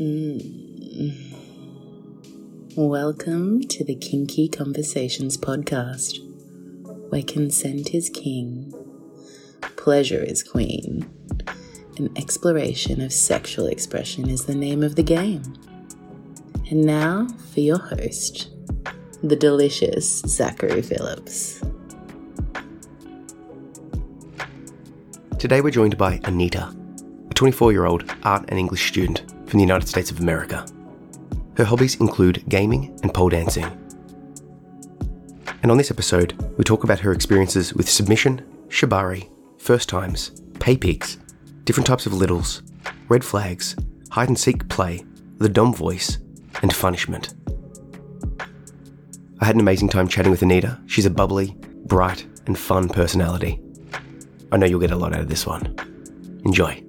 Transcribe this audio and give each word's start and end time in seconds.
Mm. 0.00 1.14
Welcome 2.74 3.60
to 3.60 3.84
the 3.84 3.94
Kinky 3.94 4.48
Conversations 4.48 5.36
podcast, 5.36 6.18
where 7.10 7.22
consent 7.22 7.94
is 7.94 8.10
king, 8.10 8.74
pleasure 9.76 10.20
is 10.20 10.42
queen, 10.42 11.08
and 11.96 12.10
exploration 12.18 13.00
of 13.00 13.12
sexual 13.12 13.68
expression 13.68 14.28
is 14.28 14.46
the 14.46 14.54
name 14.56 14.82
of 14.82 14.96
the 14.96 15.04
game. 15.04 15.44
And 16.70 16.84
now 16.84 17.28
for 17.52 17.60
your 17.60 17.78
host, 17.78 18.50
the 19.22 19.36
delicious 19.36 20.22
Zachary 20.22 20.82
Phillips. 20.82 21.62
Today 25.38 25.60
we're 25.60 25.70
joined 25.70 25.96
by 25.96 26.18
Anita, 26.24 26.74
a 27.30 27.34
24 27.34 27.70
year 27.70 27.84
old 27.84 28.12
art 28.24 28.46
and 28.48 28.58
English 28.58 28.88
student 28.88 29.33
from 29.54 29.60
the 29.60 29.66
United 29.66 29.86
States 29.86 30.10
of 30.10 30.18
America. 30.18 30.66
Her 31.56 31.62
hobbies 31.62 32.00
include 32.00 32.42
gaming 32.48 32.98
and 33.04 33.14
pole 33.14 33.28
dancing. 33.28 33.64
And 35.62 35.70
on 35.70 35.76
this 35.76 35.92
episode, 35.92 36.32
we 36.58 36.64
talk 36.64 36.82
about 36.82 36.98
her 36.98 37.12
experiences 37.12 37.72
with 37.72 37.88
submission, 37.88 38.44
shibari, 38.66 39.30
first 39.58 39.88
times, 39.88 40.32
pay 40.58 40.76
pigs, 40.76 41.18
different 41.62 41.86
types 41.86 42.04
of 42.04 42.12
littles, 42.12 42.64
red 43.08 43.24
flags, 43.24 43.76
hide 44.10 44.26
and 44.26 44.36
seek 44.36 44.68
play, 44.68 45.04
the 45.38 45.48
dom 45.48 45.72
voice, 45.72 46.18
and 46.62 46.74
funishment. 46.74 47.34
I 49.38 49.44
had 49.44 49.54
an 49.54 49.60
amazing 49.60 49.88
time 49.88 50.08
chatting 50.08 50.32
with 50.32 50.42
Anita. 50.42 50.80
She's 50.86 51.06
a 51.06 51.10
bubbly, 51.10 51.56
bright, 51.84 52.26
and 52.48 52.58
fun 52.58 52.88
personality. 52.88 53.60
I 54.50 54.56
know 54.56 54.66
you'll 54.66 54.80
get 54.80 54.90
a 54.90 54.96
lot 54.96 55.14
out 55.14 55.20
of 55.20 55.28
this 55.28 55.46
one. 55.46 55.76
Enjoy. 56.44 56.83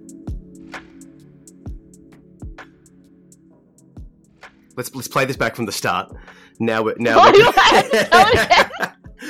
Let's 4.75 4.93
let's 4.95 5.07
play 5.07 5.25
this 5.25 5.37
back 5.37 5.55
from 5.55 5.65
the 5.65 5.71
start. 5.71 6.15
Now 6.59 6.83
we're 6.83 6.95
now 6.97 7.17
Oh, 7.19 7.31
we're, 7.31 7.37
you 7.37 7.51
have 7.51 7.91
to 7.91 8.03
tell 8.05 8.27
it 8.31 8.91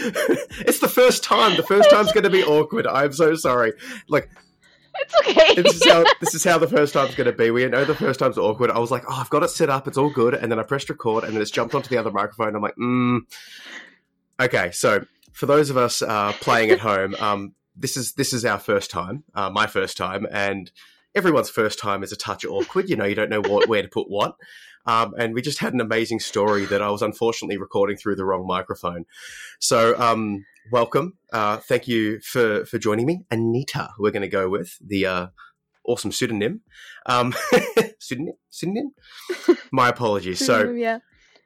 it's 0.67 0.79
the 0.79 0.89
first 0.89 1.23
time. 1.23 1.55
The 1.55 1.63
first 1.63 1.89
time's 1.89 2.11
going 2.11 2.23
to 2.23 2.29
be 2.29 2.43
awkward. 2.43 2.87
I'm 2.87 3.13
so 3.13 3.35
sorry. 3.35 3.73
Like 4.07 4.29
It's 4.99 5.15
okay. 5.21 5.61
this 5.61 5.75
is 5.75 5.87
how 5.87 6.03
this 6.19 6.33
is 6.33 6.43
how 6.43 6.57
the 6.57 6.67
first 6.67 6.93
time's 6.93 7.15
going 7.15 7.29
to 7.29 7.37
be. 7.37 7.51
We 7.51 7.67
know 7.67 7.85
the 7.85 7.95
first 7.95 8.19
time's 8.19 8.37
awkward. 8.37 8.71
I 8.71 8.79
was 8.79 8.91
like, 8.91 9.03
oh, 9.09 9.15
I've 9.15 9.29
got 9.29 9.43
it 9.43 9.49
set 9.49 9.69
up. 9.69 9.87
It's 9.87 9.97
all 9.97 10.09
good. 10.09 10.33
And 10.33 10.51
then 10.51 10.59
I 10.59 10.63
pressed 10.63 10.89
record, 10.89 11.23
and 11.23 11.33
then 11.33 11.41
it's 11.41 11.51
jumped 11.51 11.75
onto 11.75 11.89
the 11.89 11.97
other 11.97 12.11
microphone. 12.11 12.55
I'm 12.55 12.61
like, 12.61 12.75
mm. 12.75 13.21
Okay, 14.39 14.71
so 14.71 15.05
for 15.33 15.45
those 15.45 15.69
of 15.69 15.77
us 15.77 16.01
uh, 16.01 16.33
playing 16.41 16.71
at 16.71 16.79
home, 16.79 17.15
um, 17.19 17.53
this 17.75 17.97
is 17.97 18.13
this 18.13 18.33
is 18.33 18.45
our 18.45 18.59
first 18.59 18.89
time, 18.89 19.23
uh, 19.33 19.49
my 19.49 19.67
first 19.67 19.97
time, 19.97 20.25
and 20.31 20.71
everyone's 21.13 21.49
first 21.49 21.79
time 21.79 22.03
is 22.03 22.11
a 22.11 22.17
touch 22.17 22.45
awkward. 22.45 22.89
You 22.89 22.95
know, 22.95 23.05
you 23.05 23.15
don't 23.15 23.29
know 23.29 23.41
what, 23.41 23.67
where 23.67 23.81
to 23.81 23.87
put 23.87 24.09
what. 24.09 24.35
Um, 24.85 25.13
and 25.17 25.33
we 25.33 25.41
just 25.41 25.59
had 25.59 25.73
an 25.73 25.81
amazing 25.81 26.19
story 26.19 26.65
that 26.65 26.81
I 26.81 26.89
was 26.89 27.01
unfortunately 27.01 27.57
recording 27.57 27.97
through 27.97 28.15
the 28.15 28.25
wrong 28.25 28.45
microphone. 28.45 29.05
So, 29.59 29.99
um, 29.99 30.45
welcome. 30.71 31.17
Uh, 31.33 31.57
thank 31.57 31.87
you 31.87 32.19
for 32.21 32.65
for 32.65 32.77
joining 32.77 33.05
me, 33.05 33.25
Anita. 33.31 33.89
We're 33.99 34.11
going 34.11 34.21
to 34.21 34.27
go 34.27 34.49
with 34.49 34.77
the 34.85 35.05
uh, 35.05 35.27
awesome 35.85 36.11
pseudonym. 36.11 36.61
Um, 37.05 37.33
pseudonym. 37.99 38.35
Pseudonym. 38.49 38.91
My 39.71 39.89
apologies. 39.89 40.45
So 40.45 40.71
yeah. 40.71 40.99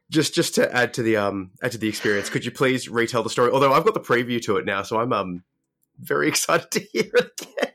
just 0.10 0.34
just 0.34 0.56
to 0.56 0.74
add 0.76 0.94
to 0.96 1.04
the 1.04 1.18
um 1.18 1.52
add 1.64 1.72
to 1.74 1.78
the 1.78 1.90
experience, 1.90 2.30
could 2.30 2.46
you 2.46 2.52
please 2.52 2.90
retell 2.90 3.24
the 3.24 3.30
story? 3.30 3.52
Although 3.52 3.74
I've 3.74 3.86
got 3.86 3.94
the 3.94 4.00
preview 4.00 4.42
to 4.44 4.58
it 4.58 4.66
now, 4.66 4.84
so 4.84 5.00
I'm 5.00 5.14
um 5.14 5.44
very 6.00 6.28
excited 6.30 6.72
to 6.72 6.80
hear 6.80 7.12
it 7.14 7.42
again. 7.42 7.74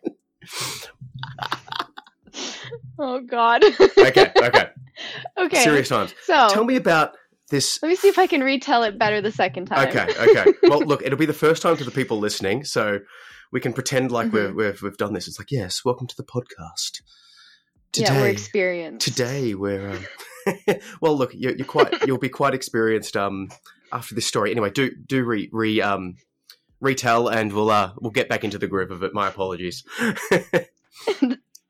Oh 2.99 3.21
God. 3.21 3.65
Okay, 3.65 4.31
okay. 4.37 4.69
okay. 5.39 5.63
Serious 5.63 5.89
times. 5.89 6.15
So 6.23 6.49
Tell 6.51 6.65
me 6.65 6.77
about 6.77 7.13
this. 7.51 7.81
let 7.83 7.89
me 7.89 7.97
see 7.97 8.09
if 8.09 8.19
I 8.19 8.27
can 8.27 8.43
retell 8.43 8.83
it 8.85 8.99
better 8.99 9.21
the 9.21 9.33
second 9.33 9.67
time. 9.67 9.89
Okay, 9.89 10.07
okay. 10.19 10.53
Well, 10.65 10.81
look, 10.81 11.03
it'll 11.03 11.19
be 11.19 11.27
the 11.27 11.33
first 11.33 11.63
time 11.63 11.77
to 11.77 11.85
the 11.85 11.91
people 11.91 12.19
listening, 12.19 12.65
so 12.65 13.01
we 13.53 13.61
can 13.61 13.73
pretend 13.73 14.11
like 14.11 14.29
Mm-hmm. 14.29 14.57
we're, 14.57 14.71
we've 14.73 14.83
we've 14.83 14.97
done 14.97 15.13
this. 15.13 15.29
It's 15.29 15.39
like, 15.39 15.51
yes, 15.51 15.85
welcome 15.85 16.07
to 16.07 16.17
the 16.17 16.25
podcast. 16.25 17.03
yeah, 17.97 18.21
we're 18.21 18.29
experienced. 18.29 19.07
today 19.07 19.55
we're 19.55 19.91
um, 19.91 20.07
well 21.01 21.17
look 21.17 21.33
you're, 21.35 21.55
you're 21.55 21.65
quite 21.67 22.07
you'll 22.07 22.19
be 22.19 22.29
quite 22.29 22.53
experienced 22.53 23.17
um 23.17 23.49
after 23.93 24.17
this 24.17 24.27
story 24.27 24.51
anyway 24.51 24.69
do 24.69 24.91
do 25.07 25.23
re, 25.25 25.49
re 25.53 25.81
um 25.81 26.17
retell 26.81 27.29
and 27.29 27.53
we'll 27.53 27.71
uh 27.71 27.93
we'll 28.01 28.11
get 28.11 28.29
back 28.29 28.43
into 28.43 28.59
the 28.59 28.67
groove 28.67 28.91
of 28.91 29.05
it 29.05 29.15
my 29.15 29.29
apologies 29.29 29.85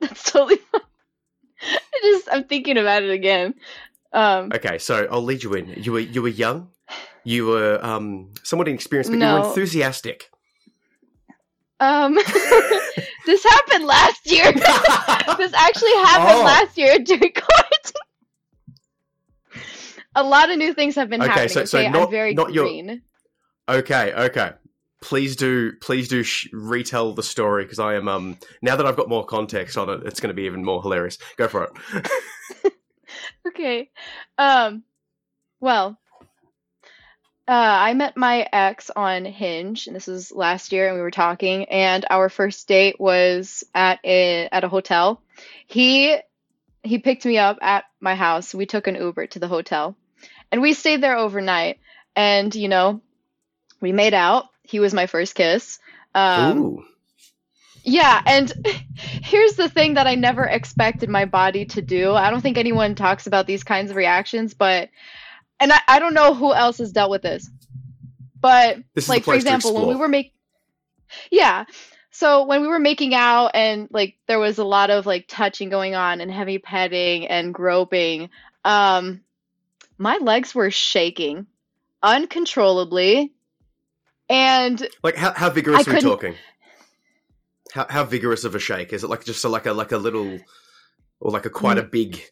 That's 0.01 0.31
totally 0.31 0.57
fine. 0.57 0.81
Just 2.05 2.29
I'm 2.31 2.45
thinking 2.45 2.77
about 2.79 3.03
it 3.03 3.11
again. 3.11 3.55
Um 4.13 4.51
okay 4.55 4.79
so 4.79 5.09
i'll 5.11 5.25
lead 5.25 5.43
you 5.43 5.55
in 5.55 5.75
you 5.83 5.91
were 5.91 5.99
you 6.15 6.23
were 6.23 6.29
young 6.31 6.69
you 7.25 7.47
were 7.47 7.81
um 7.83 8.31
somewhat 8.45 8.69
inexperienced 8.69 9.11
but 9.11 9.19
you 9.19 9.27
were 9.27 9.49
enthusiastic 9.49 10.31
um 11.81 12.15
this 13.27 13.43
happened 13.43 13.85
last 13.85 14.21
year. 14.31 14.53
this 15.41 15.53
actually 15.67 15.97
happened 16.07 16.39
Oh. 16.39 16.45
last 16.47 16.79
year 16.79 16.99
during 17.01 17.33
quarantine. 17.33 18.07
A 20.15 20.23
lot 20.23 20.49
of 20.51 20.59
new 20.59 20.73
things 20.75 20.95
have 20.95 21.11
been 21.11 21.21
Okay, 21.21 21.31
happening. 21.31 21.49
so- 21.49 21.65
so 21.65 21.79
okay, 21.81 21.91
not- 21.91 22.03
I'm 22.05 22.11
very 22.11 22.35
not 22.35 22.53
your- 22.55 22.69
okay 23.69 24.13
okay 24.29 24.53
please 25.01 25.37
do 25.37 25.73
please 25.81 26.09
do 26.09 26.23
sh- 26.23 26.49
retell 26.53 27.13
the 27.13 27.23
story 27.23 27.65
because 27.65 27.79
i 27.79 27.95
am 27.95 28.09
um 28.09 28.39
now 28.63 28.77
that 28.77 28.87
i've 28.87 28.97
got 28.97 29.09
more 29.09 29.25
context 29.25 29.77
on 29.77 29.91
it 29.91 30.01
it's 30.07 30.21
going 30.21 30.29
to 30.29 30.35
be 30.35 30.45
even 30.45 30.65
more 30.65 30.81
hilarious 30.81 31.19
go 31.37 31.47
for 31.49 31.65
it 31.65 32.09
Okay. 33.47 33.91
Um 34.39 34.85
well, 35.61 35.99
uh 37.47 37.53
I 37.53 37.95
met 37.95 38.17
my 38.17 38.47
ex 38.53 38.91
on 38.95 39.25
Hinge 39.25 39.87
and 39.87 39.95
this 39.95 40.07
was 40.07 40.33
last 40.33 40.73
year 40.73 40.89
and 40.89 40.97
we 40.97 41.03
were 41.03 41.11
talking 41.11 41.67
and 41.67 42.05
our 42.11 42.29
first 42.29 42.67
date 42.69 42.99
was 42.99 43.65
at 43.75 44.01
a 44.05 44.49
at 44.51 44.65
a 44.65 44.69
hotel. 44.69 45.23
He 45.67 46.17
he 46.83 46.99
picked 46.99 47.25
me 47.25 47.39
up 47.39 47.59
at 47.63 47.85
my 48.01 48.15
house. 48.15 48.55
We 48.55 48.67
took 48.67 48.87
an 48.87 48.97
Uber 48.97 49.27
to 49.29 49.39
the 49.39 49.49
hotel. 49.49 49.97
And 50.53 50.63
we 50.63 50.73
stayed 50.73 51.03
there 51.03 51.17
overnight 51.17 51.79
and 52.17 52.55
you 52.55 52.69
know, 52.69 53.01
we 53.81 53.93
made 53.93 54.15
out. 54.15 54.47
He 54.65 54.81
was 54.81 54.95
my 54.95 55.07
first 55.07 55.35
kiss. 55.35 55.79
Um 56.15 56.59
Ooh. 56.59 56.85
yeah, 57.85 58.21
and 58.27 58.53
here's 58.95 59.55
the 59.55 59.69
thing 59.69 59.95
that 59.95 60.07
I 60.07 60.15
never 60.15 60.45
expected 60.45 61.09
my 61.09 61.25
body 61.25 61.67
to 61.67 61.83
do. 61.83 62.13
I 62.13 62.31
don't 62.31 62.41
think 62.41 62.59
anyone 62.59 62.95
talks 62.95 63.27
about 63.27 63.47
these 63.47 63.65
kinds 63.65 63.91
of 63.91 63.97
reactions, 63.97 64.55
but 64.55 64.89
and 65.61 65.73
I, 65.73 65.81
I 65.87 65.99
don't 65.99 66.15
know 66.15 66.35
who 66.35 66.53
else 66.53 66.79
has 66.79 66.93
dealt 66.93 67.11
with 67.11 67.23
this. 67.23 67.49
But 68.41 68.79
This 68.95 69.09
like 69.09 69.25
for 69.25 69.35
example, 69.35 69.75
when 69.75 69.89
we 69.89 69.97
were 69.97 70.09
making 70.09 70.33
Yeah. 71.31 71.65
So 72.11 72.45
when 72.45 72.63
we 72.63 72.69
were 72.69 72.79
making 72.79 73.15
out 73.15 73.51
and 73.55 73.89
like 73.91 74.17
there 74.29 74.39
was 74.39 74.59
a 74.59 74.65
lot 74.65 74.91
of 74.91 75.05
like 75.05 75.27
touching 75.27 75.69
going 75.69 75.95
on 75.95 76.21
and 76.21 76.31
heavy 76.31 76.59
petting 76.59 77.27
and 77.27 77.53
groping, 77.53 78.31
um 78.65 79.23
my 79.99 80.19
legs 80.19 80.55
were 80.55 80.71
shaking 80.71 81.47
uncontrollably. 82.03 83.33
And 84.29 84.87
Like 85.03 85.17
how 85.17 85.33
how 85.33 85.51
vigorous 85.51 85.87
I 85.87 85.91
are 85.91 85.95
we 85.95 86.01
talking? 86.01 86.35
How 87.73 87.87
how 87.89 88.05
vigorous 88.05 88.45
of 88.45 88.55
a 88.55 88.59
shake 88.59 88.93
is 88.93 89.05
it? 89.05 89.09
Like 89.11 89.25
just 89.25 89.45
a, 89.45 89.49
like 89.49 89.67
a 89.67 89.73
like 89.73 89.93
a 89.93 89.99
little, 89.99 90.41
or 91.21 91.31
like 91.31 91.47
a 91.47 91.51
quite 91.51 91.79
a 91.79 91.83
Mm. 91.83 91.91
big 91.91 92.23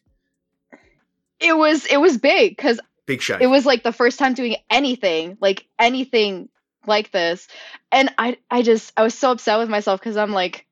it 1.39 1.57
was 1.57 1.85
it 1.87 1.97
was 1.97 2.17
big 2.17 2.57
cuz 2.57 2.79
big 3.05 3.21
shake? 3.21 3.41
it 3.41 3.47
was 3.47 3.65
like 3.65 3.83
the 3.83 3.91
first 3.91 4.17
time 4.17 4.33
doing 4.33 4.55
anything 4.69 5.37
like 5.41 5.65
anything 5.77 6.47
like 6.87 7.11
this 7.11 7.47
and 7.91 8.13
i 8.17 8.37
i 8.49 8.61
just 8.61 8.93
i 8.95 9.03
was 9.03 9.13
so 9.13 9.31
upset 9.31 9.59
with 9.59 9.69
myself 9.69 9.99
because 9.99 10.15
i'm 10.15 10.31
like 10.31 10.65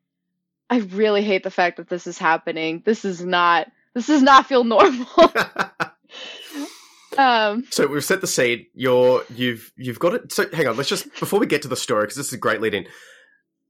i 0.69 0.77
really 0.77 1.23
hate 1.23 1.43
the 1.43 1.51
fact 1.51 1.77
that 1.77 1.89
this 1.89 2.07
is 2.07 2.17
happening 2.17 2.81
this 2.85 3.03
is 3.03 3.23
not 3.23 3.69
this 3.93 4.07
does 4.07 4.21
not 4.21 4.45
feel 4.45 4.63
normal 4.63 5.07
um 7.17 7.65
so 7.71 7.87
we've 7.87 8.03
set 8.03 8.21
the 8.21 8.27
scene. 8.27 8.65
You're 8.73 9.23
you've 9.35 9.71
you've 9.77 9.99
got 9.99 10.13
it. 10.13 10.31
So 10.31 10.45
hang 10.53 10.67
on. 10.67 10.77
Let's 10.77 10.89
just 10.89 11.07
before 11.19 11.39
we 11.39 11.45
get 11.45 11.61
to 11.63 11.67
the 11.67 11.75
story 11.75 12.03
because 12.03 12.15
this 12.17 12.27
is 12.27 12.33
a 12.33 12.37
great 12.37 12.61
lead 12.61 12.73
in. 12.73 12.87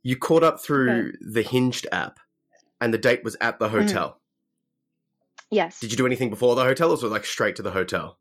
You 0.03 0.15
caught 0.17 0.43
up 0.43 0.61
through 0.63 1.13
the 1.21 1.41
Hinged 1.43 1.87
app, 1.91 2.19
and 2.79 2.93
the 2.93 2.97
date 2.97 3.23
was 3.23 3.37
at 3.41 3.59
the 3.59 3.67
Mm-hmm. 3.67 3.77
hotel. 3.79 4.19
yes 5.51 5.79
Did 5.79 5.91
you 5.91 5.97
do 5.97 6.05
anything 6.05 6.29
before 6.29 6.55
the 6.55 6.63
hotel, 6.63 6.89
or 6.89 6.91
was 6.91 7.03
it 7.03 7.07
like 7.07 7.25
straight 7.25 7.55
to 7.57 7.61
the 7.61 7.71
hotel? 7.71 8.17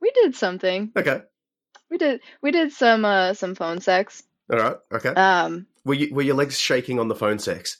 we 0.00 0.10
did 0.10 0.34
something 0.36 0.92
Okay. 0.96 1.22
we 1.90 1.96
did 1.98 2.20
we 2.42 2.50
did 2.50 2.72
some 2.72 3.04
uh 3.04 3.32
some 3.34 3.54
phone 3.54 3.80
sex 3.80 4.22
All 4.52 4.58
right. 4.58 4.76
Okay. 4.92 5.10
um 5.10 5.66
were 5.84 5.94
you 5.94 6.14
were 6.14 6.22
your 6.22 6.36
legs 6.36 6.58
shaking 6.58 6.98
on 7.00 7.08
the 7.08 7.14
phone 7.14 7.38
sex? 7.38 7.78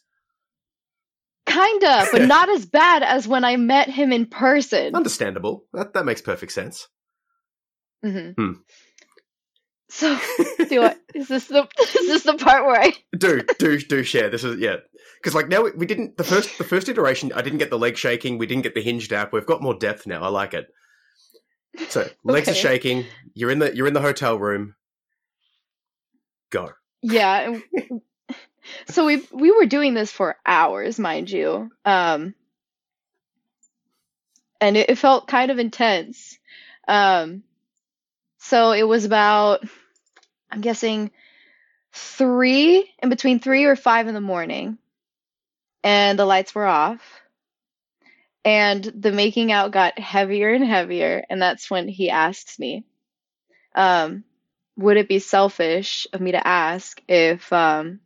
Kinda 1.55 2.07
but 2.13 2.23
not 2.23 2.49
as 2.49 2.67
bad 2.67 3.03
as 3.03 3.27
when 3.29 3.45
i 3.45 3.57
met 3.57 3.89
him 3.89 4.13
in 4.13 4.27
person 4.27 4.95
Understandable. 4.95 5.65
That 5.73 5.95
that 5.95 6.05
makes 6.05 6.21
perfect 6.23 6.53
sense. 6.53 6.89
Mm-hmm. 8.05 8.53
So 9.91 10.19
do 10.69 10.83
I? 10.83 10.97
Is 11.15 11.29
this 11.29 11.47
the 11.47 11.69
is 11.79 12.07
this 12.09 12.23
the 12.25 12.35
part 12.35 12.67
where 12.67 12.81
I? 12.81 12.93
do 13.17 13.43
do 13.61 13.79
do 13.79 14.03
share. 14.03 14.29
This 14.29 14.43
is 14.43 14.59
yeah. 14.59 14.77
Because 15.21 15.37
like 15.37 15.49
now 15.49 15.63
we, 15.63 15.71
we 15.73 15.87
didn't 15.87 16.17
the 16.17 16.25
first 16.25 16.59
the 16.59 16.65
first 16.65 16.89
iteration. 16.89 17.33
I 17.33 17.43
didn't 17.43 17.61
get 17.61 17.71
the 17.71 17.79
leg 17.79 17.97
shaking. 17.97 18.37
We 18.37 18.47
didn't 18.47 18.65
get 18.65 18.75
the 18.75 18.83
hinged 18.83 19.13
app. 19.13 19.33
We've 19.33 19.47
got 19.47 19.63
more 19.63 19.75
depth 19.75 20.05
now. 20.05 20.23
I 20.23 20.29
like 20.29 20.53
it. 20.53 20.67
So 21.91 22.09
legs 22.25 22.49
are 22.49 22.55
shaking. 22.55 23.05
You're 23.35 23.51
in 23.53 23.61
the 23.61 23.75
you're 23.77 23.87
in 23.87 23.95
the 23.95 24.01
hotel 24.01 24.37
room. 24.37 24.75
Go. 26.51 26.73
Yeah. 27.03 27.61
So 28.89 29.07
we 29.07 29.27
we 29.33 29.51
were 29.51 29.67
doing 29.67 29.95
this 29.95 30.11
for 30.11 30.37
hours, 30.47 30.99
mind 30.99 31.31
you. 31.31 31.71
Um, 31.85 32.35
and 34.61 34.77
it, 34.77 34.91
it 34.91 34.99
felt 34.99 35.29
kind 35.29 35.51
of 35.51 35.59
intense. 35.59 36.39
Um, 36.89 37.43
so 38.39 38.73
it 38.73 38.83
was 38.83 39.05
about, 39.05 39.65
I'm 40.51 40.61
guessing, 40.61 41.11
three, 41.93 42.91
in 43.03 43.09
between 43.09 43.41
three 43.41 43.65
or 43.65 43.77
five 43.77 44.07
in 44.09 44.15
the 44.15 44.21
morning, 44.21 44.79
and 45.83 46.19
the 46.19 46.27
lights 46.27 46.55
were 46.55 46.67
off. 46.67 47.01
And 48.45 48.85
the 48.85 49.13
making 49.13 49.53
out 49.53 49.71
got 49.71 49.99
heavier 49.99 50.53
and 50.53 50.65
heavier, 50.65 51.25
and 51.31 51.41
that's 51.41 51.71
when 51.71 51.89
he 51.89 52.11
asks 52.11 52.59
me, 52.59 52.85
um, 53.75 54.25
would 54.77 54.97
it 54.97 55.09
be 55.09 55.19
selfish 55.19 56.07
of 56.13 56.21
me 56.21 56.33
to 56.33 56.47
ask 56.47 57.01
if 57.09 57.53
um 57.53 58.01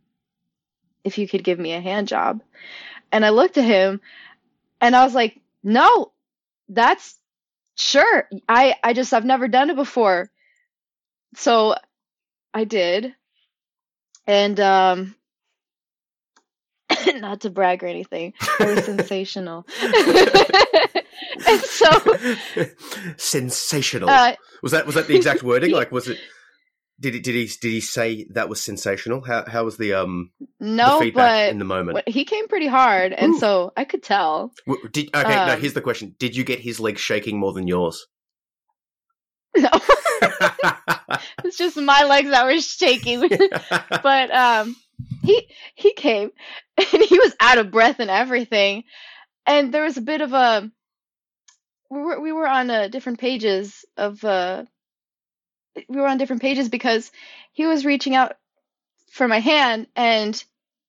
if 1.09 1.19
you 1.19 1.27
could 1.27 1.43
give 1.43 1.59
me 1.59 1.73
a 1.73 1.81
hand 1.81 2.07
job? 2.07 2.41
And 3.11 3.25
I 3.25 3.31
looked 3.31 3.59
at 3.59 3.65
him 3.65 4.01
and 4.81 4.95
I 4.95 5.05
was 5.05 5.15
like, 5.15 5.41
"No, 5.65 6.13
that's 6.69 7.17
sure. 7.75 8.29
I 8.49 8.77
I 8.85 8.93
just 8.93 9.13
I've 9.13 9.25
never 9.25 9.49
done 9.49 9.71
it 9.71 9.77
before." 9.77 10.31
So 11.35 11.75
I 12.55 12.65
did. 12.65 13.15
And 14.27 14.61
um 14.61 15.15
not 17.17 17.41
to 17.43 17.51
brag 17.51 17.83
or 17.83 17.87
anything, 17.87 18.35
it 18.61 18.77
was 18.77 18.85
sensational. 18.85 19.67
and 21.47 21.61
so 21.63 22.65
sensational. 23.17 24.11
uh 24.11 24.35
was 24.63 24.73
that 24.73 24.87
was 24.87 24.95
that 24.95 25.07
the 25.07 25.17
exact 25.17 25.43
wording? 25.43 25.73
Like, 25.73 25.93
was 25.93 26.09
it? 26.09 26.19
Did 27.01 27.15
he 27.15 27.21
did 27.21 27.35
he 27.35 27.47
did 27.47 27.71
he 27.71 27.81
say 27.81 28.25
that 28.31 28.49
was 28.49 28.61
sensational? 28.61 29.21
How 29.21 29.45
how 29.47 29.65
was 29.65 29.77
the 29.77 29.95
um 29.95 30.33
the 30.39 30.47
no, 30.61 30.99
feedback 30.99 31.47
but 31.47 31.51
in 31.51 31.59
the 31.59 31.65
moment? 31.65 32.09
He 32.09 32.25
came 32.25 32.49
pretty 32.49 32.67
hard, 32.67 33.13
and 33.13 33.35
Ooh. 33.35 33.39
so 33.39 33.73
I 33.77 33.85
could 33.85 34.03
tell. 34.03 34.53
Did, 34.91 35.15
okay, 35.15 35.47
no. 35.47 35.53
Um, 35.53 35.61
Here's 35.61 35.75
the 35.75 35.81
question: 35.81 36.17
Did 36.19 36.35
you 36.37 36.43
get 36.43 36.59
his 36.59 36.81
legs 36.81 37.01
shaking 37.01 37.39
more 37.39 37.53
than 37.53 37.69
yours? 37.69 38.07
No, 39.57 39.71
it's 41.43 41.57
just 41.57 41.77
my 41.77 42.05
legs 42.05 42.31
that 42.31 42.45
were 42.45 42.61
shaking. 42.61 43.21
but 44.03 44.31
um, 44.31 44.77
he 45.23 45.49
he 45.75 45.95
came, 45.95 46.31
and 46.77 47.03
he 47.03 47.19
was 47.19 47.35
out 47.41 47.59
of 47.59 47.71
breath 47.71 47.99
and 47.99 48.11
everything, 48.11 48.85
and 49.47 49.73
there 49.73 49.85
was 49.85 49.97
a 49.97 50.03
bit 50.03 50.21
of 50.21 50.33
a. 50.33 50.71
We 51.91 52.01
were 52.01 52.21
we 52.21 52.33
were 52.33 52.47
on 52.47 52.71
uh, 52.71 52.89
different 52.89 53.19
pages 53.19 53.85
of 53.97 54.23
uh, 54.23 54.65
we 55.89 55.97
were 55.97 56.07
on 56.07 56.19
different 56.19 56.43
pages 56.43 56.69
because 56.69 57.11
he 57.53 57.67
was 57.67 57.85
reaching 57.85 58.15
out 58.15 58.37
for 59.11 59.29
my 59.29 59.41
hand 59.41 59.87
and 59.97 60.43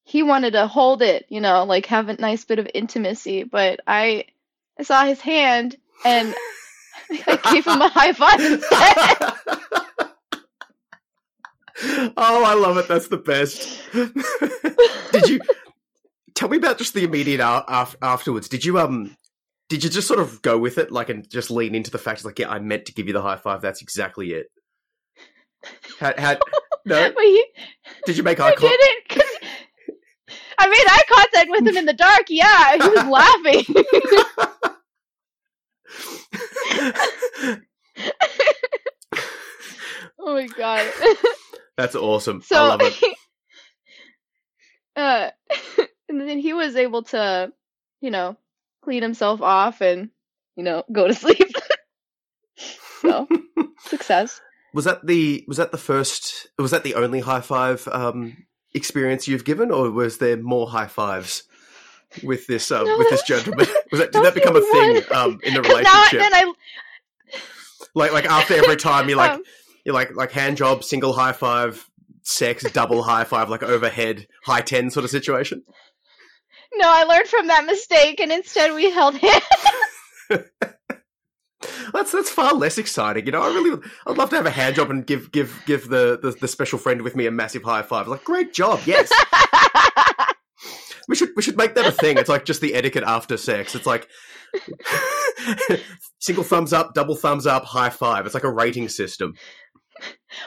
he 0.04 0.24
wanted 0.24 0.54
to 0.54 0.68
hold 0.68 1.02
it, 1.02 1.26
you 1.30 1.42
know, 1.42 1.64
like 1.66 1.86
have 1.88 2.10
a 2.10 2.14
nice 2.14 2.46
bit 2.46 2.60
of 2.60 2.68
intimacy, 2.74 3.44
but 3.44 3.80
I 3.86 4.26
I 4.80 4.84
saw 4.84 5.06
his 5.06 5.22
hand 5.22 5.76
and 6.04 6.34
I 7.12 7.40
gave 7.54 7.68
him 7.68 7.82
a 7.82 7.90
high 7.90 8.14
five 8.14 8.40
instead. 8.40 9.18
oh, 12.18 12.44
I 12.44 12.54
love 12.56 12.78
it. 12.78 12.88
That's 12.88 13.08
the 13.08 13.18
best. 13.18 13.80
did 15.12 15.30
you 15.30 15.40
tell 16.34 16.50
me 16.50 16.58
about 16.58 16.78
just 16.78 16.94
the 16.94 17.04
immediate 17.04 17.42
af- 17.42 17.96
afterwards? 18.02 18.50
Did 18.50 18.66
you 18.66 18.80
um 18.80 19.16
did 19.70 19.84
you 19.84 19.90
just 19.90 20.08
sort 20.08 20.20
of 20.20 20.42
go 20.42 20.58
with 20.58 20.80
it, 20.80 20.92
like, 20.92 21.10
and 21.10 21.30
just 21.30 21.52
lean 21.52 21.76
into 21.76 21.92
the 21.92 22.00
fact, 22.00 22.26
like, 22.26 22.40
yeah, 22.40 22.50
I 22.50 22.58
meant 22.58 22.88
to 22.88 22.94
give 22.94 23.06
you 23.06 23.14
the 23.14 23.22
high 23.22 23.36
five. 23.36 23.62
That's 23.62 23.84
exactly 23.84 24.32
it. 24.32 24.48
Had, 26.00 26.20
had 26.20 26.40
no? 26.86 27.12
He 27.20 27.46
Did 28.06 28.18
you 28.18 28.24
make 28.24 28.40
eye 28.40 28.50
I 28.50 28.56
contact? 28.56 29.24
I 30.58 30.68
made 30.68 30.86
eye 30.88 31.04
contact 31.10 31.50
with 31.50 31.68
him 31.68 31.76
in 31.78 31.86
the 31.86 31.94
dark. 31.94 32.24
Yeah, 32.30 32.74
he 32.74 32.80
was 32.90 33.06
laughing. 33.08 33.66
oh 40.20 40.34
my 40.34 40.48
god. 40.48 40.92
That's 41.78 41.96
awesome. 41.96 42.42
So 42.42 42.58
I 42.58 42.68
love 42.68 42.82
it. 42.84 43.16
uh 44.96 45.30
and 46.10 46.22
then 46.22 46.40
he 46.40 46.54
was 46.54 46.76
able 46.76 47.04
to, 47.04 47.54
you 48.02 48.12
know, 48.12 48.36
clean 48.84 49.02
himself 49.02 49.42
off 49.42 49.82
and, 49.82 50.10
you 50.56 50.64
know, 50.64 50.84
go 50.92 51.08
to 51.08 51.14
sleep. 51.14 51.52
so, 53.02 53.28
success. 53.86 54.42
Was 54.74 54.86
that 54.86 55.06
the 55.06 55.44
was 55.48 55.58
that 55.58 55.72
the 55.72 55.78
first? 55.78 56.48
Was 56.58 56.72
that 56.72 56.84
the 56.84 56.96
only 56.96 57.20
high 57.20 57.42
five 57.42 57.88
um, 57.88 58.46
experience 58.74 59.28
you've 59.28 59.46
given, 59.46 59.72
or 59.72 59.90
was 59.92 60.18
there 60.20 60.38
more 60.38 60.70
high 60.70 60.88
fives 60.88 61.44
with 62.24 62.48
this 62.48 62.72
uh, 62.72 62.84
No, 62.84 62.98
with 62.98 63.10
this 63.10 63.24
gentleman? 63.24 63.68
Was 63.92 64.02
that 64.02 64.12
did 64.12 64.24
that 64.24 64.34
become 64.34 64.56
a 64.56 64.62
thing 64.62 65.04
um, 65.12 65.40
in 65.44 65.54
the 65.54 65.62
now 65.62 65.70
relationship? 65.70 66.20
then 66.20 66.34
I 66.34 66.54
like 67.96 68.14
like 68.14 68.26
after 68.26 68.56
every 68.56 68.76
time 68.76 69.10
you 69.10 69.16
like 69.16 69.32
um, 69.36 69.44
you 69.86 69.94
like 69.94 70.16
like 70.16 70.32
hand 70.32 70.58
job, 70.58 70.84
single 70.84 71.14
high 71.14 71.32
five, 71.32 71.88
sex, 72.22 72.64
double 72.72 73.04
high 73.04 73.24
five, 73.24 73.50
like 73.50 73.64
overhead 73.64 74.28
high 74.44 74.62
ten 74.62 74.90
sort 74.90 75.04
of 75.04 75.10
situation. 75.10 75.64
no, 76.76 76.88
I 76.88 77.04
learned 77.04 77.28
from 77.28 77.48
that 77.48 77.66
mistake 77.66 78.20
and 78.20 78.32
instead 78.32 78.74
we 78.74 78.92
held 78.92 79.16
hands. 79.18 79.44
That's 81.94 82.12
that's 82.12 82.30
far 82.30 82.54
less 82.54 82.78
exciting, 82.78 83.26
you 83.26 83.32
know. 83.32 83.42
I 83.42 83.48
really, 83.48 83.82
I'd 84.08 84.18
love 84.18 84.30
to 84.32 84.36
have 84.36 84.46
a 84.46 84.52
hand 84.52 84.76
job 84.76 84.90
and 84.90 85.06
give 85.06 85.32
give 85.32 85.62
give 85.66 85.90
the, 85.90 86.20
the, 86.22 86.32
the 86.32 86.48
special 86.48 86.80
friend 86.80 87.02
with 87.02 87.16
me 87.16 87.26
a 87.26 87.32
massive 87.32 87.64
high 87.64 87.82
five. 87.82 88.08
Like, 88.08 88.24
great 88.24 88.54
job, 88.54 88.82
yes. 88.86 89.12
We 91.10 91.16
should 91.16 91.32
we 91.36 91.42
should 91.42 91.58
make 91.58 91.74
that 91.74 91.88
a 91.88 91.92
thing. 91.92 92.20
It's 92.20 92.30
like 92.30 92.46
just 92.46 92.62
the 92.62 92.76
etiquette 92.76 93.04
after 93.04 93.36
sex. 93.36 93.74
It's 93.74 93.88
like 93.88 94.08
single 96.20 96.44
thumbs 96.44 96.72
up, 96.72 96.94
double 96.94 97.16
thumbs 97.16 97.48
up, 97.48 97.66
high 97.66 97.90
five. 97.90 98.28
It's 98.28 98.36
like 98.36 98.44
a 98.44 98.52
rating 98.52 98.90
system. 98.90 99.34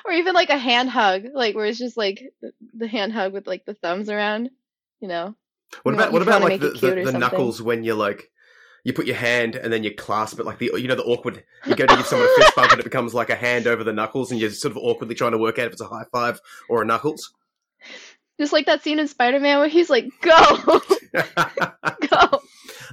or 0.05 0.12
even 0.12 0.35
like 0.35 0.50
a 0.50 0.56
hand 0.56 0.89
hug, 0.89 1.25
like 1.35 1.56
where 1.56 1.67
it's 1.67 1.81
just 1.81 1.97
like 1.97 2.33
the 2.75 2.87
hand 2.87 3.12
hug 3.12 3.33
with 3.33 3.49
like 3.49 3.65
the 3.65 3.75
thumbs 3.75 4.09
around, 4.09 4.50
you 5.00 5.09
know. 5.09 5.35
What 5.83 5.96
about 5.96 6.13
what 6.13 6.22
about 6.22 6.43
like 6.43 6.61
the, 6.61 6.70
the, 6.70 7.11
the 7.11 7.19
knuckles 7.19 7.61
when 7.61 7.82
you're 7.82 7.96
like 7.96 8.31
you 8.84 8.93
put 8.93 9.06
your 9.06 9.17
hand 9.17 9.55
and 9.55 9.72
then 9.72 9.84
you 9.84 9.94
clasp 9.94 10.41
it 10.41 10.46
like 10.46 10.58
the 10.58 10.70
you 10.77 10.89
know 10.89 10.94
the 10.94 11.05
awkward 11.05 11.44
you 11.67 11.77
go 11.77 11.86
to 11.86 11.96
give 11.96 12.06
someone 12.06 12.29
a 12.29 12.41
fist 12.41 12.56
bump 12.56 12.72
and 12.72 12.81
it 12.81 12.84
becomes 12.84 13.15
like 13.15 13.31
a 13.31 13.36
hand 13.36 13.67
over 13.67 13.84
the 13.84 13.93
knuckles 13.93 14.31
and 14.31 14.41
you're 14.41 14.51
sort 14.51 14.72
of 14.72 14.79
awkwardly 14.79 15.15
trying 15.15 15.32
to 15.32 15.39
work 15.39 15.58
out 15.58 15.67
if 15.67 15.72
it's 15.72 15.81
a 15.81 15.86
high 15.86 16.05
five 16.12 16.41
or 16.69 16.82
a 16.82 16.84
knuckles. 16.84 17.32
Just 18.41 18.53
like 18.53 18.67
that 18.67 18.82
scene 18.82 18.98
in 18.98 19.06
Spider 19.06 19.39
Man 19.39 19.58
where 19.58 19.69
he's 19.69 19.91
like, 19.91 20.08
"Go, 20.20 20.81
go." 21.12 22.41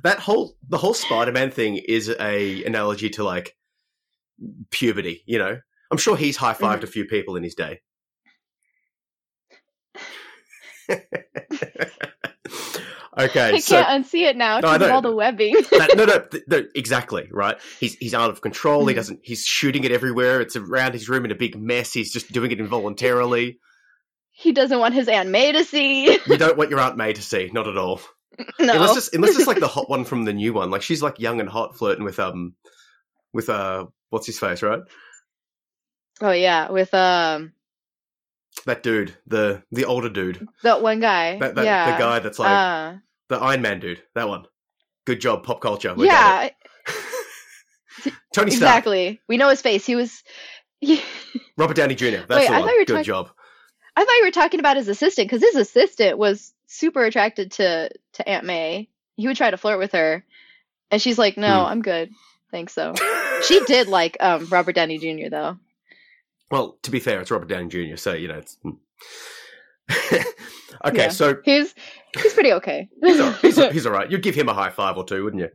that 0.04 0.20
whole 0.20 0.56
the 0.68 0.78
whole 0.78 0.94
Spider-Man 0.94 1.52
thing 1.52 1.78
is 1.78 2.10
a 2.20 2.64
analogy 2.64 3.10
to 3.12 3.24
like 3.24 3.56
puberty. 4.70 5.24
You 5.26 5.40
know, 5.40 5.60
I'm 5.92 5.98
sure 5.98 6.16
he's 6.18 6.38
high 6.38 6.54
fived 6.54 6.84
a 6.84 6.88
few 6.88 7.06
people 7.06 7.36
in 7.36 7.44
his 7.44 7.56
day. 7.56 7.82
okay, 13.18 13.52
I 13.56 13.60
so 13.60 13.82
can't 13.82 14.06
unsee 14.06 14.28
it 14.30 14.38
now 14.38 14.60
No, 14.60 14.76
of 14.76 14.82
all 14.84 15.02
the 15.02 15.16
webbing. 15.16 15.54
that, 15.72 15.92
no, 15.96 16.06
no, 16.06 16.20
th- 16.32 16.44
no, 16.48 16.64
exactly 16.76 17.28
right. 17.32 17.58
He's 17.80 17.96
he's 17.96 18.14
out 18.14 18.30
of 18.30 18.42
control. 18.42 18.86
He 18.88 18.94
Mhm. 18.94 18.98
doesn't. 18.98 19.20
He's 19.24 19.46
shooting 19.46 19.84
it 19.84 19.92
everywhere. 19.92 20.42
It's 20.42 20.56
around 20.56 20.94
his 20.94 21.10
room 21.10 21.26
in 21.26 21.32
a 21.32 21.36
big 21.36 21.58
mess. 21.60 21.94
He's 21.94 22.12
just 22.14 22.32
doing 22.32 22.52
it 22.52 22.60
involuntarily. 22.60 23.60
he 24.32 24.52
doesn't 24.54 24.80
want 24.80 24.94
his 24.94 25.08
Aunt 25.10 25.28
May 25.30 25.52
to 25.52 25.64
see. 25.66 26.12
You 26.26 26.38
don't 26.38 26.58
want 26.58 26.70
your 26.70 26.80
Aunt 26.80 26.96
May 26.98 27.12
to 27.14 27.22
see, 27.22 27.50
not 27.54 27.68
at 27.68 27.78
all. 27.78 28.00
no. 28.60 28.74
Unless 28.74 28.96
it's, 28.98 29.14
unless 29.14 29.36
it's 29.38 29.48
like 29.48 29.60
the 29.60 29.68
hot 29.76 29.90
one 29.90 30.06
from 30.06 30.24
the 30.24 30.32
new 30.34 30.54
one. 30.54 30.70
Like 30.72 30.82
she's 30.82 31.02
like 31.04 31.20
young 31.20 31.42
and 31.42 31.50
hot, 31.50 31.76
flirting 31.78 32.06
with 32.06 32.20
um, 32.20 32.56
with 33.34 33.50
uh, 33.50 33.86
what's 34.12 34.28
his 34.28 34.40
face, 34.40 34.62
right? 34.62 34.80
oh 36.22 36.32
yeah, 36.32 36.70
with 36.72 36.94
um 36.94 37.54
That 38.66 38.84
dude, 38.84 39.16
the 39.28 39.64
the 39.72 39.86
older 39.86 40.10
dude, 40.10 40.48
that 40.64 40.82
one 40.82 41.00
guy. 41.00 41.38
that, 41.40 41.56
that 41.56 41.66
yeah. 41.66 41.92
the 41.92 41.98
guy 41.98 42.20
that's 42.20 42.40
like 42.40 42.50
uh, 42.50 42.98
the 43.30 43.38
Iron 43.38 43.62
Man 43.62 43.80
dude. 43.80 44.02
That 44.16 44.28
one. 44.28 44.46
Good 45.06 45.22
job, 45.22 45.44
pop 45.44 45.62
culture. 45.62 45.94
We 45.96 46.06
yeah. 46.08 46.50
Tony 48.34 48.52
Stark, 48.52 48.78
exactly. 48.78 49.22
We 49.28 49.38
know 49.38 49.50
his 49.50 49.62
face. 49.62 49.86
He 49.86 49.96
was. 49.96 50.24
He, 50.82 51.02
Robert 51.58 51.76
Downey 51.76 51.96
Jr. 51.96 52.06
That's 52.28 52.30
Wait, 52.30 52.48
the 52.48 52.54
I 52.54 52.60
one. 52.60 52.68
thought 52.68 52.74
you 52.74 52.80
were 52.80 52.86
Good 52.86 52.94
talking- 52.94 53.04
job. 53.04 53.30
I 53.96 54.06
thought 54.06 54.14
you 54.18 54.24
were 54.26 54.32
talking 54.32 54.60
about 54.62 54.78
his 54.78 54.88
assistant 54.88 55.28
because 55.30 55.42
his 55.42 55.56
assistant 55.56 56.18
was 56.18 56.54
super 56.68 57.04
attracted 57.04 57.52
to 57.54 57.90
to 58.14 58.30
Aunt 58.30 58.46
May. 58.46 58.88
He 59.16 59.28
would 59.28 59.36
try 59.36 59.52
to 59.52 59.58
flirt 59.58 59.80
with 59.80 59.92
her, 59.92 60.24
and 60.92 61.02
she's 61.02 61.18
like, 61.18 61.38
"No, 61.38 61.48
Hmm. 61.66 61.72
I'm 61.72 61.82
good, 61.82 62.12
thanks." 62.52 62.74
So 62.74 62.94
she 63.44 63.60
did 63.66 63.88
like 63.90 64.16
um 64.22 64.46
Robert 64.46 64.76
Downey 64.76 65.00
Jr. 65.00 65.30
though. 65.30 65.58
Well, 66.52 66.78
to 66.84 66.92
be 66.92 67.00
fair, 67.00 67.22
it's 67.22 67.32
Robert 67.32 67.48
Downey 67.50 67.68
Jr., 67.70 67.96
so 67.96 68.14
you 68.14 68.28
know 68.28 68.38
it's. 68.40 68.58
hmm. 68.64 68.72
okay, 70.86 71.04
Yeah. 71.04 71.10
so 71.10 71.38
He's 71.44 71.74
he's 72.22 72.34
pretty 72.34 72.54
okay. 72.54 72.90
he's 73.04 73.20
all, 73.20 73.32
he's, 73.34 73.56
he's 73.72 73.86
all 73.86 73.92
right. 73.94 74.10
You'd 74.10 74.24
give 74.24 74.36
him 74.36 74.50
a 74.50 74.54
high 74.54 74.70
five 74.70 74.98
or 74.98 75.04
two, 75.04 75.24
wouldn't 75.24 75.42
you? 75.42 75.50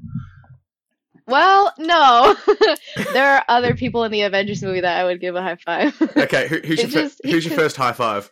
well, 1.26 1.72
no. 1.78 2.36
there 3.12 3.36
are 3.36 3.44
other 3.48 3.74
people 3.74 4.04
in 4.04 4.12
the 4.12 4.22
Avengers 4.22 4.62
movie 4.62 4.80
that 4.82 5.00
I 5.00 5.04
would 5.04 5.20
give 5.20 5.34
a 5.36 5.42
high 5.42 5.56
five. 5.56 6.00
Okay, 6.16 6.48
who, 6.48 6.58
who's 6.58 6.78
your 6.78 6.88
It 6.88 6.92
fir- 6.92 7.02
just- 7.30 7.46
your 7.46 7.56
first 7.56 7.76
high 7.76 7.92
five? 7.92 8.30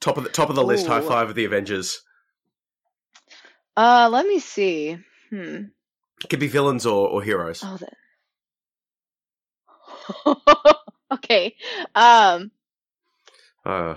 Top 0.00 0.16
of 0.16 0.22
the 0.24 0.30
top 0.30 0.48
of 0.50 0.54
the 0.56 0.62
list, 0.64 0.86
high 0.86 1.00
five 1.00 1.28
of 1.28 1.34
the 1.34 1.44
Avengers. 1.44 2.02
Uh, 3.76 4.08
let 4.12 4.26
me 4.26 4.38
see. 4.38 4.98
Hmm. 5.30 5.62
Could 6.28 6.40
be 6.40 6.46
villains 6.48 6.84
or, 6.86 7.08
or 7.08 7.22
heroes. 7.22 7.62
Oh, 7.64 7.76
that. 7.78 7.94
okay. 11.14 11.56
Um, 11.94 12.50
Uh, 13.64 13.96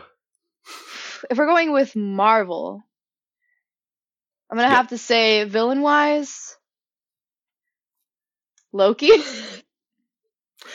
if 1.29 1.37
we're 1.37 1.47
going 1.47 1.71
with 1.73 1.95
Marvel, 1.95 2.83
I'm 4.49 4.57
gonna 4.57 4.69
Yeah. 4.69 4.77
have 4.77 4.89
to 4.89 4.97
say 4.97 5.43
villain 5.45 5.81
wise, 5.81 6.57
Loki. 8.73 9.11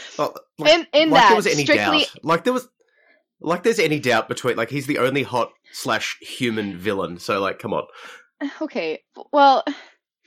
well, 0.19 0.37
like, 0.59 0.73
in 0.73 0.87
in 0.93 1.11
like 1.11 1.15
that 1.15 1.29
there 1.29 1.37
was 1.37 1.47
any 1.47 1.65
strictly 1.65 2.07
doubt. 2.07 2.13
Like 2.23 2.45
there 2.45 2.53
was, 2.53 2.69
like 3.41 3.63
there's 3.65 3.79
any 3.79 4.01
doubt 4.01 4.29
between 4.29 4.57
like 4.57 4.71
he's 4.71 4.87
the 4.87 4.99
only 4.99 5.23
hot 5.25 5.53
slash 5.73 6.19
human 6.21 6.79
villain. 6.79 7.19
So 7.19 7.41
like, 7.41 7.59
come 7.59 7.75
on, 7.75 7.85
okay. 8.63 9.03
Well, 9.33 9.65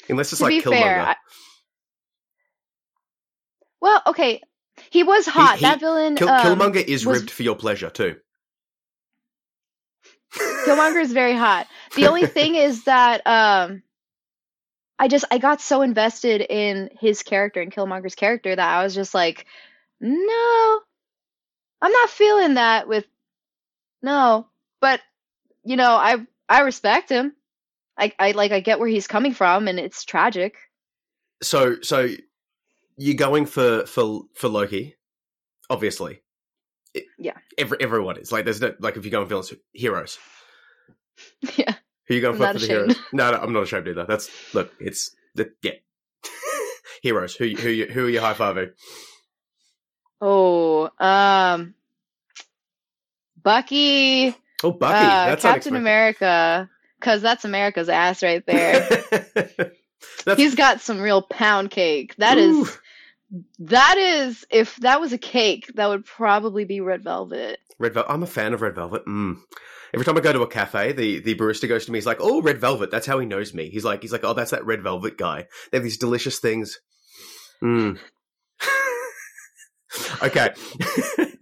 unless 0.10 0.34
it's 0.34 0.42
like 0.42 0.58
Killmonger. 0.58 1.00
fair, 1.00 1.02
I, 1.02 1.16
well, 3.82 4.02
okay. 4.08 4.42
He 4.90 5.04
was 5.04 5.26
hot. 5.26 5.58
he- 5.58 5.66
that 5.66 5.80
villain. 5.80 6.16
Kill- 6.16 6.30
um, 6.30 6.46
Killmonger 6.46 6.84
is 6.84 7.06
was- 7.06 7.20
ribbed 7.20 7.32
for 7.32 7.44
your 7.44 7.56
pleasure 7.56 7.90
too. 7.90 8.18
Killmonger 10.66 11.02
is 11.02 11.12
very 11.12 11.36
hot. 11.36 11.68
The 11.96 12.08
only 12.08 12.26
thing 12.38 12.56
is 12.56 12.84
that 12.86 13.26
um 13.26 13.82
I 14.98 15.08
just 15.08 15.26
I 15.32 15.38
got 15.38 15.62
so 15.62 15.82
invested 15.82 16.42
in 16.42 16.90
his 17.00 17.24
character 17.24 17.62
and 17.62 17.72
Killmonger's 17.74 18.16
character 18.16 18.56
that 18.56 18.70
I 18.80 18.84
was 18.84 18.94
just 18.94 19.14
like, 19.14 19.46
no, 20.02 20.80
I'm 21.82 21.92
not 21.92 22.10
feeling 22.10 22.56
that 22.56 22.88
with 22.88 23.06
no. 24.04 24.48
But 24.82 25.02
you 25.64 25.76
know, 25.78 25.92
I 25.96 26.18
I 26.48 26.62
respect 26.62 27.10
him. 27.10 27.34
I 27.98 28.14
I 28.20 28.32
like 28.32 28.52
I 28.52 28.60
get 28.60 28.80
where 28.80 28.88
he's 28.88 29.08
coming 29.08 29.34
from 29.34 29.68
and 29.68 29.80
it's 29.80 30.04
tragic. 30.06 30.56
So 31.42 31.78
so 31.82 32.10
you're 33.00 33.16
going 33.16 33.46
for 33.48 33.86
for 33.88 34.22
for 34.36 34.48
Loki, 34.50 34.96
obviously. 35.70 36.22
It- 36.94 37.06
Yeah. 37.18 37.38
Every 37.58 37.78
everyone 37.82 38.18
is 38.18 38.32
like 38.32 38.46
there's 38.46 38.62
no 38.62 38.74
like 38.80 38.98
if 38.98 39.06
you're 39.06 39.12
going 39.12 39.28
villains 39.28 39.52
heroes. 39.74 40.20
yeah. 41.58 41.74
Who 42.08 42.16
you 42.16 42.22
going 42.22 42.38
for 42.38 42.52
for 42.54 42.60
the 42.60 42.68
heroes? 42.68 42.96
No, 43.14 43.32
no, 43.32 43.38
I'm 43.38 43.54
not 43.54 43.64
ashamed 43.64 43.88
either. 43.88 44.06
That's 44.08 44.30
look, 44.54 44.72
it's 44.80 45.16
the 45.36 45.52
yeah. 45.64 45.74
heroes. 47.02 47.36
Who 47.36 47.48
who 47.50 47.70
you- 47.70 47.88
who 47.88 48.06
are 48.06 48.10
you 48.10 48.20
high 48.22 48.34
fiving? 48.34 48.72
Oh, 50.22 50.90
um 51.00 51.74
Bucky, 53.42 54.36
Oh, 54.64 54.72
Bucky. 54.72 54.94
uh, 54.96 55.26
that's 55.28 55.44
Captain 55.44 55.74
unexpected. 55.74 55.76
America, 55.78 56.70
cuz 57.00 57.22
that's 57.22 57.46
America's 57.46 57.88
ass 57.90 58.22
right 58.22 58.46
there. 58.46 59.72
He's 60.36 60.56
got 60.56 60.82
some 60.82 61.00
real 61.00 61.22
pound 61.22 61.72
cake. 61.72 62.16
That 62.18 62.38
is 62.38 62.56
Ooh. 62.56 62.68
That 63.60 63.98
is 63.98 64.46
if 64.50 64.76
that 64.78 65.00
was 65.00 65.14
a 65.14 65.18
cake, 65.18 65.72
that 65.76 65.88
would 65.88 66.06
probably 66.06 66.66
be 66.66 66.82
red 66.82 67.04
velvet. 67.04 67.60
Red 67.78 67.94
Velvet. 67.94 68.12
I'm 68.12 68.24
a 68.24 68.28
fan 68.28 68.54
of 68.54 68.62
Red 68.62 68.76
Velvet. 68.76 69.06
Mm. 69.06 69.38
Every 69.94 70.06
time 70.06 70.18
I 70.18 70.20
go 70.20 70.34
to 70.34 70.42
a 70.42 70.48
cafe, 70.48 70.92
the, 70.92 71.20
the 71.22 71.36
barista 71.36 71.68
goes 71.68 71.86
to 71.86 71.92
me. 71.94 71.98
He's 71.98 72.06
like, 72.06 72.18
"Oh, 72.20 72.42
Red 72.42 72.60
Velvet." 72.60 72.92
That's 72.92 73.08
how 73.08 73.20
he 73.20 73.26
knows 73.26 73.54
me. 73.54 73.70
He's 73.70 73.86
like, 73.86 74.02
he's 74.02 74.12
like, 74.12 74.26
"Oh, 74.26 74.34
that's 74.34 74.52
that 74.52 74.66
Red 74.66 74.84
Velvet 74.84 75.18
guy." 75.18 75.46
They 75.72 75.78
have 75.78 75.84
these 75.84 75.98
delicious 75.98 76.40
things. 76.40 76.78
Mm. 77.64 77.98
okay. 80.24 80.50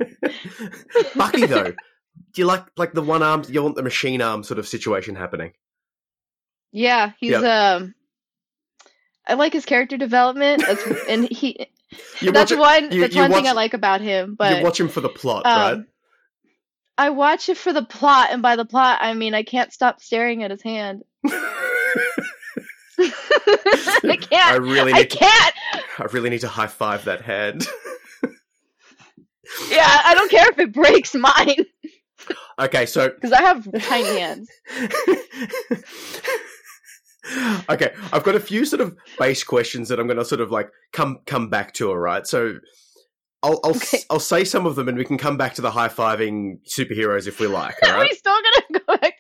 Bucky 1.15 1.46
though, 1.48 1.72
do 1.72 1.75
you 2.41 2.46
like 2.46 2.65
like 2.77 2.94
the 2.94 3.01
one 3.01 3.24
arm? 3.24 3.44
You 3.50 3.63
want 3.63 3.75
the 3.75 3.84
machine 3.84 4.22
arm 4.22 4.44
sort 4.44 4.60
of 4.60 4.67
situation 4.67 5.15
happening? 5.15 5.53
Yeah, 6.72 7.13
he's 7.20 7.32
Yep. 7.32 7.44
um 7.44 7.96
I 9.27 9.34
like 9.34 9.53
his 9.53 9.65
character 9.65 9.98
development. 9.98 10.63
That's 10.65 10.84
and 11.10 11.25
he 11.25 11.67
that's 12.22 12.34
watch 12.34 12.51
it, 12.51 12.60
one 12.60 12.91
you- 12.91 13.01
that's 13.01 13.15
you 13.15 13.22
one 13.22 13.31
thing 13.31 13.48
I 13.48 13.51
like 13.53 13.74
about 13.74 14.01
him, 14.01 14.36
But 14.36 14.57
you 14.57 14.63
watch 14.63 14.79
him 14.79 14.89
for 14.89 15.01
the 15.01 15.10
plot, 15.10 15.46
um, 15.46 15.62
right? 15.77 15.86
I 16.98 17.10
watch 17.12 17.50
it 17.50 17.57
for 17.57 17.72
the 17.74 17.84
plot 17.84 18.29
and 18.31 18.41
by 18.41 18.55
the 18.55 18.65
plot 18.65 19.00
I 19.01 19.13
mean 19.13 19.34
I 19.34 19.43
can't 19.43 19.72
stop 19.72 20.01
staring 20.01 20.43
at 20.43 20.51
his 20.51 20.63
hand. 20.63 21.03
I 21.25 21.31
I 23.00 24.17
can't. 24.17 24.51
I 24.51 24.55
really 24.55 24.93
I 24.93 25.00
need 25.00 25.12
to, 25.12 25.17
can't. 25.17 25.55
I 26.00 26.03
really 26.12 26.29
need 26.29 26.41
to 26.41 26.48
high 26.48 26.67
five 26.67 27.05
that 27.05 27.22
hand. 27.22 27.67
Yeah, 29.69 29.88
I 30.03 30.13
don't 30.13 30.29
care 30.29 30.50
if 30.50 30.60
it 30.60 30.74
breaks 30.74 31.15
mine 31.15 31.65
okay, 32.60 32.86
so 32.86 33.10
because 33.10 33.31
I 33.31 33.41
have 33.41 33.67
tiny 33.84 34.19
hands. 34.19 34.50
okay, 37.69 37.93
I've 38.13 38.24
got 38.24 38.36
a 38.36 38.39
few 38.39 38.65
sort 38.65 38.81
of 38.81 38.96
base 39.19 39.43
questions 39.43 39.89
that 39.89 40.00
I'm 40.00 40.07
going 40.07 40.17
to 40.17 40.25
sort 40.25 40.41
of 40.41 40.51
like 40.51 40.69
come 40.93 41.19
come 41.25 41.50
back 41.50 41.74
to. 41.75 41.89
All 41.89 41.98
right, 41.98 42.25
so 42.25 42.60
I'll 43.43 43.60
I'll, 43.63 43.72
Okay. 43.75 44.00
I'll 44.10 44.19
say 44.19 44.43
some 44.43 44.65
of 44.65 44.75
them, 44.75 44.88
and 44.88 44.98
we 44.98 45.05
can 45.05 45.17
come 45.17 45.38
back 45.38 45.53
to 45.55 45.62
the 45.62 45.72
high 45.72 45.89
fiving 45.89 46.60
superheroes 46.67 47.27
if 47.27 47.39
we 47.39 47.48
like. 47.48 47.75
All 47.84 47.91
Are 47.96 48.01
we 48.01 48.10
still 48.15 48.36
gonna 48.36 48.81
go 48.86 48.98
back? 48.98 49.13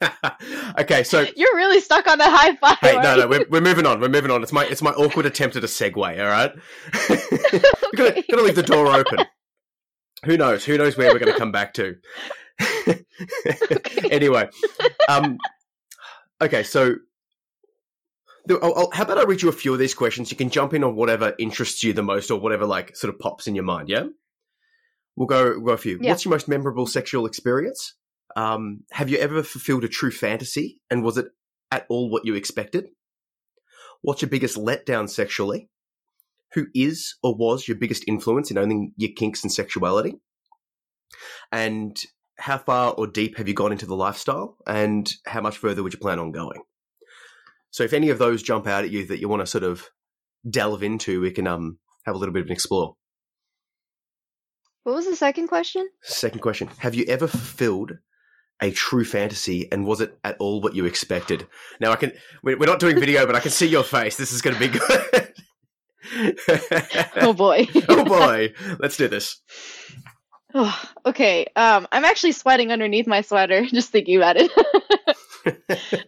okay, 0.80 1.04
so 1.04 1.26
You're 1.36 1.54
really 1.54 1.80
stuck 1.80 2.08
on 2.08 2.18
the 2.18 2.28
high 2.28 2.56
five. 2.56 2.78
hey, 2.80 2.96
no, 3.00 3.16
no, 3.16 3.28
we're, 3.28 3.46
we're 3.48 3.60
moving 3.60 3.86
on. 3.86 4.00
We're 4.00 4.08
moving 4.08 4.32
on. 4.32 4.42
It's 4.42 4.52
my 4.52 4.64
it's 4.64 4.82
my 4.82 4.90
awkward 4.90 5.26
attempt 5.26 5.54
at 5.56 5.62
a 5.62 5.68
segue. 5.68 5.96
All 5.96 6.26
right. 6.26 6.52
We're 7.08 7.96
gonna, 8.10 8.22
gonna 8.28 8.42
leave 8.42 8.56
the 8.56 8.64
door 8.64 8.88
open. 8.88 9.18
Who 10.24 10.36
knows? 10.36 10.64
Who 10.64 10.78
knows 10.78 10.96
where 10.96 11.12
we're 11.12 11.18
going 11.18 11.32
to 11.32 11.38
come 11.38 11.50
back 11.50 11.74
to? 11.74 11.96
anyway, 14.10 14.48
um, 15.08 15.36
okay, 16.40 16.62
so 16.62 16.94
I'll, 18.50 18.74
I'll- 18.74 18.90
how 18.92 19.04
about 19.04 19.18
I 19.18 19.24
read 19.24 19.42
you 19.42 19.48
a 19.48 19.52
few 19.52 19.72
of 19.72 19.78
these 19.78 19.94
questions? 19.94 20.30
You 20.30 20.36
can 20.36 20.50
jump 20.50 20.74
in 20.74 20.84
on 20.84 20.96
whatever 20.96 21.34
interests 21.38 21.82
you 21.84 21.92
the 21.92 22.02
most, 22.02 22.30
or 22.30 22.40
whatever 22.40 22.66
like 22.66 22.96
sort 22.96 23.12
of 23.12 23.20
pops 23.20 23.46
in 23.46 23.54
your 23.54 23.64
mind. 23.64 23.88
Yeah, 23.88 24.04
we'll 25.16 25.26
go 25.28 25.52
we'll 25.56 25.66
go 25.66 25.72
a 25.72 25.76
few. 25.78 25.98
Yeah. 26.00 26.10
What's 26.10 26.24
your 26.24 26.32
most 26.32 26.48
memorable 26.48 26.86
sexual 26.86 27.26
experience? 27.26 27.94
Um, 28.34 28.84
have 28.92 29.10
you 29.10 29.18
ever 29.18 29.42
fulfilled 29.42 29.84
a 29.84 29.88
true 29.88 30.10
fantasy, 30.10 30.80
and 30.90 31.02
was 31.04 31.18
it 31.18 31.26
at 31.70 31.86
all 31.88 32.10
what 32.10 32.24
you 32.24 32.34
expected? 32.34 32.88
What's 34.00 34.22
your 34.22 34.28
biggest 34.30 34.56
letdown 34.56 35.08
sexually? 35.08 35.68
Who 36.54 36.66
is 36.74 37.14
or 37.22 37.34
was 37.34 37.66
your 37.66 37.76
biggest 37.76 38.04
influence 38.06 38.50
in 38.50 38.58
owning 38.58 38.92
your 38.96 39.12
kinks 39.16 39.42
and 39.42 39.52
sexuality? 39.52 40.16
And 41.50 41.96
how 42.38 42.58
far 42.58 42.92
or 42.92 43.06
deep 43.06 43.36
have 43.36 43.46
you 43.48 43.54
gone 43.54 43.72
into 43.72 43.86
the 43.86 43.94
lifestyle? 43.94 44.56
And 44.66 45.10
how 45.26 45.40
much 45.40 45.58
further 45.58 45.82
would 45.82 45.92
you 45.92 45.98
plan 45.98 46.18
on 46.18 46.32
going? 46.32 46.62
So 47.72 47.82
if 47.82 47.92
any 47.92 48.10
of 48.10 48.18
those 48.18 48.42
jump 48.42 48.68
out 48.68 48.84
at 48.84 48.90
you 48.90 49.04
that 49.06 49.18
you 49.18 49.28
want 49.28 49.40
to 49.40 49.46
sort 49.46 49.64
of 49.64 49.88
delve 50.48 50.84
into, 50.84 51.20
we 51.20 51.32
can 51.32 51.46
um 51.48 51.78
have 52.06 52.14
a 52.14 52.18
little 52.18 52.32
bit 52.32 52.42
of 52.42 52.46
an 52.46 52.52
explore. 52.52 52.94
What 54.84 54.94
was 54.94 55.06
the 55.06 55.16
second 55.16 55.48
question? 55.48 55.88
Second 56.02 56.40
question: 56.40 56.68
Have 56.78 56.94
you 56.94 57.04
ever 57.08 57.26
fulfilled 57.26 57.98
a 58.60 58.70
true 58.70 59.04
fantasy, 59.04 59.70
and 59.72 59.84
was 59.84 60.00
it 60.00 60.16
at 60.22 60.36
all 60.38 60.60
what 60.60 60.76
you 60.76 60.84
expected? 60.84 61.48
Now 61.80 61.90
I 61.90 61.96
can. 61.96 62.12
We're 62.44 62.56
not 62.58 62.78
doing 62.78 63.00
video, 63.00 63.26
but 63.26 63.34
I 63.34 63.40
can 63.40 63.50
see 63.50 63.66
your 63.66 63.84
face. 63.84 64.16
This 64.16 64.32
is 64.32 64.40
going 64.40 64.54
to 64.56 64.60
be 64.60 64.78
good. 64.78 65.34
Oh 67.16 67.32
boy. 67.32 67.68
oh 67.88 68.04
boy, 68.04 68.52
let's 68.78 68.96
do 68.96 69.08
this. 69.08 69.40
Oh, 70.54 70.82
okay. 71.06 71.46
Um, 71.56 71.86
I'm 71.92 72.04
actually 72.04 72.32
sweating 72.32 72.72
underneath 72.72 73.06
my 73.06 73.22
sweater 73.22 73.64
just 73.66 73.90
thinking 73.90 74.16
about 74.16 74.36
it. 74.36 74.50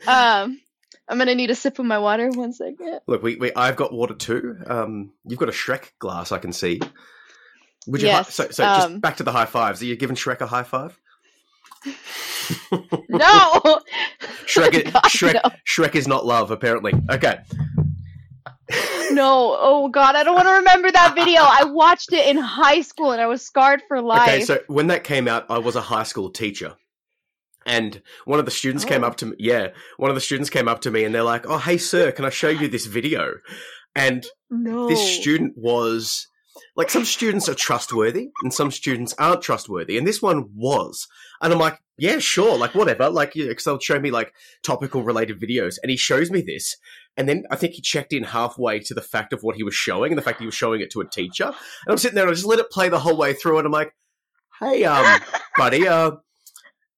um, 0.06 0.60
I'm 1.08 1.18
gonna 1.18 1.34
need 1.34 1.50
a 1.50 1.54
sip 1.54 1.78
of 1.78 1.84
my 1.84 1.98
water. 1.98 2.30
One 2.30 2.52
second. 2.52 3.00
Look, 3.06 3.22
we, 3.22 3.36
we 3.36 3.52
I've 3.54 3.76
got 3.76 3.92
water 3.92 4.14
too. 4.14 4.56
Um, 4.66 5.12
you've 5.24 5.38
got 5.38 5.48
a 5.48 5.52
Shrek 5.52 5.90
glass, 5.98 6.32
I 6.32 6.38
can 6.38 6.52
see. 6.52 6.80
Would 7.86 8.00
you? 8.00 8.10
hi- 8.10 8.22
so, 8.22 8.48
so 8.50 8.64
um, 8.64 8.74
just 8.92 9.00
back 9.02 9.16
to 9.18 9.22
the 9.22 9.32
high 9.32 9.44
fives. 9.44 9.82
Are 9.82 9.84
you 9.86 9.96
giving 9.96 10.16
Shrek 10.16 10.40
a 10.40 10.46
high 10.46 10.62
five? 10.62 10.98
No. 13.08 13.60
Shrek, 14.46 14.84
God, 14.92 15.02
Shrek, 15.04 15.34
no. 15.34 15.40
Shrek 15.66 15.94
is 15.94 16.06
not 16.06 16.26
love, 16.26 16.50
apparently. 16.50 16.92
Okay. 17.10 17.38
No. 19.10 19.56
Oh 19.58 19.88
God, 19.88 20.16
I 20.16 20.24
don't 20.24 20.34
want 20.34 20.48
to 20.48 20.54
remember 20.54 20.90
that 20.90 21.14
video. 21.14 21.40
I 21.42 21.64
watched 21.64 22.12
it 22.12 22.26
in 22.26 22.36
high 22.36 22.80
school 22.80 23.12
and 23.12 23.20
I 23.20 23.26
was 23.26 23.42
scarred 23.42 23.82
for 23.88 24.00
life. 24.02 24.28
Okay, 24.28 24.40
so 24.42 24.58
when 24.66 24.88
that 24.88 25.04
came 25.04 25.28
out, 25.28 25.46
I 25.50 25.58
was 25.58 25.76
a 25.76 25.80
high 25.80 26.02
school 26.02 26.30
teacher. 26.30 26.74
And 27.66 28.02
one 28.24 28.38
of 28.38 28.44
the 28.44 28.50
students 28.50 28.84
came 28.84 29.04
Oh. 29.04 29.08
up 29.08 29.16
to 29.16 29.26
me. 29.26 29.36
Yeah, 29.38 29.68
one 29.96 30.10
of 30.10 30.14
the 30.14 30.20
students 30.20 30.50
came 30.50 30.68
up 30.68 30.80
to 30.82 30.90
me 30.90 31.04
and 31.04 31.14
they're 31.14 31.22
like, 31.22 31.46
"Oh, 31.46 31.58
hey, 31.58 31.78
sir, 31.78 32.12
can 32.12 32.24
I 32.24 32.30
show 32.30 32.48
you 32.48 32.68
this 32.68 32.86
video?" 32.86 33.34
And 33.94 34.26
no. 34.50 34.88
this 34.88 35.00
student 35.00 35.54
was 35.56 36.26
like 36.76 36.90
some 36.90 37.04
students 37.04 37.48
are 37.48 37.54
trustworthy 37.54 38.30
and 38.42 38.52
some 38.52 38.70
students 38.70 39.14
aren't 39.18 39.42
trustworthy, 39.42 39.96
and 39.96 40.06
this 40.06 40.20
one 40.20 40.48
was. 40.54 41.06
And 41.40 41.52
I'm 41.52 41.58
like, 41.58 41.78
yeah, 41.98 42.18
sure, 42.18 42.56
like 42.58 42.74
whatever, 42.74 43.08
like 43.08 43.34
because 43.34 43.64
they'll 43.64 43.78
show 43.78 44.00
me 44.00 44.10
like 44.10 44.32
topical 44.64 45.02
related 45.02 45.40
videos, 45.40 45.76
and 45.82 45.90
he 45.90 45.96
shows 45.96 46.30
me 46.30 46.40
this, 46.42 46.76
and 47.16 47.28
then 47.28 47.44
I 47.50 47.56
think 47.56 47.74
he 47.74 47.80
checked 47.82 48.12
in 48.12 48.24
halfway 48.24 48.80
to 48.80 48.94
the 48.94 49.00
fact 49.02 49.32
of 49.32 49.42
what 49.42 49.54
he 49.56 49.62
was 49.62 49.74
showing 49.74 50.10
and 50.10 50.18
the 50.18 50.22
fact 50.22 50.40
he 50.40 50.46
was 50.46 50.54
showing 50.56 50.80
it 50.80 50.90
to 50.92 51.00
a 51.00 51.08
teacher, 51.08 51.44
and 51.44 51.54
I'm 51.88 51.98
sitting 51.98 52.16
there 52.16 52.24
and 52.24 52.30
I 52.32 52.34
just 52.34 52.46
let 52.46 52.58
it 52.58 52.70
play 52.70 52.88
the 52.88 52.98
whole 53.00 53.16
way 53.16 53.32
through, 53.34 53.58
and 53.58 53.66
I'm 53.66 53.72
like, 53.72 53.94
hey, 54.58 54.84
um, 54.84 55.20
buddy, 55.56 55.86
uh, 55.86 56.12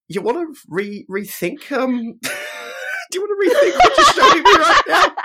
you 0.07 0.21
want 0.21 0.55
to 0.55 0.59
re 0.69 1.05
rethink, 1.09 1.71
um, 1.71 2.19
do 2.21 2.29
you 3.13 3.21
want 3.21 3.31
to 3.31 3.49
rethink 3.49 3.77
what 3.77 3.97
you're 3.97 4.05
showing 4.13 4.43
me 4.43 4.51
right 4.51 4.81
now? 4.87 5.15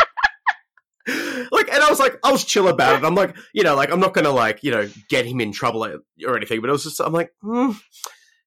like 1.51 1.69
and 1.73 1.83
i 1.83 1.91
was 1.91 1.99
like 1.99 2.17
i 2.23 2.31
was 2.31 2.45
chill 2.45 2.69
about 2.69 3.03
it. 3.03 3.05
I'm 3.05 3.17
like 3.17 3.37
you 3.53 3.65
know 3.65 3.75
like 3.75 3.91
i'm 3.91 3.99
not 3.99 4.15
gonna 4.15 4.31
like 4.31 4.63
you 4.63 4.71
know 4.71 4.89
get 5.09 5.27
him 5.27 5.41
in 5.41 5.51
trouble 5.51 5.85
or 5.85 6.37
anything 6.37 6.61
but 6.61 6.69
it 6.69 6.73
was 6.73 6.85
just 6.85 7.01
i'm 7.01 7.13
like 7.13 7.33
mm, 7.43 7.77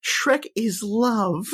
shrek 0.01 0.45
is 0.55 0.81
love. 0.81 1.45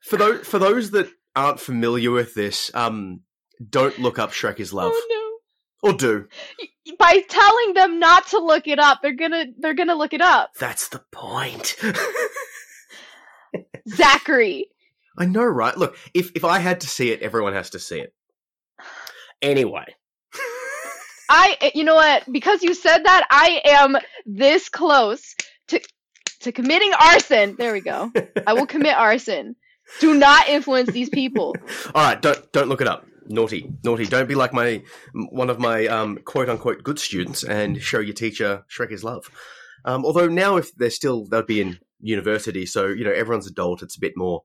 For 0.00 0.16
those 0.16 0.46
for 0.46 0.58
those 0.58 0.90
that 0.92 1.08
aren't 1.36 1.60
familiar 1.60 2.10
with 2.10 2.34
this 2.34 2.70
um 2.74 3.20
don't 3.68 3.98
look 3.98 4.18
up 4.18 4.32
shrek 4.32 4.58
is 4.58 4.72
love. 4.72 4.92
Oh 4.94 5.06
or 5.82 5.92
do! 5.92 6.26
By 6.98 7.20
telling 7.28 7.74
them 7.74 7.98
not 7.98 8.28
to 8.28 8.38
look 8.38 8.66
it 8.68 8.78
up, 8.78 9.00
they're 9.02 9.14
gonna 9.14 9.46
they're 9.58 9.74
gonna 9.74 9.94
look 9.94 10.12
it 10.12 10.20
up. 10.20 10.50
that's 10.58 10.88
the 10.88 11.00
point 11.10 11.76
Zachary. 13.88 14.66
i 15.18 15.26
know 15.26 15.44
right 15.44 15.76
look 15.76 15.96
if 16.14 16.30
if 16.34 16.44
i 16.44 16.58
had 16.58 16.80
to 16.80 16.88
see 16.88 17.10
it 17.10 17.20
everyone 17.22 17.52
has 17.52 17.70
to 17.70 17.78
see 17.78 18.00
it 18.00 18.14
anyway 19.42 19.84
I 21.28 21.70
you 21.74 21.84
know 21.84 21.94
what? 21.94 22.30
Because 22.30 22.62
you 22.62 22.74
said 22.74 23.04
that, 23.04 23.26
I 23.30 23.60
am 23.64 23.96
this 24.26 24.68
close 24.68 25.34
to 25.68 25.80
to 26.40 26.52
committing 26.52 26.92
arson. 27.00 27.56
There 27.58 27.72
we 27.72 27.80
go. 27.80 28.12
I 28.46 28.52
will 28.52 28.66
commit 28.66 28.94
arson. 28.96 29.56
Do 30.00 30.14
not 30.14 30.48
influence 30.48 30.90
these 30.90 31.08
people. 31.08 31.54
All 31.94 32.04
right, 32.04 32.20
don't 32.20 32.52
don't 32.52 32.68
look 32.68 32.80
it 32.82 32.88
up. 32.88 33.06
Naughty, 33.28 33.72
naughty. 33.84 34.06
Don't 34.06 34.28
be 34.28 34.34
like 34.34 34.52
my 34.52 34.82
one 35.14 35.50
of 35.50 35.58
my 35.58 35.86
um, 35.86 36.18
quote 36.24 36.48
unquote 36.48 36.82
good 36.82 36.98
students 36.98 37.42
and 37.44 37.80
show 37.80 38.00
your 38.00 38.14
teacher 38.14 38.64
Shrek 38.70 38.90
is 38.92 39.04
love. 39.04 39.30
Um, 39.84 40.04
although 40.04 40.28
now, 40.28 40.56
if 40.56 40.74
they're 40.76 40.90
still, 40.90 41.26
they'll 41.26 41.42
be 41.42 41.60
in 41.60 41.78
university, 42.00 42.66
so 42.66 42.86
you 42.86 43.04
know 43.04 43.12
everyone's 43.12 43.46
adult. 43.46 43.82
It's 43.82 43.96
a 43.96 44.00
bit 44.00 44.12
more, 44.16 44.42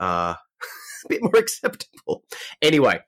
uh, 0.00 0.34
a 1.04 1.08
bit 1.08 1.22
more 1.22 1.36
acceptable. 1.36 2.24
Anyway, 2.62 3.00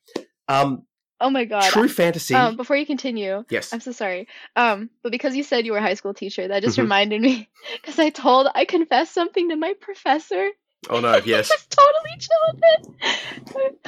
um, 0.48 0.84
Oh 1.20 1.30
my 1.30 1.44
god. 1.46 1.70
true 1.70 1.88
fantasy. 1.88 2.34
Um, 2.34 2.56
before 2.56 2.76
you 2.76 2.84
continue, 2.84 3.44
yes. 3.48 3.72
I'm 3.72 3.80
so 3.80 3.92
sorry. 3.92 4.28
Um, 4.54 4.90
but 5.02 5.12
because 5.12 5.34
you 5.34 5.42
said 5.42 5.64
you 5.64 5.72
were 5.72 5.78
a 5.78 5.82
high 5.82 5.94
school 5.94 6.12
teacher, 6.14 6.48
that 6.48 6.62
just 6.62 6.76
Mhm. 6.76 6.82
reminded 6.82 7.20
me 7.22 7.48
because 7.80 7.98
I 7.98 8.10
told 8.10 8.48
I 8.54 8.64
confessed 8.66 9.14
something 9.14 9.48
to 9.48 9.56
my 9.56 9.74
professor. 9.80 10.48
Oh 10.88 11.00
no, 11.00 11.20
yes. 11.24 11.48
He 11.48 11.54
was 11.54 11.66
totally 11.70 12.18
chill 12.18 12.38
with 12.52 13.56
it. 13.56 13.78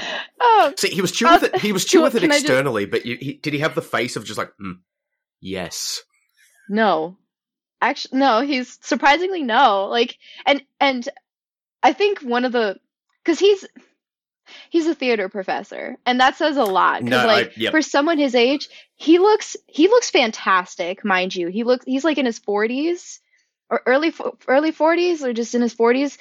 um, 0.40 0.74
See, 0.76 0.88
he 0.90 1.00
was 1.00 1.12
chill 1.12 1.30
with 1.32 1.42
it. 1.44 1.56
He 1.60 1.72
was 1.72 1.84
chill 1.84 2.02
with 2.02 2.14
it 2.14 2.22
I 2.24 2.26
just- 2.26 2.40
externally, 2.40 2.86
but 2.86 3.06
you, 3.06 3.16
he, 3.20 3.34
did 3.34 3.52
he 3.52 3.60
have 3.60 3.74
the 3.74 3.82
face 3.82 4.16
of 4.16 4.24
just 4.24 4.38
like, 4.38 4.50
mm, 4.60 4.74
yes? 5.40 6.02
no, 6.68 7.16
actually, 7.80 8.18
no. 8.18 8.40
He's 8.42 8.78
surprisingly 8.82 9.42
no. 9.42 9.86
Like, 9.86 10.16
and 10.46 10.62
and 10.80 11.08
I 11.82 11.92
think 11.92 12.20
one 12.20 12.44
of 12.44 12.52
the 12.52 12.76
because 13.24 13.38
he's 13.38 13.66
he's 14.70 14.86
a 14.86 14.94
theater 14.94 15.28
professor, 15.28 15.96
and 16.06 16.20
that 16.20 16.36
says 16.36 16.56
a 16.56 16.64
lot. 16.64 17.04
Because 17.04 17.22
No, 17.24 17.28
I- 17.30 17.34
like 17.34 17.56
yep. 17.56 17.70
for 17.72 17.82
someone 17.82 18.18
his 18.18 18.34
age, 18.34 18.68
he 18.96 19.18
looks 19.18 19.56
he 19.66 19.88
looks 19.88 20.10
fantastic, 20.10 21.04
mind 21.04 21.34
you. 21.34 21.48
He 21.48 21.64
looks 21.64 21.84
he's 21.86 22.04
like 22.04 22.18
in 22.18 22.26
his 22.26 22.38
forties 22.38 23.20
or 23.70 23.82
early 23.86 24.12
early 24.46 24.72
forties 24.72 25.22
or 25.22 25.32
just 25.32 25.54
in 25.54 25.62
his 25.62 25.72
forties. 25.74 26.18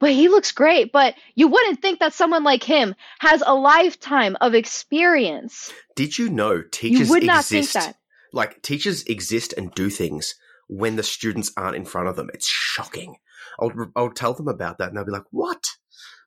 But 0.00 0.12
he 0.12 0.28
looks 0.28 0.50
great. 0.50 0.90
But 0.90 1.14
you 1.36 1.46
wouldn't 1.46 1.80
think 1.80 2.00
that 2.00 2.12
someone 2.12 2.42
like 2.42 2.64
him 2.64 2.94
has 3.20 3.42
a 3.46 3.54
lifetime 3.54 4.36
of 4.40 4.54
experience. 4.54 5.72
Did 5.94 6.18
you 6.18 6.28
know 6.28 6.62
teachers 6.62 7.08
you 7.08 7.14
would 7.14 7.24
not 7.24 7.44
think 7.44 7.70
that. 7.72 7.96
like 8.32 8.62
teachers 8.62 9.04
exist 9.04 9.54
and 9.56 9.72
do 9.72 9.90
things 9.90 10.34
when 10.70 10.96
the 10.96 11.02
students 11.02 11.52
aren't 11.56 11.76
in 11.76 11.84
front 11.84 12.08
of 12.08 12.16
them. 12.16 12.30
It's 12.32 12.48
shocking. 12.48 13.16
I'll 13.58 13.72
I'll 13.96 14.10
tell 14.10 14.34
them 14.34 14.48
about 14.48 14.78
that, 14.78 14.88
and 14.88 14.96
they'll 14.96 15.04
be 15.04 15.10
like, 15.12 15.30
"What? 15.30 15.66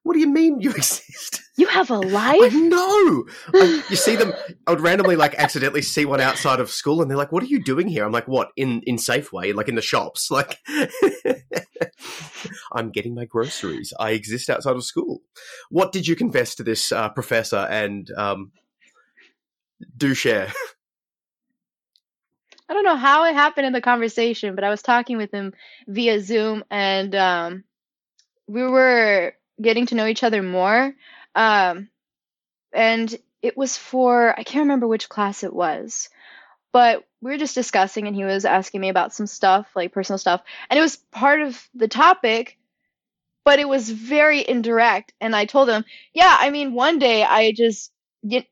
What 0.04 0.14
do 0.14 0.20
you 0.20 0.28
mean 0.28 0.60
you 0.62 0.70
exist?" 0.76 1.42
You 1.56 1.68
have 1.68 1.92
a 1.92 1.98
life? 2.00 2.54
know. 2.54 3.26
I- 3.54 3.84
you 3.90 3.96
see 3.96 4.16
them. 4.16 4.34
I 4.66 4.72
would 4.72 4.82
randomly 4.82 5.16
like 5.16 5.36
accidentally 5.36 5.82
see 5.84 6.06
one 6.06 6.20
outside 6.22 6.60
of 6.60 6.70
school, 6.72 7.02
and 7.02 7.10
they're 7.10 7.18
like, 7.18 7.32
"What 7.32 7.44
are 7.44 7.48
you 7.48 7.64
doing 7.64 7.88
here?" 7.88 8.06
I'm 8.06 8.12
like, 8.12 8.28
"What 8.28 8.50
in 8.56 8.82
in 8.88 8.96
Safeway? 8.98 9.54
Like 9.54 9.70
in 9.70 9.76
the 9.76 9.82
shops? 9.82 10.30
Like." 10.32 10.60
I'm 12.74 12.90
getting 12.90 13.14
my 13.16 13.26
groceries. 13.26 13.94
I 14.00 14.12
exist 14.12 14.50
outside 14.50 14.76
of 14.76 14.84
school. 14.84 15.22
What 15.70 15.92
did 15.92 16.08
you 16.08 16.16
confess 16.16 16.56
to 16.56 16.64
this 16.64 16.92
uh, 16.92 17.10
professor? 17.10 17.68
And 17.70 18.10
um, 18.18 18.52
do 19.96 20.14
share. 20.14 20.52
I 22.70 22.74
don't 22.74 22.84
know 22.86 22.96
how 22.96 23.26
it 23.26 23.36
happened 23.36 23.68
in 23.68 23.74
the 23.74 23.82
conversation, 23.82 24.56
but 24.56 24.64
I 24.64 24.70
was 24.70 24.82
talking 24.82 25.18
with 25.18 25.32
him 25.32 25.54
via 25.88 26.20
Zoom 26.22 26.64
and 26.72 27.14
um, 27.14 27.64
we 28.48 28.64
were 28.64 29.34
getting 29.62 29.86
to 29.88 29.96
know 29.96 30.08
each 30.08 30.24
other 30.24 30.42
more. 30.42 30.94
Um, 31.36 31.90
and 32.72 33.16
it 33.42 33.58
was 33.58 33.78
for, 33.78 34.38
I 34.38 34.44
can't 34.44 34.64
remember 34.64 34.88
which 34.88 35.10
class 35.10 35.44
it 35.44 35.54
was, 35.54 36.10
but 36.72 37.04
we 37.22 37.32
were 37.32 37.38
just 37.38 37.56
discussing 37.56 38.08
and 38.08 38.16
he 38.16 38.24
was 38.24 38.46
asking 38.46 38.82
me 38.82 38.90
about 38.90 39.14
some 39.14 39.28
stuff, 39.28 39.68
like 39.76 39.92
personal 39.92 40.18
stuff. 40.18 40.42
And 40.70 40.78
it 40.78 40.82
was 40.82 40.98
part 41.12 41.42
of 41.42 41.62
the 41.74 41.88
topic, 41.88 42.58
but 43.46 43.60
it 43.60 43.68
was 43.68 43.90
very 43.90 44.48
indirect. 44.48 45.14
And 45.22 45.36
I 45.36 45.46
told 45.46 45.70
him, 45.70 45.86
yeah, 46.14 46.36
I 46.40 46.50
mean, 46.50 46.74
one 46.74 47.00
day 47.00 47.24
I 47.24 47.52
just 47.52 47.92
get, 48.28 48.46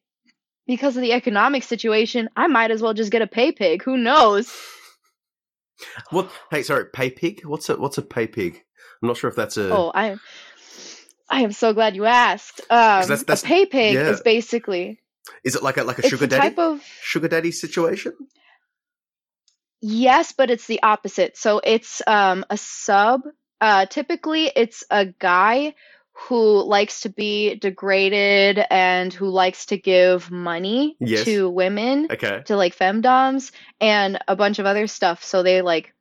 because 0.67 0.95
of 0.95 1.01
the 1.01 1.13
economic 1.13 1.63
situation, 1.63 2.29
I 2.35 2.47
might 2.47 2.71
as 2.71 2.81
well 2.81 2.93
just 2.93 3.11
get 3.11 3.21
a 3.21 3.27
pay 3.27 3.51
pig. 3.51 3.83
Who 3.83 3.97
knows? 3.97 4.55
What? 6.11 6.29
Hey, 6.51 6.61
sorry, 6.61 6.85
pay 6.85 7.09
pig. 7.09 7.43
What's 7.43 7.67
a 7.69 7.75
what's 7.75 7.97
a 7.97 8.03
pay 8.03 8.27
pig? 8.27 8.63
I'm 9.01 9.07
not 9.07 9.17
sure 9.17 9.31
if 9.31 9.35
that's 9.35 9.57
a. 9.57 9.69
Oh, 9.71 9.91
I 9.93 10.15
I 11.31 11.41
am 11.41 11.51
so 11.53 11.73
glad 11.73 11.95
you 11.95 12.05
asked. 12.05 12.59
Um, 12.69 13.07
that's- 13.07 13.23
that's- 13.23 13.43
a 13.43 13.47
pay 13.47 13.65
pig 13.65 13.93
yeah. 13.95 14.09
is 14.09 14.21
basically 14.21 14.99
Is 15.43 15.55
it 15.55 15.63
like 15.63 15.77
a 15.77 15.83
like 15.83 15.99
a 15.99 16.07
sugar 16.07 16.25
a 16.25 16.27
daddy? 16.27 16.49
type 16.49 16.59
of 16.59 16.83
Sugar 17.01 17.27
daddy 17.29 17.51
situation? 17.51 18.13
yes, 19.81 20.33
but 20.33 20.49
it's 20.51 20.67
the 20.67 20.81
opposite. 20.83 21.37
So 21.37 21.61
it's 21.63 22.01
um 22.07 22.45
a 22.49 22.57
sub. 22.57 23.21
Uh, 23.59 23.85
typically, 23.85 24.51
it's 24.55 24.83
a 24.89 25.05
guy 25.05 25.75
who 26.27 26.63
likes 26.63 27.01
to 27.01 27.09
be 27.09 27.55
degraded 27.55 28.59
and 28.69 29.13
who 29.13 29.27
likes 29.29 29.67
to 29.67 29.77
give 29.77 30.29
money 30.31 30.95
Yes. 30.99 31.25
to 31.25 31.49
women. 31.49 32.07
Okay. 32.11 32.41
to 32.45 32.55
like 32.57 32.75
femdoms 32.75 33.51
and 33.79 34.19
a 34.27 34.35
bunch 34.35 34.59
of 34.59 34.65
other 34.65 34.87
stuff. 34.87 35.23
So 35.23 35.41
they 35.43 35.61
like 35.61 35.93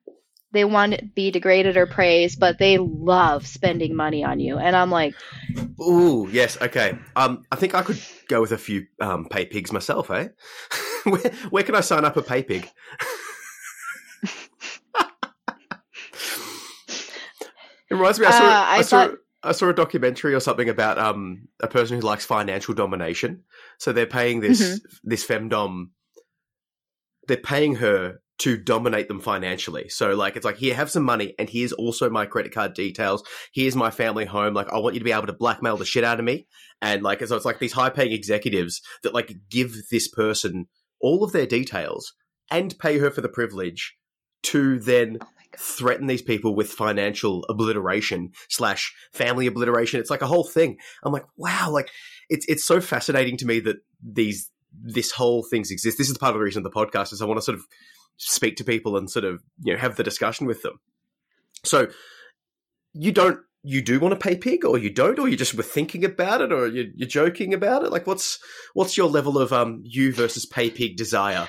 they 0.53 0.65
want 0.65 0.95
to 0.95 1.05
be 1.05 1.31
degraded 1.31 1.77
or 1.77 1.87
praised, 1.87 2.41
but 2.41 2.59
they 2.59 2.79
love 2.79 3.47
spending 3.47 3.95
money 3.95 4.25
on 4.25 4.41
you. 4.41 4.59
And 4.59 4.75
I'm 4.77 4.91
like, 4.91 5.15
Ooh, 5.81 6.29
yes. 6.31 6.61
Okay. 6.61 6.99
Um, 7.17 7.45
I 7.51 7.57
think 7.57 7.75
I 7.75 7.83
could 7.83 7.99
go 8.29 8.41
with 8.41 8.53
a 8.53 8.59
few 8.59 8.87
um 9.01 9.27
pay 9.31 9.47
pigs 9.47 9.73
myself. 9.73 10.11
Eh? 10.11 10.29
where 11.05 11.33
where 11.51 11.63
can 11.63 11.75
I 11.75 11.81
sign 11.81 12.05
up 12.05 12.17
a 12.17 12.23
pay 12.23 12.43
pig? 12.43 12.69
it 17.91 17.95
reminds 17.95 18.19
me. 18.21 18.27
I 18.27 18.31
saw. 18.31 18.45
Uh, 18.45 18.51
I, 18.51 18.77
I 18.77 18.83
saw. 18.83 19.07
thought- 19.09 19.17
I 19.43 19.53
saw 19.53 19.71
a 19.71 19.73
documentary 19.75 20.35
or 20.35 20.41
something 20.41 20.69
about 20.69 20.99
um 20.99 21.49
a 21.63 21.67
person 21.67 21.97
who 21.99 22.07
likes 22.07 22.27
financial 22.27 22.75
domination. 22.75 23.45
So 23.79 23.91
they're 23.91 24.05
paying 24.07 24.41
this 24.41 24.61
Mm-hmm. 24.61 24.99
this 25.09 25.27
femdom. 25.27 25.87
They're 27.27 27.39
paying 27.39 27.77
her 27.77 28.21
to 28.41 28.57
dominate 28.57 29.09
them 29.09 29.21
financially. 29.21 29.89
So 29.89 30.15
like 30.15 30.37
it's 30.37 30.45
like 30.45 30.57
here 30.57 30.75
have 30.75 30.91
some 30.91 31.03
money 31.03 31.35
and 31.39 31.49
here's 31.49 31.73
also 31.73 32.09
my 32.09 32.27
credit 32.27 32.53
card 32.53 32.75
details. 32.75 33.23
Here's 33.53 33.77
my 33.77 33.91
family 33.91 34.25
home. 34.25 34.55
Like 34.55 34.71
I 34.71 34.79
want 34.79 34.95
you 34.95 35.01
to 35.01 35.05
be 35.05 35.13
able 35.13 35.27
to 35.27 35.33
blackmail 35.33 35.77
the 35.77 35.85
shit 35.85 36.05
out 36.05 36.19
of 36.19 36.25
me. 36.25 36.47
And 36.81 37.03
like 37.03 37.25
so 37.27 37.37
it's 37.37 37.45
like 37.45 37.59
these 37.59 37.75
high 37.75 37.91
paying 37.91 38.13
executives 38.13 38.81
that 39.03 39.15
like 39.15 39.35
give 39.51 39.75
this 39.91 40.09
person 40.09 40.69
all 41.01 41.23
of 41.23 41.33
their 41.33 41.47
details 41.47 42.15
and 42.51 42.79
pay 42.79 42.99
her 42.99 43.11
for 43.11 43.21
the 43.21 43.29
privilege 43.29 43.97
to 44.43 44.79
then 44.79 45.19
oh 45.21 45.27
threaten 45.59 46.07
these 46.07 46.23
people 46.23 46.55
with 46.55 46.71
financial 46.71 47.45
obliteration 47.49 48.31
slash 48.49 48.95
family 49.13 49.47
obliteration. 49.47 50.01
It's 50.01 50.11
like 50.11 50.23
a 50.23 50.27
whole 50.27 50.45
thing. 50.45 50.79
I'm 51.03 51.13
like, 51.13 51.27
wow, 51.37 51.71
like 51.71 51.91
it's 52.29 52.47
it's 52.49 52.65
so 52.65 52.81
fascinating 52.81 53.37
to 53.39 53.47
me 53.47 53.61
that 53.61 53.77
these 54.03 54.51
this 54.73 55.11
whole 55.11 55.43
things 55.43 55.71
exist. 55.71 55.99
This 55.99 56.09
is 56.11 56.17
part 56.17 56.31
of 56.31 56.35
the 56.39 56.45
reason 56.45 56.65
of 56.65 56.73
the 56.73 56.79
podcast 56.79 57.13
is 57.13 57.21
I 57.21 57.27
want 57.27 57.39
to 57.39 57.43
sort 57.43 57.59
of 57.59 57.65
speak 58.21 58.57
to 58.57 58.65
people 58.65 58.97
and 58.97 59.11
sort 59.11 59.25
of 59.25 59.43
you 59.63 59.73
know 59.73 59.79
have 59.79 59.97
the 59.97 60.03
discussion 60.03 60.47
with 60.47 60.63
them. 60.63 60.79
So 61.65 61.89
you 62.93 63.13
don't 63.13 63.41
you 63.63 63.83
do 63.83 64.01
want 64.01 64.13
to 64.13 64.29
pay 64.29 64.37
pig, 64.37 64.65
or 64.65 64.79
you 64.79 64.91
don't, 64.91 65.19
or 65.19 65.29
you 65.29 65.37
just 65.37 65.55
were 65.55 65.63
thinking 65.63 66.05
about 66.05 66.41
it, 66.41 66.53
or 66.53 66.67
you're, 66.67 66.87
you're 66.95 67.09
joking 67.09 67.53
about 67.53 67.83
it? 67.85 67.93
Like, 67.93 68.07
what's 68.07 68.39
what's 68.73 68.97
your 68.97 69.09
level 69.09 69.39
of 69.39 69.53
um 69.53 69.83
you 69.85 70.13
versus 70.13 70.47
pay 70.47 70.71
pig 70.71 70.97
desire? 70.97 71.49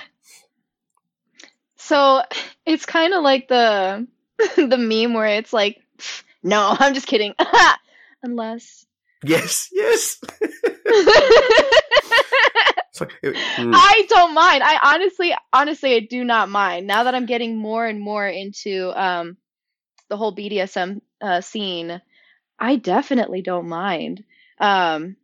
So 1.76 2.22
it's 2.66 2.86
kind 2.86 3.14
of 3.14 3.22
like 3.22 3.48
the 3.48 4.06
the 4.56 4.78
meme 4.78 5.14
where 5.14 5.26
it's 5.26 5.52
like, 5.52 5.78
no, 6.42 6.76
I'm 6.78 6.94
just 6.94 7.06
kidding. 7.06 7.34
Unless 8.22 8.86
Yes, 9.24 9.68
yes. 9.72 10.20
Like, 13.00 13.12
it- 13.22 13.34
mm. 13.34 13.72
I 13.74 14.06
don't 14.08 14.34
mind. 14.34 14.62
I 14.62 14.94
honestly, 14.94 15.34
honestly, 15.52 15.94
I 15.94 16.00
do 16.00 16.24
not 16.24 16.48
mind. 16.50 16.86
Now 16.86 17.04
that 17.04 17.14
I'm 17.14 17.26
getting 17.26 17.56
more 17.56 17.86
and 17.86 18.00
more 18.00 18.26
into 18.26 18.92
um, 18.94 19.36
the 20.08 20.16
whole 20.16 20.34
BDSM 20.34 21.00
uh, 21.20 21.40
scene, 21.40 22.00
I 22.58 22.76
definitely 22.76 23.42
don't 23.42 23.68
mind. 23.68 24.24
Um, 24.58 25.16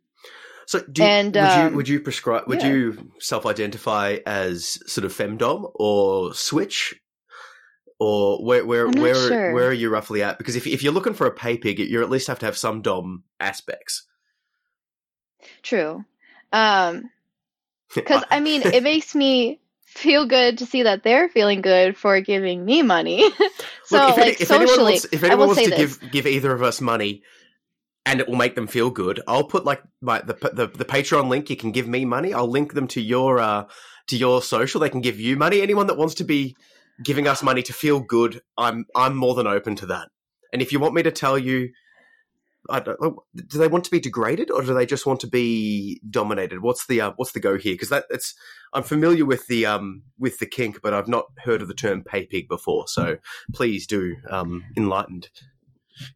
So, 0.65 0.81
do 0.81 1.01
you, 1.01 1.07
And, 1.07 1.33
would 1.35 1.43
um, 1.43 1.69
you 1.71 1.75
would 1.77 1.87
you 1.87 1.99
prescribe? 1.99 2.47
Would 2.47 2.61
yeah. 2.61 2.69
you 2.69 3.11
self-identify 3.19 4.17
as 4.25 4.77
sort 4.91 5.05
of 5.05 5.13
femdom 5.13 5.71
or 5.75 6.33
switch, 6.33 6.95
or 7.99 8.43
where 8.43 8.65
where 8.65 8.87
where 8.87 9.15
sure. 9.15 9.53
where 9.53 9.67
are 9.67 9.73
you 9.73 9.89
roughly 9.89 10.21
at? 10.23 10.37
Because 10.37 10.55
if 10.55 10.67
if 10.67 10.83
you're 10.83 10.93
looking 10.93 11.13
for 11.13 11.27
a 11.27 11.31
pay 11.31 11.57
pig, 11.57 11.79
you 11.79 12.01
at 12.01 12.09
least 12.09 12.27
have 12.27 12.39
to 12.39 12.45
have 12.45 12.57
some 12.57 12.81
dom 12.81 13.23
aspects. 13.39 14.05
true. 15.63 16.03
Um, 16.51 17.09
because 17.95 18.23
I 18.29 18.39
mean, 18.39 18.61
it 18.63 18.83
makes 18.83 19.15
me 19.15 19.59
feel 19.85 20.25
good 20.25 20.59
to 20.59 20.65
see 20.65 20.83
that 20.83 21.03
they're 21.03 21.29
feeling 21.29 21.61
good 21.61 21.97
for 21.97 22.21
giving 22.21 22.63
me 22.63 22.83
money. 22.83 23.29
so, 23.85 23.97
Look, 23.97 24.09
if, 24.09 24.17
like 24.17 24.41
if 24.41 24.51
anyone 24.51 24.67
socially, 24.67 24.91
wants, 24.93 25.05
if 25.11 25.23
I 25.23 25.27
anyone 25.27 25.39
will 25.39 25.47
wants 25.47 25.63
say 25.63 25.69
to 25.69 25.75
this. 25.75 25.97
give 25.97 26.11
give 26.11 26.27
either 26.27 26.53
of 26.53 26.61
us 26.61 26.79
money, 26.79 27.23
and 28.05 28.19
it 28.19 28.27
will 28.27 28.35
make 28.35 28.55
them 28.55 28.67
feel 28.67 28.89
good, 28.89 29.21
I'll 29.27 29.43
put 29.43 29.65
like 29.65 29.81
my 30.01 30.21
the 30.21 30.33
the 30.53 30.67
the 30.67 30.85
Patreon 30.85 31.27
link. 31.29 31.49
You 31.49 31.57
can 31.57 31.71
give 31.71 31.87
me 31.87 32.05
money. 32.05 32.33
I'll 32.33 32.49
link 32.49 32.73
them 32.73 32.87
to 32.89 33.01
your 33.01 33.39
uh 33.39 33.65
to 34.07 34.17
your 34.17 34.41
social. 34.41 34.81
They 34.81 34.89
can 34.89 35.01
give 35.01 35.19
you 35.19 35.35
money. 35.35 35.61
Anyone 35.61 35.87
that 35.87 35.97
wants 35.97 36.15
to 36.15 36.23
be 36.23 36.55
giving 37.03 37.27
us 37.27 37.41
money 37.41 37.63
to 37.63 37.73
feel 37.73 37.99
good, 37.99 38.41
I'm 38.57 38.85
I'm 38.95 39.15
more 39.15 39.35
than 39.35 39.47
open 39.47 39.75
to 39.77 39.87
that. 39.87 40.09
And 40.53 40.61
if 40.61 40.71
you 40.71 40.79
want 40.79 40.93
me 40.93 41.03
to 41.03 41.11
tell 41.11 41.37
you. 41.37 41.69
I 42.69 42.79
don't, 42.79 43.01
know, 43.01 43.23
do 43.35 43.57
they 43.57 43.67
want 43.67 43.83
to 43.85 43.91
be 43.91 43.99
degraded 43.99 44.51
or 44.51 44.61
do 44.61 44.73
they 44.73 44.85
just 44.85 45.05
want 45.05 45.19
to 45.21 45.27
be 45.27 46.01
dominated? 46.09 46.61
What's 46.61 46.87
the 46.87 47.01
uh, 47.01 47.11
what's 47.15 47.31
the 47.31 47.39
go 47.39 47.57
here? 47.57 47.73
Because 47.73 47.89
that 47.89 48.05
it's 48.09 48.35
I'm 48.73 48.83
familiar 48.83 49.25
with 49.25 49.47
the 49.47 49.65
um 49.65 50.03
with 50.17 50.39
the 50.39 50.45
kink, 50.45 50.79
but 50.83 50.93
I've 50.93 51.07
not 51.07 51.25
heard 51.43 51.61
of 51.61 51.67
the 51.67 51.73
term 51.73 52.03
pay 52.03 52.25
pig 52.25 52.47
before. 52.47 52.87
So 52.87 53.17
please 53.53 53.87
do 53.87 54.15
um 54.29 54.63
enlightened. 54.75 55.29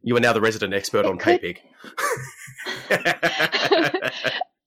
You 0.02 0.16
are 0.16 0.20
now 0.20 0.32
the 0.32 0.40
resident 0.40 0.74
expert 0.74 1.04
It 1.04 1.10
on 1.10 1.18
pay 1.18 1.38
pig. 1.38 1.60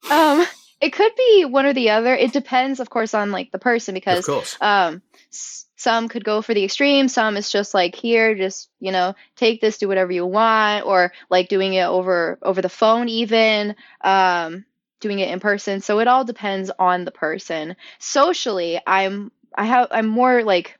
Um, 0.09 0.45
it 0.79 0.91
could 0.93 1.11
be 1.17 1.45
one 1.45 1.65
or 1.65 1.73
the 1.73 1.89
other. 1.89 2.15
It 2.15 2.31
depends, 2.31 2.79
of 2.79 2.89
course, 2.89 3.13
on 3.13 3.31
like 3.31 3.51
the 3.51 3.59
person 3.59 3.95
of 3.95 4.01
because 4.01 4.25
course. 4.25 4.57
um 4.61 5.01
s- 5.31 5.65
some 5.77 6.09
could 6.09 6.25
go 6.25 6.41
for 6.41 6.53
the 6.53 6.63
extreme. 6.63 7.07
Some 7.07 7.37
is 7.37 7.49
just 7.51 7.73
like 7.73 7.95
here 7.95 8.35
just 8.35 8.69
you 8.79 8.91
know 8.91 9.15
take 9.35 9.61
this 9.61 9.77
do 9.77 9.87
whatever 9.87 10.11
you 10.11 10.25
want 10.25 10.85
or 10.85 11.13
like 11.29 11.49
doing 11.49 11.73
it 11.73 11.85
over 11.85 12.37
over 12.41 12.61
the 12.61 12.69
phone 12.69 13.07
even 13.09 13.75
um 14.01 14.65
doing 14.99 15.19
it 15.19 15.29
in 15.29 15.39
person. 15.39 15.79
So 15.79 15.99
it 15.99 16.07
all 16.07 16.25
depends 16.25 16.71
on 16.77 17.05
the 17.05 17.11
person. 17.11 17.75
Socially 17.99 18.81
i'm 18.85 19.31
i 19.55 19.65
have 19.65 19.87
i'm 19.91 20.07
more 20.07 20.43
like 20.43 20.77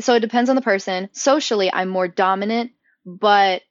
so 0.00 0.14
it 0.14 0.20
depends 0.20 0.50
on 0.50 0.56
the 0.56 0.62
person. 0.62 1.08
Socially 1.12 1.72
i'm 1.72 1.88
more 1.88 2.08
dominant 2.08 2.72
but 3.06 3.62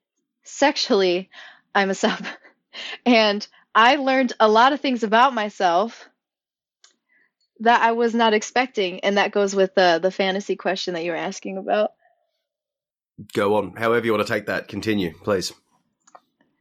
sexually 0.43 1.29
i'm 1.73 1.89
a 1.89 1.95
sub. 1.95 2.25
And 3.05 3.47
i 3.73 3.95
learned 3.95 4.33
a 4.39 4.47
lot 4.47 4.73
of 4.73 4.81
things 4.81 5.03
about 5.03 5.33
myself 5.33 6.09
that 7.61 7.81
I 7.81 7.91
was 7.93 8.13
not 8.13 8.33
expecting, 8.33 8.99
and 9.01 9.17
that 9.17 9.31
goes 9.31 9.55
with 9.55 9.75
the 9.75 9.99
the 10.01 10.11
fantasy 10.11 10.55
question 10.55 10.93
that 10.93 11.03
you 11.03 11.11
were 11.11 11.17
asking 11.17 11.57
about. 11.57 11.91
Go 13.33 13.55
on. 13.55 13.75
However 13.75 14.05
you 14.05 14.13
want 14.13 14.25
to 14.27 14.31
take 14.31 14.45
that. 14.45 14.67
Continue, 14.67 15.13
please. 15.23 15.53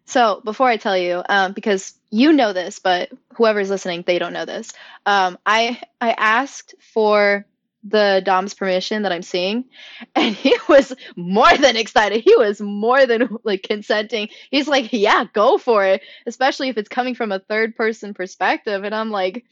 So 0.07 0.41
before 0.45 0.69
I 0.69 0.77
tell 0.77 0.97
you, 0.97 1.23
um, 1.29 1.53
because 1.53 1.95
you 2.11 2.33
know 2.33 2.53
this, 2.53 2.79
but 2.79 3.11
whoever's 3.35 3.69
listening, 3.69 4.05
they 4.07 4.19
don't 4.19 4.33
know 4.33 4.45
this. 4.45 4.73
Um, 5.05 5.37
I 5.45 5.81
I 6.01 6.13
asked 6.13 6.77
for 6.93 7.45
the 7.83 8.23
Dom's 8.25 8.55
permission 8.55 9.03
that 9.03 9.13
I'm 9.13 9.23
seeing, 9.23 9.65
and 10.15 10.35
he 10.35 10.57
was 10.69 10.93
more 11.17 11.57
than 11.59 11.77
excited. 11.77 12.23
He 12.23 12.35
was 12.37 12.61
more 12.61 13.05
than 13.05 13.37
like 13.43 13.65
consenting. 13.65 14.29
He's 14.51 14.69
like, 14.69 14.93
"Yeah, 14.93 15.25
go 15.33 15.59
for 15.59 15.85
it," 15.85 16.03
especially 16.25 16.69
if 16.69 16.79
it's 16.79 16.89
coming 16.89 17.17
from 17.17 17.33
a 17.33 17.41
third 17.41 17.77
person 17.77 18.15
perspective. 18.15 18.85
And 18.85 18.95
I'm 18.95 19.11
like, 19.11 19.45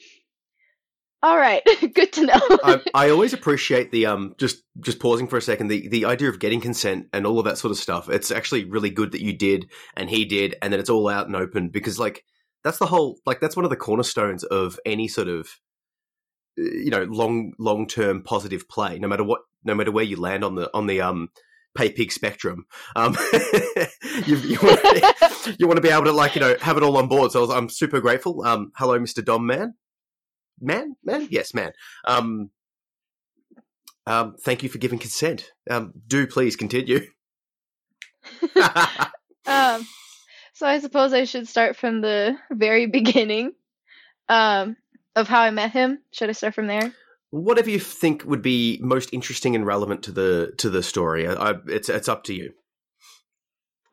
"All 1.24 1.38
right, 1.38 1.62
good 1.94 2.12
to 2.12 2.26
know." 2.26 2.34
I, 2.62 2.80
I 2.94 3.10
always 3.10 3.32
appreciate 3.32 3.90
the 3.90 4.06
um 4.06 4.34
just 4.38 4.62
just 4.80 5.00
pausing 5.00 5.26
for 5.26 5.38
a 5.38 5.42
second 5.42 5.68
the 5.68 5.88
the 5.88 6.04
idea 6.04 6.28
of 6.28 6.38
getting 6.38 6.60
consent 6.60 7.06
and 7.14 7.26
all 7.26 7.38
of 7.38 7.46
that 7.46 7.56
sort 7.56 7.72
of 7.72 7.78
stuff. 7.78 8.10
It's 8.10 8.30
actually 8.30 8.66
really 8.66 8.90
good 8.90 9.12
that 9.12 9.22
you 9.22 9.32
did 9.32 9.70
and 9.96 10.10
he 10.10 10.26
did, 10.26 10.56
and 10.60 10.70
then 10.72 10.80
it's 10.80 10.90
all 10.90 11.08
out 11.08 11.26
and 11.26 11.34
open 11.34 11.70
because 11.70 11.98
like 11.98 12.24
that's 12.62 12.78
the 12.78 12.86
whole 12.86 13.18
like 13.24 13.40
that's 13.40 13.56
one 13.56 13.64
of 13.64 13.70
the 13.70 13.76
cornerstones 13.76 14.44
of 14.44 14.78
any 14.84 15.08
sort 15.08 15.28
of 15.28 15.48
uh, 16.58 16.62
you 16.62 16.90
know 16.90 17.04
long 17.04 17.52
long 17.58 17.86
term 17.86 18.22
positive 18.22 18.68
play. 18.68 18.98
No 18.98 19.08
matter 19.08 19.24
what, 19.24 19.40
no 19.64 19.74
matter 19.74 19.92
where 19.92 20.04
you 20.04 20.20
land 20.20 20.44
on 20.44 20.56
the 20.56 20.70
on 20.74 20.86
the 20.86 21.00
um 21.00 21.30
pay 21.74 21.90
pig 21.90 22.12
spectrum, 22.12 22.66
um 22.96 23.16
you 24.26 24.36
you 24.36 24.58
want, 24.62 24.80
to, 24.82 25.56
you 25.58 25.66
want 25.66 25.76
to 25.76 25.82
be 25.82 25.88
able 25.88 26.04
to 26.04 26.12
like 26.12 26.34
you 26.34 26.40
know 26.42 26.54
have 26.60 26.76
it 26.76 26.82
all 26.82 26.98
on 26.98 27.08
board. 27.08 27.32
So 27.32 27.50
I 27.50 27.56
I'm 27.56 27.70
super 27.70 28.00
grateful. 28.00 28.44
Um, 28.44 28.72
hello, 28.76 28.98
Mister 28.98 29.22
Dom 29.22 29.46
Man. 29.46 29.74
Man, 30.60 30.96
man, 31.04 31.28
yes, 31.30 31.54
man. 31.54 31.72
Um, 32.04 32.50
um, 34.06 34.36
thank 34.42 34.62
you 34.62 34.68
for 34.68 34.78
giving 34.78 34.98
consent. 34.98 35.50
Um, 35.70 35.92
do 36.06 36.26
please 36.26 36.56
continue. 36.56 37.06
Um, 39.46 39.86
so 40.54 40.66
I 40.66 40.78
suppose 40.78 41.12
I 41.12 41.24
should 41.24 41.48
start 41.48 41.76
from 41.76 42.00
the 42.00 42.36
very 42.50 42.86
beginning, 43.00 43.52
um, 44.28 44.76
of 45.16 45.28
how 45.28 45.40
I 45.40 45.50
met 45.50 45.72
him. 45.72 45.98
Should 46.12 46.30
I 46.30 46.32
start 46.32 46.54
from 46.54 46.66
there? 46.66 46.92
Whatever 47.30 47.70
you 47.70 47.80
think 47.80 48.24
would 48.24 48.42
be 48.42 48.78
most 48.80 49.12
interesting 49.12 49.54
and 49.54 49.66
relevant 49.66 50.04
to 50.04 50.12
the 50.12 50.52
to 50.58 50.70
the 50.70 50.82
story, 50.82 51.26
I, 51.26 51.32
I, 51.32 51.54
it's 51.66 51.88
it's 51.88 52.08
up 52.08 52.24
to 52.24 52.34
you. 52.34 52.52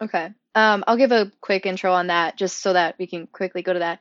Okay. 0.01 0.29
Um, 0.53 0.83
I'll 0.85 0.97
give 0.97 1.11
a 1.11 1.31
quick 1.41 1.65
intro 1.65 1.91
on 1.93 2.07
that 2.07 2.37
just 2.37 2.61
so 2.61 2.73
that 2.73 2.95
we 2.99 3.07
can 3.07 3.27
quickly 3.27 3.61
go 3.61 3.73
to 3.73 3.79
that. 3.79 3.99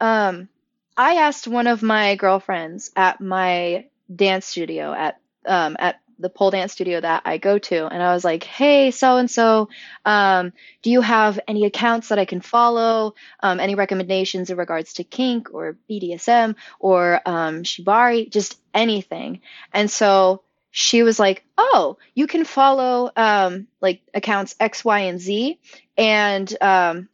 Um, 0.00 0.48
I 0.96 1.14
asked 1.14 1.48
one 1.48 1.66
of 1.66 1.82
my 1.82 2.16
girlfriends 2.16 2.90
at 2.96 3.20
my 3.20 3.86
dance 4.14 4.46
studio 4.46 4.92
at 4.92 5.20
um 5.46 5.76
at 5.78 6.00
the 6.18 6.28
pole 6.28 6.50
dance 6.50 6.72
studio 6.72 7.00
that 7.00 7.22
I 7.24 7.38
go 7.38 7.58
to, 7.58 7.86
and 7.86 8.02
I 8.02 8.14
was 8.14 8.24
like, 8.24 8.44
"Hey, 8.44 8.90
so 8.92 9.16
and 9.16 9.30
so, 9.30 9.68
do 10.06 10.90
you 10.90 11.00
have 11.00 11.40
any 11.48 11.64
accounts 11.64 12.08
that 12.08 12.18
I 12.18 12.24
can 12.24 12.40
follow? 12.40 13.14
Um, 13.40 13.58
any 13.58 13.74
recommendations 13.74 14.48
in 14.50 14.56
regards 14.56 14.94
to 14.94 15.04
kink 15.04 15.52
or 15.52 15.76
BDSM 15.90 16.54
or 16.78 17.20
um, 17.26 17.64
shibari, 17.64 18.30
just 18.30 18.58
anything?" 18.72 19.40
And 19.72 19.90
so 19.90 20.42
she 20.70 21.02
was 21.02 21.18
like, 21.18 21.44
"Oh, 21.58 21.98
you 22.14 22.26
can 22.26 22.44
follow 22.44 23.10
um, 23.16 23.66
like 23.80 24.02
accounts 24.14 24.54
X, 24.60 24.84
Y, 24.84 25.00
and 25.00 25.20
Z," 25.20 25.58
and 25.98 26.56
um, 26.60 27.08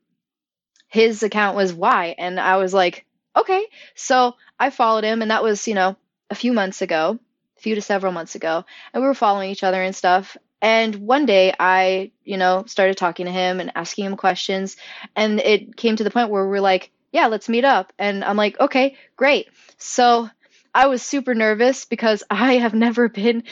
his 0.89 1.23
account 1.23 1.57
was 1.57 1.73
Y, 1.73 2.15
and 2.19 2.39
I 2.39 2.57
was 2.57 2.75
like, 2.75 3.07
"Okay." 3.39 3.67
So 3.95 4.35
I 4.59 4.71
followed 4.71 5.05
him, 5.05 5.23
and 5.23 5.31
that 5.31 5.43
was 5.43 5.67
you 5.67 5.75
know 5.75 5.97
a 6.31 6.35
few 6.35 6.53
months 6.53 6.83
ago, 6.83 7.19
a 7.57 7.61
few 7.61 7.75
to 7.75 7.83
several 7.83 8.13
months 8.13 8.35
ago, 8.35 8.65
and 8.93 9.03
we 9.03 9.07
were 9.07 9.15
following 9.15 9.51
each 9.51 9.65
other 9.65 9.83
and 9.83 9.95
stuff. 9.95 10.37
And 10.61 10.95
one 10.97 11.25
day 11.25 11.55
I, 11.59 12.11
you 12.25 12.37
know, 12.37 12.65
started 12.67 12.97
talking 12.97 13.27
to 13.27 13.33
him 13.33 13.61
and 13.61 13.71
asking 13.77 14.07
him 14.07 14.17
questions, 14.17 14.77
and 15.15 15.41
it 15.41 15.77
came 15.77 15.97
to 15.97 16.05
the 16.05 16.11
point 16.11 16.31
where 16.31 16.47
we're 16.47 16.61
like, 16.61 16.91
"Yeah, 17.13 17.29
let's 17.29 17.49
meet 17.49 17.65
up." 17.65 17.93
And 17.99 18.25
I'm 18.25 18.37
like, 18.37 18.59
"Okay, 18.61 18.97
great." 19.17 19.49
So 19.79 20.29
I 20.75 20.87
was 20.87 21.03
super 21.03 21.35
nervous 21.35 21.85
because 21.85 22.23
I 22.31 22.55
have 22.55 22.75
never 22.75 23.09
been 23.09 23.45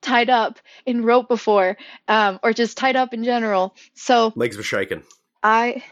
tied 0.00 0.30
up 0.30 0.58
in 0.86 1.04
rope 1.04 1.28
before, 1.28 1.76
um, 2.08 2.40
or 2.42 2.52
just 2.52 2.76
tied 2.76 2.96
up 2.96 3.12
in 3.14 3.24
general. 3.24 3.74
So 3.94 4.32
Legs 4.34 4.56
were 4.56 4.62
shaking. 4.62 5.02
I, 5.42 5.82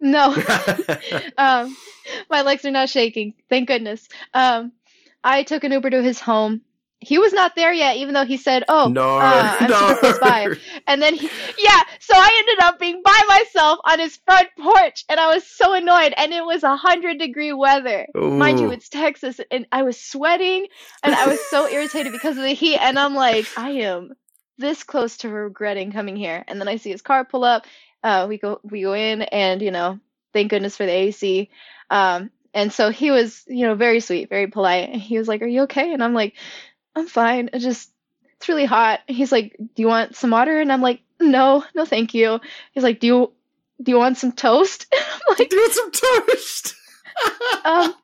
no, 0.00 0.34
um, 1.38 1.76
my 2.30 2.42
legs 2.42 2.64
are 2.64 2.70
not 2.70 2.88
shaking. 2.88 3.34
Thank 3.48 3.68
goodness. 3.68 4.08
Um, 4.34 4.72
I 5.22 5.42
took 5.42 5.64
an 5.64 5.72
Uber 5.72 5.90
to 5.90 6.02
his 6.02 6.20
home. 6.20 6.62
He 7.00 7.18
was 7.18 7.32
not 7.32 7.54
there 7.54 7.72
yet, 7.72 7.96
even 7.98 8.12
though 8.12 8.24
he 8.24 8.36
said, 8.36 8.64
"Oh, 8.68 8.88
no, 8.88 9.18
uh, 9.18 9.56
I'm 9.60 9.70
no. 9.70 9.78
super 9.78 10.00
close 10.00 10.18
by." 10.18 10.48
And 10.88 11.00
then, 11.00 11.14
he, 11.14 11.30
yeah, 11.58 11.80
so 12.00 12.14
I 12.16 12.36
ended 12.38 12.64
up 12.64 12.80
being 12.80 13.02
by 13.04 13.22
myself 13.28 13.78
on 13.84 14.00
his 14.00 14.16
front 14.26 14.48
porch, 14.58 15.04
and 15.08 15.20
I 15.20 15.32
was 15.32 15.46
so 15.46 15.74
annoyed. 15.74 16.12
And 16.16 16.32
it 16.32 16.44
was 16.44 16.64
a 16.64 16.76
hundred 16.76 17.18
degree 17.18 17.52
weather. 17.52 18.06
Mind 18.14 18.58
you, 18.58 18.72
it's 18.72 18.88
Texas, 18.88 19.40
and 19.52 19.66
I 19.70 19.82
was 19.82 20.00
sweating, 20.00 20.66
and 21.04 21.14
I 21.14 21.28
was 21.28 21.38
so 21.50 21.68
irritated 21.68 22.10
because 22.10 22.36
of 22.36 22.42
the 22.42 22.54
heat. 22.54 22.78
And 22.78 22.98
I'm 22.98 23.14
like, 23.14 23.46
I 23.56 23.70
am 23.70 24.14
this 24.58 24.82
close 24.82 25.18
to 25.18 25.28
regretting 25.28 25.92
coming 25.92 26.16
here. 26.16 26.44
And 26.48 26.60
then 26.60 26.68
I 26.68 26.76
see 26.76 26.90
his 26.90 27.02
car 27.02 27.24
pull 27.24 27.44
up. 27.44 27.64
Uh, 28.02 28.26
we 28.28 28.38
go 28.38 28.60
we 28.62 28.82
go 28.82 28.94
in, 28.94 29.22
and 29.22 29.60
you 29.62 29.70
know, 29.70 29.98
thank 30.32 30.50
goodness 30.50 30.76
for 30.76 30.86
the 30.86 30.92
AC. 30.92 31.50
Um, 31.90 32.30
and 32.54 32.72
so 32.72 32.90
he 32.90 33.10
was, 33.10 33.44
you 33.46 33.66
know, 33.66 33.74
very 33.74 34.00
sweet, 34.00 34.28
very 34.28 34.46
polite. 34.46 34.90
And 34.90 35.00
he 35.00 35.18
was 35.18 35.28
like, 35.28 35.42
"Are 35.42 35.46
you 35.46 35.62
okay?" 35.62 35.92
And 35.92 36.02
I'm 36.02 36.14
like, 36.14 36.34
"I'm 36.94 37.06
fine. 37.06 37.50
It 37.52 37.58
just 37.60 37.90
it's 38.36 38.48
really 38.48 38.64
hot." 38.64 39.00
He's 39.06 39.32
like, 39.32 39.56
"Do 39.58 39.82
you 39.82 39.88
want 39.88 40.16
some 40.16 40.30
water?" 40.30 40.60
And 40.60 40.72
I'm 40.72 40.82
like, 40.82 41.00
"No, 41.20 41.64
no, 41.74 41.84
thank 41.84 42.14
you." 42.14 42.40
He's 42.72 42.84
like, 42.84 43.00
"Do 43.00 43.06
you 43.06 43.32
do 43.82 43.92
you 43.92 43.98
want 43.98 44.18
some 44.18 44.32
toast?" 44.32 44.86
And 44.92 45.04
I'm 45.14 45.36
like, 45.38 45.48
Do 45.48 45.56
you 45.56 45.62
want 45.62 45.74
some 45.74 45.92
toast? 45.92 46.74
um, 47.64 47.94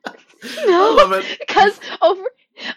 no, 0.67 1.21
because 1.39 1.79
over 2.01 2.23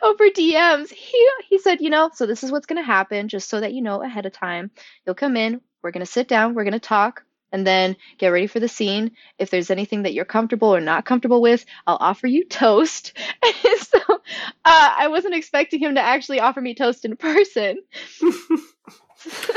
over 0.03 0.25
DMs, 0.31 0.91
he 0.91 1.31
he 1.49 1.59
said, 1.59 1.81
you 1.81 1.91
know, 1.91 2.11
so 2.15 2.27
this 2.27 2.43
is 2.43 2.51
what's 2.51 2.67
gonna 2.67 2.83
happen, 2.83 3.29
just 3.29 3.49
so 3.49 3.61
that 3.61 3.73
you 3.73 3.83
know 3.83 4.03
ahead 4.03 4.27
of 4.27 4.33
time. 4.33 4.71
You'll 5.05 5.15
come 5.15 5.37
in, 5.37 5.61
we're 5.83 5.91
gonna 5.91 6.07
sit 6.07 6.29
down, 6.29 6.55
we're 6.55 6.64
gonna 6.64 6.79
talk, 6.79 7.25
and 7.53 7.67
then 7.67 7.97
get 8.19 8.29
ready 8.29 8.47
for 8.47 8.61
the 8.61 8.69
scene. 8.69 9.12
If 9.38 9.51
there's 9.51 9.71
anything 9.71 10.03
that 10.03 10.12
you're 10.12 10.25
comfortable 10.25 10.75
or 10.75 10.81
not 10.81 11.05
comfortable 11.05 11.41
with, 11.41 11.64
I'll 11.87 11.99
offer 12.01 12.27
you 12.27 12.45
toast. 12.49 13.12
And 13.43 13.79
so 13.81 13.99
uh, 14.09 14.95
I 14.99 15.09
wasn't 15.09 15.35
expecting 15.35 15.81
him 15.81 15.95
to 15.95 16.01
actually 16.01 16.41
offer 16.41 16.61
me 16.61 16.75
toast 16.75 17.05
in 17.05 17.17
person. 17.17 17.79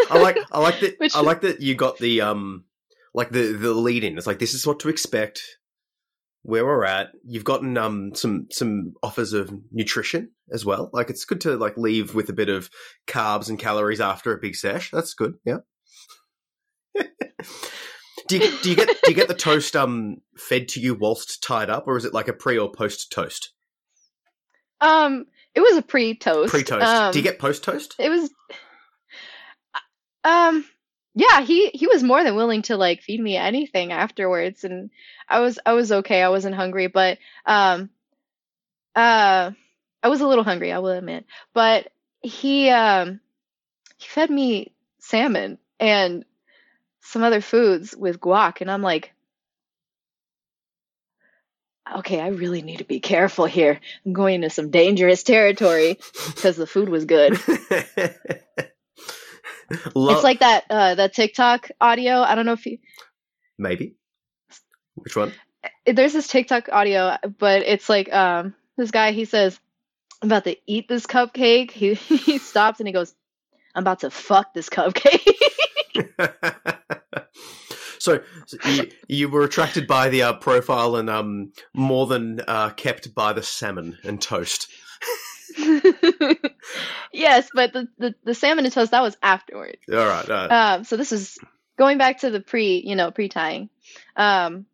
I 0.10 0.17
like 0.17 0.38
I 0.51 0.60
like 0.60 0.79
that 0.79 0.95
Which- 0.99 1.15
I 1.15 1.21
like 1.21 1.41
that 1.41 1.62
you 1.62 1.75
got 1.75 1.97
the 1.97 2.21
um 2.21 2.65
like 3.13 3.29
the 3.29 3.53
the 3.53 3.73
lead 3.73 4.03
in. 4.03 4.17
It's 4.17 4.27
like 4.27 4.39
this 4.39 4.53
is 4.53 4.65
what 4.65 4.79
to 4.81 4.89
expect. 4.89 5.41
Where 6.43 6.65
we're 6.65 6.86
at, 6.86 7.10
you've 7.23 7.43
gotten 7.43 7.77
um 7.77 8.15
some 8.15 8.47
some 8.49 8.93
offers 9.03 9.34
of 9.34 9.53
nutrition 9.71 10.31
as 10.51 10.65
well. 10.65 10.89
Like 10.91 11.12
it's 11.12 11.25
good 11.25 11.41
to 11.41 11.55
like 11.55 11.77
leave 11.77 12.15
with 12.15 12.29
a 12.29 12.34
bit 12.34 12.49
of 12.49 12.71
carbs 13.07 13.47
and 13.49 13.60
calories 13.60 14.01
after 14.01 14.34
a 14.34 14.39
big 14.39 14.55
sesh. 14.55 14.89
That's 14.89 15.13
good. 15.13 15.36
Yeah. 15.45 15.57
do 18.27 18.38
you 18.38 18.62
do 18.62 18.69
you 18.69 18.75
get 18.75 18.88
do 18.88 19.12
you 19.12 19.15
get 19.15 19.27
the 19.27 19.34
toast 19.34 19.75
um 19.75 20.17
fed 20.38 20.67
to 20.69 20.80
you 20.80 20.95
whilst 20.95 21.43
tied 21.43 21.69
up, 21.69 21.88
or 21.88 21.97
is 21.97 22.06
it 22.06 22.13
like 22.13 22.27
a 22.27 22.34
pre 22.34 22.58
or 22.58 22.71
post 22.71 23.12
toast? 23.12 23.51
Um, 24.80 25.25
it 25.54 25.60
was 25.60 25.77
a 25.77 25.84
pre-toast. 25.84 26.49
Pre 26.51 26.63
toast. 26.63 26.86
Um, 26.86 27.12
do 27.12 27.19
you 27.19 27.23
get 27.23 27.38
post 27.38 27.63
toast? 27.63 27.95
it 27.99 28.10
was 28.10 28.32
um 30.23 30.65
yeah 31.15 31.41
he 31.41 31.69
he 31.69 31.88
was 31.88 32.04
more 32.04 32.23
than 32.23 32.36
willing 32.36 32.62
to 32.62 32.77
like 32.77 33.01
feed 33.01 33.19
me 33.19 33.36
anything 33.36 33.91
afterwards 33.91 34.63
and 34.63 34.91
i 35.27 35.39
was 35.39 35.60
i 35.65 35.73
was 35.73 35.91
okay 35.91 36.21
i 36.21 36.30
wasn't 36.30 36.56
hungry 36.56 36.88
but 36.88 37.17
um 37.45 37.89
uh 38.95 39.51
i 40.04 40.08
was 40.08 40.21
a 40.21 40.27
little 40.27 40.43
hungry 40.43 40.71
i 40.71 40.80
will 40.80 40.91
admit 40.91 41.25
but 41.54 41.91
he 42.21 42.69
um 42.69 43.19
he 43.97 44.08
fed 44.08 44.30
me 44.30 44.73
salmon 44.99 45.58
and 45.80 46.23
some 47.01 47.23
other 47.23 47.41
foods 47.41 47.95
with 47.95 48.19
guac 48.19 48.61
and 48.61 48.69
i'm 48.71 48.81
like 48.81 49.13
okay 51.97 52.19
i 52.21 52.27
really 52.27 52.61
need 52.61 52.77
to 52.77 52.83
be 52.85 52.99
careful 52.99 53.45
here 53.45 53.79
i'm 54.05 54.13
going 54.13 54.35
into 54.35 54.49
some 54.49 54.69
dangerous 54.69 55.23
territory 55.23 55.97
because 56.27 56.55
the 56.55 56.67
food 56.67 56.89
was 56.89 57.05
good 57.05 57.37
Lo- 59.95 60.13
It's 60.13 60.23
like 60.23 60.39
that 60.41 60.65
uh 60.69 60.95
that 60.95 61.13
TikTok 61.13 61.69
audio. 61.79 62.21
I 62.21 62.35
don't 62.35 62.45
know 62.45 62.53
if 62.53 62.65
you 62.65 62.77
maybe. 63.57 63.95
Which 64.95 65.15
one? 65.15 65.33
there's 65.85 66.13
this 66.13 66.27
TikTok 66.27 66.69
audio, 66.69 67.15
but 67.39 67.61
it's 67.63 67.87
like 67.87 68.11
um 68.11 68.53
this 68.77 68.91
guy 68.91 69.11
he 69.11 69.25
says, 69.25 69.57
I'm 70.21 70.27
about 70.29 70.43
to 70.45 70.57
eat 70.67 70.87
this 70.89 71.05
cupcake. 71.05 71.71
He 71.71 71.93
he 72.27 72.37
stops 72.37 72.79
and 72.79 72.87
he 72.87 72.93
goes, 72.93 73.15
I'm 73.73 73.83
about 73.83 74.01
to 74.01 74.09
fuck 74.09 74.53
this 74.53 74.69
cupcake. 74.69 75.25
so, 77.99 78.21
so 78.45 78.58
you, 78.69 78.91
you 79.08 79.30
were 79.30 79.43
attracted 79.43 79.88
by 79.88 80.10
the 80.10 80.23
uh, 80.23 80.34
profile 80.34 80.95
and 80.95 81.10
um, 81.10 81.51
more 81.73 82.08
than 82.08 82.41
uh, 82.47 82.69
kept 82.71 83.13
by 83.13 83.34
the 83.34 83.43
salmon 83.43 83.97
and 84.04 84.21
toast. 84.21 84.67
yes, 87.12 87.49
but 87.54 87.73
the, 87.73 87.88
the 87.97 88.15
the 88.23 88.34
salmon 88.34 88.65
and 88.65 88.73
toast 88.73 88.91
that 88.91 89.01
was 89.01 89.17
afterwards. 89.21 89.80
All 89.91 89.97
right. 89.97 90.30
all 90.30 90.47
right. 90.47 90.73
Um, 90.75 90.84
so 90.84 90.97
this 90.97 91.12
is 91.12 91.38
going 91.77 91.97
back 91.97 92.19
to 92.19 92.30
the 92.30 92.39
pre, 92.39 92.82
you 92.86 92.95
know, 92.95 93.12
pre-tying. 93.12 93.69
Um, 94.15 94.65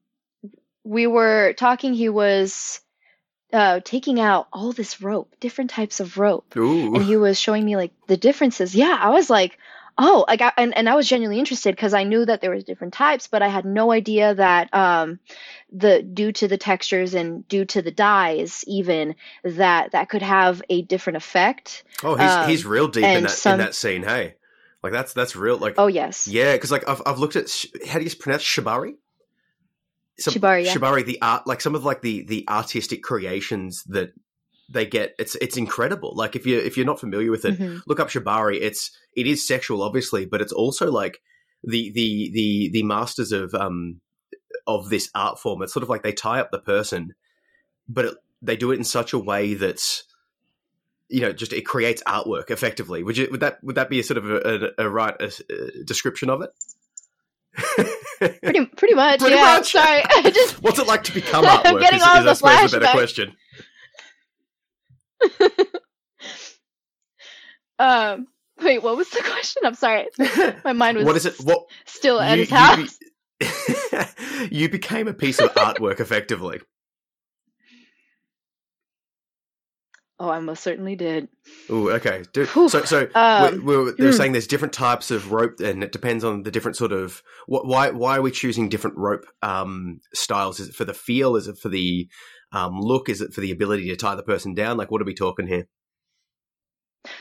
we 0.83 1.07
were 1.07 1.53
talking. 1.53 1.93
He 1.93 2.09
was 2.09 2.81
uh, 3.53 3.79
taking 3.83 4.19
out 4.19 4.47
all 4.51 4.71
this 4.71 5.01
rope, 5.01 5.35
different 5.39 5.69
types 5.69 5.99
of 5.99 6.17
rope, 6.17 6.55
and 6.55 7.03
he 7.03 7.17
was 7.17 7.39
showing 7.39 7.65
me 7.65 7.75
like 7.75 7.93
the 8.07 8.17
differences. 8.17 8.75
Yeah, 8.75 8.97
I 8.99 9.09
was 9.09 9.29
like, 9.29 9.57
oh, 9.97 10.25
I, 10.27 10.51
and 10.57 10.75
and 10.77 10.89
I 10.89 10.95
was 10.95 11.07
genuinely 11.07 11.39
interested 11.39 11.75
because 11.75 11.93
I 11.93 12.03
knew 12.03 12.25
that 12.25 12.41
there 12.41 12.51
was 12.51 12.63
different 12.63 12.93
types, 12.93 13.27
but 13.27 13.41
I 13.41 13.47
had 13.47 13.65
no 13.65 13.91
idea 13.91 14.35
that 14.35 14.73
um, 14.73 15.19
the 15.71 16.01
due 16.01 16.31
to 16.33 16.47
the 16.47 16.57
textures 16.57 17.13
and 17.13 17.47
due 17.47 17.65
to 17.65 17.81
the 17.81 17.91
dyes, 17.91 18.63
even 18.67 19.15
that 19.43 19.91
that 19.91 20.09
could 20.09 20.21
have 20.21 20.61
a 20.69 20.81
different 20.83 21.17
effect. 21.17 21.83
Oh, 22.03 22.15
he's 22.15 22.31
um, 22.31 22.49
he's 22.49 22.65
real 22.65 22.87
deep 22.87 23.03
in 23.03 23.23
that 23.23 23.31
some- 23.31 23.53
in 23.53 23.59
that 23.59 23.75
scene. 23.75 24.03
Hey, 24.03 24.35
like 24.83 24.93
that's 24.93 25.13
that's 25.13 25.35
real. 25.35 25.57
Like 25.57 25.75
Oh 25.77 25.87
yes, 25.87 26.27
yeah, 26.27 26.53
because 26.53 26.71
like 26.71 26.87
I've 26.87 27.01
I've 27.05 27.19
looked 27.19 27.35
at 27.35 27.49
how 27.87 27.99
do 27.99 28.05
you 28.05 28.15
pronounce 28.15 28.43
shibari? 28.43 28.95
Some, 30.19 30.33
Shibari, 30.33 30.65
yeah. 30.65 30.73
Shibari, 30.73 31.05
the 31.05 31.21
art, 31.21 31.45
like 31.45 31.61
some 31.61 31.75
of 31.75 31.85
like 31.85 32.01
the 32.01 32.23
the 32.23 32.43
artistic 32.49 33.03
creations 33.03 33.83
that 33.83 34.13
they 34.69 34.85
get. 34.85 35.15
It's 35.17 35.35
it's 35.35 35.57
incredible. 35.57 36.13
Like 36.15 36.35
if 36.35 36.45
you 36.45 36.59
if 36.59 36.77
you're 36.77 36.85
not 36.85 36.99
familiar 36.99 37.31
with 37.31 37.45
it, 37.45 37.57
Mhm. 37.59 37.81
look 37.87 37.99
up 37.99 38.09
shibari. 38.09 38.59
It's 38.61 38.91
it 39.15 39.27
is 39.27 39.47
sexual, 39.47 39.81
obviously, 39.81 40.25
but 40.25 40.41
it's 40.41 40.51
also 40.53 40.91
like 40.91 41.19
the 41.63 41.91
the 41.93 42.29
the 42.33 42.69
the 42.73 42.83
masters 42.83 43.31
of 43.31 43.53
um 43.53 44.01
of 44.65 44.89
this 44.89 45.09
art 45.15 45.39
form. 45.39 45.61
It's 45.61 45.73
sort 45.73 45.83
of 45.83 45.89
like 45.89 46.03
they 46.03 46.11
tie 46.11 46.39
up 46.39 46.51
the 46.51 46.59
person, 46.59 47.13
but 47.87 48.05
it, 48.05 48.15
they 48.41 48.55
do 48.57 48.71
it 48.71 48.77
in 48.77 48.83
such 48.83 49.13
a 49.13 49.19
way 49.19 49.53
that's 49.53 50.03
you 51.09 51.21
know 51.21 51.31
just 51.31 51.53
it 51.53 51.61
creates 51.65 52.03
artwork 52.03 52.51
effectively. 52.51 53.03
Would 53.03 53.17
you 53.17 53.27
would 53.31 53.39
that 53.39 53.63
would 53.63 53.75
that 53.75 53.89
be 53.89 53.99
a 54.01 54.03
sort 54.03 54.17
of 54.17 54.29
a, 54.29 54.71
a, 54.77 54.85
a 54.85 54.89
right 54.89 55.15
a, 55.21 55.31
a 55.49 55.83
description 55.85 56.29
of 56.29 56.41
it? 56.41 56.49
pretty 58.19 58.65
pretty 58.65 58.93
much. 58.93 59.19
Pretty 59.19 59.35
yeah, 59.35 59.41
much. 59.57 59.71
sorry, 59.71 60.03
just 60.31 60.55
What's 60.61 60.79
it 60.79 60.87
like 60.87 61.03
to 61.05 61.13
become 61.13 61.45
I'm 61.47 61.79
getting 61.79 61.99
is, 61.99 62.03
all 62.05 62.17
is 62.17 62.23
the 62.25 62.29
I 62.29 62.33
suppose 62.33 62.71
the 62.71 62.79
better 62.79 62.91
question. 62.97 63.35
um. 67.79 68.27
Wait, 68.61 68.81
what 68.81 68.97
was 68.97 69.09
the 69.11 69.21
question? 69.23 69.63
I'm 69.65 69.75
sorry. 69.75 70.07
My 70.63 70.73
mind 70.73 70.97
was 71.03 71.05
what 71.05 71.15
is 71.15 71.25
it? 71.25 71.35
What 71.43 71.65
still 71.85 72.19
at 72.19 72.37
you, 72.37 72.45
his 72.45 72.49
house. 72.49 72.97
you, 73.39 73.47
be- 74.49 74.55
you 74.55 74.69
became 74.69 75.07
a 75.07 75.13
piece 75.13 75.39
of 75.39 75.53
artwork 75.53 75.99
effectively. 75.99 76.59
Oh, 80.19 80.29
I 80.29 80.39
most 80.39 80.63
certainly 80.63 80.95
did. 80.95 81.27
Oh, 81.69 81.91
okay. 81.91 82.23
Do, 82.33 82.45
so, 82.45 82.67
so 82.67 83.07
Um, 83.13 83.63
we, 83.63 83.77
we, 83.77 83.91
they're 83.91 84.07
hmm. 84.07 84.17
saying 84.17 84.31
there's 84.31 84.47
different 84.47 84.73
types 84.73 85.11
of 85.11 85.31
rope, 85.31 85.59
and 85.59 85.83
it 85.83 85.91
depends 85.91 86.23
on 86.23 86.41
the 86.41 86.49
different 86.49 86.75
sort 86.75 86.91
of. 86.91 87.21
What, 87.45 87.67
why? 87.67 87.91
Why 87.91 88.17
are 88.17 88.21
we 88.23 88.31
choosing 88.31 88.67
different 88.67 88.97
rope 88.97 89.25
um, 89.43 89.99
styles? 90.15 90.59
Is 90.59 90.69
it 90.69 90.75
for 90.75 90.85
the 90.85 90.95
feel? 90.95 91.35
Is 91.35 91.47
it 91.47 91.59
for 91.59 91.69
the 91.69 92.09
um, 92.51 92.79
look? 92.79 93.09
Is 93.09 93.21
it 93.21 93.33
for 93.33 93.41
the 93.41 93.51
ability 93.51 93.89
to 93.89 93.95
tie 93.95 94.15
the 94.15 94.23
person 94.23 94.53
down? 94.53 94.77
Like, 94.77 94.91
what 94.91 95.01
are 95.01 95.05
we 95.05 95.13
talking 95.13 95.47
here? 95.47 95.67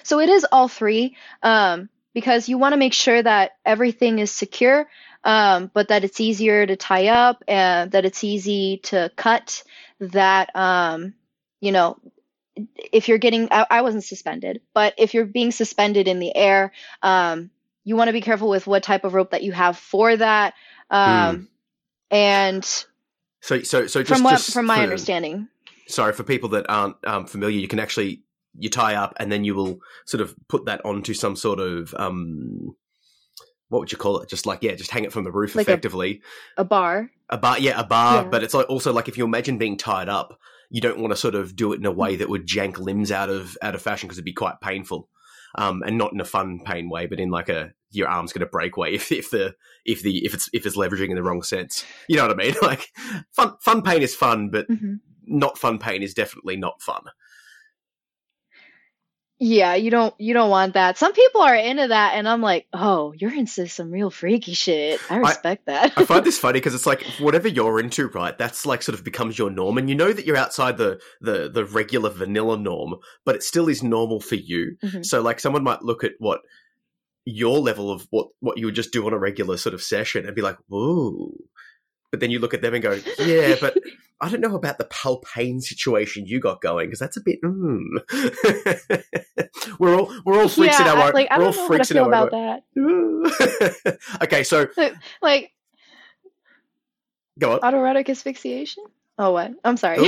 So 0.02 0.20
it 0.20 0.28
is 0.28 0.46
all 0.50 0.68
three, 0.68 1.16
um, 1.42 1.88
because 2.14 2.48
you 2.48 2.58
want 2.58 2.72
to 2.72 2.78
make 2.78 2.92
sure 2.92 3.22
that 3.22 3.52
everything 3.64 4.18
is 4.18 4.32
secure, 4.32 4.88
um, 5.24 5.70
but 5.72 5.88
that 5.88 6.04
it's 6.04 6.20
easier 6.20 6.66
to 6.66 6.76
tie 6.76 7.08
up 7.08 7.42
and 7.46 7.92
that 7.92 8.04
it's 8.04 8.24
easy 8.24 8.80
to 8.84 9.10
cut. 9.16 9.62
That 10.00 10.54
um, 10.54 11.14
you 11.60 11.72
know, 11.72 11.98
if 12.76 13.08
you're 13.08 13.18
getting, 13.18 13.48
I, 13.50 13.66
I 13.70 13.82
wasn't 13.82 14.04
suspended, 14.04 14.60
but 14.74 14.94
if 14.98 15.14
you're 15.14 15.26
being 15.26 15.50
suspended 15.50 16.08
in 16.08 16.18
the 16.18 16.34
air, 16.34 16.72
um, 17.02 17.50
you 17.84 17.96
want 17.96 18.08
to 18.08 18.12
be 18.12 18.20
careful 18.20 18.48
with 18.48 18.66
what 18.66 18.82
type 18.82 19.04
of 19.04 19.14
rope 19.14 19.30
that 19.30 19.42
you 19.42 19.52
have 19.52 19.76
for 19.76 20.16
that. 20.16 20.54
Um, 20.90 21.48
and 22.10 22.86
So, 23.46 23.62
so, 23.62 23.86
so 23.86 24.02
just 24.02 24.12
from 24.18 24.24
what 24.24 24.30
just 24.32 24.52
from 24.52 24.66
my 24.66 24.76
for- 24.78 24.82
understanding, 24.82 25.46
sorry 25.86 26.12
for 26.12 26.24
people 26.24 26.48
that 26.50 26.66
aren't 26.68 26.96
um, 27.06 27.26
familiar 27.26 27.58
you 27.60 27.68
can 27.68 27.78
actually 27.78 28.22
you 28.58 28.68
tie 28.68 28.96
up 28.96 29.14
and 29.20 29.30
then 29.30 29.44
you 29.44 29.54
will 29.54 29.78
sort 30.04 30.20
of 30.20 30.34
put 30.48 30.64
that 30.64 30.84
onto 30.84 31.14
some 31.14 31.36
sort 31.36 31.60
of 31.60 31.94
um 31.98 32.74
what 33.68 33.80
would 33.80 33.92
you 33.92 33.98
call 33.98 34.18
it? 34.20 34.28
Just 34.28 34.46
like 34.46 34.62
yeah 34.62 34.74
just 34.74 34.90
hang 34.90 35.04
it 35.04 35.12
from 35.12 35.22
the 35.24 35.30
roof 35.30 35.54
Like 35.54 35.68
a- 35.68 35.70
effectively. 35.70 36.22
A 36.56 36.64
bar. 36.64 37.10
a, 37.30 37.38
bar 37.38 37.58
yeah 37.60 37.78
a 37.80 37.84
bar 37.84 38.22
Yeah. 38.24 38.28
but 38.28 38.42
it's 38.42 38.54
like 38.54 38.68
also 38.68 38.92
like 38.92 39.06
if 39.08 39.16
you 39.16 39.24
imagine 39.24 39.58
being 39.58 39.76
tied 39.76 40.08
up 40.08 40.38
you 40.70 40.80
don't 40.80 40.98
want 40.98 41.12
to 41.12 41.16
sort 41.16 41.36
of 41.36 41.54
do 41.54 41.72
it 41.72 41.78
in 41.78 41.86
a 41.86 41.92
way 41.92 42.16
that 42.16 42.28
would 42.28 42.46
jank 42.48 42.78
limbs 42.78 43.12
out 43.12 43.28
of 43.28 43.56
out 43.62 43.76
of 43.76 43.82
fashion 43.82 44.08
because 44.08 44.18
it'd 44.18 44.24
be 44.24 44.32
quite 44.32 44.60
painful 44.60 45.08
um 45.56 45.82
and 45.84 45.98
not 45.98 46.12
in 46.12 46.20
a 46.20 46.24
fun 46.24 46.60
pain 46.64 46.88
way 46.88 47.06
but 47.06 47.20
in 47.20 47.30
like 47.30 47.48
a 47.48 47.72
your 47.90 48.08
arm's 48.08 48.32
going 48.32 48.40
to 48.40 48.50
break 48.50 48.76
way 48.76 48.90
if, 48.94 49.10
if 49.10 49.30
the 49.30 49.54
if 49.84 50.02
the 50.02 50.24
if 50.24 50.34
it's 50.34 50.48
if 50.52 50.66
it's 50.66 50.76
leveraging 50.76 51.10
in 51.10 51.16
the 51.16 51.22
wrong 51.22 51.42
sense. 51.42 51.84
You 52.08 52.16
know 52.16 52.26
what 52.26 52.40
i 52.40 52.44
mean? 52.44 52.54
Like 52.62 52.88
fun 53.32 53.54
fun 53.60 53.82
pain 53.82 54.02
is 54.02 54.14
fun 54.14 54.50
but 54.50 54.66
hmm 54.68 54.94
not 55.28 55.58
fun 55.58 55.76
pain 55.76 56.04
is 56.04 56.14
definitely 56.14 56.56
not 56.56 56.80
fun 56.80 57.02
Yeah, 59.38 59.74
you 59.74 59.90
don't 59.90 60.14
you 60.18 60.32
don't 60.32 60.48
want 60.48 60.74
that. 60.74 60.96
Some 60.96 61.12
people 61.12 61.42
are 61.42 61.54
into 61.54 61.88
that, 61.88 62.14
and 62.14 62.26
I'm 62.26 62.40
like, 62.40 62.66
oh, 62.72 63.12
you're 63.18 63.34
into 63.34 63.68
some 63.68 63.90
real 63.90 64.10
freaky 64.10 64.54
shit. 64.54 64.98
I 65.10 65.18
respect 65.18 65.66
that. 65.66 65.92
I 65.96 66.04
find 66.06 66.24
this 66.24 66.38
funny 66.38 66.54
because 66.58 66.74
it's 66.74 66.86
like 66.86 67.02
whatever 67.18 67.46
you're 67.46 67.78
into, 67.78 68.08
right? 68.08 68.36
That's 68.36 68.64
like 68.64 68.82
sort 68.82 68.98
of 68.98 69.04
becomes 69.04 69.38
your 69.38 69.50
norm, 69.50 69.76
and 69.76 69.90
you 69.90 69.94
know 69.94 70.12
that 70.12 70.24
you're 70.24 70.38
outside 70.38 70.78
the 70.78 71.00
the 71.20 71.50
the 71.50 71.66
regular 71.66 72.08
vanilla 72.08 72.56
norm, 72.56 72.94
but 73.26 73.36
it 73.36 73.42
still 73.42 73.68
is 73.68 73.82
normal 73.82 74.20
for 74.20 74.36
you. 74.36 74.78
Mhm. 74.82 75.04
So 75.04 75.20
like 75.20 75.38
someone 75.38 75.64
might 75.64 75.82
look 75.82 76.02
at 76.02 76.12
what 76.18 76.40
your 77.26 77.58
level 77.58 77.90
of 77.90 78.06
what 78.10 78.28
what 78.40 78.56
you 78.56 78.64
would 78.66 78.74
just 78.74 78.92
do 78.92 79.06
on 79.06 79.12
a 79.12 79.18
regular 79.18 79.58
sort 79.58 79.74
of 79.74 79.82
session 79.82 80.24
and 80.24 80.34
be 80.34 80.42
like, 80.42 80.56
whoa. 80.68 81.34
But 82.10 82.20
then 82.20 82.30
you 82.30 82.38
look 82.38 82.54
at 82.54 82.62
them 82.62 82.74
and 82.74 82.82
go, 82.82 82.92
yeah, 83.18 83.56
but 83.60 83.76
I 84.20 84.28
don't 84.30 84.40
know 84.40 84.54
about 84.54 84.78
the 84.78 84.84
Palpane 84.84 85.62
situation 85.62 86.26
you 86.26 86.40
got 86.40 86.60
going 86.60 86.86
because 86.86 87.00
that's 87.00 87.16
a 87.16 87.20
bit. 87.20 87.40
Mm. 87.42 87.82
we're 89.78 89.94
all 89.94 90.12
we're 90.24 90.40
all 90.40 90.48
freaks 90.48 90.80
in 90.80 90.86
yeah, 90.86 90.92
our 90.92 90.98
I, 90.98 91.06
own. 91.08 91.12
like 91.12 91.30
we're 91.30 91.44
all 91.44 91.52
don't 91.52 91.56
know 91.56 91.62
how 91.62 91.62
to 91.62 91.66
freaks 91.66 91.90
in 91.90 91.98
our 91.98 92.08
about 92.08 92.32
own. 92.32 93.22
that. 93.84 93.98
okay, 94.22 94.42
so 94.42 94.68
Like 95.20 95.52
go 97.38 97.54
on. 97.54 97.60
autoerotic 97.60 98.08
asphyxiation. 98.08 98.84
Oh, 99.18 99.32
what? 99.32 99.52
I'm 99.64 99.76
sorry. 99.76 99.98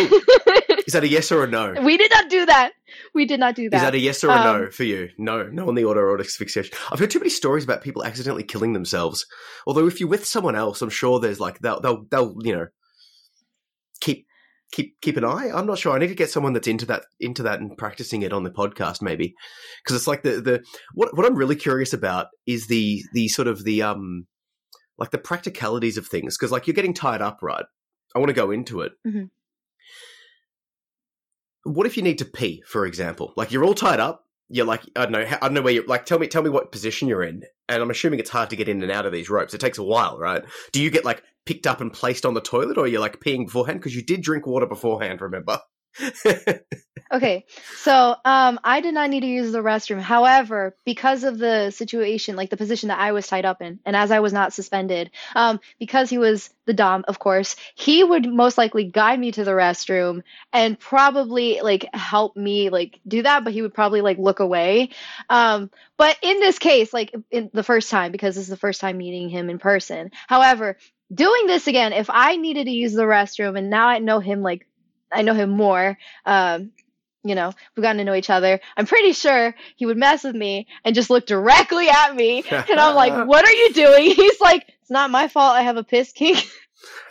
Is 0.89 0.95
that 0.95 1.05
a 1.05 1.09
yes 1.09 1.31
or 1.31 1.45
a 1.45 1.47
no? 1.47 1.75
we 1.83 1.99
did 1.99 2.11
not 2.11 2.31
do 2.31 2.47
that. 2.47 2.73
We 3.15 3.27
did 3.27 3.39
not 3.39 3.55
do 3.55 3.69
that. 3.69 3.77
Is 3.77 3.83
that 3.83 3.95
a 3.95 3.99
yes 3.99 4.25
or 4.25 4.31
a 4.31 4.37
no 4.43 4.65
Um, 4.65 4.71
for 4.71 4.85
you? 4.85 5.11
No, 5.19 5.43
no 5.43 5.69
on 5.69 5.75
the 5.75 5.83
autoerotic 5.83 6.25
asphyxiation. 6.25 6.73
I've 6.91 6.99
heard 6.99 7.11
too 7.11 7.19
many 7.19 7.29
stories 7.29 7.63
about 7.63 7.83
people 7.83 8.03
accidentally 8.03 8.43
killing 8.43 8.73
themselves. 8.73 9.27
Although 9.67 9.87
if 9.87 10.01
you're 10.01 10.09
with 10.09 10.25
someone 10.25 10.57
else, 10.57 10.81
I'm 10.81 10.89
sure 10.89 11.21
there's 11.21 11.41
like 11.41 11.59
they'll 11.59 11.79
they'll, 11.83 12.07
they'll 12.11 12.35
you 12.41 12.57
know 12.57 12.67
keep 14.01 14.27
keep 14.73 14.99
keep 15.03 15.19
an 15.19 15.25
eye. 15.27 15.51
I'm 15.55 15.67
not 15.67 15.79
sure. 15.79 15.95
I 15.95 15.99
need 15.99 16.09
to 16.09 16.15
get 16.15 16.31
someone 16.31 16.55
that's 16.55 16.67
into 16.69 16.87
that 16.87 17.05
into 17.21 17.43
that 17.43 17.61
and 17.61 17.77
practicing 17.77 18.23
it 18.23 18.33
on 18.33 18.45
the 18.45 18.51
podcast 18.51 19.03
maybe 19.03 19.35
because 19.85 19.95
it's 19.95 20.07
like 20.07 20.23
the 20.23 20.41
the 20.41 20.65
what 20.95 21.15
what 21.15 21.27
I'm 21.27 21.37
really 21.37 21.57
curious 21.57 21.93
about 21.93 22.29
is 22.47 22.67
the 22.67 23.03
the 23.13 23.29
sort 23.29 23.47
of 23.47 23.63
the 23.65 23.83
um 23.83 24.27
like 24.97 25.11
the 25.11 25.19
practicalities 25.19 25.99
of 25.99 26.07
things 26.07 26.39
because 26.39 26.51
like 26.51 26.67
you're 26.67 26.73
getting 26.75 26.95
tied 26.95 27.21
up, 27.21 27.41
right? 27.43 27.67
I 28.17 28.19
want 28.21 28.31
to 28.31 28.35
go 28.35 28.51
into 28.51 28.81
it. 28.81 28.93
Mhm. 29.07 29.29
What 31.65 31.87
if 31.87 31.97
you 31.97 32.03
need 32.03 32.19
to 32.19 32.25
pee, 32.25 32.63
for 32.67 32.87
example? 32.87 33.33
Like 33.37 33.53
you're 33.53 33.65
all 33.65 33.75
tied 33.75 34.01
up. 34.01 34.25
You're 34.49 34.67
like 34.67 34.83
I 34.97 35.03
don't 35.03 35.13
know. 35.13 35.21
I 35.21 35.39
don't 35.41 35.55
know 35.55 35.63
where 35.63 35.75
you're. 35.75 35.87
Like 35.87 36.07
tell 36.07 36.19
me, 36.19 36.27
tell 36.27 36.43
me 36.43 36.51
what 36.51 36.73
position 36.73 37.09
you're 37.09 37.23
in. 37.23 37.43
And 37.69 37.83
I'm 37.83 37.91
assuming 37.91 38.19
it's 38.19 38.31
hard 38.31 38.51
to 38.51 38.57
get 38.57 38.69
in 38.69 38.83
and 38.83 38.91
out 38.91 39.07
of 39.07 39.13
these 39.13 39.29
ropes. 39.29 39.53
It 39.53 39.61
takes 39.61 39.79
a 39.79 39.85
while, 39.85 40.19
right? 40.19 40.43
Do 40.73 40.81
you 40.83 40.91
get 40.91 41.05
like 41.05 41.23
picked 41.45 41.67
up 41.67 41.81
and 41.81 41.93
placed 41.93 42.25
on 42.25 42.35
the 42.35 42.41
toilet, 42.41 42.79
or 42.79 42.87
you're 42.87 43.01
like 43.01 43.21
peeing 43.21 43.47
beforehand 43.47 43.81
because 43.81 43.95
you 43.95 44.03
did 44.03 44.23
drink 44.23 44.47
water 44.47 44.67
beforehand? 44.67 45.21
Remember? 45.21 45.61
Okay, 47.11 47.47
so 47.77 48.17
um, 48.27 48.61
I 48.63 48.83
did 48.83 48.93
not 48.93 49.09
need 49.09 49.21
to 49.21 49.27
use 49.27 49.51
the 49.51 49.63
restroom. 49.63 49.99
However, 49.99 50.77
because 50.85 51.25
of 51.25 51.39
the 51.39 51.71
situation, 51.71 52.37
like 52.37 52.51
the 52.51 52.59
position 52.59 52.91
that 52.91 52.99
I 52.99 53.13
was 53.13 53.27
tied 53.27 53.47
up 53.47 53.63
in, 53.63 53.81
and 53.87 53.97
as 53.97 54.11
I 54.11 54.21
was 54.21 54.35
not 54.35 54.53
suspended, 54.53 55.11
um, 55.35 55.59
because 55.79 56.11
he 56.11 56.19
was 56.19 56.51
the 56.67 56.75
dom, 56.75 57.07
of 57.09 57.19
course, 57.19 57.57
he 57.75 58.05
would 58.05 58.31
most 58.31 58.59
likely 58.59 58.85
guide 58.85 59.19
me 59.19 59.33
to 59.33 59.43
the 59.43 59.53
restroom 59.53 60.23
and 60.53 60.79
probably 60.79 61.61
like 61.63 61.87
help 61.95 62.37
me 62.37 62.69
like 62.69 63.01
do 63.09 63.23
that, 63.23 63.43
but 63.43 63.55
he 63.55 63.63
would 63.63 63.73
probably 63.73 64.03
like 64.03 64.19
look 64.19 64.41
away. 64.41 64.91
Um, 65.31 65.71
but 65.97 66.19
in 66.21 66.41
this 66.41 66.59
case, 66.59 66.93
like 66.93 67.15
in 67.31 67.49
the 67.55 67.63
first 67.63 67.91
time, 67.91 68.13
because 68.13 68.35
this 68.35 68.45
is 68.45 68.51
the 68.51 68.57
first 68.59 68.83
time 68.83 68.99
meeting 68.99 69.31
him 69.31 69.49
in 69.49 69.59
person. 69.59 70.11
However, 70.27 70.77
doing 71.13 71.47
this 71.47 71.67
again, 71.67 71.95
if 71.95 72.11
I 72.11 72.37
needed 72.37 72.65
to 72.65 72.71
use 72.71 72.93
the 72.93 73.05
restroom 73.05 73.57
and 73.57 73.71
now 73.71 73.89
I 73.89 73.99
know 73.99 74.21
him 74.21 74.43
like 74.43 74.68
I 75.13 75.23
know 75.23 75.35
him 75.35 75.51
more. 75.51 75.99
Um, 76.25 76.73
you 77.25 77.35
know, 77.35 77.53
we've 77.77 77.83
gotten 77.83 77.99
to 77.99 78.05
know 78.05 78.15
each 78.15 78.31
other. 78.31 78.61
I'm 78.77 78.87
pretty 78.87 79.13
sure 79.13 79.55
he 79.77 79.87
would 79.87 79.97
mess 79.97 80.25
with 80.25 80.35
me 80.35 80.67
and 80.85 80.95
just 80.95 81.11
look 81.11 81.27
directly 81.27 81.89
at 81.89 82.15
me. 82.15 82.45
And 82.51 82.79
I'm 82.81 82.95
like, 82.95 83.27
what 83.27 83.45
are 83.45 83.53
you 83.53 83.73
doing? 83.73 84.11
He's 84.17 84.41
like, 84.41 84.67
it's 84.81 84.91
not 84.91 85.11
my 85.11 85.29
fault 85.29 85.55
I 85.55 85.63
have 85.63 85.77
a 85.77 85.85
piss 85.85 86.13
kink. 86.13 86.45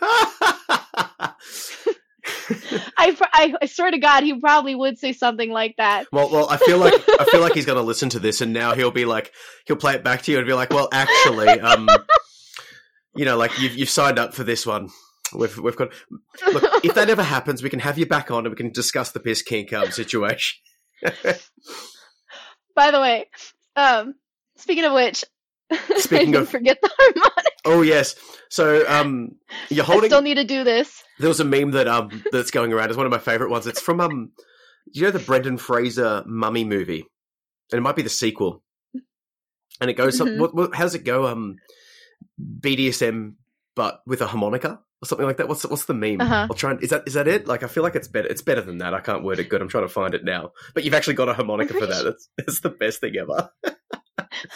I, 2.96 3.16
I, 3.32 3.54
I 3.62 3.66
swear 3.66 3.90
to 3.90 3.98
God, 3.98 4.22
he 4.22 4.38
probably 4.38 4.74
would 4.74 4.98
say 4.98 5.12
something 5.12 5.50
like 5.50 5.76
that. 5.76 6.06
Well, 6.12 6.30
well, 6.30 6.48
I 6.48 6.56
feel 6.58 6.78
like 6.78 6.94
I 7.20 7.24
feel 7.24 7.40
like 7.40 7.54
he's 7.54 7.66
going 7.66 7.76
to 7.78 7.82
listen 7.82 8.08
to 8.10 8.18
this, 8.18 8.40
and 8.40 8.52
now 8.52 8.74
he'll 8.74 8.90
be 8.90 9.04
like, 9.04 9.32
he'll 9.66 9.76
play 9.76 9.94
it 9.94 10.04
back 10.04 10.22
to 10.22 10.32
you 10.32 10.38
and 10.38 10.46
be 10.46 10.52
like, 10.52 10.70
"Well, 10.70 10.88
actually, 10.92 11.48
um, 11.48 11.88
you 13.14 13.24
know, 13.24 13.36
like 13.36 13.58
you've 13.60 13.76
you've 13.76 13.88
signed 13.88 14.18
up 14.18 14.34
for 14.34 14.44
this 14.44 14.66
one. 14.66 14.90
We've 15.34 15.56
we've 15.58 15.76
got. 15.76 15.92
Look, 16.52 16.84
if 16.84 16.94
that 16.94 17.10
ever 17.10 17.22
happens, 17.22 17.62
we 17.62 17.70
can 17.70 17.80
have 17.80 17.98
you 17.98 18.06
back 18.06 18.30
on 18.30 18.46
and 18.46 18.50
we 18.50 18.56
can 18.56 18.70
discuss 18.72 19.10
the 19.12 19.20
piss 19.20 19.42
kink 19.42 19.72
um, 19.72 19.90
situation." 19.90 20.58
By 22.74 22.90
the 22.90 23.00
way, 23.00 23.26
um, 23.76 24.14
speaking 24.56 24.84
of 24.84 24.92
which, 24.92 25.24
Speaking 25.96 26.16
I 26.16 26.24
didn't 26.24 26.34
of- 26.42 26.48
forget 26.48 26.78
the 26.80 26.90
harmonic. 26.96 27.52
oh 27.64 27.82
yes, 27.82 28.14
so 28.48 28.84
um, 28.88 29.32
you're 29.68 29.84
I 29.84 29.86
holding. 29.86 30.10
still 30.10 30.22
need 30.22 30.36
to 30.36 30.44
do 30.44 30.64
this. 30.64 31.02
There 31.18 31.28
was 31.28 31.40
a 31.40 31.44
meme 31.44 31.72
that 31.72 31.88
um 31.88 32.22
that's 32.32 32.50
going 32.50 32.72
around. 32.72 32.88
It's 32.90 32.96
one 32.96 33.06
of 33.06 33.12
my 33.12 33.18
favorite 33.18 33.50
ones. 33.50 33.66
It's 33.66 33.80
from 33.80 34.00
um, 34.00 34.30
you 34.92 35.02
know 35.02 35.10
the 35.10 35.18
Brendan 35.18 35.58
Fraser 35.58 36.22
Mummy 36.26 36.64
movie? 36.64 37.04
And 37.70 37.78
it 37.78 37.82
might 37.82 37.96
be 37.96 38.02
the 38.02 38.08
sequel. 38.08 38.62
And 39.80 39.90
it 39.90 39.94
goes. 39.94 40.18
Mhm. 40.20 40.38
What, 40.38 40.54
what, 40.54 40.74
how 40.74 40.84
does 40.84 40.94
it 40.94 41.04
go? 41.04 41.26
Um, 41.26 41.56
BDSM, 42.40 43.34
but 43.76 44.00
with 44.06 44.22
a 44.22 44.26
harmonica 44.26 44.80
or 45.02 45.06
something 45.06 45.26
like 45.26 45.36
that. 45.36 45.48
What's 45.48 45.64
what's 45.64 45.84
the 45.84 45.94
meme? 45.94 46.20
Uh-huh. 46.20 46.46
I'll 46.50 46.56
try 46.56 46.72
and 46.72 46.82
is 46.82 46.90
that 46.90 47.04
is 47.06 47.14
that 47.14 47.28
it? 47.28 47.46
Like 47.46 47.62
I 47.62 47.66
feel 47.68 47.82
like 47.82 47.94
it's 47.94 48.08
better. 48.08 48.28
It's 48.28 48.42
better 48.42 48.60
than 48.60 48.78
that. 48.78 48.94
I 48.94 49.00
can't 49.00 49.22
word 49.22 49.38
it 49.38 49.48
good. 49.48 49.62
I'm 49.62 49.68
trying 49.68 49.84
to 49.84 49.88
find 49.88 50.14
it 50.14 50.24
now. 50.24 50.52
But 50.74 50.84
you've 50.84 50.94
actually 50.94 51.14
got 51.14 51.28
a 51.28 51.34
harmonica 51.34 51.74
for 51.74 51.86
that. 51.86 52.06
It's 52.08 52.28
it's 52.38 52.60
the 52.60 52.70
best 52.70 53.00
thing 53.00 53.14
ever. 53.16 53.50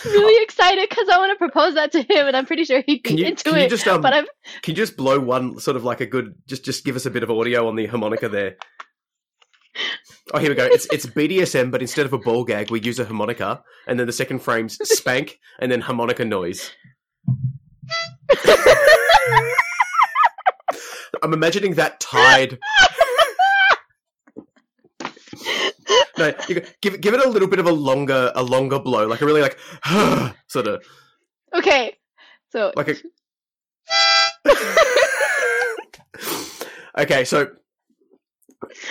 really 0.04 0.42
excited 0.42 0.88
because 0.88 1.08
I 1.08 1.18
want 1.18 1.32
to 1.32 1.36
propose 1.36 1.74
that 1.74 1.92
to 1.92 2.02
him, 2.02 2.26
and 2.26 2.36
I'm 2.36 2.46
pretty 2.46 2.64
sure 2.64 2.82
he'd 2.86 3.02
be 3.02 3.14
you 3.14 3.26
into 3.26 3.54
it. 3.56 3.68
just 3.68 3.86
um 3.86 4.00
but 4.00 4.12
I'm 4.12 4.26
can 4.62 4.72
you 4.72 4.76
just 4.76 4.96
blow 4.96 5.18
one 5.20 5.58
sort 5.60 5.76
of 5.76 5.84
like 5.84 6.00
a 6.00 6.06
good 6.06 6.34
just 6.46 6.64
just 6.64 6.84
give 6.84 6.96
us 6.96 7.06
a 7.06 7.10
bit 7.10 7.22
of 7.22 7.30
audio 7.30 7.68
on 7.68 7.76
the 7.76 7.86
harmonica 7.86 8.28
there? 8.28 8.56
Oh, 10.34 10.38
here 10.38 10.50
we 10.50 10.54
go. 10.54 10.66
It's 10.66 10.86
it's 10.92 11.06
BDSM, 11.06 11.70
but 11.70 11.82
instead 11.82 12.06
of 12.06 12.12
a 12.12 12.18
ball 12.18 12.44
gag, 12.44 12.70
we 12.70 12.80
use 12.80 12.98
a 12.98 13.04
harmonica, 13.04 13.62
and 13.86 13.98
then 13.98 14.06
the 14.06 14.12
second 14.12 14.40
frame's 14.40 14.78
spank, 14.88 15.38
and 15.58 15.70
then 15.70 15.80
harmonica 15.80 16.24
noise. 16.24 16.70
I'm 21.22 21.32
imagining 21.32 21.74
that 21.74 22.00
tied. 22.00 22.58
No, 26.18 26.32
you 26.48 26.62
give 26.82 26.94
it 26.94 27.00
give 27.00 27.14
it 27.14 27.24
a 27.24 27.28
little 27.28 27.48
bit 27.48 27.58
of 27.58 27.66
a 27.66 27.72
longer 27.72 28.30
a 28.34 28.42
longer 28.42 28.78
blow, 28.78 29.06
like 29.06 29.22
a 29.22 29.26
really 29.26 29.40
like 29.40 29.58
sort 30.46 30.66
of 30.66 30.84
okay. 31.54 31.96
So 32.50 32.72
like 32.76 32.88
a. 32.88 32.94
okay, 36.98 37.24
so 37.24 37.48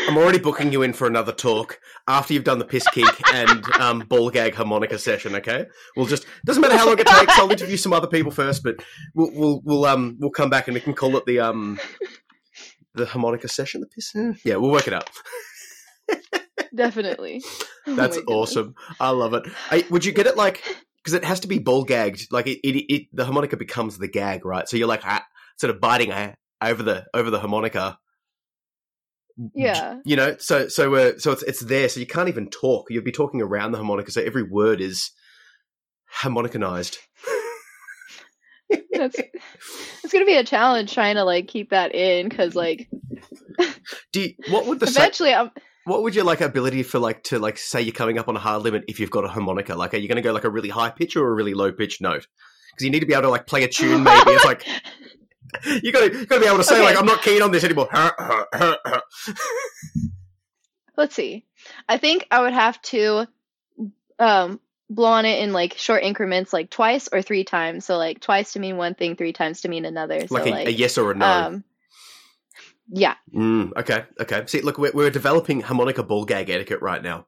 I'm 0.08 0.18
already 0.18 0.40
booking 0.40 0.72
you 0.72 0.82
in 0.82 0.94
for 0.94 1.08
another 1.08 1.32
talk 1.32 1.80
after 2.08 2.34
you've 2.34 2.44
done 2.44 2.60
the 2.60 2.66
piss 2.66 2.88
kink 2.90 3.10
and 3.34 3.64
um, 3.80 4.00
ball 4.00 4.30
gag 4.30 4.56
harmonica 4.56 4.98
session. 4.98 5.36
Okay, 5.36 5.66
we'll 5.96 6.08
just 6.08 6.26
doesn't 6.46 6.62
matter 6.62 6.76
how 6.76 6.88
long 6.88 7.00
it 7.00 7.08
takes. 7.08 7.38
I'll 7.38 7.52
interview 7.52 7.78
some 7.78 7.94
other 7.94 8.08
people 8.08 8.32
first, 8.32 8.64
but 8.64 8.84
we'll 9.14 9.32
we'll 9.34 9.62
we'll 9.64 9.86
um 9.86 10.18
we'll 10.20 10.32
come 10.32 10.50
back 10.50 10.68
and 10.68 10.74
we 10.74 10.82
can 10.82 10.94
call 10.94 11.16
it 11.18 11.26
the 11.26 11.40
um 11.40 11.80
the 12.94 13.06
harmonica 13.06 13.48
session. 13.48 13.82
The 13.82 13.88
piss, 13.88 14.16
eh, 14.16 14.34
yeah, 14.44 14.56
we'll 14.56 14.72
work 14.72 14.88
it 14.88 14.94
out. 14.94 15.10
definitely. 16.76 17.44
Oh 17.88 17.96
That's 17.96 18.16
goodness. 18.16 18.36
awesome. 18.36 18.76
I 19.00 19.10
love 19.10 19.34
it. 19.34 19.42
I, 19.72 19.84
would 19.90 20.06
you 20.06 20.12
get 20.12 20.28
it 20.28 20.38
like 20.38 20.62
because 20.98 21.16
it 21.16 21.26
has 21.26 21.40
to 21.40 21.48
be 21.48 21.58
ball 21.58 21.84
gagged? 21.84 22.28
Like 22.32 22.46
it, 22.46 22.60
it, 22.60 22.94
it, 22.94 23.08
the 23.12 23.26
harmonica 23.26 23.58
becomes 23.58 23.98
the 23.98 24.08
gag, 24.08 24.46
right? 24.46 24.70
So 24.70 24.78
you're 24.78 24.88
like 24.88 25.02
ah, 25.04 25.26
sort 25.58 25.74
of 25.74 25.82
biting 25.82 26.12
ah, 26.12 26.34
over 26.62 26.84
the 26.84 27.08
over 27.12 27.32
the 27.32 27.40
harmonica. 27.40 27.98
Yeah. 29.56 29.98
You 30.06 30.16
know, 30.16 30.36
so 30.38 30.68
so 30.68 30.94
uh, 30.94 31.18
so 31.18 31.32
it's 31.32 31.42
it's 31.42 31.60
there, 31.62 31.90
so 31.90 32.00
you 32.00 32.06
can't 32.06 32.30
even 32.30 32.52
talk. 32.52 32.92
You'll 32.92 33.04
be 33.04 33.12
talking 33.12 33.42
around 33.42 33.72
the 33.72 33.80
harmonica, 33.80 34.12
so 34.12 34.22
every 34.22 34.44
word 34.44 34.80
is 34.80 35.10
harmonicanized. 36.22 36.98
That's 39.02 39.20
it's 40.04 40.14
gonna 40.14 40.26
be 40.26 40.36
a 40.36 40.44
challenge 40.44 40.94
trying 40.94 41.16
to 41.16 41.24
like 41.24 41.48
keep 41.48 41.72
that 41.72 41.96
in 41.96 42.30
because 42.30 42.54
like 42.56 42.88
Do 44.14 44.22
you, 44.22 44.34
what 44.50 44.66
would 44.68 44.80
the 44.80 44.86
sa- 44.88 45.02
eventually 45.02 45.34
I'm 45.34 45.50
what 45.86 46.04
would 46.04 46.14
your 46.14 46.24
like 46.26 46.42
ability 46.42 46.84
for 46.84 47.00
like 47.00 47.24
to 47.26 47.40
like 47.40 47.58
say 47.58 47.82
you're 47.82 47.94
coming 47.94 48.20
up 48.20 48.28
on 48.28 48.36
a 48.36 48.40
hard 48.40 48.62
limit 48.62 48.84
if 48.88 49.00
you've 49.00 49.10
got 49.10 49.26
a 49.26 49.28
harmonica? 49.28 49.74
Like, 49.76 49.96
are 49.96 49.98
you 49.98 50.08
going 50.08 50.18
to 50.18 50.22
go 50.22 50.32
like 50.32 50.44
a 50.44 50.50
really 50.50 50.70
high 50.70 50.92
pitch 50.92 51.16
or 51.16 51.28
a 51.28 51.34
really 51.34 51.56
low 51.56 51.72
pitch 51.72 52.00
note? 52.02 52.28
Because 52.72 52.86
you 52.86 52.92
need 52.92 53.00
to 53.00 53.08
be 53.08 53.14
able 53.14 53.24
to 53.24 53.30
like 53.30 53.48
play 53.48 53.64
a 53.64 53.68
tune. 53.68 54.04
Maybe 54.04 54.30
it's 54.32 54.46
like 54.46 54.64
you 55.84 55.92
got 55.92 56.02
to 56.12 56.16
you 56.20 56.26
got 56.28 56.36
to 56.36 56.42
be 56.42 56.46
able 56.48 56.58
to 56.60 56.64
say 56.64 56.76
Okay. 56.76 56.84
like 56.86 56.98
I'm 56.98 57.08
not 57.08 57.24
keen 57.24 57.42
on 57.42 57.50
this 57.52 57.64
anymore. 57.64 57.90
let's 60.98 61.16
see. 61.16 61.46
I 61.90 61.98
think 61.98 62.28
I 62.30 62.42
would 62.42 62.54
have 62.54 62.80
to 62.84 63.28
um 64.20 64.60
blow 64.92 65.12
on 65.12 65.26
it 65.26 65.40
in 65.40 65.54
like 65.54 65.74
short 65.78 66.04
increments, 66.04 66.54
like 66.54 66.70
twice 66.70 67.10
or 67.12 67.22
three 67.22 67.44
times. 67.44 67.86
So 67.86 67.98
like 67.98 68.20
twice 68.20 68.54
to 68.54 68.60
mean 68.60 68.78
one 68.78 68.94
thing, 68.94 69.16
three 69.16 69.34
times 69.34 69.62
to 69.62 69.70
mean 69.70 69.86
another. 69.86 70.28
So 70.28 70.36
like, 70.36 70.46
a, 70.46 70.50
like 70.50 70.68
a 70.68 70.74
yes 70.74 70.98
or 70.98 71.12
a 71.12 71.16
no. 71.16 71.26
um 71.26 71.64
yeah. 72.94 73.16
Mm, 73.34 73.72
okay, 73.78 74.04
okay. 74.20 74.44
See, 74.48 74.62
look, 74.62 74.78
we're, 74.78 74.92
we're 74.94 75.10
developing 75.10 75.62
harmonica 75.62 76.04
ball 76.04 76.26
gag 76.26 76.50
etiquette 76.50 76.82
right 76.82 77.02
now. 77.02 77.26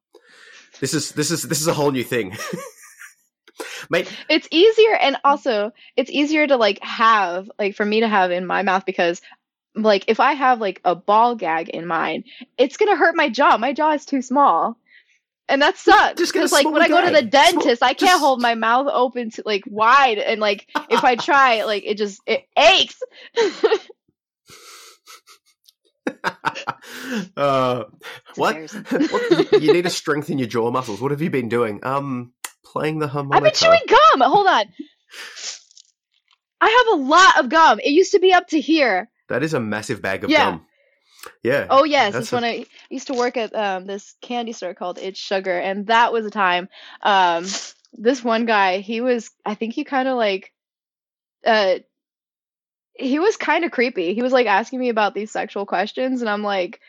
This 0.82 0.94
is 0.94 1.12
this 1.14 1.32
is 1.32 1.44
this 1.44 1.62
is 1.62 1.68
a 1.68 1.74
whole 1.74 1.92
new 1.92 2.04
thing. 2.04 2.36
Mate, 3.90 4.12
it's 4.30 4.48
easier 4.52 4.96
and 4.96 5.18
also 5.24 5.72
it's 5.96 6.12
easier 6.12 6.48
to 6.48 6.58
like 6.58 6.84
have 6.84 7.50
like 7.58 7.76
for 7.76 7.86
me 7.86 8.02
to 8.02 8.08
have 8.08 8.32
in 8.32 8.46
my 8.46 8.64
mouth 8.64 8.86
because 8.86 9.22
like 9.76 10.06
if 10.08 10.20
I 10.20 10.34
have 10.34 10.60
like 10.60 10.82
a 10.84 10.96
ball 10.96 11.36
gag 11.36 11.70
in 11.70 11.86
mine, 11.86 12.26
it's 12.58 12.78
gonna 12.78 12.96
hurt 12.96 13.16
my 13.16 13.30
jaw. 13.30 13.58
My 13.58 13.74
jaw 13.74 13.92
is 13.94 14.06
too 14.06 14.22
small. 14.22 14.78
And 15.50 15.62
that 15.62 15.78
sucks. 15.78 16.18
Just 16.20 16.34
Because 16.34 16.52
like 16.54 16.66
when 16.70 16.82
I 16.82 16.88
go 16.88 17.02
to 17.06 17.12
the 17.12 17.22
gag. 17.24 17.52
Small- 17.52 17.62
dentist, 17.64 17.84
I 17.84 17.94
can't 17.94 18.00
just- 18.12 18.20
hold 18.22 18.42
my 18.42 18.56
mouth 18.56 18.88
open 18.92 19.30
to 19.32 19.44
like 19.46 19.64
wide 19.68 20.18
and 20.18 20.40
like 20.40 20.68
if 20.90 21.04
I 21.04 21.16
try, 21.18 21.64
like 21.64 21.84
it 21.86 21.98
just 21.98 22.22
it 22.26 22.44
aches. 22.58 23.00
uh, 27.38 27.84
what? 28.36 28.56
what? 28.90 29.52
You, 29.54 29.60
you 29.60 29.74
need 29.74 29.84
to 29.84 29.90
strengthen 29.90 30.38
your 30.38 30.48
jaw 30.48 30.72
muscles. 30.72 31.02
What 31.02 31.12
have 31.12 31.22
you 31.22 31.30
been 31.30 31.50
doing? 31.50 31.80
Um, 31.84 32.34
playing 32.66 33.00
the 33.00 33.08
harmonica. 33.08 33.38
I've 33.38 33.44
been 33.44 33.54
chewing 33.54 33.80
gum. 33.88 34.22
Hold 34.22 34.48
on. 34.48 34.66
I 36.62 36.70
have 36.70 37.00
a 37.00 37.04
lot 37.04 37.40
of 37.40 37.50
gum. 37.50 37.80
It 37.80 37.90
used 37.90 38.12
to 38.14 38.20
be 38.20 38.34
up 38.34 38.48
to 38.50 38.60
here. 38.62 39.10
That 39.30 39.44
is 39.44 39.54
a 39.54 39.60
massive 39.60 40.02
bag 40.02 40.24
of 40.24 40.30
Yeah. 40.30 40.52
gum. 40.52 40.66
Yeah. 41.42 41.68
Oh 41.70 41.84
yes, 41.84 42.14
That's 42.14 42.26
it's 42.26 42.32
when 42.32 42.44
I 42.44 42.66
used 42.90 43.08
to 43.08 43.14
work 43.14 43.38
at 43.38 43.56
um, 43.56 43.86
this 43.86 44.16
candy 44.22 44.54
store 44.54 44.74
called 44.74 44.98
It's 44.98 45.20
Sugar, 45.20 45.58
and 45.58 45.88
that 45.88 46.12
was 46.14 46.26
a 46.26 46.32
time. 46.32 46.70
Um, 47.02 47.46
this 47.94 48.24
one 48.24 48.46
guy, 48.46 48.80
he 48.80 49.02
was, 49.02 49.30
I 49.46 49.56
think 49.56 49.74
he 49.74 49.84
kind 49.84 50.08
of 50.08 50.18
like, 50.18 50.52
uh, 51.46 51.80
he 52.96 53.20
was 53.20 53.38
kind 53.38 53.66
of 53.66 53.72
creepy. 53.72 54.14
He 54.14 54.22
was 54.22 54.34
like 54.34 54.48
asking 54.48 54.80
me 54.80 54.90
about 54.90 55.14
these 55.14 55.32
sexual 55.32 55.66
questions, 55.66 56.22
and 56.22 56.30
I'm 56.30 56.44
like, 56.44 56.80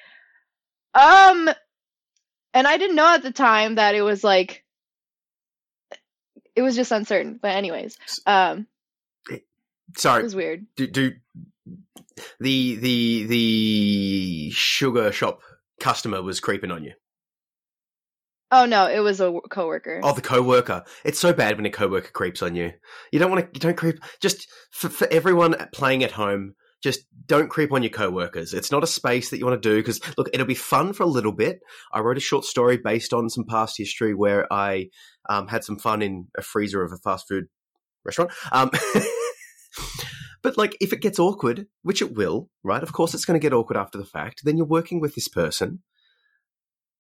um, 0.95 1.51
and 2.53 2.66
I 2.66 2.76
didn't 2.76 2.97
know 2.97 3.14
at 3.14 3.22
the 3.22 3.32
time 3.32 3.76
that 3.76 3.95
it 3.95 4.03
was 4.03 4.22
like, 4.22 4.64
it 6.55 6.62
was 6.62 6.76
just 6.76 6.93
uncertain. 6.93 7.39
But 7.41 7.57
anyways, 7.57 7.99
um, 8.26 8.66
sorry, 9.97 10.20
it 10.20 10.24
was 10.24 10.37
weird. 10.37 10.66
Do, 10.76 10.87
do 10.87 11.12
the 12.40 12.76
the 12.76 13.26
the 13.26 14.50
sugar 14.50 15.12
shop 15.12 15.40
customer 15.80 16.22
was 16.22 16.40
creeping 16.40 16.70
on 16.70 16.84
you? 16.84 16.92
Oh 18.50 18.66
no, 18.66 18.86
it 18.86 19.00
was 19.00 19.20
a 19.20 19.32
coworker. 19.50 20.00
Oh, 20.02 20.12
the 20.12 20.20
coworker. 20.20 20.84
It's 21.04 21.18
so 21.18 21.32
bad 21.32 21.56
when 21.56 21.66
a 21.66 21.70
coworker 21.70 22.12
creeps 22.12 22.42
on 22.42 22.54
you. 22.54 22.72
You 23.10 23.18
don't 23.18 23.30
want 23.30 23.44
to. 23.44 23.50
You 23.52 23.60
don't 23.60 23.76
creep. 23.76 23.98
Just 24.20 24.46
for, 24.70 24.88
for 24.88 25.08
everyone 25.10 25.56
playing 25.72 26.04
at 26.04 26.12
home, 26.12 26.54
just 26.82 27.00
don't 27.26 27.48
creep 27.48 27.72
on 27.72 27.82
your 27.82 27.90
coworkers. 27.90 28.54
It's 28.54 28.70
not 28.70 28.84
a 28.84 28.86
space 28.86 29.30
that 29.30 29.38
you 29.38 29.46
want 29.46 29.60
to 29.60 29.68
do 29.68 29.76
because 29.76 30.00
look, 30.16 30.28
it'll 30.32 30.46
be 30.46 30.54
fun 30.54 30.92
for 30.92 31.02
a 31.02 31.06
little 31.06 31.32
bit. 31.32 31.60
I 31.92 32.00
wrote 32.00 32.18
a 32.18 32.20
short 32.20 32.44
story 32.44 32.76
based 32.76 33.12
on 33.12 33.28
some 33.28 33.44
past 33.44 33.76
history 33.78 34.14
where 34.14 34.46
I 34.52 34.90
um, 35.28 35.48
had 35.48 35.64
some 35.64 35.78
fun 35.78 36.02
in 36.02 36.28
a 36.36 36.42
freezer 36.42 36.84
of 36.84 36.92
a 36.92 36.98
fast 36.98 37.26
food 37.26 37.46
restaurant. 38.04 38.30
Um, 38.52 38.70
but 40.45 40.57
like, 40.57 40.76
if 40.80 40.92
it 40.92 41.01
gets 41.01 41.18
awkward, 41.18 41.66
which 41.82 42.01
it 42.01 42.14
will, 42.14 42.49
right? 42.62 42.82
Of 42.82 42.92
course, 42.92 43.14
it's 43.14 43.24
going 43.24 43.38
to 43.38 43.42
get 43.42 43.53
awkward 43.53 43.76
after 43.76 43.99
the 43.99 44.05
fact. 44.05 44.42
Then 44.45 44.57
you're 44.57 44.66
working 44.66 45.01
with 45.01 45.16
this 45.16 45.26
person. 45.26 45.82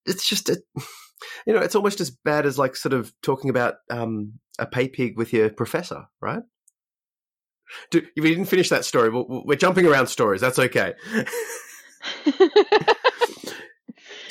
It's 0.04 0.28
just 0.28 0.48
a, 0.48 0.60
you 1.46 1.52
know, 1.52 1.60
it's 1.60 1.76
almost 1.76 2.00
as 2.00 2.10
bad 2.10 2.46
as 2.46 2.58
like 2.58 2.74
sort 2.74 2.92
of 2.92 3.12
talking 3.22 3.50
about 3.50 3.74
um, 3.90 4.40
a 4.58 4.66
pay 4.66 4.88
pig 4.88 5.16
with 5.16 5.32
your 5.32 5.50
professor, 5.50 6.06
right? 6.20 6.42
Do, 7.90 8.02
we 8.16 8.30
didn't 8.30 8.46
finish 8.46 8.68
that 8.70 8.84
story. 8.84 9.10
We're, 9.10 9.24
we're 9.44 9.56
jumping 9.56 9.86
around 9.86 10.08
stories. 10.08 10.40
That's 10.40 10.58
okay. 10.58 10.94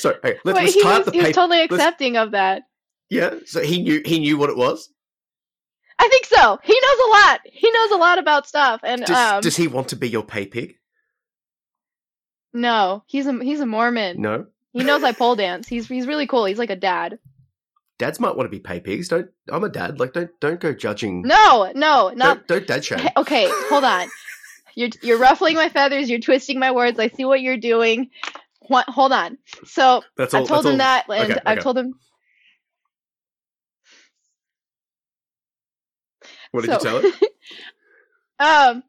So 0.04 0.12
okay, 0.12 0.38
let's 0.44 0.74
he 0.74 0.84
tie 0.84 1.00
was, 1.00 1.08
up 1.08 1.14
the 1.14 1.18
he 1.18 1.26
was 1.26 1.34
totally 1.34 1.62
accepting 1.62 2.18
of 2.18 2.32
that. 2.32 2.64
Yeah. 3.10 3.36
So 3.46 3.62
he 3.62 3.82
knew 3.82 4.02
he 4.04 4.20
knew 4.20 4.38
what 4.38 4.50
it 4.50 4.58
was. 4.58 4.93
I 6.00 6.08
think 6.10 6.26
so. 6.26 6.60
He 6.64 6.74
knows 6.74 7.08
a 7.08 7.10
lot. 7.12 7.40
He 7.46 7.72
knows 7.72 7.92
a 7.92 7.96
lot 7.98 8.18
about 8.20 8.48
stuff. 8.48 8.82
And 8.84 9.06
Does, 9.06 9.16
um, 9.16 9.42
does 9.42 9.56
he 9.56 9.68
want 9.68 9.90
to 9.90 9.96
be 9.96 10.10
your 10.10 10.24
pay 10.24 10.46
pig? 10.46 10.76
no, 12.54 13.04
he's 13.08 13.26
a 13.28 13.34
he's 13.44 13.60
a 13.60 13.66
Mormon. 13.66 14.22
No. 14.22 14.46
He 14.74 14.84
knows 14.84 15.04
I 15.04 15.12
pole 15.12 15.36
dance. 15.36 15.68
He's 15.68 15.88
he's 15.88 16.08
really 16.08 16.28
cool. 16.28 16.46
He's 16.46 16.58
like 16.58 16.70
a 16.72 16.76
dad. 16.76 17.20
Dads 18.00 18.20
might 18.20 18.36
want 18.36 18.48
to 18.48 18.50
be 18.52 18.60
pay 18.60 18.80
pigs. 18.80 19.08
Don't. 19.08 19.28
I'm 19.52 19.64
a 19.64 19.70
dad. 19.70 20.00
Like 20.00 20.14
don't 20.14 20.32
don't 20.40 20.60
go 20.60 20.74
judging. 20.74 21.22
No, 21.22 21.72
no, 21.76 22.10
not 22.10 22.48
Don't, 22.48 22.48
don't 22.48 22.68
dad 22.68 22.86
shame. 22.86 23.08
Okay. 23.18 23.48
Hold 23.70 23.84
on. 23.84 24.08
You're 24.76 24.90
you're 25.04 25.20
ruffling 25.20 25.56
my 25.56 25.70
feathers. 25.70 26.10
You're 26.10 26.20
twisting 26.20 26.60
my 26.60 26.72
words. 26.72 27.00
I 27.00 27.10
see 27.10 27.26
what 27.26 27.42
you're 27.42 27.58
doing. 27.58 28.10
What, 28.68 28.88
hold 28.90 29.12
on. 29.12 29.38
So 29.66 30.04
That's 30.18 30.34
all. 30.34 30.42
I've 30.42 30.48
told 30.48 30.66
him 30.66 30.72
all. 30.74 30.78
that, 30.78 31.06
and 31.10 31.32
Okay, 31.34 31.42
I've 31.46 31.58
okay. 31.58 31.64
told 31.64 31.78
him. 31.78 31.94
What 36.54 36.64
did 36.64 36.80
so, 36.82 36.96
you 36.96 37.02
tell 37.02 37.12
him? 37.12 37.14
um, 38.40 38.84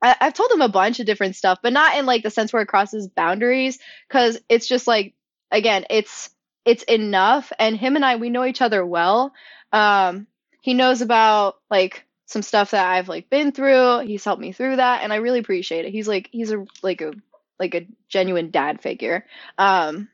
I, 0.00 0.16
I've 0.18 0.32
told 0.32 0.50
him 0.50 0.62
a 0.62 0.68
bunch 0.68 0.98
of 0.98 1.04
different 1.04 1.36
stuff, 1.36 1.58
but 1.62 1.74
not 1.74 1.98
in 1.98 2.06
like 2.06 2.22
the 2.22 2.30
sense 2.30 2.54
where 2.54 2.62
it 2.62 2.68
crosses 2.68 3.06
boundaries, 3.06 3.78
because 4.08 4.40
it's 4.48 4.66
just 4.66 4.86
like 4.86 5.14
again, 5.50 5.84
it's 5.90 6.30
it's 6.64 6.82
enough, 6.84 7.52
and 7.58 7.76
him 7.76 7.96
and 7.96 8.04
I 8.04 8.16
we 8.16 8.30
know 8.30 8.46
each 8.46 8.62
other 8.62 8.84
well. 8.84 9.34
Um, 9.72 10.26
he 10.62 10.72
knows 10.72 11.02
about 11.02 11.56
like 11.70 12.06
some 12.24 12.40
stuff 12.40 12.70
that 12.70 12.90
I've 12.90 13.10
like 13.10 13.28
been 13.28 13.52
through. 13.52 14.00
He's 14.06 14.24
helped 14.24 14.40
me 14.40 14.52
through 14.52 14.76
that, 14.76 15.02
and 15.02 15.12
I 15.12 15.16
really 15.16 15.40
appreciate 15.40 15.84
it. 15.84 15.92
He's 15.92 16.08
like 16.08 16.30
he's 16.32 16.50
a 16.50 16.64
like 16.82 17.02
a 17.02 17.12
like 17.58 17.74
a 17.74 17.86
genuine 18.08 18.50
dad 18.50 18.80
figure. 18.80 19.26
Um, 19.58 20.08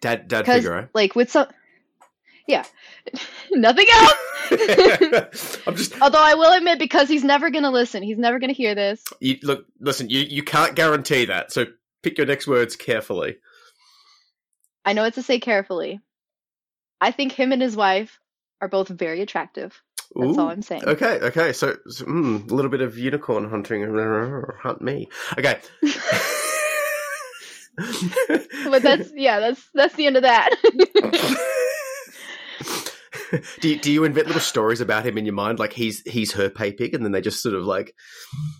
Dad 0.00 0.28
dad 0.28 0.46
figure, 0.46 0.88
like 0.94 1.14
with 1.14 1.30
some, 1.30 1.46
yeah, 2.50 2.64
nothing 3.52 3.86
else. 3.92 4.12
I'm 5.66 5.76
just. 5.76 6.00
Although 6.02 6.22
I 6.22 6.34
will 6.34 6.52
admit, 6.52 6.78
because 6.78 7.08
he's 7.08 7.24
never 7.24 7.50
gonna 7.50 7.70
listen, 7.70 8.02
he's 8.02 8.18
never 8.18 8.38
gonna 8.38 8.52
hear 8.52 8.74
this. 8.74 9.02
You, 9.20 9.38
look, 9.42 9.66
listen. 9.80 10.10
You 10.10 10.20
you 10.20 10.42
can't 10.42 10.74
guarantee 10.74 11.24
that. 11.26 11.52
So 11.52 11.66
pick 12.02 12.18
your 12.18 12.26
next 12.26 12.46
words 12.46 12.76
carefully. 12.76 13.36
I 14.84 14.92
know 14.92 15.02
what 15.02 15.14
to 15.14 15.22
say 15.22 15.38
carefully. 15.38 16.00
I 17.00 17.12
think 17.12 17.32
him 17.32 17.52
and 17.52 17.62
his 17.62 17.76
wife 17.76 18.18
are 18.60 18.68
both 18.68 18.88
very 18.88 19.20
attractive. 19.22 19.80
That's 20.14 20.38
all 20.38 20.50
I'm 20.50 20.62
saying. 20.62 20.84
Okay, 20.84 21.20
okay. 21.20 21.52
So, 21.52 21.76
so, 21.88 22.04
mm, 22.04 22.50
a 22.50 22.54
little 22.54 22.70
bit 22.70 22.80
of 22.80 22.98
unicorn 22.98 23.48
hunting. 23.48 23.84
Hunt 24.62 24.82
me. 24.82 25.08
Okay. 25.38 25.60
But 27.76 28.82
that's 28.82 29.10
yeah, 29.14 29.40
that's 29.40 29.68
that's 29.74 29.94
the 29.94 30.06
end 30.06 30.16
of 30.16 30.22
that. 30.22 30.50
do 33.60 33.68
you, 33.68 33.78
do 33.78 33.92
you 33.92 34.04
invent 34.04 34.26
little 34.26 34.40
stories 34.40 34.80
about 34.80 35.06
him 35.06 35.18
in 35.18 35.24
your 35.24 35.34
mind, 35.34 35.58
like 35.58 35.72
he's 35.72 36.00
he's 36.02 36.32
her 36.32 36.50
pay 36.50 36.72
pig, 36.72 36.94
and 36.94 37.04
then 37.04 37.12
they 37.12 37.20
just 37.20 37.42
sort 37.42 37.54
of 37.54 37.64
like 37.64 37.94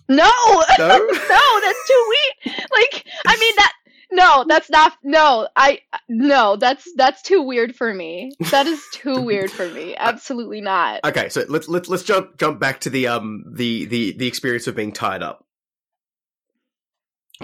no, 0.09 0.31
no? 0.79 0.87
no, 0.87 1.59
that's 1.61 1.87
too 1.87 2.05
weird. 2.09 2.57
Like, 2.71 3.05
I 3.25 3.37
mean 3.37 3.55
that. 3.57 3.73
No, 4.13 4.43
that's 4.45 4.69
not. 4.69 4.93
No, 5.03 5.47
I 5.55 5.79
no, 6.09 6.57
that's 6.57 6.85
that's 6.97 7.21
too 7.21 7.41
weird 7.41 7.75
for 7.75 7.93
me. 7.93 8.33
That 8.51 8.67
is 8.67 8.83
too 8.93 9.21
weird 9.21 9.49
for 9.49 9.67
me. 9.69 9.95
Absolutely 9.97 10.59
not. 10.59 10.99
Okay, 11.05 11.29
so 11.29 11.45
let's 11.47 11.69
let's 11.69 11.87
let's 11.87 12.03
jump 12.03 12.37
jump 12.37 12.59
back 12.59 12.81
to 12.81 12.89
the 12.89 13.07
um 13.07 13.45
the 13.53 13.85
the 13.85 14.11
the 14.17 14.27
experience 14.27 14.67
of 14.67 14.75
being 14.75 14.91
tied 14.91 15.23
up. 15.23 15.45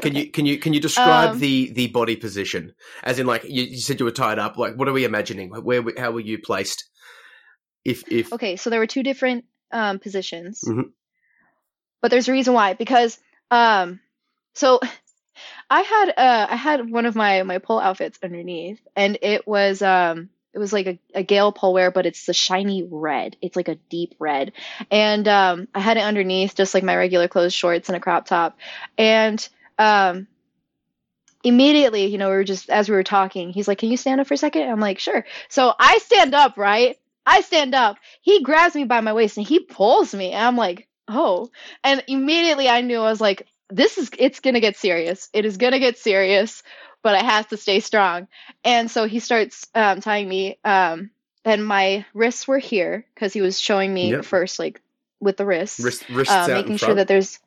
Can 0.02 0.16
you 0.16 0.30
can 0.30 0.46
you 0.46 0.58
can 0.58 0.74
you 0.74 0.80
describe 0.80 1.32
Um, 1.32 1.40
the 1.40 1.72
the 1.72 1.88
body 1.88 2.16
position? 2.16 2.74
As 3.04 3.18
in, 3.18 3.26
like 3.26 3.44
you, 3.46 3.64
you 3.64 3.78
said, 3.80 4.00
you 4.00 4.06
were 4.06 4.12
tied 4.12 4.38
up. 4.38 4.58
Like, 4.58 4.76
what 4.76 4.88
are 4.88 4.94
we 4.94 5.06
imagining? 5.06 5.50
Where 5.50 5.84
how 5.98 6.12
were 6.12 6.20
you 6.20 6.38
placed? 6.38 6.84
If 7.88 8.04
if 8.12 8.34
Okay, 8.34 8.58
so 8.58 8.70
there 8.70 8.82
were 8.82 8.88
two 8.88 9.02
different 9.02 9.46
um, 9.72 10.00
positions, 10.00 10.62
Mhm. 10.68 10.92
but 12.02 12.12
there's 12.12 12.28
a 12.28 12.34
reason 12.34 12.54
why. 12.54 12.74
Because 12.74 13.18
um, 13.50 14.02
so 14.54 14.80
I 15.70 15.82
had 15.82 16.10
uh, 16.10 16.48
I 16.50 16.56
had 16.58 16.90
one 16.92 17.06
of 17.06 17.16
my 17.16 17.44
my 17.44 17.60
pole 17.60 17.80
outfits 17.80 18.20
underneath, 18.22 18.80
and 18.96 19.18
it 19.22 19.48
was 19.48 19.82
um, 19.82 20.30
it 20.54 20.60
was 20.60 20.74
like 20.74 20.88
a, 20.88 21.00
a 21.16 21.24
Gale 21.24 21.54
pole 21.54 21.74
wear, 21.74 21.90
but 21.90 22.06
it's 22.06 22.26
the 22.26 22.34
shiny 22.34 22.84
red. 22.84 23.38
It's 23.42 23.56
like 23.56 23.70
a 23.70 23.76
deep 23.90 24.16
red, 24.20 24.52
and 24.92 25.26
um, 25.28 25.68
I 25.74 25.80
had 25.80 25.96
it 25.96 26.04
underneath 26.04 26.56
just 26.56 26.74
like 26.74 26.84
my 26.84 26.96
regular 26.98 27.30
clothes, 27.30 27.54
shorts, 27.54 27.88
and 27.88 27.96
a 27.96 28.02
crop 28.02 28.26
top, 28.28 28.58
and 28.98 29.48
um. 29.80 30.28
Immediately, 31.44 32.08
you 32.08 32.18
know, 32.18 32.30
we 32.30 32.36
were 32.36 32.44
just 32.44 32.70
as 32.70 32.90
we 32.90 32.96
were 32.96 33.04
talking, 33.04 33.52
he's 33.52 33.68
like, 33.68 33.78
"Can 33.78 33.90
you 33.90 33.96
stand 33.96 34.20
up 34.20 34.28
for 34.28 34.34
a 34.34 34.38
second? 34.38 34.64
I'm 34.70 34.80
like, 34.82 35.00
"Sure." 35.00 35.24
So 35.48 35.72
I 35.80 36.00
stand 36.00 36.34
up, 36.34 36.58
right? 36.58 36.98
I 37.28 37.42
stand 37.42 37.76
up. 37.76 37.98
He 38.22 38.42
grabs 38.42 38.74
me 38.74 38.86
by 38.86 39.02
my 39.02 39.12
waist 39.12 39.38
and 39.38 39.46
he 39.46 39.60
pulls 39.60 40.16
me. 40.16 40.32
And 40.32 40.48
I'm 40.48 40.56
like, 40.56 40.88
oh. 41.10 41.52
And 41.84 42.02
immediately 42.08 42.70
I 42.70 42.82
knew 42.82 43.00
I 43.00 43.10
was 43.10 43.20
like, 43.20 43.46
this 43.70 43.98
is, 43.98 44.10
it's 44.18 44.40
going 44.40 44.54
to 44.54 44.62
get 44.62 44.78
serious. 44.78 45.30
It 45.34 45.44
is 45.46 45.58
going 45.58 45.74
to 45.74 45.80
get 45.80 45.98
serious, 45.98 46.64
but 47.04 47.16
I 47.16 47.24
have 47.24 47.50
to 47.50 47.58
stay 47.58 47.82
strong. 47.82 48.30
And 48.64 48.90
so 48.90 49.06
he 49.06 49.20
starts 49.20 49.68
um, 49.76 50.00
tying 50.00 50.30
me. 50.30 50.58
Um, 50.64 51.12
and 51.44 51.66
my 51.66 52.06
wrists 52.14 52.48
were 52.48 52.60
here 52.60 53.06
because 53.14 53.34
he 53.34 53.42
was 53.42 53.60
showing 53.60 53.94
me 53.94 54.12
Yep. 54.12 54.24
first, 54.26 54.58
like 54.58 54.82
with 55.20 55.36
the 55.36 55.46
wrists, 55.46 55.82
wrist, 55.82 56.10
wrists 56.10 56.34
uh, 56.34 56.48
making 56.48 56.72
in 56.74 56.78
sure 56.78 56.96
that 56.96 57.10
there's, 57.10 57.40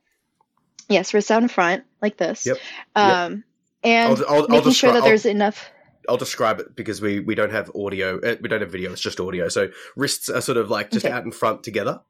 yes, 0.90 1.14
wrists 1.14 1.30
out 1.30 1.42
in 1.42 1.48
front, 1.48 1.84
like 2.02 2.18
this. 2.18 2.44
Yep. 2.44 2.58
Um, 2.96 3.44
and 3.82 4.18
I'll, 4.18 4.26
I'll, 4.26 4.42
I'll 4.42 4.48
making 4.48 4.72
sure 4.72 4.92
that 4.92 5.04
there's 5.04 5.24
enough. 5.24 5.70
I'll 6.08 6.16
describe 6.16 6.60
it 6.60 6.74
because 6.76 7.00
we 7.00 7.20
we 7.20 7.34
don't 7.34 7.52
have 7.52 7.70
audio. 7.74 8.18
Uh, 8.20 8.36
we 8.40 8.48
don't 8.48 8.60
have 8.60 8.72
video. 8.72 8.92
It's 8.92 9.00
just 9.00 9.20
audio. 9.20 9.48
So 9.48 9.68
wrists 9.96 10.28
are 10.28 10.40
sort 10.40 10.58
of 10.58 10.70
like 10.70 10.90
just 10.90 11.06
Okay. 11.06 11.14
out 11.14 11.24
in 11.24 11.32
front 11.32 11.62
together. 11.64 12.00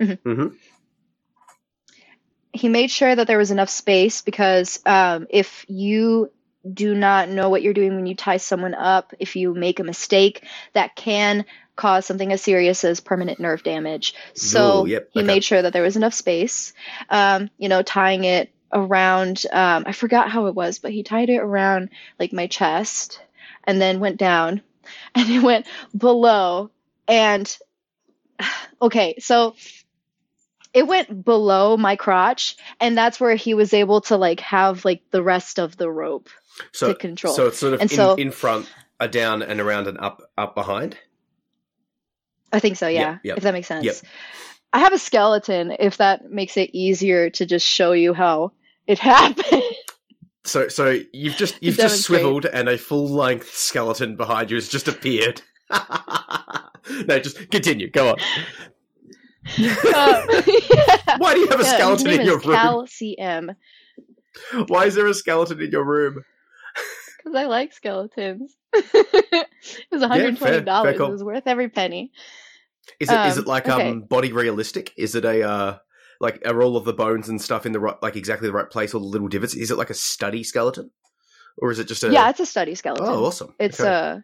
Mhm. 0.00 0.18
hmm 0.24 0.48
he 2.52 2.68
made 2.68 2.90
sure 2.90 3.14
that 3.14 3.26
there 3.26 3.38
was 3.38 3.50
enough 3.50 3.70
space 3.70 4.22
because 4.22 4.80
um, 4.86 5.26
if 5.30 5.64
you 5.68 6.30
do 6.72 6.94
not 6.94 7.28
know 7.28 7.48
what 7.48 7.62
you're 7.62 7.72
doing 7.74 7.94
when 7.94 8.06
you 8.06 8.14
tie 8.14 8.36
someone 8.36 8.74
up, 8.74 9.14
if 9.18 9.36
you 9.36 9.54
make 9.54 9.78
a 9.80 9.84
mistake, 9.84 10.44
that 10.74 10.96
can 10.96 11.44
cause 11.76 12.04
something 12.04 12.32
as 12.32 12.42
serious 12.42 12.84
as 12.84 13.00
permanent 13.00 13.40
nerve 13.40 13.62
damage. 13.62 14.14
So 14.34 14.82
Ooh, 14.82 14.86
yep, 14.86 15.08
he 15.10 15.20
okay. 15.20 15.26
made 15.26 15.44
sure 15.44 15.62
that 15.62 15.72
there 15.72 15.82
was 15.84 15.96
enough 15.96 16.12
space. 16.14 16.72
Um, 17.08 17.50
you 17.56 17.68
know, 17.68 17.82
tying 17.82 18.24
it 18.24 18.52
around, 18.72 19.44
um, 19.52 19.84
I 19.86 19.92
forgot 19.92 20.30
how 20.30 20.46
it 20.46 20.54
was, 20.54 20.78
but 20.78 20.92
he 20.92 21.02
tied 21.02 21.30
it 21.30 21.38
around 21.38 21.90
like 22.18 22.32
my 22.32 22.46
chest 22.46 23.20
and 23.64 23.80
then 23.80 24.00
went 24.00 24.16
down 24.16 24.62
and 25.14 25.28
it 25.30 25.42
went 25.42 25.66
below. 25.96 26.70
And 27.08 27.56
okay, 28.82 29.16
so 29.18 29.54
it 30.72 30.86
went 30.86 31.24
below 31.24 31.76
my 31.76 31.96
crotch 31.96 32.56
and 32.78 32.96
that's 32.96 33.18
where 33.18 33.34
he 33.34 33.54
was 33.54 33.74
able 33.74 34.02
to 34.02 34.16
like 34.16 34.38
have 34.40 34.84
like 34.84 35.02
the 35.10 35.22
rest 35.22 35.58
of 35.58 35.76
the 35.76 35.90
rope 35.90 36.28
So 36.72 36.88
to 36.92 36.94
control. 36.98 37.34
so 37.34 37.48
it's 37.48 37.58
sort 37.58 37.74
of 37.74 37.80
And 37.80 37.90
in, 37.90 37.96
so- 37.96 38.14
in 38.14 38.30
front, 38.30 38.68
a 39.00 39.08
down 39.08 39.42
and 39.42 39.60
around 39.60 39.86
and 39.88 39.98
up 39.98 40.22
up 40.36 40.54
behind. 40.54 40.96
I 42.52 42.58
think 42.60 42.76
so, 42.76 42.86
Yep, 42.88 43.00
yeah. 43.00 43.18
yep, 43.22 43.36
If 43.38 43.44
that 43.44 43.52
makes 43.54 43.68
sense. 43.68 43.84
yep. 43.84 43.94
I 44.72 44.80
have 44.80 44.92
a 44.92 44.98
skeleton 44.98 45.74
if 45.78 45.96
that 45.96 46.30
makes 46.30 46.56
it 46.56 46.70
easier 46.72 47.30
to 47.30 47.46
just 47.46 47.66
show 47.66 47.92
you 47.92 48.12
how 48.12 48.52
it 48.86 48.98
happened. 48.98 49.62
So 50.42 50.68
so 50.68 50.98
you've 51.12 51.36
just 51.36 51.62
you've 51.62 51.76
just 51.76 52.02
swiveled 52.02 52.46
and 52.46 52.66
a 52.66 52.78
full 52.78 53.06
length 53.10 53.54
skeleton 53.54 54.16
behind 54.16 54.50
you 54.50 54.56
has 54.56 54.68
just 54.70 54.88
appeared. 54.88 55.42
no, 57.06 57.18
just 57.18 57.50
continue. 57.50 57.90
Go 57.90 58.08
on. 58.08 58.16
Uh, 59.58 60.26
yeah. 60.46 61.16
Why 61.18 61.34
do 61.34 61.40
you 61.40 61.48
have 61.48 61.60
a 61.60 61.64
Yeah, 61.64 61.74
skeleton 61.76 62.06
in 62.08 62.26
your 62.26 62.38
is 62.38 62.46
room? 62.46 62.56
Cal 62.56 62.86
CM 62.86 63.54
Why 64.68 64.86
is 64.86 64.94
there 64.94 65.06
a 65.06 65.14
skeleton 65.14 65.60
in 65.60 65.70
your 65.70 65.84
room? 65.84 66.24
because 67.18 67.34
I 67.36 67.44
like 67.44 67.74
skeletons. 67.74 68.56
it 68.72 69.46
was 69.92 70.02
$120. 70.02 70.38
fair 70.38 70.62
call. 70.64 70.86
It 70.86 71.12
was 71.12 71.22
worth 71.22 71.46
every 71.46 71.68
penny. 71.68 72.12
Is 72.98 73.10
it 73.10 73.26
is 73.26 73.36
Um, 73.36 73.44
it 73.44 73.46
like 73.46 73.68
okay. 73.68 73.90
um 73.90 74.00
body 74.02 74.32
realistic? 74.32 74.92
Is 74.96 75.14
it 75.14 75.26
a 75.26 75.42
uh 75.42 75.78
like 76.20 76.42
are 76.46 76.62
all 76.62 76.76
of 76.76 76.84
the 76.84 76.92
bones 76.92 77.28
and 77.28 77.40
stuff 77.40 77.66
in 77.66 77.72
the 77.72 77.80
right 77.80 77.96
like 78.02 78.16
exactly 78.16 78.46
the 78.48 78.52
right 78.54 78.70
place, 78.70 78.94
all 78.94 79.00
the 79.00 79.06
little 79.06 79.28
divots? 79.28 79.54
Is 79.54 79.70
it 79.70 79.78
like 79.78 79.90
a 79.90 79.94
study 79.94 80.44
skeleton, 80.44 80.90
or 81.58 81.70
is 81.70 81.78
it 81.78 81.88
just 81.88 82.04
a? 82.04 82.12
yeah, 82.12 82.28
it's 82.30 82.40
a 82.40 82.46
study 82.46 82.74
skeleton. 82.74 83.06
Oh, 83.08 83.24
awesome. 83.24 83.54
It's 83.58 83.80
Okay. 83.80 83.88
uh 83.90 84.18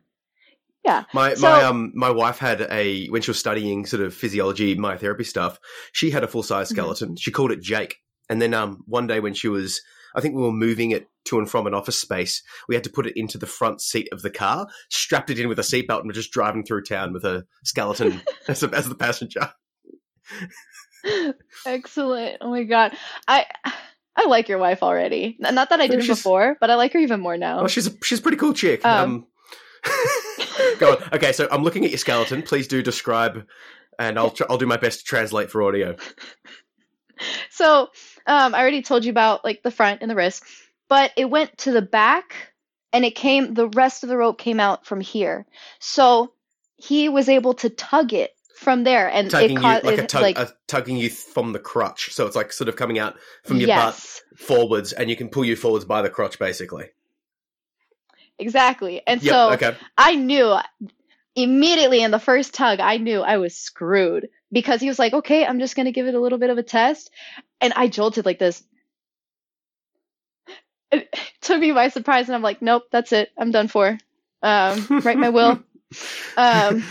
yeah. 0.84 1.04
My 1.12 1.34
So- 1.34 1.42
my 1.48 1.62
um 1.64 1.92
my 1.94 2.10
wife 2.10 2.38
had 2.38 2.60
a 2.70 3.08
when 3.08 3.22
she 3.22 3.30
was 3.30 3.38
studying 3.38 3.86
sort 3.86 4.02
of 4.02 4.14
physiology 4.14 4.76
myotherapy 4.76 5.26
stuff, 5.26 5.58
she 5.92 6.10
had 6.10 6.22
a 6.22 6.28
full 6.28 6.42
size 6.42 6.68
Mhm. 6.68 6.72
skeleton. 6.72 7.16
She 7.16 7.30
called 7.32 7.50
it 7.52 7.60
Jake. 7.60 7.96
And 8.28 8.40
then 8.42 8.54
um 8.54 8.82
one 8.86 9.06
day 9.06 9.18
when 9.20 9.34
she 9.34 9.48
was 9.48 9.80
I 10.14 10.20
think 10.20 10.34
we 10.34 10.42
were 10.42 10.52
moving 10.52 10.92
it 10.92 11.08
to 11.26 11.38
and 11.38 11.50
from 11.50 11.66
an 11.66 11.74
office 11.74 11.98
space, 12.00 12.42
we 12.68 12.74
had 12.74 12.84
to 12.84 12.90
put 12.90 13.06
it 13.06 13.12
into 13.16 13.36
the 13.36 13.46
front 13.46 13.80
seat 13.82 14.08
of 14.12 14.22
the 14.22 14.30
car, 14.30 14.66
strapped 14.90 15.28
it 15.28 15.38
in 15.38 15.48
with 15.48 15.58
a 15.58 15.62
seatbelt, 15.62 15.98
and 15.98 16.06
were 16.06 16.12
just 16.14 16.30
driving 16.32 16.64
through 16.64 16.84
town 16.84 17.12
with 17.12 17.24
a 17.24 17.44
skeleton 17.64 18.22
as, 18.48 18.62
a, 18.62 18.68
as 18.70 18.88
the 18.88 18.94
passenger. 18.94 19.52
Excellent. 21.66 22.38
Oh 22.40 22.50
my 22.50 22.64
god. 22.64 22.96
I 23.28 23.46
I 24.16 24.26
like 24.26 24.48
your 24.48 24.58
wife 24.58 24.82
already. 24.82 25.36
Not 25.38 25.68
that 25.70 25.80
I 25.80 25.86
didn't 25.86 26.04
She's- 26.04 26.18
before, 26.18 26.56
but 26.60 26.70
I 26.70 26.74
like 26.76 26.92
her 26.94 26.98
even 26.98 27.20
more 27.20 27.36
now. 27.36 27.60
Oh, 27.60 27.66
she's 27.68 27.86
a, 27.86 27.92
she's 28.02 28.18
a 28.18 28.22
pretty 28.22 28.38
cool 28.38 28.54
chick. 28.54 28.84
Um, 28.84 29.26
Um, 29.84 29.92
go 30.78 30.92
on. 30.92 31.08
Okay, 31.14 31.32
so 31.32 31.48
I'm 31.50 31.62
looking 31.62 31.84
at 31.84 31.90
your 31.90 31.98
skeleton. 31.98 32.42
Please 32.42 32.66
do 32.66 32.82
describe, 32.82 33.46
and 33.98 34.18
I'll 34.18 34.30
tr- 34.30 34.44
I'll 34.48 34.58
do 34.58 34.66
my 34.66 34.78
best 34.78 35.00
to 35.00 35.04
translate 35.04 35.50
for 35.50 35.62
audio. 35.62 35.96
So, 37.50 37.88
um, 38.26 38.54
I 38.54 38.60
already 38.60 38.82
told 38.82 39.06
you 39.06 39.10
about 39.10 39.42
like 39.42 39.62
the 39.62 39.70
front 39.70 40.02
and 40.02 40.10
the 40.10 40.14
wrist, 40.14 40.42
but 40.86 41.12
it 41.16 41.30
went 41.30 41.56
to 41.58 41.72
the 41.72 41.80
back 41.80 42.52
and 42.92 43.06
it 43.06 43.14
came, 43.14 43.54
the 43.54 43.68
rest 43.70 44.02
of 44.02 44.10
the 44.10 44.18
rope 44.18 44.36
came 44.38 44.60
out 44.60 44.84
from 44.84 45.00
here. 45.00 45.46
So 45.80 46.34
he 46.76 47.08
was 47.08 47.30
able 47.30 47.54
to 47.54 47.70
tug 47.70 48.12
it 48.12 48.35
from 48.56 48.84
there 48.84 49.08
and 49.10 49.30
tugging 49.30 49.62
it 49.62 49.62
you 49.62 49.80
like 49.82 49.98
a 49.98 50.02
tug, 50.02 50.22
like, 50.22 50.38
uh, 50.38 50.46
tugging 50.66 50.96
you 50.96 51.10
from 51.10 51.52
the 51.52 51.58
crotch. 51.60 52.12
So 52.12 52.26
it's 52.26 52.36
like 52.36 52.52
sort 52.52 52.68
of 52.68 52.76
coming 52.76 52.98
out 52.98 53.16
from 53.44 53.60
your 53.60 53.68
yes, 53.68 54.22
butt 54.30 54.40
forwards, 54.40 54.92
and 54.92 55.10
you 55.10 55.16
can 55.16 55.28
pull 55.28 55.44
you 55.44 55.56
forwards 55.56 55.84
by 55.84 56.02
the 56.02 56.10
crotch, 56.10 56.38
basically. 56.38 56.86
exactly. 58.38 59.02
And 59.06 59.22
Yep. 59.22 59.32
so 59.32 59.52
okay. 59.52 59.76
I 59.96 60.14
knew 60.16 60.56
immediately 61.36 62.02
in 62.02 62.10
the 62.10 62.18
first 62.18 62.54
tug, 62.54 62.80
I 62.80 62.96
knew 62.98 63.20
I 63.20 63.38
was 63.38 63.56
screwed 63.56 64.28
because 64.52 64.80
he 64.80 64.88
was 64.88 64.98
like, 64.98 65.12
okay, 65.14 65.44
I'm 65.46 65.60
just 65.60 65.76
going 65.76 65.86
to 65.86 65.92
give 65.92 66.06
it 66.06 66.14
a 66.14 66.20
little 66.20 66.38
bit 66.38 66.50
of 66.50 66.58
a 66.58 66.62
test. 66.62 67.10
And 67.60 67.72
I 67.74 67.88
jolted 67.88 68.26
like 68.26 68.38
this. 68.38 68.62
It 70.92 71.12
took 71.40 71.60
me 71.60 71.72
by 71.72 71.88
surprise, 71.88 72.28
and 72.28 72.36
I'm 72.36 72.42
like, 72.42 72.62
nope, 72.62 72.84
that's 72.92 73.12
it. 73.12 73.30
I'm 73.36 73.50
done 73.50 73.68
for. 73.68 73.98
Um, 74.42 74.88
write 75.02 75.18
my 75.18 75.30
will. 75.30 75.60
Um, 76.36 76.84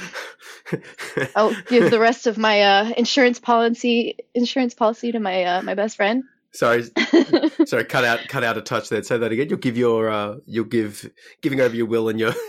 I'll 1.35 1.53
give 1.67 1.91
the 1.91 1.99
rest 1.99 2.27
of 2.27 2.37
my 2.37 2.61
uh, 2.61 2.91
insurance 2.97 3.39
policy 3.39 4.17
insurance 4.33 4.73
policy 4.73 5.11
to 5.11 5.19
my 5.19 5.43
uh, 5.43 5.61
my 5.61 5.75
best 5.75 5.95
friend. 5.97 6.23
sorry, 6.53 6.85
sorry. 7.65 7.85
Cut 7.85 8.05
out, 8.05 8.27
cut 8.27 8.43
out 8.43 8.57
a 8.57 8.61
touch 8.61 8.89
there. 8.89 9.03
Say 9.03 9.17
that 9.17 9.31
again. 9.31 9.49
You'll 9.49 9.59
give 9.59 9.77
your, 9.77 10.09
uh, 10.09 10.35
you'll 10.45 10.65
give 10.65 11.09
giving 11.41 11.61
over 11.61 11.75
your 11.75 11.85
will 11.87 12.09
and 12.09 12.19
your 12.19 12.33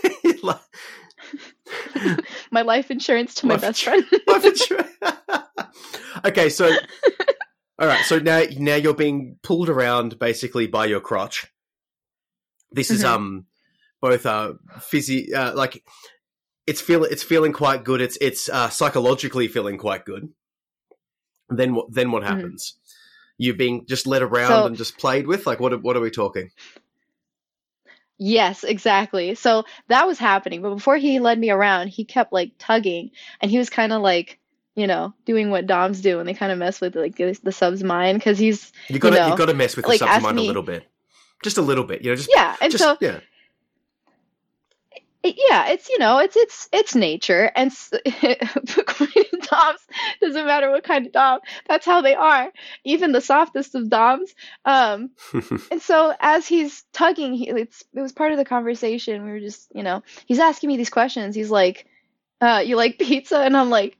my 2.51 2.61
life 2.61 2.91
insurance 2.91 3.35
to 3.35 3.47
my 3.47 3.55
Life 3.55 3.61
best 3.61 3.83
friend. 3.83 4.05
life 4.27 4.45
insurance. 4.45 4.87
okay, 6.25 6.49
so 6.49 6.71
all 7.79 7.87
right, 7.87 8.03
so 8.05 8.19
now 8.19 8.43
now 8.57 8.75
you're 8.75 8.93
being 8.93 9.37
pulled 9.43 9.69
around 9.69 10.17
basically 10.19 10.67
by 10.67 10.85
your 10.85 10.99
crotch. 11.01 11.47
This 12.71 12.91
is 12.91 13.03
Mhm. 13.03 13.07
um 13.07 13.45
both 14.01 14.25
uh 14.25 14.53
physi 14.79 15.33
uh, 15.33 15.53
like 15.55 15.83
it's 16.67 16.81
feeling 16.81 17.09
it's 17.11 17.23
feeling 17.23 17.53
quite 17.53 17.83
good. 17.83 18.01
It's 18.01 18.17
it's 18.21 18.49
uh, 18.49 18.69
psychologically 18.69 19.47
feeling 19.47 19.77
quite 19.77 20.05
good. 20.05 20.29
Then 21.49 21.73
what 21.73 21.93
then 21.93 22.11
what 22.11 22.23
Mhm. 22.23 22.27
happens? 22.27 22.75
You're 23.37 23.55
being 23.55 23.85
just 23.87 24.05
led 24.05 24.21
around 24.21 24.49
So- 24.49 24.65
and 24.67 24.75
just 24.77 24.97
played 24.97 25.25
with. 25.27 25.47
Like 25.47 25.59
what 25.59 25.81
what 25.81 25.95
are 25.95 26.01
we 26.01 26.11
talking? 26.11 26.51
Yes, 28.19 28.63
exactly. 28.63 29.35
So 29.35 29.63
that 29.89 30.07
was 30.07 30.17
happening, 30.17 30.61
but 30.63 30.73
before 30.73 30.97
he 30.97 31.19
led 31.19 31.37
me 31.37 31.51
around, 31.51 31.89
he 31.89 32.03
kept 32.03 32.33
like 32.33 32.51
tugging, 32.57 33.11
and 33.41 33.51
he 33.51 33.59
was 33.59 33.69
kind 33.69 33.93
of 33.93 34.01
like, 34.01 34.39
you 34.75 34.87
know, 34.87 35.13
doing 35.25 35.51
what 35.51 35.67
Doms 35.67 36.01
do 36.01 36.19
and 36.19 36.27
they 36.27 36.33
kind 36.33 36.51
of 36.51 36.57
mess 36.57 36.81
with 36.81 36.95
like 36.95 37.15
the, 37.15 37.37
the 37.43 37.51
sub's 37.51 37.83
mind, 37.83 38.17
because 38.17 38.39
he's 38.39 38.71
You 38.89 38.97
got 38.97 39.11
to 39.11 39.15
know, 39.17 39.27
you 39.29 39.37
got 39.37 39.45
to 39.45 39.53
mess 39.53 39.75
with 39.75 39.85
the 39.85 39.97
sub's 39.97 40.23
mind 40.23 40.39
a 40.39 40.41
little 40.41 40.63
bit, 40.63 40.87
just 41.43 41.59
a 41.59 41.61
little 41.61 41.83
bit. 41.83 42.01
You 42.01 42.09
know, 42.09 42.15
just 42.15 42.29
yeah, 42.33 42.55
and 42.59 42.71
just 42.71 42.83
so 42.83 42.97
yeah. 42.99 43.19
Yeah, 45.35 45.67
it's 45.69 45.89
you 45.89 45.99
know, 45.99 46.19
it's 46.19 46.35
it's 46.35 46.69
it's 46.71 46.95
nature, 46.95 47.51
and 47.55 47.71
Doms, 49.49 49.79
doesn't 50.21 50.45
matter 50.45 50.69
what 50.69 50.83
kind 50.83 51.05
of 51.07 51.11
Dom, 51.11 51.39
that's 51.67 51.85
how 51.85 52.01
they 52.01 52.15
are. 52.15 52.51
Even 52.83 53.11
the 53.11 53.21
softest 53.21 53.75
of 53.75 53.89
Doms. 53.89 54.33
Um, 54.65 55.11
And 55.71 55.81
so 55.81 56.13
as 56.19 56.47
he's 56.47 56.83
tugging, 56.93 57.33
he, 57.33 57.49
it's 57.49 57.83
it 57.93 58.01
was 58.01 58.11
part 58.11 58.31
of 58.31 58.37
the 58.37 58.45
conversation. 58.45 59.23
We 59.25 59.31
were 59.31 59.39
just, 59.39 59.67
you 59.73 59.83
know, 59.83 60.03
he's 60.25 60.39
asking 60.39 60.69
me 60.69 60.77
these 60.77 60.89
questions. 60.89 61.35
He's 61.35 61.51
like, 61.51 61.85
uh, 62.41 62.63
"You 62.65 62.75
like 62.75 62.97
pizza?" 62.99 63.39
And 63.39 63.55
I'm 63.55 63.69
like, 63.69 63.97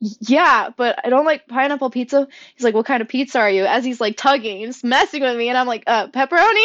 "Yeah, 0.00 0.70
but 0.76 0.98
I 1.04 1.10
don't 1.10 1.24
like 1.26 1.46
pineapple 1.48 1.90
pizza." 1.90 2.28
He's 2.54 2.64
like, 2.64 2.74
"What 2.74 2.86
kind 2.86 3.00
of 3.02 3.08
pizza 3.08 3.40
are 3.40 3.50
you?" 3.50 3.64
As 3.64 3.84
he's 3.84 4.00
like 4.00 4.16
tugging, 4.16 4.58
he's 4.58 4.84
messing 4.84 5.22
with 5.22 5.36
me, 5.36 5.48
and 5.48 5.58
I'm 5.58 5.66
like, 5.66 5.84
"Uh, 5.86 6.08
pepperoni." 6.08 6.64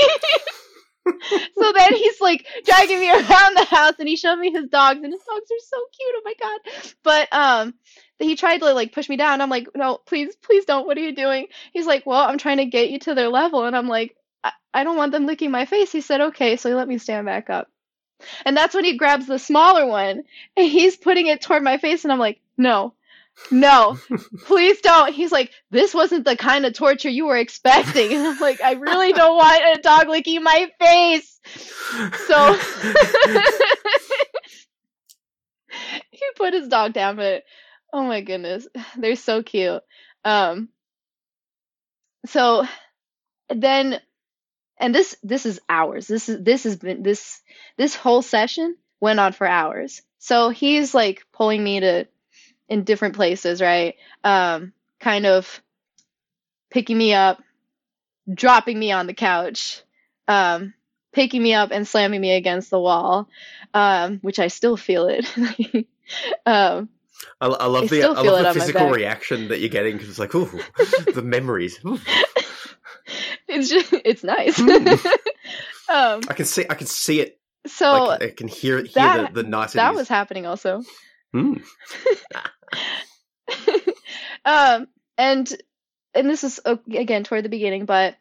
So 1.57 1.72
then 1.74 1.93
he's 1.95 2.22
like 2.22 2.45
dragging 2.66 2.99
me 2.99 3.10
around 3.12 3.57
the 3.57 3.68
house, 3.70 3.93
and 3.99 4.07
he 4.07 4.16
showed 4.16 4.38
me 4.38 4.51
his 4.51 4.68
dogs, 4.70 4.99
and 5.03 5.14
his 5.14 5.24
dogs 5.24 5.51
are 5.51 5.66
so 5.68 5.78
cute. 5.97 6.16
Oh 6.16 6.22
my 6.26 6.34
god! 6.39 6.93
But 7.03 7.34
um, 7.34 7.74
he 8.20 8.36
tried 8.36 8.60
to 8.60 8.74
like 8.74 8.93
push 8.93 9.10
me 9.10 9.18
down. 9.18 9.41
I'm 9.41 9.49
like, 9.49 9.68
"No, 9.76 9.97
please, 10.05 10.36
please 10.36 10.66
don't. 10.66 10.86
What 10.86 10.97
are 10.97 11.01
you 11.01 11.16
doing?" 11.16 11.47
He's 11.74 11.86
like, 11.88 12.05
Well, 12.05 12.20
I'm 12.20 12.38
trying 12.38 12.57
to 12.57 12.66
get 12.66 12.89
you 12.89 12.99
to 12.99 13.16
their 13.16 13.30
level. 13.30 13.66
And 13.66 13.76
I'm 13.76 13.88
like, 13.88 14.16
I, 14.43 14.51
I 14.74 14.84
don't 14.84 14.97
want 14.97 15.12
them 15.12 15.26
licking 15.26 15.51
my 15.51 15.66
face. 15.66 15.91
He 15.91 16.01
said, 16.01 16.22
Okay. 16.22 16.55
So 16.55 16.70
he 16.70 16.76
let 16.76 16.88
me 16.88 16.97
stand 16.97 17.26
back 17.26 17.49
up. 17.49 17.68
And 18.45 18.55
that's 18.55 18.76
when 18.76 18.84
he 18.84 18.97
grabs 18.97 19.28
the 19.28 19.39
smaller 19.39 19.86
one 19.86 20.24
and 20.57 20.68
he's 20.68 20.97
putting 20.97 21.28
it 21.28 21.41
toward 21.41 21.64
my 21.64 21.78
face. 21.78 22.03
And 22.03 22.12
I'm 22.12 22.20
like, 22.20 22.39
No, 22.57 22.93
no, 23.51 23.97
please 24.45 24.81
don't. 24.81 25.13
He's 25.13 25.31
like, 25.31 25.51
This 25.71 25.93
wasn't 25.93 26.25
the 26.25 26.35
kind 26.35 26.65
of 26.65 26.73
torture 26.73 27.09
you 27.09 27.25
were 27.25 27.37
expecting. 27.37 28.13
And 28.13 28.27
I'm 28.27 28.39
like, 28.39 28.61
I 28.61 28.73
really 28.73 29.13
don't 29.13 29.37
want 29.37 29.77
a 29.77 29.81
dog 29.81 30.07
licking 30.07 30.43
my 30.43 30.69
face. 30.79 31.39
So 32.27 32.53
he 36.11 36.21
put 36.35 36.53
his 36.53 36.67
dog 36.67 36.93
down, 36.93 37.15
but 37.15 37.43
oh 37.91 38.03
my 38.03 38.21
goodness, 38.21 38.67
they're 38.97 39.15
so 39.15 39.41
cute. 39.43 39.81
Um, 40.23 40.69
so 42.25 42.65
then 43.49 43.99
and 44.79 44.95
this 44.95 45.15
this 45.23 45.45
is 45.45 45.59
hours. 45.67 46.07
This 46.07 46.29
is 46.29 46.43
this 46.43 46.63
has 46.63 46.77
been 46.77 47.03
this 47.03 47.41
this 47.77 47.95
whole 47.95 48.21
session 48.21 48.77
went 48.99 49.19
on 49.19 49.33
for 49.33 49.47
hours. 49.47 50.01
So 50.19 50.49
he's 50.49 50.93
like 50.93 51.25
pulling 51.33 51.63
me 51.63 51.79
to 51.81 52.07
in 52.70 52.84
different 52.84 53.15
places, 53.15 53.61
right? 53.61 53.95
Um, 54.24 54.74
kind 54.99 55.26
of 55.26 55.61
picking 56.70 56.97
me 56.97 57.13
up, 57.13 57.41
dropping 58.32 58.78
me 58.78 58.91
on 58.91 59.07
the 59.07 59.13
couch, 59.13 59.82
um, 60.28 60.74
picking 61.11 61.41
me 61.41 61.53
up 61.53 61.72
and 61.72 61.88
slamming 61.88 62.22
me 62.22 62.32
against 62.34 62.70
the 62.70 62.80
wall, 62.80 63.28
um, 63.74 64.20
which 64.22 64.39
I 64.39 64.47
still 64.47 64.78
feel 64.78 65.07
it. 65.07 65.26
um, 66.45 66.89
I, 67.41 67.47
I 67.47 67.65
love 67.65 67.86
I 67.86 67.88
the 67.88 68.03
I 68.03 68.22
love 68.22 68.53
the 68.53 68.59
physical 68.59 68.89
reaction 68.89 69.47
that 69.49 69.59
you're 69.59 69.70
getting 69.70 69.93
because 69.93 70.09
it's 70.09 70.20
like, 70.20 70.34
ooh, 70.36 70.45
the 71.13 71.22
memories. 71.24 71.80
Ooh. 71.86 71.99
it's 73.47 73.70
just 73.70 73.93
it's 74.05 74.24
nice. 74.24 74.59
Mm. 74.59 75.05
um, 75.89 76.22
I 76.28 76.34
can 76.34 76.45
see 76.45 76.65
I 76.70 76.76
can 76.76 76.88
see 76.88 77.22
it. 77.22 77.39
so 77.65 78.05
like, 78.05 78.22
I 78.22 78.30
can 78.30 78.47
hear 78.47 78.78
it. 78.78 78.88
Hear 78.88 79.03
that- 79.03 79.34
the, 79.34 79.43
the 79.43 79.49
niceties. 79.49 79.76
that 79.76 79.95
was 79.95 80.07
happening 80.07 80.45
also. 80.45 80.84
Mm. 81.34 81.61
um, 84.45 84.88
and 85.17 85.61
and 86.13 86.30
this 86.30 86.43
is 86.43 86.59
again 86.65 87.23
toward 87.23 87.45
the 87.45 87.49
beginning, 87.49 87.86
but 87.86 88.15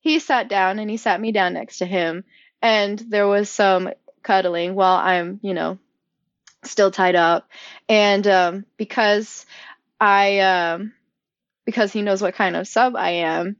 he 0.00 0.18
sat 0.18 0.48
down 0.48 0.78
and 0.78 0.90
he 0.90 0.96
sat 0.96 1.20
me 1.20 1.32
down 1.32 1.54
next 1.54 1.78
to 1.78 1.86
him, 1.86 2.24
and 2.62 2.98
there 2.98 3.26
was 3.26 3.50
some 3.50 3.90
cuddling 4.22 4.74
while 4.74 4.96
I'm, 4.96 5.40
you 5.42 5.54
know, 5.54 5.78
still 6.64 6.90
tied 6.90 7.16
up, 7.16 7.48
and 7.88 8.26
um, 8.26 8.66
because 8.76 9.46
I 10.00 10.40
um, 10.40 10.92
because 11.64 11.92
he 11.92 12.02
knows 12.02 12.22
what 12.22 12.34
kind 12.34 12.56
of 12.56 12.68
sub 12.68 12.96
I 12.96 13.10
am, 13.10 13.56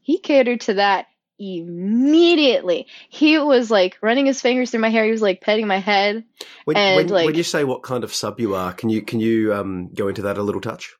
he 0.00 0.18
catered 0.18 0.62
to 0.62 0.74
that 0.74 1.06
immediately. 1.42 2.86
He 3.08 3.38
was 3.38 3.70
like 3.70 3.98
running 4.02 4.26
his 4.26 4.40
fingers 4.40 4.70
through 4.70 4.80
my 4.80 4.88
hair. 4.90 5.04
He 5.04 5.10
was 5.10 5.22
like 5.22 5.40
petting 5.40 5.66
my 5.66 5.78
head. 5.78 6.24
When, 6.64 6.76
and, 6.76 6.96
when, 6.96 7.08
like- 7.08 7.26
when 7.26 7.34
you 7.34 7.42
say 7.42 7.64
what 7.64 7.82
kind 7.82 8.04
of 8.04 8.14
sub 8.14 8.38
you 8.40 8.54
are, 8.54 8.72
can 8.72 8.88
you 8.88 9.02
can 9.02 9.20
you 9.20 9.52
um, 9.54 9.90
go 9.94 10.08
into 10.08 10.22
that 10.22 10.38
a 10.38 10.42
little 10.42 10.60
touch? 10.60 10.94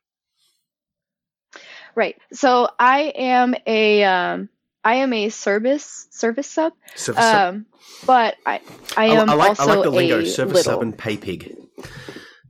Right. 1.95 2.15
So 2.31 2.69
I 2.79 3.13
am 3.15 3.55
a 3.67 4.03
um 4.03 4.49
I 4.83 4.95
am 4.95 5.13
a 5.13 5.29
service 5.29 6.07
service 6.09 6.49
sub. 6.49 6.73
Service 6.95 7.23
sub. 7.23 7.53
Um 7.55 7.65
but 8.07 8.35
I 8.45 8.61
I 8.97 9.05
I, 9.09 9.21
am 9.21 9.29
I 9.29 9.33
like 9.33 9.49
also 9.49 9.63
I 9.63 9.75
like 9.75 9.83
the 9.83 9.91
lingo. 9.91 10.19
a 10.19 10.25
Service 10.25 10.55
little. 10.55 10.73
sub 10.73 10.81
and 10.81 10.97
pay 10.97 11.17
pig. 11.17 11.55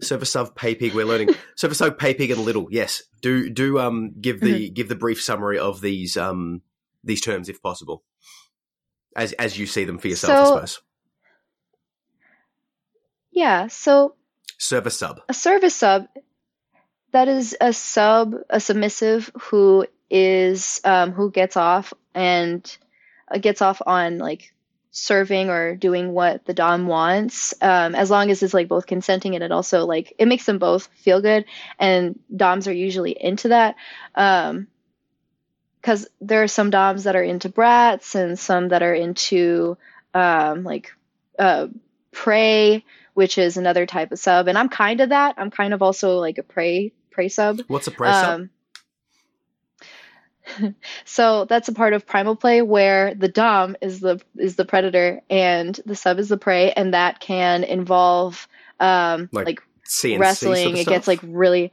Service 0.01 0.31
sub, 0.31 0.55
pay 0.55 0.75
pig. 0.75 0.93
We're 0.93 1.05
learning 1.05 1.29
service 1.55 1.77
sub, 1.79 1.97
pay 1.97 2.13
pig, 2.13 2.31
and 2.31 2.39
little. 2.41 2.67
Yes. 2.71 3.03
Do 3.21 3.49
do 3.49 3.79
um 3.79 4.13
give 4.19 4.39
the 4.39 4.67
Mm-hmm. 4.67 4.73
give 4.73 4.87
the 4.89 4.95
brief 4.95 5.21
summary 5.21 5.59
of 5.59 5.81
these 5.81 6.15
um 6.15 6.61
these 7.03 7.21
terms 7.21 7.49
if 7.49 7.61
possible, 7.61 8.03
as 9.15 9.33
as 9.33 9.57
you 9.57 9.65
see 9.65 9.85
them 9.85 9.97
for 9.97 10.07
yourself. 10.07 10.39
I 10.39 10.45
suppose. 10.45 10.81
Yeah, 13.31 13.67
so 13.67 14.15
Service 14.57 14.97
sub. 14.97 15.21
a 15.27 15.33
service 15.33 15.75
sub 15.75 16.07
that 17.11 17.27
is 17.27 17.55
a 17.59 17.73
sub 17.73 18.35
a 18.49 18.59
submissive 18.59 19.31
who 19.41 19.85
is 20.09 20.79
um 20.85 21.11
who 21.11 21.31
gets 21.31 21.57
off 21.57 21.93
and 22.13 22.77
uh, 23.29 23.37
gets 23.39 23.61
off 23.61 23.81
on 23.85 24.19
like 24.19 24.53
serving 24.91 25.49
or 25.49 25.75
doing 25.75 26.13
what 26.13 26.45
the 26.45 26.53
dom 26.53 26.85
wants 26.85 27.53
um 27.61 27.95
as 27.95 28.11
long 28.11 28.29
as 28.29 28.43
it's 28.43 28.53
like 28.53 28.67
both 28.67 28.85
consenting 28.85 29.33
and 29.33 29.43
it 29.43 29.51
also 29.51 29.85
like 29.85 30.13
it 30.19 30.27
makes 30.27 30.45
them 30.45 30.59
both 30.59 30.87
feel 30.95 31.19
good 31.19 31.45
and 31.79 32.19
doms 32.35 32.67
are 32.67 32.73
usually 32.73 33.11
into 33.11 33.47
that 33.49 33.75
um 34.15 34.67
because 35.83 36.07
there 36.21 36.41
are 36.41 36.47
some 36.47 36.69
doms 36.69 37.03
that 37.03 37.15
are 37.15 37.23
into 37.23 37.49
brats 37.49 38.15
and 38.15 38.39
some 38.39 38.69
that 38.69 38.81
are 38.81 38.93
into 38.95 39.77
um 40.13 40.63
like 40.63 40.91
uh 41.37 41.67
prey 42.11 42.83
which 43.13 43.37
is 43.37 43.57
another 43.57 43.85
type 43.85 44.11
of 44.11 44.17
sub 44.19 44.47
and 44.47 44.57
i'm 44.57 44.69
kind 44.69 45.01
of 45.01 45.09
that 45.09 45.35
i'm 45.37 45.51
kind 45.51 45.73
of 45.73 45.81
also 45.81 46.17
like 46.19 46.37
a 46.37 46.43
prey 46.43 46.91
prey 47.11 47.27
sub 47.27 47.59
What's 47.67 47.87
a 47.87 47.91
prey 47.91 48.11
sub? 48.11 48.41
um, 48.41 48.49
so 51.05 51.45
that's 51.45 51.67
a 51.67 51.73
part 51.73 51.93
of 51.93 52.05
primal 52.05 52.35
play 52.35 52.61
where 52.61 53.13
the 53.15 53.27
dom 53.27 53.75
is 53.81 53.99
the 53.99 54.21
is 54.37 54.55
the 54.55 54.65
predator 54.65 55.21
and 55.29 55.79
the 55.85 55.95
sub 55.95 56.19
is 56.19 56.29
the 56.29 56.37
prey, 56.37 56.71
and 56.71 56.93
that 56.93 57.19
can 57.19 57.63
involve 57.63 58.47
um, 58.79 59.29
Like 59.31 59.45
like, 59.45 59.61
CNC 59.85 60.17
sort 60.17 60.19
wrestling. 60.19 60.67
of 60.73 60.75
it 60.75 60.87
gets 60.87 61.07
like 61.07 61.19
really, 61.23 61.71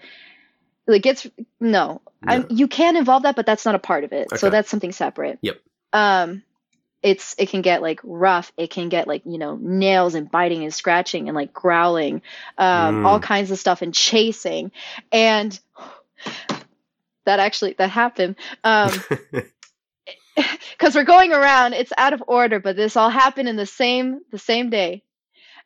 it 0.87 1.03
gets 1.03 1.27
no. 1.61 2.03
You 2.49 2.69
can 2.69 2.97
involve 2.97 3.25
that, 3.25 3.37
but 3.37 3.47
that's 3.47 3.65
not 3.65 3.75
a 3.75 3.79
part 3.79 4.05
of 4.05 4.13
it. 4.13 4.39
So 4.39 4.51
that's 4.51 4.71
something 4.71 4.93
separate. 4.93 5.39
Yep. 5.43 5.61
Um, 5.93 6.43
it's 7.03 7.35
it 7.39 7.49
can 7.49 7.63
get 7.63 7.81
like 7.83 8.01
rough. 8.05 8.53
It 8.57 8.71
can 8.71 8.89
get 8.89 9.09
like 9.09 9.23
you 9.25 9.39
know 9.39 9.57
nails 9.57 10.15
and 10.15 10.31
biting 10.31 10.65
and 10.65 10.75
scratching 10.75 11.29
and 11.29 11.35
like 11.35 11.53
growling, 11.53 12.23
um, 12.59 12.97
Mm. 12.97 13.07
all 13.07 13.21
kinds 13.21 13.51
of 13.51 13.59
stuff 13.59 13.83
and 13.83 13.95
chasing, 13.95 14.71
and 15.11 15.59
that 17.25 17.41
actually 17.41 17.75
that 17.79 17.91
happened. 17.91 18.37
Um, 18.63 18.93
because 20.71 20.95
we're 20.95 21.05
going 21.05 21.33
around 21.33 21.73
it's 21.75 21.93
out 21.99 22.13
of 22.13 22.23
order 22.27 22.61
but 22.61 22.77
this 22.77 22.97
all 22.97 23.11
happened 23.11 23.49
in 23.49 23.57
the 23.57 23.67
same 23.67 24.21
the 24.31 24.39
same 24.39 24.71
day 24.71 25.03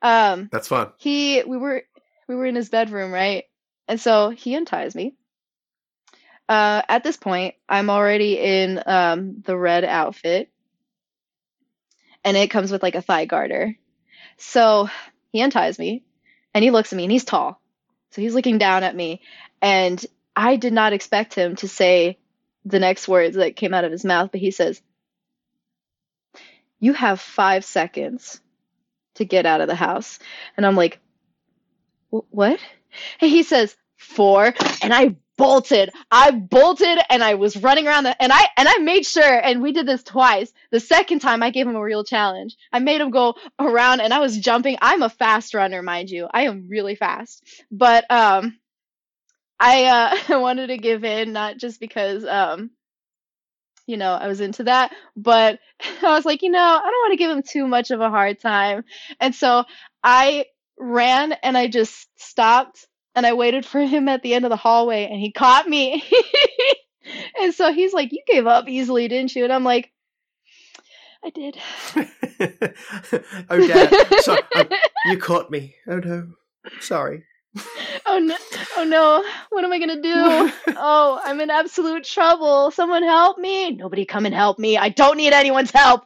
um 0.03 0.49
That's 0.51 0.69
fun 0.69 0.93
he 0.97 1.43
we 1.45 1.57
were 1.57 1.83
we 2.29 2.35
were 2.35 2.47
in 2.47 2.55
his 2.55 2.69
bedroom 2.69 3.13
right 3.13 3.45
and 3.89 4.01
so 4.01 4.31
he 4.31 4.57
unties 4.57 4.95
me. 4.95 5.15
Uh 6.49 6.83
at 6.89 7.05
this 7.05 7.17
point 7.17 7.55
i'm 7.69 7.91
already 7.91 8.39
in 8.39 8.83
um 8.87 9.43
the 9.45 9.57
red 9.57 9.85
outfit. 9.85 10.51
And 12.25 12.37
it 12.37 12.51
comes 12.51 12.73
with 12.73 12.83
like 12.83 12.95
a 12.95 13.03
thigh 13.03 13.27
garter. 13.27 13.77
So 14.39 14.89
he 15.33 15.43
unties 15.43 15.79
me 15.79 16.05
and 16.55 16.65
he 16.65 16.71
looks 16.71 16.93
at 16.93 16.97
me 16.97 17.05
and 17.05 17.13
he's 17.13 17.25
tall. 17.25 17.61
So 18.13 18.23
he's 18.23 18.35
looking 18.35 18.59
down 18.59 18.83
at 18.83 18.97
me. 18.97 19.21
And 19.63 20.05
i 20.37 20.57
did 20.57 20.73
not 20.73 20.93
expect 20.93 21.35
him 21.35 21.57
to 21.57 21.69
say 21.69 22.19
the 22.65 22.81
next 22.81 23.07
words 23.09 23.37
that 23.37 23.57
came 23.57 23.75
out 23.75 23.85
of 23.85 23.93
his 23.93 24.05
mouth 24.05 24.31
but 24.33 24.41
he 24.41 24.51
says 24.51 24.81
you 26.81 26.93
have 26.93 27.21
five 27.21 27.65
seconds 27.65 28.41
to 29.15 29.25
get 29.25 29.47
out 29.47 29.61
of 29.61 29.69
the 29.69 29.75
house. 29.75 30.19
And 30.57 30.67
i'm 30.67 30.77
like 30.77 31.01
what 32.11 32.61
and 33.21 33.31
he 33.31 33.43
says 33.43 33.77
four. 33.97 34.55
And 34.83 34.93
i 34.93 35.17
bolted. 35.37 35.91
I 36.11 36.31
bolted 36.31 36.99
and 37.11 37.23
i 37.23 37.35
was 37.35 37.57
running 37.57 37.87
around 37.87 38.05
the 38.05 38.23
and 38.23 38.33
i 38.33 38.49
and 38.57 38.69
i 38.69 38.79
made 38.79 39.05
sure 39.05 39.23
and 39.25 39.63
we 39.63 39.73
did 39.73 39.87
this 39.87 40.03
twice. 40.03 40.53
The 40.71 40.81
second 40.81 41.21
time 41.21 41.43
i 41.43 41.51
gave 41.51 41.67
him 41.67 41.77
a 41.77 41.83
real 41.83 42.05
challenge. 42.05 42.57
I 42.73 42.79
made 42.79 43.01
him 43.01 43.11
go 43.11 43.35
around 43.59 44.01
and 44.01 44.13
i 44.15 44.21
was 44.21 44.39
jumping. 44.39 44.77
I'm 44.81 45.03
a 45.03 45.09
fast 45.09 45.55
runner 45.55 45.83
mind 45.83 46.11
you. 46.11 46.29
I 46.33 46.43
am 46.43 46.69
really 46.69 46.95
fast. 46.95 47.45
But 47.71 48.09
um 48.11 48.59
i 49.59 49.85
uh 49.85 50.17
wanted 50.41 50.69
to 50.69 50.79
give 50.79 51.05
in 51.05 51.33
not 51.33 51.59
just 51.59 51.81
because 51.81 52.25
um 52.25 52.71
you 53.87 53.97
know 53.97 54.13
i 54.13 54.29
was 54.29 54.41
into 54.41 54.65
that 54.65 54.93
but 55.17 55.59
i 56.03 56.13
was 56.15 56.25
like 56.25 56.43
you 56.43 56.51
know 56.51 56.59
i 56.59 56.81
don't 56.81 57.03
want 57.03 57.13
to 57.13 57.17
give 57.17 57.31
him 57.31 57.43
too 57.43 57.67
much 57.67 57.91
of 57.91 58.01
a 58.01 58.11
hard 58.11 58.41
time. 58.41 58.85
And 59.21 59.35
so 59.35 59.65
i 60.03 60.47
ran 60.79 61.33
and 61.33 61.57
i 61.57 61.69
just 61.69 62.09
stopped 62.17 62.87
and 63.15 63.27
I 63.27 63.35
waited 63.35 63.65
for 63.65 63.81
him 63.81 64.09
at 64.09 64.23
the 64.23 64.35
end 64.35 64.45
of 64.45 64.51
the 64.51 64.57
hallway 64.57 65.09
and 65.11 65.21
he 65.21 65.31
caught 65.31 65.69
me. 65.69 66.05
and 67.41 67.55
so 67.55 67.73
he's 67.73 67.93
like, 67.93 68.13
You 68.13 68.23
gave 68.27 68.47
up 68.47 68.69
easily, 68.69 69.09
didn't 69.09 69.35
you? 69.35 69.45
And 69.45 69.53
I'm 69.53 69.65
like, 69.65 69.91
I 71.25 71.31
did. 71.31 71.57
oh, 73.51 73.67
Dad. 73.67 74.21
So, 74.21 74.37
um, 74.57 74.69
you 75.07 75.17
caught 75.19 75.51
me. 75.51 75.75
Oh, 75.87 75.99
no. 75.99 76.29
Sorry. 76.81 77.25
Oh 78.05 78.19
no, 78.19 78.37
oh 78.79 78.85
no, 78.85 79.25
what 79.51 79.63
am 79.63 79.73
I 79.73 79.79
gonna 79.79 80.03
do? 80.03 80.53
Oh, 80.77 81.21
I'm 81.23 81.41
in 81.41 81.51
absolute 81.51 82.03
trouble. 82.03 82.73
Someone 82.73 83.05
help 83.05 83.39
me. 83.39 83.71
Nobody 83.71 84.05
come 84.05 84.27
and 84.27 84.35
help 84.35 84.59
me. 84.59 84.77
I 84.77 84.89
don't 84.89 85.17
need 85.17 85.33
anyone's 85.33 85.71
help. 85.71 86.05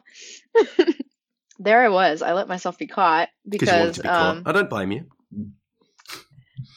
There 1.59 1.81
I 1.83 1.89
was. 1.89 2.21
I 2.21 2.33
let 2.33 2.47
myself 2.47 2.77
be 2.77 2.87
caught 2.87 3.29
Because 3.47 3.69
you 3.69 3.75
wanted 3.79 3.93
to 3.95 4.01
be 4.01 4.07
caught. 4.07 4.37
um 4.37 4.43
I 4.45 4.51
don't 4.51 4.69
blame 4.69 4.91
you. 4.91 5.05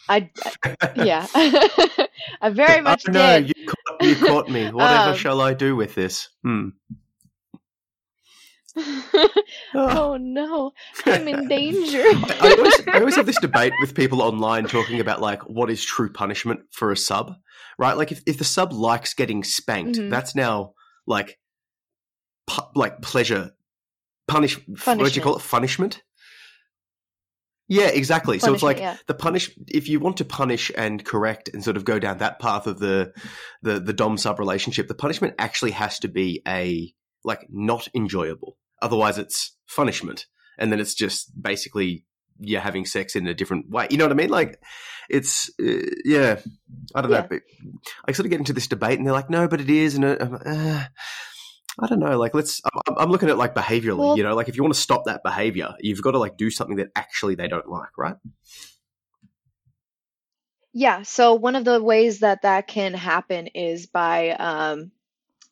I 0.08 0.30
yeah. 0.96 1.26
I 2.40 2.50
very 2.50 2.80
much 2.82 3.04
oh, 3.08 3.12
no, 3.12 3.38
did. 3.40 3.48
you 3.56 3.66
caught, 3.66 4.02
you 4.02 4.16
caught 4.16 4.50
me. 4.50 4.64
Whatever 4.72 5.10
Um, 5.10 5.16
shall 5.16 5.40
I 5.40 5.54
do 5.54 5.74
with 5.76 5.94
this? 5.94 6.28
Hmm. 6.42 6.68
oh 9.74 10.16
no, 10.18 10.72
I'm 11.04 11.28
in 11.28 11.46
danger. 11.46 12.02
I 12.02 12.54
always, 12.56 12.80
I 12.88 12.98
always 13.00 13.16
have 13.16 13.26
this 13.26 13.38
debate 13.38 13.72
with 13.82 13.94
people 13.94 14.22
online 14.22 14.64
talking 14.64 14.98
about 15.00 15.20
like 15.20 15.42
what 15.42 15.70
is 15.70 15.84
true 15.84 16.10
punishment 16.10 16.60
for 16.70 16.90
a 16.90 16.96
sub, 16.96 17.34
right? 17.78 17.96
Like 17.96 18.12
if, 18.12 18.22
if 18.26 18.38
the 18.38 18.44
sub 18.44 18.72
likes 18.72 19.12
getting 19.12 19.44
spanked, 19.44 19.98
Mhm. 19.98 20.08
that's 20.10 20.34
now 20.34 20.72
like 21.06 21.38
pu- 22.46 22.62
like 22.74 23.02
pleasure 23.02 23.50
punish. 24.28 24.56
What 24.66 24.98
do 24.98 25.14
you 25.14 25.22
call 25.22 25.36
it? 25.36 25.42
Punishment. 25.42 26.02
Yeah, 27.68 27.86
exactly. 27.88 28.38
so 28.38 28.52
it's 28.52 28.62
like 28.62 28.78
yeah. 28.78 28.96
the 29.06 29.14
punish. 29.14 29.50
If 29.68 29.88
you 29.88 29.98
want 29.98 30.18
to 30.18 30.24
punish 30.26 30.70
and 30.76 31.02
correct 31.02 31.48
and 31.54 31.64
sort 31.64 31.76
of 31.76 31.84
go 31.84 31.98
down 31.98 32.18
that 32.18 32.38
path 32.38 32.66
of 32.66 32.78
the 32.78 33.14
the 33.62 33.80
the 33.80 33.92
dom 33.94 34.18
sub 34.18 34.38
relationship, 34.38 34.88
the 34.88 34.94
punishment 34.94 35.34
actually 35.38 35.70
has 35.70 35.98
to 36.00 36.08
be 36.08 36.42
a 36.46 36.92
like 37.24 37.46
not 37.48 37.88
enjoyable. 37.94 38.58
Otherwise, 38.82 39.16
it's 39.16 39.56
punishment, 39.74 40.26
and 40.58 40.70
then 40.70 40.80
it's 40.80 40.94
just 40.94 41.30
basically 41.40 42.04
you're 42.38 42.60
having 42.60 42.84
sex 42.84 43.14
in 43.16 43.26
a 43.26 43.34
different 43.34 43.70
way. 43.70 43.86
You 43.90 43.96
know 43.96 44.04
what 44.04 44.12
I 44.12 44.16
mean? 44.16 44.30
Like, 44.30 44.60
it's 45.08 45.48
uh, 45.58 45.86
yeah. 46.04 46.40
I 46.94 47.00
don't 47.00 47.10
Yeah. 47.10 47.20
know. 47.20 47.26
But 47.30 47.40
I 48.06 48.12
sort 48.12 48.26
of 48.26 48.30
get 48.30 48.40
into 48.40 48.52
this 48.52 48.66
debate, 48.66 48.98
and 48.98 49.06
they're 49.06 49.14
like, 49.14 49.30
"No, 49.30 49.48
but 49.48 49.60
it 49.60 49.70
is," 49.70 49.94
and 49.94 50.04
uh, 50.04 50.16
uh, 50.44 50.84
I 51.80 51.86
don't 51.86 52.00
know. 52.00 52.18
Like, 52.18 52.34
let's. 52.34 52.60
I'm, 52.86 52.98
I'm 52.98 53.10
looking 53.10 53.28
at 53.30 53.38
like 53.38 53.54
behaviorally. 53.54 53.98
Well- 53.98 54.16
you 54.16 54.22
know, 54.22 54.34
like 54.34 54.48
if 54.48 54.56
you 54.56 54.62
want 54.62 54.74
to 54.74 54.80
stop 54.80 55.04
that 55.06 55.22
behavior, 55.22 55.74
you've 55.80 56.02
got 56.02 56.12
to 56.12 56.18
like 56.18 56.36
do 56.36 56.50
something 56.50 56.76
that 56.76 56.88
actually 56.94 57.34
they 57.34 57.48
don't 57.48 57.68
like, 57.68 57.96
right? 57.96 58.16
Yeah, 60.74 61.02
so 61.02 61.34
one 61.34 61.54
of 61.54 61.64
the 61.64 61.82
ways 61.82 62.20
that 62.20 62.42
that 62.42 62.66
can 62.66 62.94
happen 62.94 63.46
is 63.48 63.86
by, 63.86 64.30
um, 64.30 64.90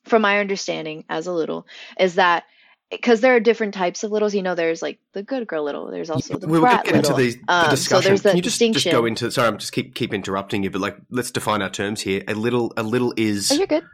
from 0.04 0.22
my 0.22 0.40
understanding 0.40 1.04
as 1.10 1.26
a 1.26 1.32
little, 1.32 1.66
is 1.98 2.14
that 2.14 2.44
because 2.90 3.20
there 3.20 3.36
are 3.36 3.40
different 3.40 3.74
types 3.74 4.02
of 4.02 4.10
littles. 4.12 4.34
You 4.34 4.42
know, 4.42 4.54
there's 4.54 4.80
like 4.80 4.98
the 5.12 5.22
good 5.22 5.46
girl 5.46 5.62
little. 5.64 5.90
There's 5.90 6.08
also 6.08 6.38
the 6.38 6.48
we'll 6.48 6.62
brat 6.62 6.86
get 6.86 6.96
into 6.96 7.12
the, 7.12 7.32
the 7.34 7.40
Um, 7.48 7.64
so 7.66 7.70
discussion. 7.70 8.08
there's 8.08 8.22
Can 8.22 8.30
that 8.30 8.36
you 8.36 8.42
just, 8.42 8.58
just 8.58 8.90
go 8.90 9.04
into? 9.04 9.30
Sorry, 9.30 9.46
I'm 9.46 9.58
just 9.58 9.72
keep 9.72 9.94
keep 9.94 10.14
interrupting 10.14 10.62
you, 10.62 10.70
but 10.70 10.80
like 10.80 10.96
let's 11.10 11.30
define 11.30 11.60
our 11.60 11.70
terms 11.70 12.00
here. 12.00 12.22
A 12.26 12.34
little, 12.34 12.72
a 12.78 12.82
little 12.82 13.12
is 13.16 13.52
Oh, 13.52 13.56
you're 13.56 13.66
good. 13.66 13.84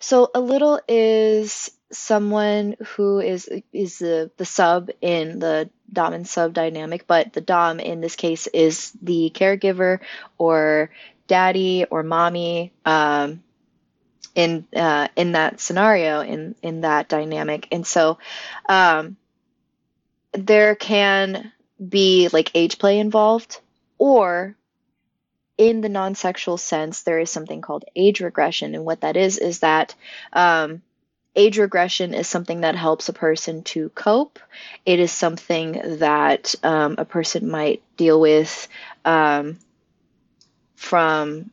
So 0.00 0.30
a 0.34 0.40
little 0.40 0.80
is 0.88 1.70
someone 1.92 2.76
who 2.96 3.20
is 3.20 3.48
is 3.72 3.98
the 3.98 4.30
the 4.36 4.44
sub 4.44 4.90
in 5.00 5.38
the 5.38 5.70
dom 5.92 6.12
and 6.12 6.26
sub 6.26 6.52
dynamic, 6.52 7.06
but 7.06 7.32
the 7.32 7.40
dom 7.40 7.80
in 7.80 8.00
this 8.00 8.16
case 8.16 8.46
is 8.48 8.92
the 9.02 9.30
caregiver 9.34 10.00
or 10.38 10.90
daddy 11.26 11.84
or 11.90 12.02
mommy 12.02 12.72
um, 12.84 13.42
in 14.34 14.66
uh, 14.74 15.08
in 15.16 15.32
that 15.32 15.60
scenario 15.60 16.20
in 16.20 16.54
in 16.62 16.82
that 16.82 17.08
dynamic, 17.08 17.68
and 17.72 17.86
so 17.86 18.18
um, 18.68 19.16
there 20.32 20.74
can 20.74 21.52
be 21.88 22.28
like 22.32 22.50
age 22.54 22.78
play 22.78 22.98
involved, 22.98 23.60
or 23.98 24.56
in 25.58 25.80
the 25.80 25.88
non-sexual 25.88 26.58
sense, 26.58 27.02
there 27.02 27.18
is 27.18 27.30
something 27.30 27.60
called 27.60 27.84
age 27.94 28.20
regression, 28.20 28.74
and 28.74 28.84
what 28.84 29.00
that 29.00 29.16
is 29.16 29.38
is 29.38 29.60
that 29.60 29.94
um, 30.32 30.82
age 31.34 31.58
regression 31.58 32.14
is 32.14 32.28
something 32.28 32.62
that 32.62 32.76
helps 32.76 33.08
a 33.08 33.12
person 33.12 33.62
to 33.62 33.88
cope. 33.90 34.38
It 34.84 35.00
is 35.00 35.12
something 35.12 35.98
that 35.98 36.54
um, 36.62 36.96
a 36.98 37.04
person 37.04 37.50
might 37.50 37.82
deal 37.96 38.20
with 38.20 38.68
um, 39.04 39.58
from 40.74 41.50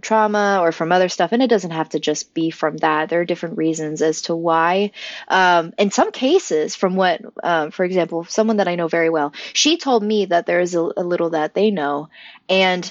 trauma 0.00 0.58
or 0.62 0.72
from 0.72 0.92
other 0.92 1.08
stuff, 1.08 1.32
and 1.32 1.42
it 1.42 1.50
doesn't 1.50 1.70
have 1.70 1.90
to 1.90 2.00
just 2.00 2.32
be 2.32 2.50
from 2.50 2.78
that. 2.78 3.10
There 3.10 3.20
are 3.20 3.26
different 3.26 3.58
reasons 3.58 4.00
as 4.00 4.22
to 4.22 4.34
why. 4.34 4.92
Um, 5.28 5.74
in 5.78 5.90
some 5.90 6.12
cases, 6.12 6.74
from 6.74 6.96
what, 6.96 7.20
um, 7.42 7.70
for 7.70 7.84
example, 7.84 8.24
someone 8.24 8.56
that 8.56 8.68
I 8.68 8.74
know 8.74 8.88
very 8.88 9.10
well, 9.10 9.32
she 9.52 9.76
told 9.76 10.02
me 10.02 10.26
that 10.26 10.46
there 10.46 10.60
is 10.60 10.74
a, 10.74 10.80
a 10.80 11.04
little 11.04 11.30
that 11.30 11.54
they 11.54 11.70
know, 11.70 12.08
and 12.48 12.90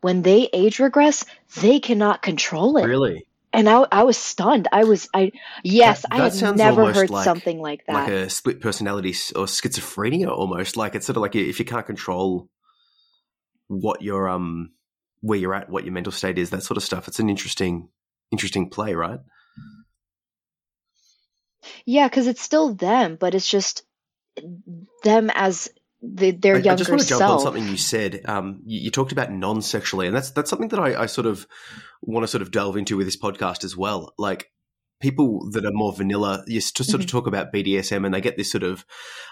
when 0.00 0.22
they 0.22 0.48
age 0.52 0.78
regress, 0.78 1.24
they 1.60 1.80
cannot 1.80 2.22
control 2.22 2.76
it. 2.76 2.86
really 2.86 3.26
And 3.52 3.68
I, 3.68 3.86
I 3.90 4.02
was 4.04 4.16
stunned. 4.16 4.68
I 4.70 4.84
was, 4.84 5.08
I, 5.12 5.32
yes, 5.64 6.02
That- 6.02 6.12
I 6.12 6.28
had 6.28 6.56
never 6.56 6.92
heard 6.92 7.10
like- 7.10 7.24
something 7.24 7.58
like 7.60 7.84
that. 7.86 7.94
like 7.94 8.08
a 8.08 8.30
split 8.30 8.60
personality 8.60 9.10
or 9.34 9.46
schizophrenia 9.46 10.28
almost. 10.30 10.76
Like 10.76 10.94
it's 10.94 11.06
sort 11.06 11.16
of 11.16 11.22
like 11.22 11.34
if 11.34 11.58
you 11.58 11.64
can't 11.64 11.86
control 11.86 12.48
what 13.66 14.02
your 14.02 14.28
um 14.28 14.70
where 15.20 15.38
you're 15.38 15.54
at, 15.54 15.68
what 15.68 15.84
your 15.84 15.92
mental 15.92 16.12
state 16.12 16.38
is, 16.38 16.50
that 16.50 16.62
sort 16.62 16.76
of 16.76 16.82
stuff. 16.84 17.08
It's 17.08 17.18
an 17.18 17.28
interesting 17.28 17.88
interesting 18.30 18.70
play, 18.70 18.94
right? 18.94 19.20
yeah, 21.84 22.08
because 22.08 22.26
it's 22.26 22.40
still 22.42 22.74
them, 22.74 23.16
but 23.16 23.34
it's 23.34 23.48
just 23.48 23.82
them 25.02 25.30
as 25.34 25.68
the, 26.02 26.30
their 26.30 26.56
I, 26.56 26.58
I 26.58 26.76
just 26.76 26.90
want 26.90 27.02
to 27.02 27.08
jump 27.08 27.18
self. 27.18 27.38
on 27.38 27.40
something 27.40 27.66
you 27.66 27.76
said. 27.76 28.22
Um, 28.24 28.62
you, 28.64 28.80
you 28.82 28.90
talked 28.90 29.12
about 29.12 29.32
non-sexually, 29.32 30.06
and 30.06 30.14
that's 30.14 30.30
that's 30.30 30.50
something 30.50 30.68
that 30.68 30.80
I, 30.80 31.02
I 31.02 31.06
sort 31.06 31.26
of 31.26 31.46
want 32.02 32.24
to 32.24 32.28
sort 32.28 32.42
of 32.42 32.50
delve 32.50 32.76
into 32.76 32.96
with 32.96 33.06
this 33.06 33.16
podcast 33.16 33.64
as 33.64 33.76
well. 33.76 34.14
Like 34.18 34.50
people 35.00 35.48
that 35.52 35.64
are 35.64 35.72
more 35.72 35.92
vanilla, 35.92 36.42
you 36.46 36.60
to 36.60 36.84
sort 36.84 37.00
of 37.00 37.06
Mhm. 37.06 37.10
talk 37.10 37.26
about 37.26 37.52
BDSM, 37.52 38.04
and 38.04 38.12
they 38.12 38.20
get 38.20 38.36
this 38.36 38.50
sort 38.50 38.64
of, 38.64 38.84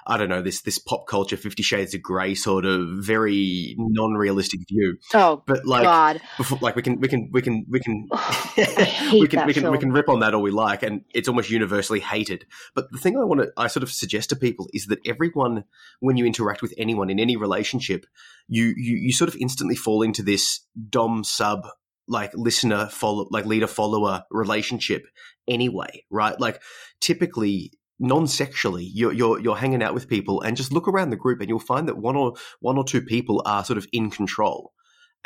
I 0.06 0.16
don't 0.16 0.28
know, 0.28 0.42
this 0.42 0.62
this 0.62 0.78
pop 0.78 1.06
culture 1.08 1.36
Fifty 1.36 1.62
Shades 1.62 1.94
of 1.94 2.02
Grey 2.02 2.34
sort 2.34 2.64
of 2.64 2.86
very 3.00 3.74
non-realistic 3.78 4.60
view. 4.68 4.96
oh 5.14 5.42
But 5.46 5.66
like, 5.66 5.82
God, 5.82 6.20
before, 6.36 6.58
like 6.62 6.76
we 6.76 6.82
can 6.82 7.00
we 7.00 7.08
can 7.08 7.30
we 7.32 7.42
can 7.42 7.66
we 7.68 7.80
can 7.80 8.06
hate 8.54 9.20
we 9.20 9.26
can 9.28 9.46
we 9.46 9.52
can 9.54 9.70
we 9.70 9.78
can 9.78 9.90
rip 9.92 10.08
on 10.08 10.20
that 10.20 10.34
all 10.34 10.42
we 10.42 10.50
like 10.50 10.82
and 10.82 11.02
it's 11.14 11.28
almost 11.28 11.50
universally 11.50 12.00
hated 12.00 12.46
but 12.74 12.90
the 12.92 12.98
thing 12.98 13.16
i 13.18 13.24
want 13.24 13.40
to 13.40 13.48
i 13.56 13.66
sort 13.66 13.82
of 13.82 13.90
suggest 13.90 14.30
to 14.30 14.36
people 14.36 14.68
is 14.72 14.86
that 14.86 14.98
everyone 15.06 15.64
when 16.00 16.16
you 16.16 16.24
interact 16.26 16.62
with 16.62 16.72
anyone 16.78 17.10
in 17.10 17.18
any 17.18 17.36
relationship 17.36 18.06
you 18.48 18.66
you, 18.76 18.96
you 18.96 19.12
sort 19.12 19.28
of 19.28 19.36
instantly 19.40 19.76
fall 19.76 20.02
into 20.02 20.22
this 20.22 20.60
dom 20.88 21.24
sub 21.24 21.66
like 22.08 22.32
listener 22.34 22.86
follow 22.86 23.26
like 23.30 23.46
leader 23.46 23.66
follower 23.66 24.24
relationship 24.30 25.06
anyway 25.48 26.04
right? 26.10 26.38
Like 26.40 26.62
typically 27.00 27.72
non-sexually 27.98 28.84
you're, 28.92 29.12
you're 29.12 29.40
you're 29.40 29.56
hanging 29.56 29.82
out 29.82 29.94
with 29.94 30.08
people 30.08 30.42
and 30.42 30.56
just 30.56 30.72
look 30.72 30.86
around 30.86 31.10
the 31.10 31.16
group 31.16 31.40
and 31.40 31.48
you'll 31.48 31.58
find 31.58 31.88
that 31.88 31.96
one 31.96 32.14
or 32.14 32.34
one 32.60 32.76
or 32.76 32.84
two 32.84 33.00
people 33.00 33.42
are 33.46 33.64
sort 33.64 33.78
of 33.78 33.86
in 33.92 34.10
control 34.10 34.72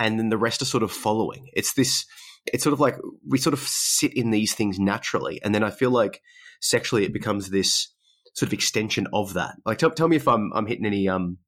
and 0.00 0.18
then 0.18 0.30
the 0.30 0.38
rest 0.38 0.62
are 0.62 0.66
sort 0.66 0.82
of 0.82 0.90
following. 0.90 1.50
It's 1.52 1.74
this 1.74 2.06
it's 2.46 2.64
sort 2.64 2.72
of 2.72 2.80
like 2.80 2.96
we 3.28 3.38
sort 3.38 3.52
of 3.52 3.60
sit 3.60 4.16
in 4.16 4.30
these 4.30 4.54
things 4.54 4.78
naturally 4.78 5.40
and 5.44 5.54
then 5.54 5.62
i 5.62 5.70
feel 5.70 5.90
like 5.90 6.22
sexually 6.60 7.04
it 7.04 7.12
becomes 7.12 7.50
this 7.50 7.92
sort 8.34 8.48
of 8.48 8.54
extension 8.54 9.06
of 9.12 9.34
that. 9.34 9.56
Like 9.66 9.78
tell, 9.78 9.90
tell 9.90 10.08
me 10.08 10.16
if 10.16 10.26
i'm 10.26 10.50
i'm 10.54 10.66
hitting 10.66 10.86
any 10.86 11.08
um 11.08 11.38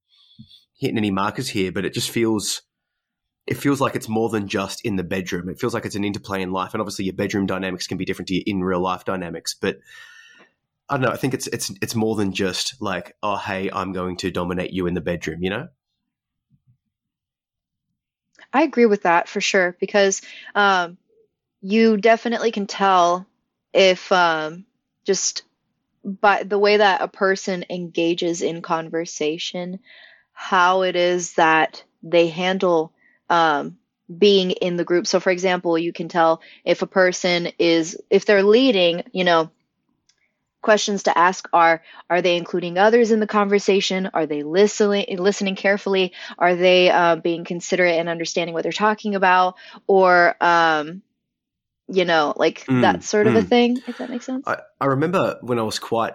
hitting 0.79 0.99
any 0.99 1.11
markers 1.11 1.49
here 1.49 1.73
but 1.73 1.85
it 1.85 1.95
just 1.95 2.11
feels 2.11 2.63
it 3.47 3.57
feels 3.57 3.81
like 3.81 3.97
it's 3.97 4.09
more 4.09 4.29
than 4.29 4.49
just 4.49 4.85
in 4.85 4.97
the 4.97 5.03
bedroom. 5.05 5.49
It 5.49 5.59
feels 5.59 5.75
like 5.75 5.85
it's 5.85 5.97
an 5.97 6.05
interplay 6.05 6.43
in 6.43 6.53
life 6.53 6.75
and 6.75 6.81
obviously 6.81 7.07
your 7.07 7.15
bedroom 7.15 7.47
dynamics 7.47 7.87
can 7.87 7.99
be 7.99 8.05
different 8.05 8.29
to 8.29 8.35
your 8.35 8.45
in 8.47 8.63
real 8.63 8.81
life 8.81 9.05
dynamics 9.05 9.55
but 9.55 9.79
i 10.89 10.95
don't 10.95 11.03
know 11.03 11.11
i 11.11 11.17
think 11.17 11.35
it's 11.35 11.47
it's 11.49 11.73
it's 11.81 11.95
more 11.95 12.17
than 12.17 12.33
just 12.33 12.81
like 12.81 13.17
oh 13.23 13.37
hey 13.37 13.71
i'm 13.73 13.93
going 13.93 14.17
to 14.17 14.31
dominate 14.31 14.73
you 14.73 14.87
in 14.87 14.95
the 14.95 15.01
bedroom 15.01 15.43
you 15.43 15.51
know? 15.51 15.69
I 18.53 18.63
agree 18.65 18.87
with 18.87 19.03
that 19.05 19.29
for 19.29 19.41
sure 19.41 19.77
because 19.81 20.21
um, 20.55 20.99
you 21.63 21.97
definitely 21.97 22.51
can 22.51 22.67
tell 22.67 23.27
if 23.73 24.13
um, 24.13 24.67
just 25.05 25.45
by 26.05 26.43
the 26.43 26.59
way 26.59 26.77
that 26.77 27.01
a 27.01 27.09
person 27.09 27.65
engages 27.71 28.43
in 28.43 28.61
conversation, 28.61 29.81
how 30.33 30.83
it 30.83 30.97
is 30.97 31.35
that 31.35 31.83
they 32.03 32.29
handle 32.29 32.93
um, 33.33 33.79
being 34.19 34.51
in 34.51 34.77
the 34.77 34.85
group. 34.85 35.07
So, 35.07 35.19
for 35.19 35.31
example, 35.31 35.79
you 35.79 35.93
can 35.93 36.09
tell 36.09 36.43
if 36.65 36.83
a 36.83 36.87
person 36.87 37.49
is, 37.59 37.99
if 38.11 38.27
they're 38.27 38.43
leading, 38.43 39.05
you 39.13 39.25
know, 39.25 39.51
questions 40.61 41.05
to 41.05 41.19
ask 41.19 41.49
are 41.53 41.83
are 42.09 42.23
they 42.23 42.37
including 42.37 42.79
others 42.79 43.11
in 43.11 43.21
the 43.21 43.27
conversation? 43.27 44.11
Are 44.15 44.27
they 44.27 44.43
listening 44.45 45.19
listening 45.19 45.57
carefully? 45.57 46.13
Are 46.39 46.55
they 46.55 46.91
uh, 46.91 47.17
being 47.17 47.45
considerate 47.45 47.99
and 47.99 48.09
understanding 48.09 48.55
what 48.55 48.63
they're 48.63 48.71
talking 48.71 49.17
about? 49.17 49.57
Or 49.89 50.37
um 50.41 51.03
you 51.93 52.05
know 52.05 52.33
like 52.37 52.65
Mm, 52.67 52.83
that 52.83 53.03
sort 53.03 53.27
of 53.27 53.35
a 53.35 53.43
mm. 53.43 53.49
thing 53.49 53.79
if 53.87 53.99
that 53.99 54.09
makes 54.09 54.27
sense 54.27 54.45
I, 54.47 54.59
I 54.81 54.87
remember 54.87 55.39
when 55.43 55.59
I 55.59 55.63
was 55.63 55.79
quite 55.79 56.15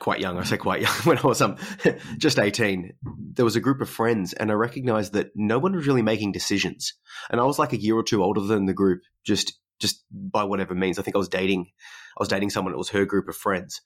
quite 0.00 0.20
young. 0.20 0.38
I 0.38 0.44
say 0.44 0.56
quite 0.56 0.80
young 0.80 0.94
when 1.04 1.18
I 1.18 1.26
was 1.26 1.40
um 1.42 1.56
just 2.18 2.38
eighteen. 2.38 2.94
There 3.34 3.44
was 3.44 3.56
a 3.56 3.60
group 3.60 3.80
of 3.80 3.88
friends, 3.90 4.32
and 4.32 4.50
I 4.50 4.54
recognised 4.54 5.12
that 5.12 5.30
no 5.34 5.58
one 5.58 5.74
was 5.74 5.86
really 5.86 6.02
making 6.02 6.32
decisions. 6.32 6.94
And 7.30 7.40
I 7.40 7.44
was 7.44 7.58
like 7.58 7.72
a 7.72 7.80
year 7.80 7.96
or 7.96 8.02
two 8.02 8.22
older 8.22 8.40
than 8.40 8.66
the 8.66 8.74
group, 8.74 9.02
just 9.24 9.58
just 9.78 10.04
by 10.10 10.44
whatever 10.44 10.74
means. 10.74 10.98
I 10.98 11.02
think 11.02 11.16
I 11.16 11.18
was 11.18 11.28
dating 11.28 11.66
I 12.18 12.22
was 12.22 12.28
dating 12.28 12.50
someone. 12.50 12.74
It 12.74 12.78
was 12.78 12.90
her 12.90 13.04
group 13.04 13.28
of 13.28 13.36
friends. 13.36 13.80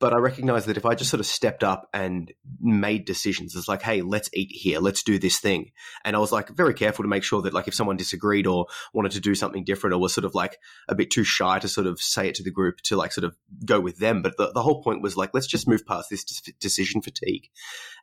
But 0.00 0.12
I 0.12 0.18
recognized 0.18 0.66
that 0.68 0.76
if 0.76 0.86
I 0.86 0.94
just 0.94 1.10
sort 1.10 1.18
of 1.20 1.26
stepped 1.26 1.64
up 1.64 1.88
and 1.92 2.32
made 2.60 3.04
decisions, 3.04 3.56
it's 3.56 3.66
like, 3.66 3.82
hey, 3.82 4.02
let's 4.02 4.30
eat 4.32 4.50
here, 4.52 4.78
let's 4.78 5.02
do 5.02 5.18
this 5.18 5.40
thing. 5.40 5.72
And 6.04 6.14
I 6.14 6.20
was 6.20 6.30
like 6.30 6.50
very 6.50 6.72
careful 6.74 7.02
to 7.02 7.08
make 7.08 7.24
sure 7.24 7.42
that 7.42 7.52
like 7.52 7.66
if 7.66 7.74
someone 7.74 7.96
disagreed 7.96 8.46
or 8.46 8.66
wanted 8.92 9.12
to 9.12 9.20
do 9.20 9.34
something 9.34 9.64
different 9.64 9.94
or 9.94 10.00
was 10.00 10.14
sort 10.14 10.24
of 10.24 10.36
like 10.36 10.58
a 10.88 10.94
bit 10.94 11.10
too 11.10 11.24
shy 11.24 11.58
to 11.58 11.66
sort 11.66 11.88
of 11.88 12.00
say 12.00 12.28
it 12.28 12.36
to 12.36 12.44
the 12.44 12.50
group 12.50 12.80
to 12.82 12.96
like 12.96 13.12
sort 13.12 13.24
of 13.24 13.36
go 13.64 13.80
with 13.80 13.98
them. 13.98 14.22
But 14.22 14.36
the, 14.36 14.52
the 14.52 14.62
whole 14.62 14.82
point 14.82 15.02
was 15.02 15.16
like, 15.16 15.30
let's 15.34 15.48
just 15.48 15.68
move 15.68 15.84
past 15.84 16.10
this 16.10 16.24
decision 16.60 17.02
fatigue 17.02 17.48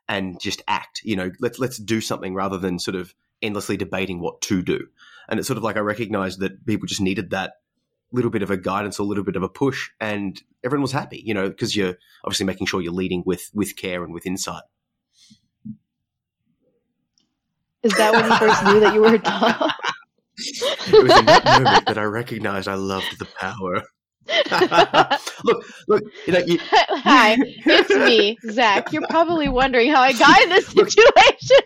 and 0.06 0.38
just 0.38 0.62
act. 0.68 1.00
You 1.02 1.16
know, 1.16 1.30
let's 1.40 1.58
let's 1.58 1.78
do 1.78 2.02
something 2.02 2.34
rather 2.34 2.58
than 2.58 2.78
sort 2.78 2.96
of 2.96 3.14
endlessly 3.40 3.76
debating 3.76 4.20
what 4.20 4.42
to 4.42 4.62
do. 4.62 4.86
And 5.28 5.38
it's 5.38 5.48
sort 5.48 5.56
of 5.56 5.64
like 5.64 5.76
I 5.76 5.80
recognized 5.80 6.40
that 6.40 6.64
people 6.66 6.86
just 6.86 7.00
needed 7.00 7.30
that 7.30 7.54
little 8.16 8.30
bit 8.30 8.42
of 8.42 8.50
a 8.50 8.56
guidance, 8.56 8.98
a 8.98 9.04
little 9.04 9.24
bit 9.24 9.36
of 9.36 9.42
a 9.42 9.48
push, 9.48 9.90
and 10.00 10.42
everyone 10.64 10.82
was 10.82 10.92
happy. 10.92 11.22
You 11.24 11.34
know, 11.34 11.48
because 11.48 11.76
you're 11.76 11.96
obviously 12.24 12.46
making 12.46 12.66
sure 12.66 12.80
you're 12.80 12.92
leading 12.92 13.22
with 13.24 13.50
with 13.54 13.76
care 13.76 14.02
and 14.02 14.12
with 14.12 14.26
insight. 14.26 14.64
is 17.86 17.92
that 17.94 18.12
when 18.12 18.24
you 18.24 18.36
first 18.36 18.64
knew 18.64 18.80
that 18.80 18.94
you 18.94 19.00
were 19.00 19.14
a 19.14 19.18
dom? 19.18 19.72
It 20.38 21.02
was 21.02 21.18
in 21.18 21.24
that 21.24 21.44
moment 21.46 21.86
that 21.86 21.96
I 21.96 22.02
recognized 22.02 22.68
I 22.68 22.74
loved 22.74 23.18
the 23.18 23.24
power. 23.24 23.82
look, 25.44 25.64
look, 25.88 26.02
you 26.26 26.32
know, 26.34 26.40
you, 26.40 26.58
Hi, 26.70 27.38
it's 27.40 27.88
me, 27.88 28.36
Zac. 28.50 28.92
You're 28.92 29.06
probably 29.08 29.48
wondering 29.48 29.90
how 29.90 30.02
I 30.02 30.12
got 30.12 30.38
in 30.42 30.50
this 30.50 30.66
situation. 30.66 31.56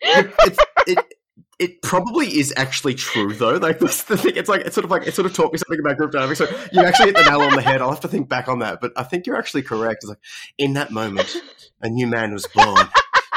it's, 0.00 0.58
it, 0.86 1.13
it 1.58 1.82
probably 1.82 2.26
is 2.38 2.52
actually 2.56 2.94
true 2.94 3.32
though. 3.34 3.54
Like 3.56 3.78
that's 3.80 4.04
the 4.04 4.16
thing. 4.16 4.32
It's 4.36 4.48
like 4.48 4.62
it's 4.62 4.74
sort 4.74 4.84
of 4.84 4.90
like 4.90 5.06
it 5.06 5.14
sort 5.14 5.26
of 5.26 5.34
taught 5.34 5.52
me 5.52 5.58
something 5.58 5.80
about 5.80 5.96
group 5.96 6.12
dynamics. 6.12 6.38
So 6.38 6.46
you 6.72 6.82
actually 6.82 7.06
hit 7.06 7.16
the 7.16 7.24
nail 7.24 7.40
on 7.42 7.54
the 7.54 7.62
head. 7.62 7.80
I'll 7.80 7.90
have 7.90 8.00
to 8.00 8.08
think 8.08 8.28
back 8.28 8.48
on 8.48 8.60
that, 8.60 8.80
but 8.80 8.92
I 8.96 9.02
think 9.02 9.26
you're 9.26 9.36
actually 9.36 9.62
correct. 9.62 10.04
It's 10.04 10.08
like 10.10 10.18
in 10.58 10.74
that 10.74 10.90
moment, 10.90 11.34
a 11.80 11.88
new 11.88 12.06
man 12.06 12.32
was 12.32 12.46
born 12.46 12.86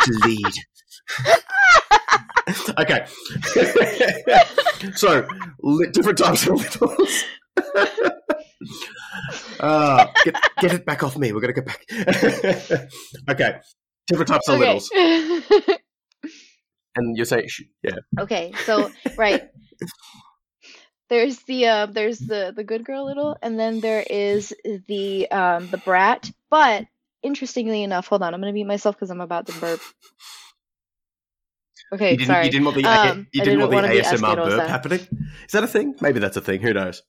to 0.03 0.13
lead. 0.25 0.53
okay, 2.79 3.05
so 4.95 5.27
li- 5.61 5.87
different 5.91 6.17
types 6.17 6.47
of 6.47 6.55
littles. 6.55 7.23
uh, 9.59 10.05
get, 10.23 10.35
get 10.59 10.73
it 10.73 10.85
back 10.85 11.03
off 11.03 11.17
me. 11.17 11.31
We're 11.31 11.41
gonna 11.41 11.53
get 11.53 11.65
back. 11.65 11.85
okay, 13.29 13.59
different 14.07 14.27
types 14.27 14.47
of 14.49 14.55
Okay. 14.55 14.79
littles, 14.81 14.89
and 16.97 17.17
you 17.17 17.25
say, 17.25 17.47
sh- 17.47 17.63
yeah. 17.83 17.97
okay, 18.19 18.51
so 18.65 18.91
right. 19.17 19.49
There's 21.09 21.39
the 21.43 21.67
uh, 21.67 21.85
there's 21.85 22.19
the 22.19 22.51
the 22.53 22.65
good 22.65 22.83
girl 22.83 23.05
little, 23.05 23.37
and 23.41 23.57
then 23.57 23.79
there 23.79 24.03
is 24.09 24.53
the 24.89 25.31
um 25.31 25.69
the 25.69 25.77
brat. 25.77 26.29
But 26.49 26.83
interestingly 27.23 27.81
enough, 27.83 28.07
hold 28.07 28.23
on, 28.23 28.33
I'm 28.33 28.41
gonna 28.41 28.51
mute 28.51 28.67
myself 28.67 28.97
because 28.97 29.09
I'm 29.09 29.21
about 29.21 29.47
to 29.47 29.53
burp. 29.53 29.79
Okay, 31.93 32.11
you 32.11 32.17
didn't, 32.17 32.27
sorry. 32.27 32.45
you 32.45 32.51
didn't 32.51 32.65
want 32.65 32.77
the 32.77 32.83
Um, 32.83 33.27
you 33.31 33.41
didn't 33.41 33.59
didn't 33.59 33.71
want 33.71 33.87
the 33.87 34.01
ASMR 34.01 34.35
burp 34.35 34.67
happening. 34.67 34.99
Is 35.45 35.53
that 35.53 35.63
a 35.63 35.67
thing? 35.67 35.95
Maybe 36.01 36.19
that's 36.19 36.35
a 36.35 36.41
thing. 36.41 36.59
Who 36.59 36.73
knows? 36.73 37.01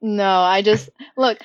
No, 0.00 0.40
I 0.40 0.62
just 0.62 0.88
look, 1.16 1.38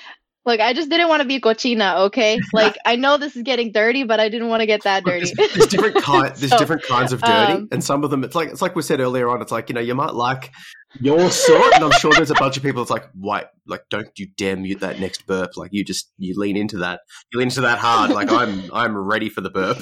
look. 0.46 0.60
I 0.60 0.74
just 0.74 0.90
didn't 0.90 1.10
want 1.10 1.22
to 1.22 1.28
be 1.28 1.40
cochina. 1.40 2.06
Okay, 2.08 2.40
like 2.54 2.78
I 2.86 2.96
know 2.96 3.18
this 3.18 3.36
is 3.36 3.44
getting 3.44 3.72
dirty, 3.72 4.04
but 4.04 4.20
I 4.20 4.30
didn't 4.30 4.50
want 4.50 4.62
to 4.62 4.66
get 4.66 4.84
that 4.84 5.04
dirty. 5.04 5.32
There's, 5.36 5.54
there's 5.54 5.68
different 5.68 5.96
kind. 6.04 6.36
There's 6.36 6.52
So, 6.52 6.58
different 6.58 6.84
kinds 6.84 7.14
of 7.14 7.22
dirty, 7.22 7.54
um, 7.54 7.68
and 7.72 7.84
some 7.84 8.04
of 8.04 8.12
them 8.12 8.24
it's 8.24 8.36
like 8.36 8.50
it's 8.50 8.62
like 8.62 8.76
we 8.76 8.82
said 8.82 9.00
earlier 9.00 9.30
on. 9.30 9.42
It's 9.42 9.52
like 9.52 9.70
you 9.70 9.76
know 9.76 9.82
you 9.82 9.96
might 9.96 10.14
like 10.14 10.52
your 11.00 11.30
sort, 11.32 11.74
and 11.76 11.84
I'm 11.84 11.92
sure 11.92 12.12
there's 12.14 12.32
a 12.32 12.36
bunch 12.36 12.58
of 12.58 12.64
people. 12.64 12.82
that's 12.84 12.92
like 12.92 13.10
why 13.14 13.46
like 13.68 13.84
don't 13.90 14.10
you 14.18 14.28
dare 14.38 14.56
mute 14.56 14.80
that 14.82 15.00
next 15.00 15.26
burp. 15.28 15.58
Like 15.58 15.72
you 15.74 15.84
just 15.84 16.12
you 16.18 16.34
lean 16.40 16.58
into 16.58 16.78
that. 16.78 17.02
You 17.32 17.40
lean 17.40 17.48
into 17.48 17.62
that 17.62 17.80
hard. 17.80 18.12
Like 18.12 18.32
I'm 18.32 18.70
I'm 18.74 18.98
ready 18.98 19.30
for 19.30 19.42
the 19.42 19.50
burp. 19.50 19.78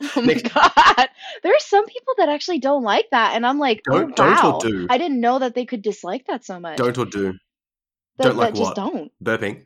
Oh 0.00 0.20
my 0.20 0.26
Next- 0.34 0.54
god, 0.54 1.08
there 1.42 1.52
are 1.52 1.58
some 1.60 1.84
people 1.86 2.14
that 2.18 2.28
actually 2.28 2.60
don't 2.60 2.84
like 2.84 3.06
that, 3.10 3.34
and 3.34 3.44
I'm 3.44 3.58
like, 3.58 3.82
Don't- 3.84 4.12
oh 4.12 4.14
don't 4.14 4.64
or 4.64 4.68
do? 4.68 4.86
I 4.88 4.96
didn't 4.96 5.20
know 5.20 5.40
that 5.40 5.54
they 5.56 5.64
could 5.64 5.82
dislike 5.82 6.26
that 6.26 6.44
so 6.44 6.60
much. 6.60 6.76
Don't 6.78 6.96
or 6.96 7.04
do 7.04 7.34
that, 8.18 8.24
don't 8.24 8.36
like 8.36 8.54
that 8.54 8.54
just 8.54 8.74
don't 8.74 9.12
burping. 9.22 9.64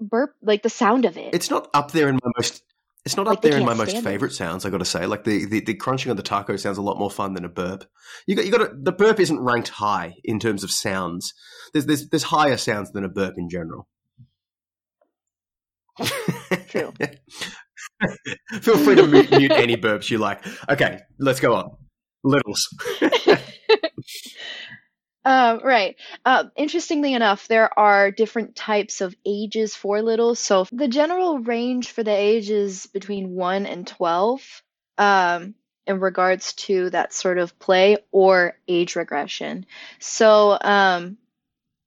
burp 0.00 0.34
like 0.42 0.62
the 0.62 0.70
sound 0.70 1.04
of 1.04 1.16
it. 1.16 1.34
It's 1.34 1.50
not 1.50 1.68
up 1.74 1.92
there 1.92 2.08
in 2.08 2.16
my 2.16 2.30
most. 2.38 2.62
It's 3.06 3.16
not 3.16 3.26
Like, 3.26 3.38
up 3.38 3.42
there 3.42 3.56
in 3.56 3.64
my 3.64 3.72
most 3.74 3.90
stand 3.90 4.06
it. 4.06 4.10
favorite 4.10 4.32
sounds. 4.32 4.66
I 4.66 4.70
got 4.70 4.78
to 4.78 4.84
say, 4.84 5.06
like 5.06 5.24
the, 5.24 5.46
the 5.46 5.60
the 5.60 5.74
crunching 5.74 6.10
on 6.10 6.16
the 6.16 6.22
taco 6.22 6.56
sounds 6.56 6.76
a 6.78 6.82
lot 6.82 6.98
more 6.98 7.10
fun 7.10 7.32
than 7.34 7.44
a 7.46 7.48
burp. 7.48 7.84
You 8.26 8.36
got 8.36 8.44
you 8.44 8.52
got 8.52 8.58
to, 8.58 8.70
the 8.78 8.92
burp 8.92 9.18
isn't 9.20 9.40
ranked 9.40 9.68
high 9.70 10.14
in 10.24 10.38
terms 10.38 10.64
of 10.64 10.70
sounds. 10.70 11.32
There's 11.72 11.86
there's 11.86 12.08
there's 12.10 12.24
higher 12.24 12.58
sounds 12.58 12.92
than 12.92 13.04
a 13.04 13.08
burp 13.08 13.34
in 13.38 13.48
general. 13.48 13.88
True. 16.68 16.92
Feel 18.60 18.78
free 18.78 18.94
to 18.94 19.06
mute, 19.06 19.30
mute 19.30 19.52
any 19.52 19.76
burps 19.76 20.10
you 20.10 20.18
like. 20.18 20.44
Okay, 20.68 21.00
let's 21.18 21.40
go 21.40 21.54
on. 21.54 21.70
Littles. 22.24 22.66
Um, 25.24 25.60
right. 25.62 25.96
Uh, 26.24 26.44
interestingly 26.56 27.12
enough, 27.12 27.46
there 27.46 27.78
are 27.78 28.10
different 28.10 28.56
types 28.56 29.00
of 29.02 29.14
ages 29.26 29.74
for 29.76 30.00
littles. 30.00 30.38
So 30.38 30.66
the 30.72 30.88
general 30.88 31.38
range 31.40 31.90
for 31.90 32.02
the 32.02 32.14
age 32.14 32.50
is 32.50 32.86
between 32.86 33.34
1 33.34 33.66
and 33.66 33.86
12 33.86 34.62
um, 34.96 35.54
in 35.86 36.00
regards 36.00 36.54
to 36.54 36.88
that 36.90 37.12
sort 37.12 37.38
of 37.38 37.58
play 37.58 37.98
or 38.12 38.56
age 38.66 38.96
regression. 38.96 39.66
So 39.98 40.56
um, 40.60 41.18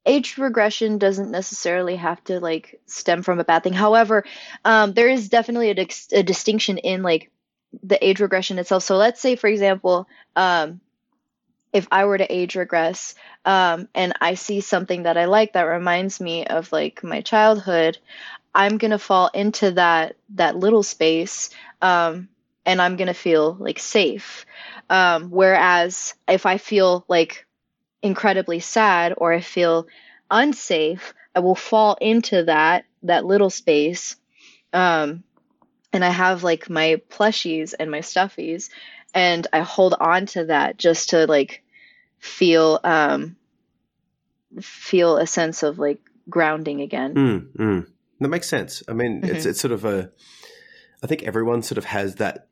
age 0.05 0.37
regression 0.37 0.97
doesn't 0.97 1.31
necessarily 1.31 1.95
have 1.95 2.23
to 2.25 2.39
like 2.39 2.81
stem 2.87 3.23
from 3.23 3.39
a 3.39 3.45
bad 3.45 3.63
thing. 3.63 3.73
However, 3.73 4.25
um, 4.65 4.93
there 4.93 5.09
is 5.09 5.29
definitely 5.29 5.69
a, 5.71 5.75
dis- 5.75 6.09
a 6.13 6.23
distinction 6.23 6.77
in 6.77 7.03
like 7.03 7.31
the 7.83 8.03
age 8.05 8.19
regression 8.19 8.59
itself. 8.59 8.83
So 8.83 8.97
let's 8.97 9.21
say, 9.21 9.35
for 9.35 9.47
example, 9.47 10.07
um, 10.35 10.81
if 11.73 11.87
I 11.91 12.05
were 12.05 12.17
to 12.17 12.33
age 12.33 12.55
regress 12.55 13.15
um, 13.45 13.89
and 13.95 14.13
I 14.21 14.35
see 14.35 14.61
something 14.61 15.03
that 15.03 15.17
I 15.17 15.25
like 15.25 15.53
that 15.53 15.63
reminds 15.63 16.21
me 16.21 16.45
of 16.45 16.71
like 16.71 17.03
my 17.03 17.21
childhood, 17.21 17.97
I'm 18.53 18.77
gonna 18.77 18.99
fall 18.99 19.29
into 19.33 19.71
that 19.71 20.15
that 20.35 20.55
little 20.55 20.83
space 20.83 21.49
um, 21.81 22.29
and 22.65 22.81
I'm 22.81 22.95
gonna 22.95 23.15
feel 23.15 23.57
like 23.59 23.79
safe. 23.79 24.45
Um, 24.89 25.31
whereas 25.31 26.13
if 26.27 26.45
I 26.45 26.57
feel 26.57 27.03
like 27.07 27.47
incredibly 28.03 28.59
sad 28.59 29.15
or 29.17 29.33
I 29.33 29.41
feel 29.41 29.87
unsafe, 30.29 31.13
I 31.35 31.39
will 31.39 31.55
fall 31.55 31.97
into 31.99 32.43
that 32.43 32.85
that 33.01 33.25
little 33.25 33.49
space. 33.49 34.15
Um, 34.71 35.23
and 35.91 36.05
I 36.05 36.09
have 36.09 36.43
like 36.43 36.69
my 36.69 37.01
plushies 37.09 37.73
and 37.79 37.89
my 37.89 37.99
stuffies, 37.99 38.69
and 39.13 39.45
I 39.53 39.61
hold 39.61 39.95
on 39.99 40.25
to 40.27 40.45
that 40.45 40.77
just 40.77 41.09
to 41.09 41.25
like 41.27 41.62
feel 42.23 42.79
um 42.85 43.35
feel 44.61 45.17
a 45.17 45.27
sense 45.27 45.61
of 45.61 45.77
like 45.77 45.99
grounding 46.29 46.81
again. 46.81 47.13
Mm, 47.13 47.51
mm. 47.57 47.87
That 48.21 48.29
makes 48.29 48.47
sense. 48.47 48.81
I 48.87 48.93
mean, 48.93 49.21
it's 49.23 49.45
Mhm. 49.45 49.49
it's 49.49 49.59
sort 49.59 49.73
of 49.73 49.83
a. 49.83 50.09
I 51.03 51.07
think 51.07 51.23
everyone 51.23 51.63
sort 51.63 51.77
of 51.77 51.83
has 51.83 52.15
that 52.15 52.47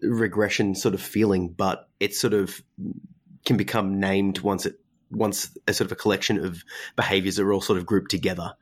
regression 0.00 0.76
sort 0.76 0.94
of 0.94 1.00
feeling, 1.02 1.48
but 1.48 1.88
it 1.98 2.14
sort 2.14 2.34
of 2.34 2.62
can 3.44 3.56
become 3.56 3.98
named 3.98 4.38
once 4.40 4.64
it 4.64 4.78
once 5.10 5.56
a 5.66 5.72
sort 5.72 5.86
of 5.86 5.92
a 5.92 5.96
collection 5.96 6.44
of 6.44 6.62
behaviors 6.94 7.40
are 7.40 7.52
all 7.52 7.60
sort 7.60 7.78
of 7.80 7.86
grouped 7.86 8.12
together. 8.12 8.54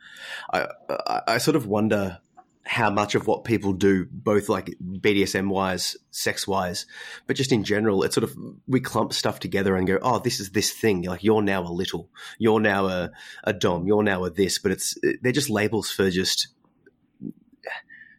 I 0.50 0.68
I, 0.88 1.20
I 1.28 1.38
sort 1.38 1.56
of 1.56 1.66
wonder 1.66 2.20
how 2.66 2.90
much 2.90 3.14
of 3.14 3.26
what 3.26 3.44
people 3.44 3.72
do, 3.74 4.06
both 4.10 4.48
like 4.48 4.74
BDSM 4.82 5.48
wise, 5.48 5.96
sex 6.10 6.48
wise, 6.48 6.86
but 7.26 7.36
just 7.36 7.52
in 7.52 7.62
general, 7.62 8.02
it's 8.02 8.14
sort 8.14 8.24
of 8.24 8.34
we 8.66 8.80
clump 8.80 9.12
stuff 9.12 9.38
together 9.38 9.76
and 9.76 9.86
go, 9.86 9.98
oh, 10.00 10.18
this 10.18 10.40
is 10.40 10.50
this 10.50 10.72
thing. 10.72 11.02
Like 11.02 11.22
you're 11.22 11.42
now 11.42 11.62
a 11.62 11.68
little, 11.68 12.08
you're 12.38 12.60
now 12.60 12.86
a, 12.86 13.10
a 13.44 13.52
dom, 13.52 13.86
you're 13.86 14.02
now 14.02 14.24
a 14.24 14.30
this, 14.30 14.58
but 14.58 14.72
it's 14.72 14.96
they're 15.20 15.32
just 15.32 15.50
labels 15.50 15.90
for 15.90 16.10
just 16.10 16.48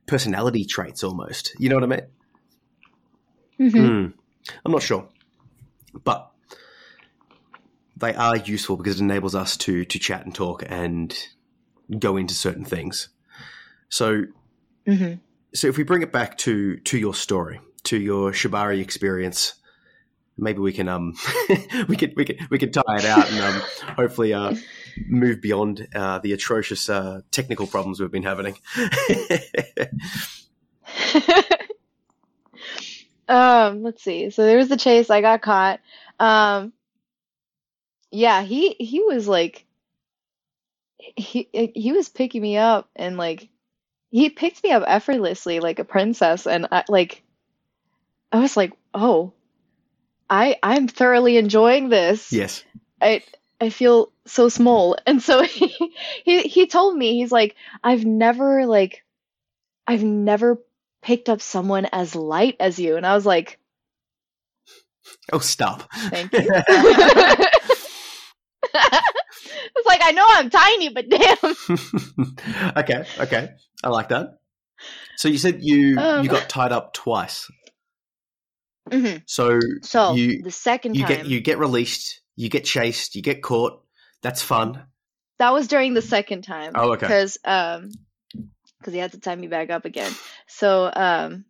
personality 0.06 0.64
traits 0.64 1.04
almost. 1.04 1.54
You 1.58 1.70
know 1.70 1.76
what 1.76 1.84
I 1.84 1.88
mean? 1.88 3.72
Mhm. 3.72 3.74
Mm. 3.74 4.14
I'm 4.64 4.72
not 4.72 4.84
sure, 4.84 5.10
but 6.04 6.32
they 7.98 8.14
are 8.14 8.38
useful 8.38 8.78
because 8.78 9.00
it 9.00 9.04
enables 9.04 9.34
us 9.34 9.58
to 9.58 9.86
to 9.86 9.98
chat 9.98 10.24
and 10.26 10.36
talk 10.36 10.64
and 10.68 11.18
go 11.98 12.18
into 12.18 12.36
certain 12.36 12.66
things. 12.66 13.10
So, 13.96 14.26
Mhm. 14.86 15.22
so 15.54 15.70
if 15.70 15.78
we 15.78 15.86
bring 15.86 16.02
it 16.02 16.12
back 16.12 16.38
to 16.40 16.76
to 16.80 16.98
your 16.98 17.14
story, 17.14 17.62
to 17.84 17.98
your 17.98 18.34
Shibari 18.34 18.82
experience, 18.82 19.54
maybe 20.38 20.60
we 20.60 20.74
can 20.74 20.90
um 20.90 21.14
we 21.88 21.96
could 21.96 22.14
we 22.18 22.26
could 22.26 22.46
we 22.52 22.60
could 22.60 22.74
tie 22.74 22.98
it 22.98 23.06
out 23.06 23.32
and 23.32 23.40
um 23.40 23.62
hopefully 23.96 24.34
uh 24.34 24.54
move 25.08 25.40
beyond 25.40 25.88
uh 25.96 26.20
the 26.20 26.34
atrocious 26.34 26.90
uh 26.90 27.22
technical 27.32 27.68
problems 27.68 28.02
we've 28.02 28.12
been 28.12 28.24
having. 28.24 28.58
um, 33.30 33.82
let's 33.82 34.04
see. 34.04 34.30
So 34.30 34.46
there 34.46 34.58
was 34.58 34.68
the 34.68 34.76
chase. 34.76 35.10
I 35.10 35.22
got 35.22 35.42
caught. 35.42 35.80
Um, 36.20 36.74
yeah, 38.12 38.42
he 38.42 38.76
he 38.78 39.00
was 39.00 39.26
like 39.26 39.66
he 41.16 41.48
he 41.74 41.94
was 41.94 42.10
picking 42.10 42.42
me 42.42 42.58
up 42.58 42.90
and 42.98 43.16
like 43.16 43.48
he 44.16 44.30
picked 44.30 44.64
me 44.64 44.72
up 44.72 44.82
effortlessly 44.88 45.60
like 45.60 45.78
a 45.78 45.84
princess 45.84 46.48
and 46.48 46.70
I 46.72 46.86
like 46.88 47.22
I 48.32 48.40
was 48.40 48.56
like, 48.56 48.72
"Oh, 48.94 49.34
I 50.30 50.56
I'm 50.64 50.88
thoroughly 50.88 51.36
enjoying 51.36 51.90
this." 51.90 52.32
yes. 52.32 52.64
I 53.02 53.24
I 53.60 53.70
feel 53.70 54.14
so 54.26 54.48
small. 54.48 54.96
And 55.06 55.22
so 55.22 55.44
he 55.44 55.68
he 56.24 56.44
he 56.44 56.66
told 56.66 56.96
me 56.96 57.20
he's 57.20 57.34
like 57.34 57.58
I've 57.84 58.06
never 58.06 58.66
like 58.66 59.04
I've 59.86 60.06
never 60.06 60.62
picked 61.02 61.28
up 61.28 61.42
someone 61.42 61.86
as 61.92 62.16
light 62.16 62.56
as 62.62 62.80
you. 62.80 62.96
And 62.96 63.06
I 63.06 63.16
was 63.16 63.26
like, 63.26 63.60
Oh, 65.34 65.40
stop. 65.40 65.92
thank 65.92 66.32
you. 66.38 66.50
I 70.08 70.12
know 70.12 70.26
I'm 70.28 70.50
tiny, 70.50 70.90
but 70.90 71.10
damn. 71.10 72.74
okay, 72.78 73.06
okay. 73.20 73.50
I 73.84 73.90
like 73.90 74.10
that. 74.10 74.38
So 75.18 75.28
you 75.28 75.38
said 75.38 75.64
you 75.64 75.98
Um. 75.98 76.24
you 76.24 76.30
got 76.30 76.50
tied 76.50 76.72
up 76.72 76.94
twice. 76.94 77.48
Mhm. 78.90 79.24
So 79.26 79.60
So 79.82 80.14
You- 80.14 80.44
the 80.44 80.52
second 80.52 80.96
you 80.96 81.02
time 81.06 81.10
get 81.18 81.26
you 81.28 81.40
get 81.42 81.58
released, 81.58 82.22
you 82.36 82.50
get 82.50 82.66
chased, 82.66 83.16
you 83.16 83.22
get 83.22 83.42
caught. 83.42 83.82
That's 84.22 84.42
fun. 84.42 84.84
that 85.40 85.52
was 85.54 85.68
during 85.68 85.94
the 85.94 86.02
second 86.02 86.44
time. 86.44 86.72
Oh, 86.76 86.94
okay. 86.94 87.06
Because 87.08 87.38
um, 87.44 87.92
because 88.80 88.94
he 88.94 89.00
had 89.00 89.12
to 89.14 89.20
tie 89.20 89.36
me 89.36 89.48
back 89.48 89.70
up 89.70 89.86
again. 89.86 90.12
So 90.48 90.90
um, 90.96 91.46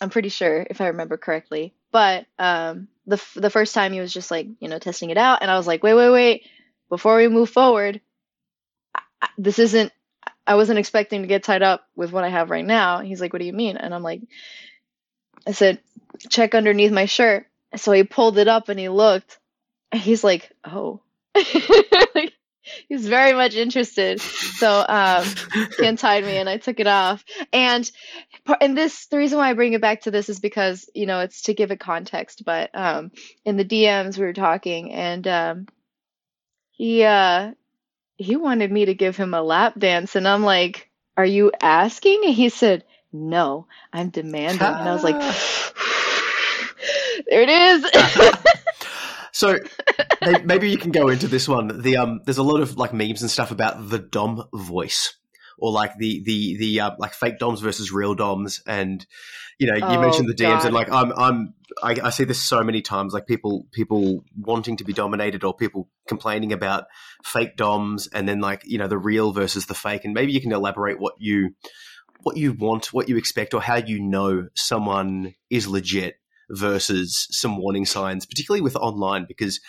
I'm 0.00 0.10
pretty 0.10 0.28
sure 0.30 0.66
if 0.68 0.80
I 0.80 0.88
remember 0.88 1.16
correctly. 1.16 1.74
But 1.92 2.26
um, 2.38 2.88
the 3.06 3.16
f- 3.16 3.32
the 3.36 3.50
first 3.50 3.74
time 3.74 3.92
he 3.92 4.00
was 4.00 4.12
just 4.12 4.30
like 4.30 4.46
you 4.60 4.68
know 4.68 4.78
testing 4.78 5.10
it 5.10 5.16
out, 5.18 5.38
and 5.42 5.50
I 5.50 5.56
was 5.56 5.66
like, 5.66 5.82
wait, 5.82 5.94
wait, 5.94 6.10
wait, 6.10 6.46
before 6.88 7.16
we 7.16 7.28
move 7.28 7.50
forward, 7.50 8.00
this 9.38 9.58
isn't. 9.58 9.92
I 10.46 10.54
wasn't 10.54 10.78
expecting 10.78 11.22
to 11.22 11.28
get 11.28 11.42
tied 11.42 11.62
up 11.62 11.88
with 11.96 12.12
what 12.12 12.22
I 12.22 12.28
have 12.28 12.50
right 12.50 12.64
now. 12.64 13.00
He's 13.00 13.20
like, 13.20 13.32
what 13.32 13.40
do 13.40 13.46
you 13.46 13.52
mean? 13.52 13.76
And 13.76 13.92
I'm 13.92 14.04
like, 14.04 14.22
I 15.46 15.52
said, 15.52 15.80
check 16.28 16.54
underneath 16.54 16.92
my 16.92 17.06
shirt. 17.06 17.46
So 17.74 17.90
he 17.90 18.04
pulled 18.04 18.38
it 18.38 18.46
up 18.46 18.68
and 18.68 18.78
he 18.78 18.88
looked, 18.88 19.38
and 19.90 20.00
he's 20.00 20.22
like, 20.22 20.50
oh. 20.64 21.00
Like, 21.34 22.32
he's 22.88 23.06
very 23.06 23.32
much 23.32 23.54
interested. 23.54 24.20
So 24.20 24.84
um, 24.88 25.26
he 25.78 25.86
untied 25.86 26.24
me 26.24 26.36
and 26.36 26.48
I 26.48 26.58
took 26.58 26.80
it 26.80 26.86
off. 26.86 27.24
And 27.52 27.90
and 28.60 28.76
this 28.76 29.06
the 29.06 29.18
reason 29.18 29.38
why 29.38 29.50
I 29.50 29.54
bring 29.54 29.72
it 29.72 29.80
back 29.80 30.02
to 30.02 30.10
this 30.10 30.28
is 30.28 30.40
because 30.40 30.88
you 30.94 31.06
know 31.06 31.20
it's 31.20 31.42
to 31.42 31.54
give 31.54 31.70
it 31.70 31.80
context. 31.80 32.44
But 32.44 32.70
um, 32.74 33.10
in 33.44 33.56
the 33.56 33.64
DMs 33.64 34.18
we 34.18 34.24
were 34.24 34.32
talking 34.32 34.92
and 34.92 35.26
um, 35.26 35.66
he 36.76 37.04
uh, 37.04 37.52
he 38.16 38.36
wanted 38.36 38.70
me 38.70 38.84
to 38.84 38.94
give 38.94 39.16
him 39.16 39.32
a 39.32 39.42
lap 39.42 39.78
dance 39.78 40.14
and 40.14 40.28
I'm 40.28 40.44
like, 40.44 40.90
"Are 41.16 41.24
you 41.24 41.50
asking?" 41.60 42.20
And 42.24 42.34
he 42.34 42.50
said, 42.50 42.84
"No, 43.12 43.66
I'm 43.92 44.10
demanding." 44.10 44.60
And 44.60 44.88
I 44.88 44.92
was 44.92 45.02
like, 45.02 45.16
"There 47.28 47.42
it 47.42 47.48
is." 47.48 47.86
So 49.36 49.58
maybe 50.44 50.70
you 50.70 50.78
can 50.78 50.92
go 50.92 51.08
into 51.08 51.28
this 51.28 51.46
one. 51.46 51.82
The 51.82 51.98
um, 51.98 52.22
there's 52.24 52.38
a 52.38 52.42
lot 52.42 52.62
of 52.62 52.78
like 52.78 52.94
memes 52.94 53.20
and 53.20 53.30
stuff 53.30 53.50
about 53.50 53.90
the 53.90 53.98
dom 53.98 54.42
voice, 54.54 55.14
or 55.58 55.72
like 55.72 55.96
the 55.98 56.22
the 56.24 56.56
the 56.58 56.80
uh, 56.80 56.90
like 56.98 57.14
fake 57.14 57.38
doms 57.38 57.60
versus 57.60 57.92
real 57.92 58.14
doms, 58.14 58.62
and 58.66 59.06
you 59.58 59.66
know 59.66 59.76
you 59.76 59.98
Oh, 59.98 60.00
mentioned 60.00 60.28
the 60.28 60.34
DMs, 60.34 60.64
God. 60.64 60.64
and 60.64 60.74
like 60.74 60.90
I'm 60.90 61.12
I'm 61.12 61.54
I, 61.82 61.96
I 62.04 62.10
see 62.10 62.24
this 62.24 62.42
so 62.42 62.62
many 62.62 62.82
times, 62.82 63.12
like 63.12 63.26
people 63.26 63.66
people 63.72 64.24
wanting 64.36 64.76
to 64.78 64.84
be 64.84 64.92
dominated, 64.92 65.44
or 65.44 65.54
people 65.54 65.88
complaining 66.08 66.52
about 66.52 66.84
fake 67.24 67.56
doms, 67.56 68.08
and 68.08 68.28
then 68.28 68.40
like 68.40 68.62
you 68.64 68.78
know 68.78 68.88
the 68.88 68.98
real 68.98 69.32
versus 69.32 69.66
the 69.66 69.74
fake, 69.74 70.04
and 70.04 70.14
maybe 70.14 70.32
you 70.32 70.40
can 70.40 70.52
elaborate 70.52 70.98
what 70.98 71.14
you 71.18 71.50
what 72.22 72.36
you 72.36 72.52
want, 72.52 72.92
what 72.92 73.08
you 73.08 73.16
expect, 73.16 73.54
or 73.54 73.60
how 73.60 73.76
you 73.76 74.00
know 74.00 74.48
someone 74.54 75.34
is 75.50 75.68
legit 75.68 76.16
versus 76.50 77.26
some 77.30 77.58
warning 77.58 77.84
signs, 77.86 78.26
particularly 78.26 78.60
with 78.60 78.76
online, 78.76 79.24
because 79.26 79.60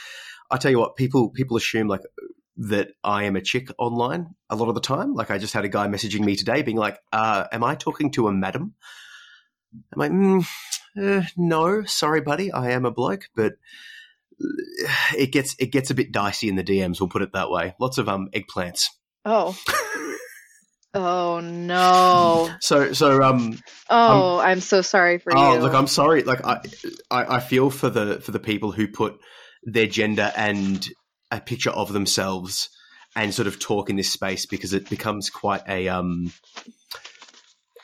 I 0.51 0.57
tell 0.57 0.71
you 0.71 0.79
what, 0.79 0.95
people 0.95 1.29
people 1.29 1.57
assume 1.57 1.88
like 1.88 2.01
that 2.58 2.89
I 3.03 3.24
am 3.24 3.36
a 3.36 3.41
chick 3.41 3.70
online 3.78 4.36
a 4.49 4.55
lot 4.55 4.70
of 4.70 4.76
the 4.76 4.82
time. 4.82 5.14
Like 5.14 5.32
I 5.32 5.38
just 5.38 5.53
had 5.53 5.66
a 5.66 5.70
guy 5.70 5.88
messaging 5.88 6.22
me 6.22 6.36
today, 6.36 6.62
being 6.62 6.78
like, 6.78 6.99
uh, 7.14 7.45
"Am 7.51 7.64
I 7.64 7.76
talking 7.76 8.12
to 8.12 8.28
a 8.28 8.32
madam?" 8.32 8.74
I'm 9.93 9.99
like, 9.99 10.12
mm, 10.12 10.45
uh, 10.99 11.24
"No, 11.38 11.84
sorry, 11.84 12.22
buddy, 12.22 12.51
I 12.51 12.72
am 12.72 12.86
a 12.86 12.91
bloke," 12.91 13.26
but 13.36 13.53
it 15.18 15.32
gets 15.32 15.55
it 15.60 15.72
gets 15.72 15.89
a 15.91 15.95
bit 15.95 16.12
dicey 16.12 16.49
in 16.49 16.55
the 16.55 16.64
DMs. 16.64 16.99
We'll 16.99 17.10
put 17.10 17.22
it 17.22 17.34
that 17.34 17.51
way. 17.51 17.76
Lots 17.80 17.97
of 17.97 18.10
um 18.10 18.30
eggplants. 18.34 18.86
Oh. 19.26 19.58
Oh 20.93 21.41
no. 21.41 22.49
So 22.60 22.93
so 22.93 23.22
um 23.22 23.60
Oh, 23.89 24.39
I'm 24.39 24.62
so 24.62 24.82
sorry 24.82 25.20
for 25.20 25.36
Oh, 25.36 25.53
you. 25.53 25.60
look, 25.60 25.74
I'm 25.74 25.86
sorry. 25.86 26.24
Like, 26.24 26.43
I, 26.43 26.62
I, 27.12 27.36
I 27.36 27.39
feel 27.39 27.70
for 27.70 27.89
the 27.89 28.20
for 28.22 28.32
the 28.32 28.39
people 28.39 28.72
who 28.72 28.88
put 28.88 29.20
their 29.64 29.86
gender 29.86 30.32
and 30.36 30.88
a 31.32 31.41
picture 31.41 31.69
of 31.69 31.93
themselves 31.93 32.69
and 33.15 33.34
sort 33.34 33.47
of 33.47 33.59
talk 33.59 33.89
in 33.89 33.95
this 33.95 34.11
space 34.11 34.45
because 34.45 34.73
it 34.73 34.89
becomes 34.89 35.30
quite 35.30 35.61
a 35.67 35.88
um. 35.88 36.32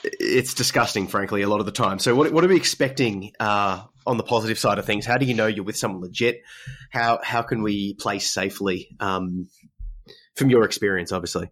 It's 0.05 0.53
disgusting, 0.53 1.07
frankly, 1.07 1.43
a 1.43 1.47
lot 1.47 1.61
of 1.61 1.65
the 1.65 1.71
time. 1.71 1.97
So, 1.99 2.13
what 2.13 2.31
what 2.33 2.43
are 2.43 2.49
we 2.49 2.57
expecting 2.57 3.31
uh, 3.39 3.83
on 4.05 4.17
the 4.17 4.23
positive 4.23 4.59
side 4.59 4.77
of 4.77 4.85
things? 4.85 5.05
How 5.05 5.17
do 5.17 5.25
you 5.25 5.33
know 5.33 5.47
you're 5.47 5.63
with 5.63 5.77
someone 5.77 6.01
legit? 6.01 6.41
How 6.91 7.19
how 7.23 7.41
can 7.41 7.63
we 7.63 7.93
play 7.93 8.19
safely? 8.19 8.89
Um, 8.99 9.47
from 10.35 10.49
your 10.49 10.63
experience, 10.63 11.11
obviously. 11.11 11.49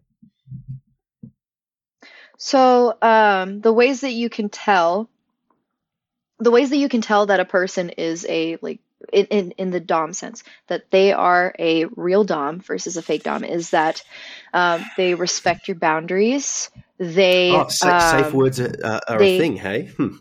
So, 2.38 2.96
um, 3.00 3.60
the 3.60 3.72
ways 3.72 4.00
that 4.00 4.12
you 4.12 4.28
can 4.28 4.48
tell, 4.48 5.08
the 6.38 6.50
ways 6.50 6.70
that 6.70 6.76
you 6.76 6.88
can 6.88 7.00
tell 7.00 7.26
that 7.26 7.40
a 7.40 7.44
person 7.44 7.90
is 7.90 8.26
a 8.28 8.58
like 8.60 8.80
in, 9.12 9.26
in 9.26 9.50
in 9.52 9.70
the 9.70 9.80
dom 9.80 10.12
sense 10.12 10.44
that 10.68 10.90
they 10.90 11.12
are 11.12 11.54
a 11.58 11.84
real 11.96 12.24
dom 12.24 12.60
versus 12.60 12.96
a 12.96 13.02
fake 13.02 13.22
dom 13.24 13.44
is 13.44 13.70
that 13.70 14.02
um, 14.52 14.84
they 14.96 15.14
respect 15.14 15.68
your 15.68 15.76
boundaries. 15.76 16.70
They 16.98 17.50
Oh, 17.50 17.68
sa- 17.68 17.98
safe 17.98 18.26
um, 18.26 18.34
words 18.34 18.60
are, 18.60 19.00
are, 19.08 19.18
they- 19.18 19.36
a 19.36 19.38
thing, 19.38 19.56
hey? 19.56 19.86
Hmm. 19.96 20.16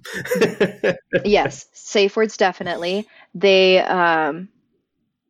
yes, 1.25 1.67
safe 1.73 2.15
words 2.15 2.38
definitely. 2.38 3.07
They 3.36 3.79
um 3.79 4.49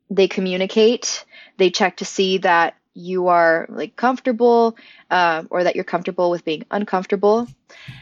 they 0.10 0.28
communicate. 0.28 1.26
They 1.58 1.70
check 1.70 1.98
to 1.98 2.06
see 2.06 2.40
that 2.40 2.76
you 2.94 3.28
are 3.28 3.66
like 3.70 3.96
comfortable 3.96 4.76
um, 5.10 5.48
or 5.50 5.64
that 5.64 5.76
you're 5.76 5.86
comfortable 5.86 6.30
with 6.30 6.44
being 6.44 6.66
uncomfortable. 6.72 7.48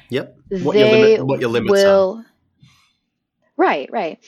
yep. 0.09 0.35
What 0.49 0.77
your 0.77 0.87
they 0.87 1.01
limit- 1.01 1.27
what 1.27 1.39
your 1.39 1.49
limits 1.49 1.83
are. 1.83 2.25
right 3.57 3.89
right 3.91 4.19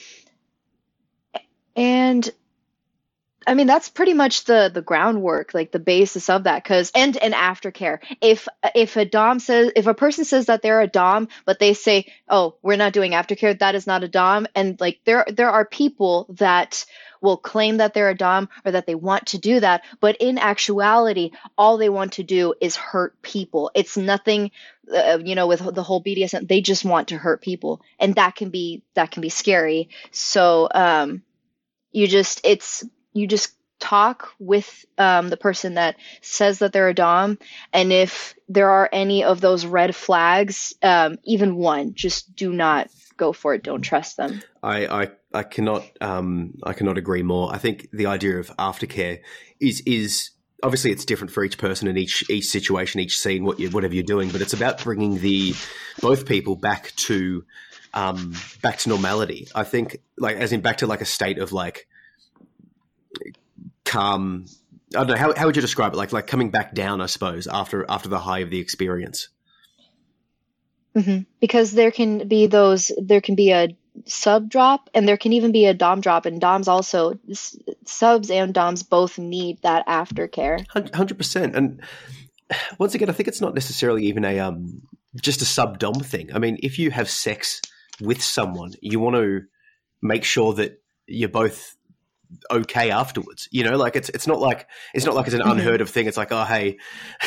and 1.76 2.30
i 3.46 3.54
mean 3.54 3.66
that's 3.66 3.88
pretty 3.88 4.14
much 4.14 4.44
the 4.44 4.70
the 4.72 4.82
groundwork 4.82 5.52
like 5.54 5.72
the 5.72 5.78
basis 5.78 6.28
of 6.30 6.44
that 6.44 6.62
because 6.62 6.90
and 6.94 7.16
and 7.16 7.34
aftercare. 7.34 7.98
If 8.20 8.48
if 8.74 8.96
a 8.96 9.04
dom 9.04 9.38
says 9.40 9.72
if 9.76 9.86
a 9.86 9.94
person 9.94 10.24
says 10.24 10.46
that 10.46 10.62
they're 10.62 10.80
a 10.80 10.86
dom 10.86 11.28
but 11.44 11.58
they 11.58 11.74
say 11.74 12.06
oh 12.28 12.56
we're 12.62 12.76
not 12.76 12.92
doing 12.92 13.12
aftercare 13.12 13.58
that 13.58 13.74
is 13.74 13.86
not 13.86 14.04
a 14.04 14.08
dom. 14.08 14.46
And 14.54 14.78
like 14.80 15.00
there 15.04 15.24
there 15.28 15.50
are 15.50 15.64
people 15.64 16.26
that 16.38 16.84
will 17.20 17.36
claim 17.36 17.76
that 17.78 17.94
they're 17.94 18.10
a 18.10 18.16
dom 18.16 18.48
or 18.64 18.72
that 18.72 18.86
they 18.86 18.94
want 18.94 19.26
to 19.28 19.38
do 19.38 19.60
that 19.60 19.82
but 20.00 20.16
in 20.20 20.38
actuality 20.38 21.30
all 21.56 21.76
they 21.78 21.88
want 21.88 22.12
to 22.14 22.22
do 22.22 22.54
is 22.60 22.76
hurt 22.76 23.20
people. 23.22 23.70
It's 23.74 23.96
nothing 23.96 24.50
uh, 24.94 25.18
you 25.24 25.34
know 25.34 25.46
with 25.46 25.60
the 25.74 25.82
whole 25.82 26.02
BDSM 26.02 26.48
they 26.48 26.60
just 26.60 26.84
want 26.84 27.08
to 27.08 27.18
hurt 27.18 27.40
people. 27.42 27.80
And 27.98 28.14
that 28.16 28.36
can 28.36 28.50
be 28.50 28.82
that 28.94 29.10
can 29.10 29.20
be 29.22 29.30
scary. 29.30 29.88
So 30.10 30.68
um 30.74 31.22
you 31.92 32.08
just 32.08 32.40
it's 32.44 32.84
you 33.12 33.26
just 33.26 33.52
talk 33.78 34.32
with 34.38 34.84
um, 34.96 35.28
the 35.28 35.36
person 35.36 35.74
that 35.74 35.96
says 36.20 36.60
that 36.60 36.72
they're 36.72 36.88
a 36.88 36.94
dom 36.94 37.36
and 37.72 37.92
if 37.92 38.34
there 38.48 38.70
are 38.70 38.88
any 38.92 39.24
of 39.24 39.40
those 39.40 39.66
red 39.66 39.94
flags 39.94 40.72
um, 40.82 41.18
even 41.24 41.56
one 41.56 41.94
just 41.94 42.34
do 42.36 42.52
not 42.52 42.88
go 43.16 43.32
for 43.32 43.54
it 43.54 43.62
don't 43.62 43.82
trust 43.82 44.16
them 44.16 44.40
I, 44.62 44.86
I, 44.86 45.08
I 45.34 45.42
cannot 45.42 45.84
um, 46.00 46.54
I 46.62 46.72
cannot 46.72 46.98
agree 46.98 47.22
more. 47.22 47.52
I 47.52 47.58
think 47.58 47.88
the 47.92 48.06
idea 48.06 48.38
of 48.38 48.48
aftercare 48.58 49.20
is 49.60 49.82
is 49.86 50.30
obviously 50.62 50.92
it's 50.92 51.04
different 51.04 51.32
for 51.32 51.44
each 51.44 51.58
person 51.58 51.88
in 51.88 51.96
each 51.96 52.28
each 52.30 52.46
situation, 52.46 53.00
each 53.00 53.18
scene, 53.18 53.44
what 53.44 53.58
you 53.58 53.70
whatever 53.70 53.94
you're 53.94 54.04
doing. 54.04 54.30
But 54.30 54.40
it's 54.40 54.52
about 54.52 54.82
bringing 54.82 55.18
the 55.18 55.54
both 56.00 56.26
people 56.26 56.54
back 56.54 56.92
to 56.96 57.44
um, 57.94 58.34
back 58.62 58.78
to 58.78 58.88
normality. 58.88 59.48
I 59.54 59.64
think 59.64 59.98
like 60.18 60.36
as 60.36 60.52
in 60.52 60.60
back 60.60 60.78
to 60.78 60.86
like 60.86 61.00
a 61.00 61.06
state 61.06 61.38
of 61.38 61.52
like 61.52 61.86
calm. 63.84 64.46
I 64.94 65.04
don't 65.04 65.08
know 65.08 65.16
how 65.16 65.34
how 65.34 65.46
would 65.46 65.56
you 65.56 65.62
describe 65.62 65.94
it? 65.94 65.96
Like 65.96 66.12
like 66.12 66.26
coming 66.26 66.50
back 66.50 66.74
down, 66.74 67.00
I 67.00 67.06
suppose 67.06 67.46
after 67.46 67.86
after 67.88 68.08
the 68.08 68.18
high 68.18 68.40
of 68.40 68.50
the 68.50 68.60
experience. 68.60 69.28
hmm 70.94 71.20
Because 71.40 71.72
there 71.72 71.90
can 71.90 72.28
be 72.28 72.46
those, 72.46 72.92
there 73.00 73.20
can 73.20 73.34
be 73.34 73.52
a 73.52 73.68
sub 74.04 74.48
drop 74.48 74.90
and 74.94 75.06
there 75.06 75.16
can 75.16 75.32
even 75.32 75.52
be 75.52 75.66
a 75.66 75.74
dom 75.74 76.00
drop, 76.00 76.26
and 76.26 76.40
doms 76.40 76.68
also, 76.68 77.18
subs 77.84 78.30
and 78.30 78.52
doms 78.52 78.82
both 78.82 79.18
need 79.18 79.60
that 79.62 79.86
aftercare. 79.86 80.66
Hundred 80.94 81.16
percent. 81.16 81.56
And 81.56 81.80
once 82.78 82.94
again, 82.94 83.08
I 83.08 83.12
think 83.12 83.28
it's 83.28 83.40
not 83.40 83.54
necessarily 83.54 84.04
even 84.06 84.24
a 84.24 84.38
um 84.40 84.82
just 85.16 85.42
a 85.42 85.46
sub 85.46 85.78
dom 85.78 85.94
thing. 85.94 86.30
I 86.34 86.38
mean, 86.38 86.58
if 86.62 86.78
you 86.78 86.90
have 86.90 87.08
sex 87.08 87.60
with 88.02 88.22
someone, 88.22 88.72
you 88.80 89.00
want 89.00 89.16
to 89.16 89.42
make 90.02 90.24
sure 90.24 90.52
that 90.54 90.80
you're 91.06 91.28
both 91.28 91.76
okay 92.50 92.90
afterwards. 92.90 93.46
You 93.52 93.62
know, 93.64 93.76
like 93.76 93.94
it's 93.94 94.08
it's 94.08 94.26
not 94.26 94.40
like 94.40 94.66
it's 94.94 95.04
not 95.04 95.14
like 95.14 95.26
it's 95.26 95.34
an 95.34 95.42
Mhm. 95.42 95.50
unheard 95.52 95.80
of 95.82 95.90
thing. 95.90 96.06
It's 96.06 96.16
like, 96.16 96.32
oh 96.32 96.44
hey, 96.44 96.78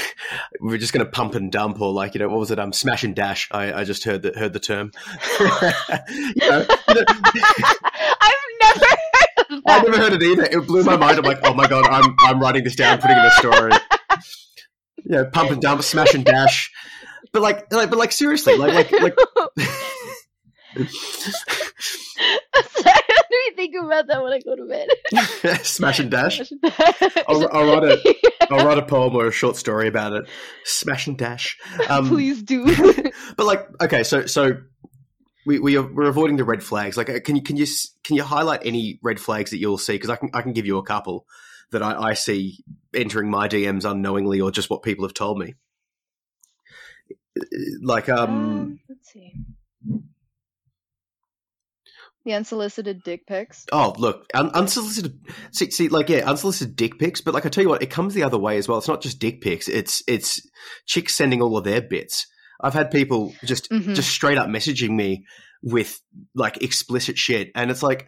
we're 0.60 0.78
just 0.80 0.94
gonna 0.94 1.06
pump 1.06 1.36
and 1.36 1.52
dump 1.52 1.80
or 1.80 1.94
like, 1.94 2.16
you 2.16 2.20
know, 2.20 2.28
what 2.28 2.40
was 2.40 2.50
it? 2.52 2.58
Um 2.60 2.74
smash 2.74 3.04
and 3.04 3.16
dash. 3.16 3.48
I, 3.52 3.72
I 3.82 3.84
just 3.84 4.04
heard 4.04 4.24
the 4.24 4.34
heard 4.38 4.54
the 4.54 4.60
term. 4.60 4.92
you 5.40 6.50
know, 6.50 6.66
I've 6.88 8.36
never 8.62 8.80
heard 8.80 9.50
of 9.50 9.62
I 9.68 9.82
never 9.84 9.98
heard 9.98 10.14
it 10.14 10.24
either. 10.24 10.44
It 10.44 10.66
blew 10.68 10.84
my 10.84 10.98
mind. 10.98 11.18
I'm 11.20 11.24
like, 11.26 11.40
oh 11.44 11.54
my 11.54 11.68
god, 11.68 11.86
I'm 11.88 12.16
I'm 12.22 12.40
writing 12.40 12.64
this 12.64 12.76
down, 12.76 13.00
putting 13.00 13.18
in 13.18 13.26
a 13.26 13.32
story. 13.32 13.72
Yeah, 15.08 15.24
pump 15.32 15.52
and 15.52 15.62
dump, 15.62 15.84
smash 15.84 16.16
and 16.16 16.26
dash. 16.26 16.72
But 17.32 17.42
like, 17.44 17.72
like, 17.72 17.90
but 17.90 18.00
like, 18.00 18.12
seriously, 18.12 18.56
like, 18.58 18.74
like, 18.74 18.92
like, 19.02 19.16
I 20.78 20.84
don't 23.30 23.48
even 23.48 23.56
think 23.56 23.76
about 23.84 24.08
that 24.08 24.24
when 24.24 24.34
I 24.34 24.40
go 24.40 24.56
to 24.56 24.66
bed. 24.66 24.90
Smash 25.66 26.00
and 26.00 26.12
dash. 26.12 26.42
I'll, 27.28 27.48
I'll 27.52 27.80
write 27.80 27.84
a 27.84 28.16
I'll 28.54 28.66
write 28.66 28.78
a 28.78 28.86
poem 28.86 29.16
or 29.16 29.28
a 29.28 29.32
short 29.32 29.56
story 29.56 29.88
about 29.88 30.14
it. 30.14 30.26
Smash 30.64 31.08
and 31.08 31.18
dash. 31.18 31.58
Um, 31.90 32.08
Please 32.08 32.44
do. 32.44 32.66
but 33.38 33.46
like, 33.46 33.68
okay, 33.82 34.04
so 34.04 34.26
so 34.26 34.58
we 35.46 35.60
we 35.60 35.78
are 35.78 35.84
we're 35.84 36.10
avoiding 36.10 36.38
the 36.38 36.44
red 36.44 36.64
flags. 36.64 36.98
Like, 36.98 37.10
uh, 37.10 37.20
can 37.24 37.36
you 37.36 37.42
can 37.42 37.58
you 37.58 37.66
can 38.04 38.16
you 38.16 38.24
highlight 38.24 38.62
any 38.66 39.00
red 39.02 39.20
flags 39.20 39.52
that 39.52 39.58
you'll 39.58 39.78
see? 39.78 39.94
Because 39.94 40.10
I 40.10 40.16
can 40.16 40.30
I 40.34 40.42
can 40.42 40.54
give 40.54 40.66
you 40.66 40.78
a 40.78 40.84
couple 40.84 41.26
that 41.72 41.82
I, 41.82 42.10
I 42.10 42.14
see 42.14 42.64
entering 42.94 43.30
my 43.30 43.48
DMs 43.48 43.90
unknowingly 43.90 44.40
or 44.42 44.52
just 44.52 44.70
what 44.70 44.84
people 44.84 45.06
have 45.06 45.14
told 45.14 45.40
me. 45.40 45.56
Like, 47.82 48.08
um, 48.08 48.30
Um, 48.30 48.80
let's 48.88 49.12
see. 49.12 49.34
The 52.26 52.34
unsolicited 52.34 53.04
dick 53.04 53.28
pics. 53.28 53.66
Oh, 53.72 53.94
look, 54.00 54.26
un- 54.34 54.50
unsolicited. 54.50 55.20
See, 55.52 55.70
see, 55.70 55.90
like, 55.90 56.10
yeah, 56.10 56.28
unsolicited 56.28 56.76
dick 56.76 56.98
pics. 56.98 57.22
But 57.22 57.36
like, 57.36 57.46
I 57.46 57.50
tell 57.50 57.64
you 57.64 57.70
what, 57.70 57.84
it 57.84 57.92
comes 57.92 58.16
the 58.16 58.24
other 58.24 58.40
way 58.40 58.58
as 58.58 58.68
well. 58.68 58.80
It's 58.80 58.88
not 58.88 59.02
just 59.04 59.20
dick 59.20 59.42
pics. 59.42 59.68
It's 59.68 60.02
it's 60.08 60.42
chicks 60.88 61.16
sending 61.16 61.42
all 61.42 61.56
of 61.56 61.64
their 61.64 61.82
bits. 61.82 62.26
I've 62.60 62.74
had 62.74 62.90
people 62.90 63.34
just 63.44 63.70
Mhm. 63.70 63.94
just 63.96 64.10
straight 64.10 64.40
up 64.40 64.48
messaging 64.48 64.92
me 64.96 65.26
with 65.62 66.02
like 66.34 66.64
explicit 66.64 67.18
shit, 67.18 67.52
and 67.54 67.70
it's 67.70 67.84
like, 67.84 68.08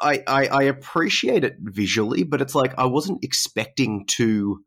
I, 0.00 0.22
I 0.26 0.46
I 0.48 0.62
appreciate 0.64 1.44
it 1.44 1.56
visually, 1.60 2.22
but 2.22 2.42
it's 2.42 2.54
like 2.54 2.74
I 2.78 2.84
wasn't 2.86 3.24
expecting 3.24 4.04
to 4.16 4.60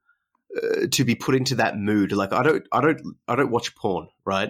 uh, 0.57 0.87
to 0.91 1.03
be 1.03 1.13
put 1.15 1.35
into 1.35 1.55
that 1.55 1.77
mood. 1.77 2.11
Like, 2.13 2.33
I 2.33 2.41
don't 2.41 2.63
I 2.71 2.81
don't 2.81 2.99
I 3.27 3.35
don't 3.35 3.51
watch 3.51 3.75
porn, 3.75 4.07
right? 4.25 4.49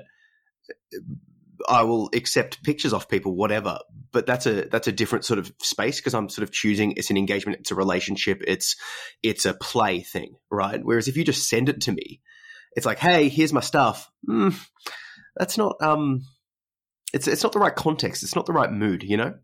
I 1.67 1.83
will 1.83 2.09
accept 2.13 2.63
pictures 2.63 2.93
of 2.93 3.09
people, 3.09 3.35
whatever. 3.35 3.79
But 4.11 4.25
that's 4.25 4.45
a 4.45 4.65
that's 4.65 4.87
a 4.87 4.91
different 4.91 5.25
sort 5.25 5.39
of 5.39 5.51
space 5.61 5.99
because 5.99 6.13
I'm 6.13 6.29
sort 6.29 6.43
of 6.43 6.51
choosing. 6.51 6.93
It's 6.97 7.09
an 7.09 7.17
engagement. 7.17 7.59
It's 7.59 7.71
a 7.71 7.75
relationship. 7.75 8.41
It's 8.45 8.75
it's 9.23 9.45
a 9.45 9.53
play 9.53 10.01
thing, 10.01 10.35
right? 10.49 10.79
Whereas 10.83 11.07
if 11.07 11.15
you 11.15 11.23
just 11.23 11.47
send 11.47 11.69
it 11.69 11.81
to 11.81 11.91
me, 11.91 12.21
it's 12.73 12.85
like, 12.85 12.99
hey, 12.99 13.29
here's 13.29 13.53
my 13.53 13.61
stuff. 13.61 14.11
Mm, 14.29 14.59
that's 15.37 15.57
not 15.57 15.75
um, 15.81 16.21
it's 17.13 17.27
it's 17.27 17.43
not 17.43 17.53
the 17.53 17.59
right 17.59 17.75
context. 17.75 18.23
It's 18.23 18.35
not 18.35 18.45
the 18.45 18.53
right 18.53 18.71
mood, 18.71 19.03
you 19.03 19.17
know. 19.17 19.35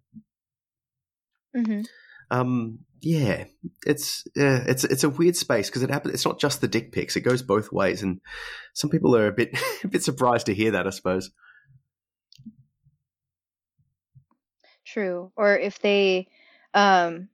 hmm 1.55 1.81
Um, 2.29 2.79
yeah, 3.01 3.45
it's 3.85 4.25
yeah, 4.35 4.63
it's 4.67 4.83
it's 4.83 5.03
a 5.03 5.09
weird 5.09 5.35
space 5.35 5.69
because 5.69 5.83
it 5.83 5.91
happens. 5.91 6.13
It's 6.13 6.25
not 6.25 6.39
just 6.39 6.61
the 6.61 6.67
dick 6.67 6.91
pics; 6.91 7.15
it 7.15 7.21
goes 7.21 7.41
both 7.41 7.71
ways, 7.71 8.01
and 8.01 8.19
some 8.73 8.89
people 8.89 9.15
are 9.15 9.27
a 9.27 9.31
bit 9.31 9.57
a 9.83 9.87
bit 9.87 10.03
surprised 10.03 10.47
to 10.47 10.53
hear 10.53 10.71
that. 10.71 10.87
I 10.87 10.91
suppose. 10.91 11.31
True. 14.97 15.31
Or 15.35 15.55
if 15.55 15.77
they, 15.79 16.27
um, 16.73 17.29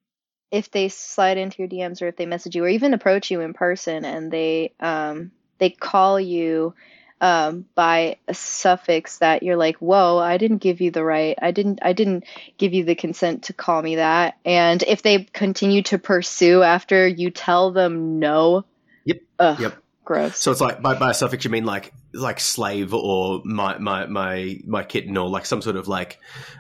if 0.52 0.70
they 0.70 0.90
slide 0.90 1.38
into 1.38 1.60
your 1.60 1.70
DMs 1.70 2.02
or 2.02 2.10
if 2.10 2.18
they 2.18 2.26
message 2.26 2.58
you 2.58 2.66
or 2.66 2.68
even 2.68 2.94
approach 2.94 3.32
you 3.32 3.40
in 3.40 3.54
person 3.54 4.04
and 4.04 4.30
they, 4.30 4.74
um, 4.82 5.32
they 5.60 5.70
call 5.70 6.20
you, 6.20 6.76
um, 7.22 7.64
by 7.74 8.18
a 8.28 8.34
suffix 8.34 9.20
that 9.20 9.44
you're 9.44 9.56
like, 9.56 9.78
whoa, 9.78 10.18
I 10.18 10.36
didn't 10.36 10.58
give 10.58 10.82
you 10.82 10.92
the 10.92 11.06
right, 11.06 11.38
I 11.42 11.52
didn't, 11.52 11.80
I 11.82 11.94
didn't 11.94 12.26
give 12.58 12.74
you 12.74 12.84
the 12.84 12.96
consent 12.96 13.44
to 13.44 13.54
call 13.54 13.82
me 13.82 13.96
that. 13.96 14.38
And 14.44 14.84
if 14.84 15.02
they 15.02 15.24
continue 15.24 15.84
to 15.84 15.98
pursue 15.98 16.64
after 16.64 17.08
you 17.08 17.32
tell 17.32 17.72
them 17.72 18.20
no, 18.20 18.66
Yep. 19.06 19.22
ugh, 19.40 19.62
Yep. 19.62 19.83
Gross. 20.04 20.38
So 20.38 20.52
it's 20.52 20.62
like 20.62 20.82
by, 20.82 20.96
by 20.96 21.12
a 21.12 21.14
suffix 21.14 21.46
you 21.46 21.52
mean 21.52 21.66
like 21.66 21.94
like 22.14 22.40
slave 22.40 22.94
or 22.94 23.42
my 23.46 23.78
my 23.78 24.06
my 24.06 24.60
my 24.66 24.84
kitten 24.84 25.18
or 25.18 25.30
like 25.30 25.46
some 25.46 25.62
sort 25.62 25.76
of 25.76 25.88
like 25.88 26.20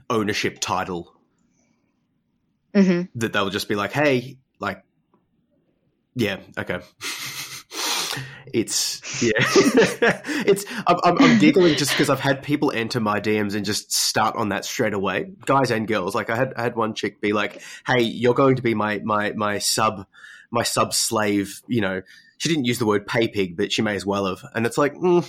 ownership 0.09 0.59
title 0.59 1.13
hmm 2.73 3.01
that 3.15 3.33
they'll 3.33 3.49
just 3.49 3.69
be 3.69 3.75
like, 3.75 3.91
hey, 3.91 4.37
like, 4.59 4.83
yeah, 6.15 6.37
okay. 6.57 6.79
It's 8.53 9.01
yeah, 9.23 9.31
it's. 10.45 10.65
I'm, 10.85 10.97
I'm, 11.03 11.17
I'm 11.19 11.39
giggling 11.39 11.75
just 11.75 11.91
because 11.91 12.11
I've 12.11 12.19
had 12.19 12.43
people 12.43 12.71
enter 12.71 12.99
my 12.99 13.19
DMs 13.19 13.55
and 13.55 13.65
just 13.65 13.91
start 13.91 14.35
on 14.35 14.49
that 14.49 14.63
straight 14.63 14.93
away, 14.93 15.31
guys 15.45 15.71
and 15.71 15.87
girls. 15.87 16.13
Like 16.13 16.29
I 16.29 16.35
had 16.35 16.53
I 16.55 16.61
had 16.61 16.75
one 16.75 16.93
chick 16.93 17.19
be 17.19 17.33
like, 17.33 17.63
"Hey, 17.87 18.01
you're 18.01 18.35
going 18.35 18.57
to 18.57 18.61
be 18.61 18.75
my 18.75 18.99
my 19.03 19.31
my 19.31 19.57
sub 19.57 20.05
my 20.51 20.61
sub 20.61 20.93
slave." 20.93 21.61
You 21.67 21.81
know, 21.81 22.01
she 22.43 22.49
didn't 22.49 22.65
use 22.65 22.77
the 22.77 22.85
word 22.85 23.07
pay 23.07 23.29
pig, 23.29 23.55
but 23.55 23.71
she 23.71 23.81
may 23.81 23.95
as 23.95 24.05
well 24.05 24.25
have. 24.25 24.43
And 24.53 24.65
it's 24.65 24.77
like, 24.77 24.93
mm, 24.95 25.25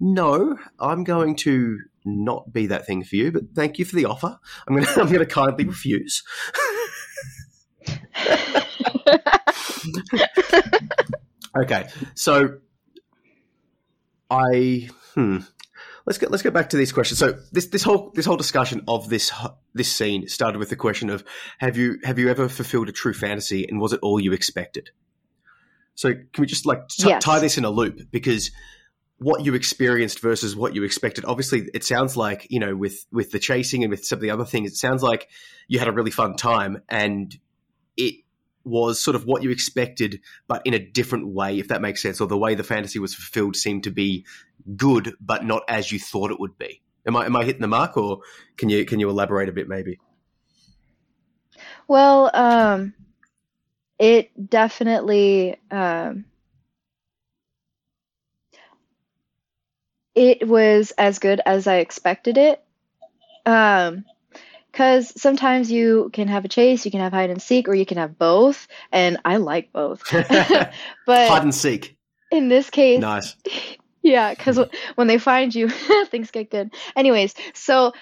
no, 0.00 0.56
I'm 0.80 1.04
going 1.04 1.36
to 1.36 1.80
not 2.06 2.50
be 2.50 2.68
that 2.68 2.86
thing 2.86 3.04
for 3.04 3.16
you. 3.16 3.30
But 3.30 3.42
thank 3.54 3.78
you 3.78 3.84
for 3.84 3.94
the 3.94 4.06
offer. 4.06 4.38
I'm 4.66 4.74
gonna 4.74 4.90
I'm 4.96 5.12
gonna 5.12 5.26
kindly 5.26 5.66
refuse. 5.66 6.22
Okay, 11.56 11.88
so 12.14 12.58
I 14.28 14.88
hmm. 15.14 15.38
Let's 16.04 16.18
get 16.18 16.30
let's 16.30 16.42
get 16.42 16.52
back 16.52 16.70
to 16.70 16.76
these 16.76 16.92
questions. 16.92 17.18
So 17.18 17.38
this 17.52 17.66
this 17.66 17.82
whole 17.84 18.10
this 18.14 18.26
whole 18.26 18.36
discussion 18.36 18.82
of 18.88 19.08
this 19.08 19.30
this 19.72 19.92
scene 19.92 20.26
started 20.26 20.58
with 20.58 20.68
the 20.68 20.76
question 20.76 21.10
of 21.10 21.22
have 21.58 21.76
you 21.76 21.98
have 22.02 22.18
you 22.18 22.28
ever 22.28 22.48
fulfilled 22.48 22.88
a 22.88 22.92
true 22.92 23.14
fantasy 23.14 23.68
and 23.68 23.80
was 23.80 23.92
it 23.92 24.00
all 24.02 24.18
you 24.18 24.32
expected? 24.32 24.90
So 25.94 26.12
can 26.14 26.40
we 26.40 26.46
just 26.46 26.66
like 26.66 26.88
t- 26.88 27.08
Yes. 27.08 27.22
tie 27.22 27.38
this 27.38 27.58
in 27.58 27.64
a 27.64 27.70
loop 27.70 28.00
because 28.10 28.50
what 29.18 29.44
you 29.44 29.54
experienced 29.54 30.20
versus 30.20 30.56
what 30.56 30.74
you 30.74 30.82
expected. 30.82 31.24
Obviously, 31.24 31.68
it 31.72 31.84
sounds 31.84 32.16
like 32.16 32.46
you 32.50 32.60
know 32.60 32.76
with 32.76 33.06
with 33.12 33.30
the 33.30 33.38
chasing 33.38 33.84
and 33.84 33.90
with 33.90 34.04
some 34.04 34.16
of 34.16 34.20
the 34.22 34.30
other 34.30 34.44
things, 34.44 34.70
it 34.72 34.76
sounds 34.76 35.02
like 35.02 35.28
you 35.68 35.78
had 35.78 35.88
a 35.88 35.92
really 35.92 36.10
fun 36.10 36.36
time 36.36 36.82
and 36.88 37.36
it 37.96 38.16
was 38.64 39.00
sort 39.00 39.14
of 39.14 39.24
what 39.26 39.42
you 39.42 39.50
expected, 39.50 40.20
but 40.48 40.62
in 40.66 40.74
a 40.74 40.78
different 40.78 41.28
way, 41.28 41.58
if 41.58 41.68
that 41.68 41.82
makes 41.82 42.00
sense, 42.02 42.20
or 42.20 42.26
the 42.26 42.36
way 42.36 42.54
the 42.54 42.64
fantasy 42.64 42.98
was 42.98 43.14
fulfilled 43.14 43.56
seemed 43.56 43.84
to 43.84 43.90
be 43.90 44.24
good, 44.76 45.14
but 45.20 45.44
not 45.44 45.62
as 45.68 45.92
you 45.92 45.98
thought 45.98 46.30
it 46.30 46.40
would 46.40 46.56
be. 46.58 46.80
Am 47.06 47.16
I 47.16 47.26
am 47.26 47.36
I 47.36 47.44
hitting 47.44 47.60
the 47.60 47.68
mark, 47.68 47.96
or 47.96 48.20
can 48.56 48.68
you 48.68 48.84
can 48.84 49.00
you 49.00 49.08
elaborate 49.10 49.48
a 49.48 49.52
bit, 49.52 49.68
maybe? 49.68 49.98
Well, 51.86 52.30
um, 52.34 52.94
it 53.98 54.50
definitely 54.50 55.56
um, 55.70 56.24
it 60.14 60.46
was 60.46 60.92
as 60.92 61.18
good 61.18 61.40
as 61.44 61.66
I 61.66 61.76
expected 61.76 62.38
it. 62.38 62.62
Um, 63.46 64.04
because 64.70 65.20
sometimes 65.20 65.70
you 65.70 66.10
can 66.12 66.26
have 66.26 66.44
a 66.44 66.48
chase, 66.48 66.84
you 66.84 66.90
can 66.90 66.98
have 66.98 67.12
hide 67.12 67.30
and 67.30 67.40
seek, 67.40 67.68
or 67.68 67.74
you 67.74 67.86
can 67.86 67.96
have 67.96 68.18
both, 68.18 68.66
and 68.90 69.18
I 69.24 69.36
like 69.36 69.72
both. 69.72 70.02
but 70.12 71.28
Hide 71.28 71.44
and 71.44 71.54
seek, 71.54 71.96
in 72.32 72.48
this 72.48 72.70
case, 72.70 73.00
nice. 73.00 73.36
yeah, 74.02 74.34
because 74.34 74.58
when 74.96 75.06
they 75.06 75.18
find 75.18 75.54
you, 75.54 75.68
things 76.08 76.32
get 76.32 76.50
good. 76.50 76.74
Anyways, 76.96 77.34
so 77.52 77.92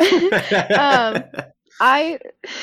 um, 0.00 1.24
I 1.80 2.18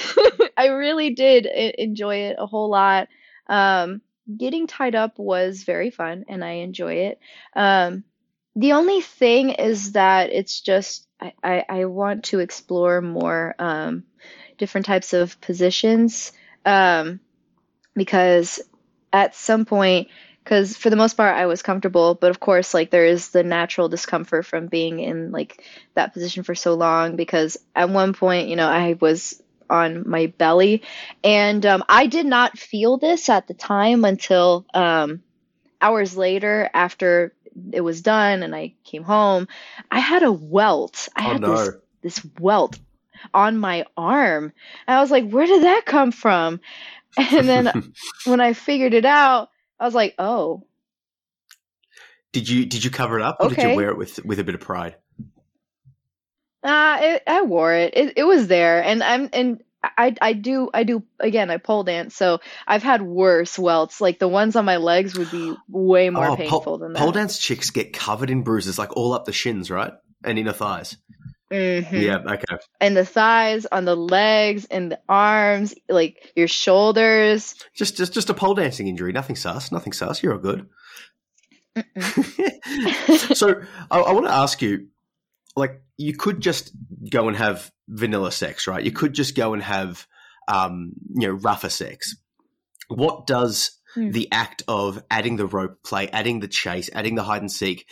I 0.57 0.68
really 0.68 1.11
did 1.11 1.45
enjoy 1.45 2.18
it 2.18 2.35
a 2.39 2.45
whole 2.45 2.69
lot. 2.69 3.07
Um, 3.48 4.02
getting 4.38 4.68
tied 4.68 4.95
up 4.95 5.19
was 5.19 5.64
very 5.64 5.91
fun, 5.91 6.26
and 6.27 6.44
I 6.44 6.52
enjoy 6.52 6.94
it. 6.95 7.19
Um, 7.56 8.03
the 8.56 8.73
only 8.73 9.02
thing 9.02 9.52
is 9.52 9.94
that 9.94 10.31
it's 10.31 10.61
just 10.61 11.07
I, 11.19 11.34
I, 11.44 11.65
I 11.69 11.85
want 11.85 12.26
to 12.26 12.39
explore 12.39 13.02
more 13.02 13.56
um, 13.60 14.03
different 14.57 14.85
types 14.85 15.14
of 15.14 15.39
positions 15.41 16.31
um, 16.65 17.19
because 17.95 18.61
at 19.11 19.35
some 19.35 19.65
point 19.65 20.10
because 20.45 20.77
for 20.77 20.91
the 20.91 20.95
most 20.95 21.17
part 21.17 21.35
I 21.35 21.47
was 21.47 21.63
comfortable, 21.63 22.13
but 22.13 22.30
of 22.30 22.39
course 22.39 22.73
like 22.73 22.91
there 22.91 23.05
is 23.05 23.30
the 23.30 23.43
natural 23.43 23.89
discomfort 23.89 24.45
from 24.45 24.67
being 24.67 24.99
in 24.99 25.31
like 25.31 25.63
that 25.95 26.13
position 26.13 26.43
for 26.43 26.53
so 26.53 26.76
long 26.76 27.15
because 27.15 27.57
at 27.76 27.89
one 27.89 28.13
point, 28.13 28.47
you 28.47 28.55
know, 28.55 28.67
I 28.67 28.95
was 29.01 29.41
on 29.67 30.07
my 30.07 30.27
belly 30.27 30.84
and 31.23 31.65
um, 31.65 31.84
I 31.89 32.05
did 32.05 32.27
not 32.27 32.59
feel 32.59 32.97
this 32.97 33.27
at 33.27 33.47
the 33.47 33.55
time 33.55 34.05
until 34.05 34.67
um, 34.76 35.23
hours 35.81 36.15
later 36.15 36.69
after 36.76 37.34
it 37.72 37.81
was 37.81 38.03
done 38.03 38.43
and 38.43 38.55
I 38.55 38.76
came 38.84 39.03
home. 39.03 39.47
I 39.89 39.97
had 39.97 40.22
a 40.22 40.31
welt. 40.31 41.09
I 41.15 41.26
oh 41.26 41.31
had 41.31 41.41
no! 41.41 41.55
this 41.55 41.76
this 42.03 42.27
welt 42.39 42.77
on 43.34 43.57
my 43.57 43.88
arm. 43.97 44.53
And 44.88 44.97
I 44.97 45.01
was 45.01 45.09
like, 45.09 45.27
where 45.27 45.47
did 45.47 45.63
that 45.63 45.88
come 45.88 46.11
from? 46.11 46.59
And 47.17 47.49
then 47.49 47.93
when 48.26 48.41
I 48.41 48.53
figured 48.53 48.93
it 48.93 49.05
out, 49.05 49.49
I 49.80 49.85
was 49.85 49.95
like, 49.95 50.15
oh, 50.18 50.64
did 52.34 52.49
you 52.49 52.65
did 52.65 52.84
you 52.84 52.91
cover 52.91 53.18
it 53.18 53.23
up, 53.23 53.38
or 53.39 53.49
did 53.49 53.61
you 53.61 53.76
wear 53.76 53.89
it 53.89 53.97
with 53.97 54.23
with 54.26 54.39
a 54.39 54.43
bit 54.43 54.56
of 54.56 54.61
pride? 54.61 54.95
uh, 56.65 56.97
it, 56.99 57.23
I 57.27 57.43
wore 57.43 57.73
it. 57.73 57.95
it. 57.95 58.14
It 58.18 58.23
was 58.23 58.47
there, 58.47 58.84
and 58.84 59.03
I'm 59.03 59.30
and 59.31 59.64
I 59.84 60.15
I 60.19 60.34
do 60.34 60.69
I 60.73 60.84
do 60.84 61.03
again. 61.19 61.52
I 61.52 61.57
pole 61.57 61.84
dance, 61.84 62.15
so 62.15 62.39
I've 62.68 62.84
had 62.84 63.02
worse 63.02 63.60
welts. 63.60 64.02
Like 64.02 64.19
the 64.19 64.27
ones 64.27 64.56
on 64.56 64.65
my 64.65 64.77
legs 64.77 65.18
would 65.18 65.30
be 65.30 65.56
way 65.69 66.10
more 66.10 66.30
oh, 66.30 66.35
painful 66.35 66.61
pole, 66.61 66.77
than 66.80 66.93
pole 66.95 67.11
dance 67.11 67.38
chicks 67.38 67.69
get 67.69 67.93
covered 67.93 68.31
in 68.31 68.41
bruises, 68.41 68.80
like 68.80 68.97
all 68.97 69.14
up 69.14 69.26
the 69.26 69.34
shins, 69.34 69.69
right, 69.69 69.93
and 70.23 70.39
inner 70.39 70.53
thighs. 70.53 70.97
Hmm 71.51 71.95
Yeah. 71.95 72.17
Okay. 72.17 72.57
And 72.81 72.97
the 72.97 73.05
thighs, 73.05 73.65
on 73.72 73.85
the 73.85 73.95
legs, 73.95 74.65
and 74.65 74.91
the 74.91 74.99
arms, 75.07 75.73
like 75.89 76.31
your 76.35 76.47
shoulders. 76.47 77.55
Just 77.76 77.97
just 77.97 78.13
just 78.13 78.30
a 78.30 78.34
pole 78.34 78.55
dancing 78.55 78.88
injury. 78.88 79.11
Nothing 79.11 79.35
sus. 79.35 79.72
Nothing 79.72 79.93
sus. 79.93 80.22
You're 80.23 80.34
all 80.34 80.39
good. 80.39 80.67
So 83.35 83.61
I, 83.91 83.99
I 83.99 84.11
want 84.13 84.26
to 84.26 84.31
ask 84.31 84.61
you, 84.61 84.88
like, 85.55 85.81
you 85.97 86.15
could 86.15 86.41
just 86.41 86.72
go 87.11 87.27
and 87.27 87.38
have 87.38 87.72
vanilla 87.88 88.31
sex, 88.31 88.67
right? 88.67 88.84
You 88.84 88.91
could 88.91 89.13
just 89.13 89.35
go 89.35 89.53
and 89.53 89.61
have, 89.61 90.07
um, 90.47 90.93
you 91.13 91.27
know, 91.27 91.34
rougher 91.34 91.69
sex. 91.69 92.15
What 92.88 93.27
does 93.27 93.72
Hmm. 93.93 94.11
the 94.11 94.30
act 94.31 94.61
of 94.67 95.01
adding 95.09 95.38
the 95.38 95.45
rope 95.45 95.81
play, 95.84 96.09
adding 96.09 96.41
the 96.41 96.49
chase, 96.49 96.89
adding 96.91 97.15
the 97.15 97.23
hide 97.23 97.41
and 97.41 97.51
seek? 97.51 97.88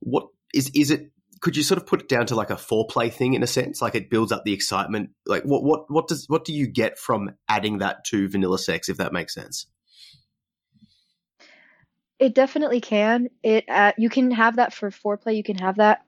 What 0.00 0.26
is 0.52 0.70
is 0.74 0.90
it? 0.90 1.10
Could 1.46 1.56
you 1.56 1.62
sort 1.62 1.78
of 1.78 1.86
put 1.86 2.00
it 2.00 2.08
down 2.08 2.26
to 2.26 2.34
like 2.34 2.50
a 2.50 2.56
foreplay 2.56 3.12
thing 3.12 3.34
in 3.34 3.42
a 3.44 3.46
sense? 3.46 3.80
Like 3.80 3.94
it 3.94 4.10
builds 4.10 4.32
up 4.32 4.42
the 4.44 4.52
excitement. 4.52 5.10
Like 5.26 5.44
what 5.44 5.62
what 5.62 5.88
what 5.88 6.08
does 6.08 6.28
what 6.28 6.44
do 6.44 6.52
you 6.52 6.66
get 6.66 6.98
from 6.98 7.36
adding 7.48 7.78
that 7.78 8.04
to 8.06 8.28
vanilla 8.28 8.58
sex? 8.58 8.88
If 8.88 8.96
that 8.96 9.12
makes 9.12 9.32
sense. 9.32 9.66
It 12.18 12.34
definitely 12.34 12.80
can. 12.80 13.28
It 13.44 13.64
uh, 13.68 13.92
you 13.96 14.10
can 14.10 14.32
have 14.32 14.56
that 14.56 14.74
for 14.74 14.90
foreplay. 14.90 15.36
You 15.36 15.44
can 15.44 15.58
have 15.58 15.76
that 15.76 16.04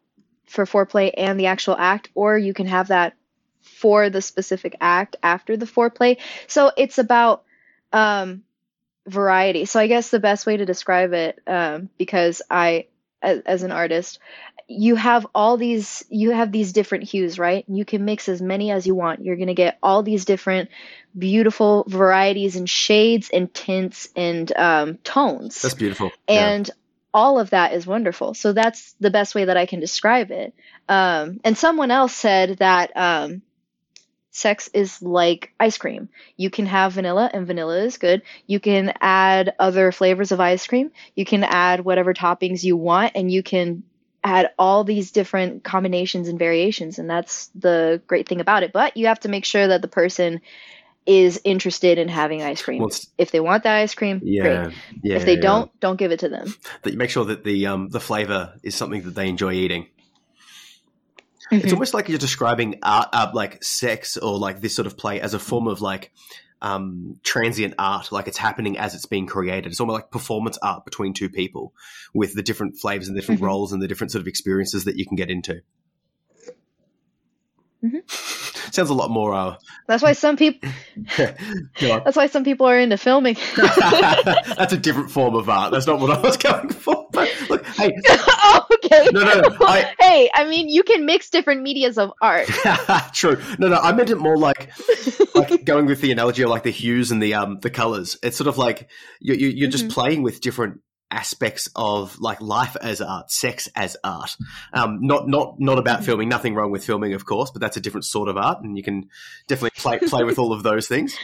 for 0.47 0.65
foreplay 0.65 1.13
and 1.17 1.39
the 1.39 1.47
actual 1.47 1.77
act, 1.79 2.11
or 2.17 2.37
you 2.37 2.53
can 2.53 2.67
have 2.67 2.89
that 2.89 3.15
for 3.63 4.11
the 4.11 4.21
specific 4.21 4.75
act 4.81 5.15
after 5.23 5.57
the 5.57 5.67
foreplay. 5.67 6.19
So 6.49 6.73
it's 6.77 6.99
about 6.99 7.45
um, 7.93 8.43
variety. 9.07 9.67
So 9.67 9.79
I 9.79 9.87
guess 9.87 10.11
the 10.11 10.19
best 10.19 10.47
way 10.47 10.57
to 10.57 10.67
describe 10.67 11.13
it, 11.13 11.39
um, 11.47 11.91
because 11.97 12.43
I, 12.51 12.87
as, 13.23 13.41
as 13.47 13.63
an 13.63 13.73
artist, 13.73 14.19
you 14.67 14.97
have 14.97 15.27
all 15.35 15.57
these 15.57 16.05
you 16.11 16.31
have 16.31 16.53
these 16.53 16.73
different 16.73 17.05
hues, 17.05 17.39
right? 17.39 17.65
You 17.69 17.85
can 17.85 18.05
mix 18.05 18.29
as 18.29 18.43
many 18.43 18.71
as 18.71 18.87
you 18.87 18.95
want. 18.95 19.25
You're 19.25 19.37
gonna 19.37 19.55
get 19.55 19.79
all 19.83 20.03
these 20.03 20.25
different 20.25 20.71
beautiful 21.17 21.85
varieties 21.89 22.57
and 22.57 22.69
shades 22.69 23.31
and 23.33 23.53
tints 23.53 24.09
and 24.15 24.55
um, 24.57 24.99
tones 24.99 25.63
That's 25.63 25.75
beautiful. 25.75 26.13
Yeah. 26.29 26.49
and 26.49 26.71
all 27.15 27.41
of 27.41 27.51
that 27.51 27.73
is 27.73 27.87
wonderful. 27.87 28.35
So 28.35 28.53
that's 28.53 28.95
the 29.01 29.11
best 29.11 29.35
way 29.35 29.47
that 29.47 29.57
I 29.57 29.67
can 29.67 29.81
describe 29.81 30.31
it. 30.31 30.55
Um, 30.89 31.41
and 31.43 31.57
someone 31.57 31.91
else 31.91 32.15
said 32.15 32.59
that 32.59 32.97
um, 32.97 33.43
sex 34.31 34.69
is 34.73 35.03
like 35.03 35.53
ice 35.59 35.79
cream. 35.79 36.09
You 36.37 36.51
can 36.51 36.67
have 36.67 36.93
vanilla, 36.93 37.31
and 37.33 37.47
vanilla 37.47 37.79
is 37.79 37.99
good. 37.99 38.23
You 38.47 38.61
can 38.61 38.93
add 39.01 39.55
other 39.59 39.93
flavors 39.93 40.33
of 40.33 40.41
ice 40.41 40.67
cream. 40.67 40.91
You 41.15 41.25
can 41.25 41.45
add 41.45 41.85
whatever 41.85 42.15
toppings 42.15 42.63
you 42.63 42.77
want, 42.77 43.13
and 43.15 43.31
you 43.31 43.43
can 43.43 43.83
add 44.25 44.51
all 44.59 44.85
these 44.85 45.13
different 45.13 45.65
combinations 45.65 46.29
and 46.29 46.39
variations. 46.39 46.99
And 46.99 47.09
that's 47.09 47.51
the 47.55 48.03
great 48.07 48.29
thing 48.29 48.41
about 48.41 48.63
it. 48.63 48.73
But 48.73 48.97
you 48.97 49.07
have 49.07 49.21
to 49.21 49.29
make 49.29 49.45
sure 49.45 49.69
that 49.69 49.83
the 49.83 49.89
person 49.89 50.41
is 51.07 51.41
interested 51.43 51.97
in 51.97 52.09
having 52.09 52.43
ice 52.43 52.61
cream. 52.61 52.81
Well, 52.81 52.91
if 53.17 53.31
they 53.31 53.41
want 53.41 53.63
that 53.63 53.77
ice 53.77 53.95
cream, 53.95 54.21
yeah, 54.23 54.43
great. 54.43 54.77
yeah. 55.03 55.17
if 55.17 55.25
they 55.25 55.37
yeah. 55.37 55.41
don't, 55.41 55.81
don't 55.81 55.97
give 55.97 56.13
it 56.13 56.21
to 56.21 56.29
them. 56.29 56.55
you 56.85 56.99
make 56.99 57.11
sure 57.11 57.25
that 57.25 57.45
the 57.45 57.67
um 57.67 57.89
the 57.89 58.01
flavor 58.01 58.55
is 58.63 58.75
something 58.75 59.03
that 59.03 59.15
they 59.15 59.29
enjoy 59.29 59.53
eating. 59.53 59.87
It's 61.51 61.67
Mhm. 61.67 61.73
almost 61.73 61.95
like 61.95 62.09
you're 62.09 62.19
describing 62.19 62.77
art, 62.83 63.09
uh, 63.13 63.31
like 63.33 63.63
sex 63.65 64.17
or 64.17 64.39
like 64.39 64.61
this 64.61 64.75
sort 64.75 64.87
of 64.87 64.97
play 64.97 65.21
as 65.21 65.35
a 65.35 65.39
form 65.39 65.67
of 65.69 65.81
like 65.81 66.13
um 66.61 67.21
transient 67.23 67.73
art, 67.79 68.11
like 68.11 68.27
it's 68.27 68.37
happening 68.37 68.77
as 68.77 68.95
it's 68.95 69.07
being 69.07 69.27
created. 69.27 69.71
It's 69.71 69.79
almost 69.81 69.95
like 69.95 70.11
performance 70.11 70.59
art 70.61 70.85
between 70.85 71.15
two 71.15 71.29
people 71.29 71.73
with 72.13 72.35
the 72.35 72.43
different 72.43 72.77
flavors 72.79 73.07
and 73.07 73.17
different 73.17 73.41
Mhm. 73.41 73.45
roles 73.45 73.73
and 73.73 73.81
the 73.81 73.87
different 73.87 74.11
sort 74.11 74.21
of 74.23 74.27
experiences 74.27 74.85
that 74.85 74.97
you 74.97 75.07
can 75.07 75.17
get 75.17 75.31
into. 75.31 75.63
Mhm. 77.85 78.03
Sounds 78.71 78.91
a 78.91 78.95
lot 78.95 79.11
more. 79.11 79.35
Uh, 79.35 79.57
That's 79.87 80.03
why 80.03 80.13
some 80.13 80.37
people. 80.37 80.69
That's 81.17 82.17
why 82.17 82.27
some 82.27 82.45
people 82.45 82.67
are 82.67 82.79
into 82.79 82.97
filming. 82.97 83.37
That's 83.57 84.73
a 84.73 84.77
different 84.77 85.11
form 85.11 85.35
of 85.35 85.49
art. 85.49 85.73
That's 85.73 85.87
not 85.87 86.01
what 86.01 86.11
I 86.11 86.21
was 86.21 86.37
going 86.37 86.69
for. 86.71 87.07
But 87.13 87.31
look, 87.49 87.65
hey, 87.67 87.91
oh, 88.09 88.67
okay. 88.85 89.09
No, 89.13 89.23
no, 89.25 89.43
I- 89.61 89.95
hey, 89.99 90.31
I 90.35 90.49
mean, 90.49 90.69
you 90.69 90.83
can 90.83 91.05
mix 91.07 91.31
different 91.31 91.63
medias 91.63 91.99
of 91.99 92.13
art. 92.21 92.47
True. 93.15 93.41
No, 93.59 93.69
no, 93.69 93.77
I 93.77 93.93
meant 93.93 94.11
it 94.11 94.17
more 94.19 94.37
like 94.37 94.71
like 95.35 95.65
going 95.65 95.87
with 95.87 96.01
the 96.01 96.13
analogy 96.13 96.43
of 96.43 96.51
like 96.51 96.63
the 96.65 96.71
hues 96.71 97.11
and 97.11 97.23
the 97.23 97.35
um 97.35 97.59
the 97.61 97.71
colors. 97.71 98.17
It's 98.23 98.37
sort 98.37 98.49
of 98.49 98.59
like 98.59 98.89
you, 99.21 99.35
you 99.35 99.49
you're 99.49 99.71
just 99.71 99.87
Mhm. 99.87 99.91
playing 99.91 100.23
with 100.23 100.41
different 100.41 100.81
aspects 101.11 101.69
of 101.75 102.19
like 102.19 102.41
life 102.41 102.77
as 102.81 103.01
art, 103.01 103.31
sex 103.31 103.69
as 103.75 103.97
art. 104.05 104.37
Um, 104.73 104.99
not 105.01 105.29
not 105.29 105.59
not 105.59 105.79
about 105.79 106.05
filming. 106.05 106.29
Nothing 106.29 106.55
wrong 106.55 106.71
with 106.71 106.85
filming, 106.85 107.15
of 107.15 107.25
course, 107.25 107.51
but 107.51 107.61
that's 107.61 107.77
a 107.77 107.81
different 107.81 108.05
sort 108.05 108.29
of 108.29 108.37
art, 108.37 108.63
and 108.63 108.77
you 108.77 108.83
can 108.83 109.09
definitely 109.47 109.81
play 109.81 109.99
play 109.99 110.25
with 110.25 110.39
all 110.39 110.53
of 110.53 110.63
those 110.63 110.89
things. 110.89 111.17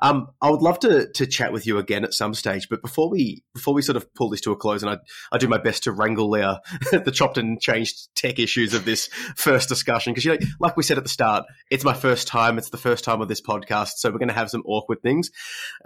Um, 0.00 0.28
I 0.40 0.50
would 0.50 0.62
love 0.62 0.78
to 0.80 1.10
to 1.12 1.26
chat 1.26 1.52
with 1.52 1.66
you 1.66 1.78
again 1.78 2.04
at 2.04 2.14
some 2.14 2.34
stage, 2.34 2.68
but 2.68 2.82
before 2.82 3.08
we 3.10 3.42
before 3.54 3.74
we 3.74 3.82
sort 3.82 3.96
of 3.96 4.12
pull 4.14 4.28
this 4.30 4.40
to 4.42 4.52
a 4.52 4.56
close, 4.56 4.82
and 4.82 4.90
I 4.90 4.98
I 5.32 5.38
do 5.38 5.48
my 5.48 5.58
best 5.58 5.84
to 5.84 5.92
wrangle 5.92 6.30
the 6.30 6.42
uh, 6.42 6.58
the 7.04 7.10
chopped 7.10 7.38
and 7.38 7.60
changed 7.60 8.14
tech 8.14 8.38
issues 8.38 8.74
of 8.74 8.84
this 8.84 9.08
first 9.36 9.68
discussion 9.68 10.12
because 10.12 10.24
you 10.24 10.32
know, 10.32 10.38
like 10.60 10.76
we 10.76 10.82
said 10.82 10.96
at 10.98 11.02
the 11.04 11.10
start, 11.10 11.44
it's 11.70 11.84
my 11.84 11.94
first 11.94 12.28
time. 12.28 12.58
It's 12.58 12.70
the 12.70 12.76
first 12.76 13.04
time 13.04 13.20
of 13.20 13.28
this 13.28 13.40
podcast, 13.40 13.92
so 13.96 14.10
we're 14.10 14.18
going 14.18 14.28
to 14.28 14.34
have 14.34 14.50
some 14.50 14.62
awkward 14.66 15.02
things. 15.02 15.30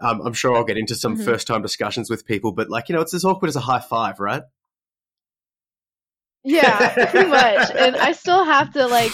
Um, 0.00 0.20
I'm 0.24 0.32
sure 0.34 0.54
I'll 0.56 0.64
get 0.64 0.76
into 0.78 0.94
some 0.94 1.16
Mhm. 1.16 1.24
first 1.24 1.46
time 1.46 1.62
discussions 1.62 2.10
with 2.10 2.26
people, 2.26 2.52
but 2.52 2.68
like 2.70 2.88
you 2.88 2.94
know, 2.94 3.00
it's 3.00 3.14
as 3.14 3.24
awkward 3.24 3.48
as 3.48 3.56
a 3.56 3.60
high 3.60 3.80
five, 3.80 4.20
right? 4.20 4.42
yeah, 6.44 7.06
pretty 7.10 7.28
much. 7.28 7.70
And 7.76 7.96
I 7.96 8.12
still 8.12 8.44
have 8.44 8.72
to 8.74 8.86
like. 8.86 9.12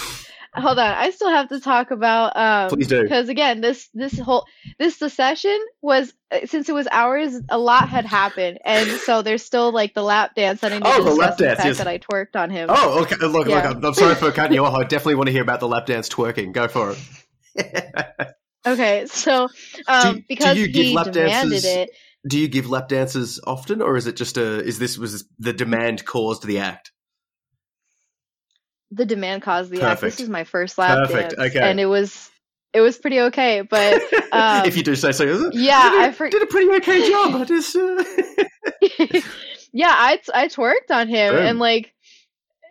Hold 0.57 0.79
on, 0.79 0.87
I 0.95 1.11
still 1.11 1.31
have 1.31 1.49
to 1.49 1.61
talk 1.61 1.91
about 1.91 2.37
um 2.37 2.71
Please 2.71 2.87
do. 2.87 3.03
because 3.03 3.29
again, 3.29 3.61
this 3.61 3.89
this 3.95 4.19
whole 4.19 4.47
this 4.79 4.99
the 4.99 5.11
session 5.11 5.59
was 5.83 6.13
uh, 6.31 6.47
since 6.47 6.69
it 6.69 6.73
was 6.75 6.87
ours, 6.91 7.35
a 7.49 7.59
lot 7.59 7.89
had 7.89 8.05
happened, 8.05 8.59
and 8.65 8.89
so 9.01 9.23
there's 9.23 9.43
still 9.45 9.73
like 9.73 9.95
the 9.95 10.03
lap 10.03 10.35
dance 10.37 10.61
that 10.61 10.73
I 10.73 10.77
need 10.79 10.83
Oh, 10.87 10.99
to 10.99 11.03
the 11.05 11.11
lap 11.11 11.37
discuss 11.37 11.39
the 11.39 11.45
dance, 11.45 11.57
fact 11.59 11.67
yes. 11.67 11.79
that 11.79 11.89
I 11.89 11.99
twerked 11.99 12.37
on 12.37 12.51
him. 12.51 12.69
Oh, 12.71 13.03
okay. 13.03 13.17
Look, 13.27 13.49
Yeah. 13.49 13.57
look. 13.69 13.77
I'm, 13.77 13.85
I'm 13.85 13.95
sorry 13.95 14.15
for 14.15 14.31
cutting 14.31 14.55
you 14.55 14.65
off. 14.65 14.75
I 14.75 14.83
definitely 14.85 15.17
want 15.17 15.27
to 15.27 15.33
hear 15.33 15.43
about 15.43 15.61
the 15.61 15.69
lap 15.69 15.87
dance 15.87 16.09
twerking. 16.09 16.53
Go 16.53 16.69
for 16.69 16.95
it. 17.57 18.15
Okay, 18.67 19.05
so 19.07 19.49
um, 19.89 20.15
do 20.17 20.23
because 20.27 20.57
you 20.57 20.69
give 20.69 20.95
lap 20.95 21.13
demanded 21.13 21.51
dances- 21.51 21.65
it, 21.67 21.91
Do 22.27 22.39
you 22.39 22.49
give 22.49 22.71
lap 22.71 22.89
dances 22.89 23.39
often, 23.47 23.83
or 23.83 23.97
is 23.99 24.07
it 24.07 24.17
just 24.17 24.39
a? 24.39 24.61
Is 24.65 24.79
this 24.79 24.97
was 24.97 25.27
the 25.39 25.53
demand 25.53 26.07
caused 26.07 26.47
the 26.47 26.61
act? 26.61 26.91
The 28.95 29.05
demand 29.05 29.43
caused 29.43 29.71
the 29.71 29.83
act. 29.83 30.01
This 30.01 30.21
is 30.21 30.29
my 30.29 30.45
first 30.45 30.79
lap 30.79 31.09
Perfect, 31.09 31.37
dance, 31.37 31.51
okay. 31.51 31.71
and 31.71 31.81
it 31.81 31.87
was 31.87 32.31
it 32.73 32.81
was 32.81 32.99
pretty 32.99 33.21
okay. 33.21 33.63
But 33.63 33.95
um, 34.33 34.67
if 34.67 34.77
you 34.77 34.83
do 34.83 34.95
say 34.95 35.13
so, 35.13 35.25
is 35.25 35.43
it? 35.43 35.55
yeah, 35.55 35.91
did, 35.91 36.03
I 36.03 36.13
for- 36.13 36.29
did 36.29 36.43
a 36.43 36.47
pretty 36.47 36.71
okay 36.77 37.09
job. 37.09 37.35
I 37.35 37.45
just. 37.45 37.77
Uh... 37.77 38.05
yeah, 39.73 39.95
I 39.97 40.21
I 40.35 40.49
twerked 40.49 40.91
on 40.91 41.09
him 41.09 41.35
Boom. 41.35 41.47
and 41.47 41.59
like 41.59 41.94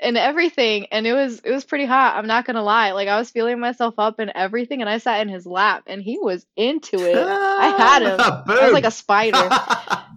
and 0.04 0.18
everything, 0.18 0.88
and 0.92 1.08
it 1.08 1.14
was 1.14 1.40
it 1.40 1.52
was 1.52 1.64
pretty 1.64 1.86
hot. 1.86 2.16
I'm 2.16 2.28
not 2.28 2.46
gonna 2.46 2.64
lie. 2.64 2.92
Like 2.92 3.08
I 3.08 3.18
was 3.18 3.30
feeling 3.32 3.60
myself 3.60 3.96
up 3.98 4.20
and 4.20 4.32
everything, 4.36 4.82
and 4.82 4.90
I 4.90 4.98
sat 4.98 5.22
in 5.22 5.30
his 5.30 5.46
lap, 5.46 5.84
and 5.88 6.02
he 6.02 6.20
was 6.20 6.46
into 6.56 6.98
it. 6.98 7.16
I 7.18 7.76
had 7.78 8.02
him. 8.02 8.20
I 8.20 8.64
was 8.64 8.74
like 8.74 8.86
a 8.86 8.92
spider. 8.92 9.50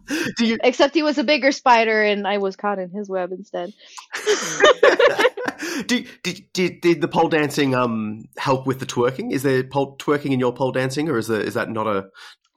do 0.37 0.47
you 0.47 0.59
Except 0.63 0.95
he 0.95 1.03
was 1.03 1.19
a 1.19 1.25
bigger 1.25 1.53
spider, 1.53 2.03
and 2.03 2.27
I 2.27 2.39
was 2.39 2.57
caught 2.57 2.79
in 2.79 2.91
his 2.91 3.09
web 3.09 3.33
instead. 3.33 3.73
do, 5.87 6.05
did, 6.23 6.53
did 6.53 6.81
did 6.81 7.01
the 7.01 7.09
pole 7.09 7.29
dancing 7.29 7.75
um 7.75 8.29
help 8.37 8.67
with 8.67 8.81
the 8.81 8.87
twerking? 8.87 9.33
Is 9.33 9.43
there 9.43 9.63
pole 9.65 9.97
twerking 9.97 10.33
in 10.33 10.41
your 10.41 10.53
pole 10.53 10.73
dancing, 10.73 11.09
or 11.09 11.19
is 11.19 11.29
there 11.29 11.41
is 11.41 11.55
that 11.55 11.71
not 11.71 11.87
a 11.87 12.09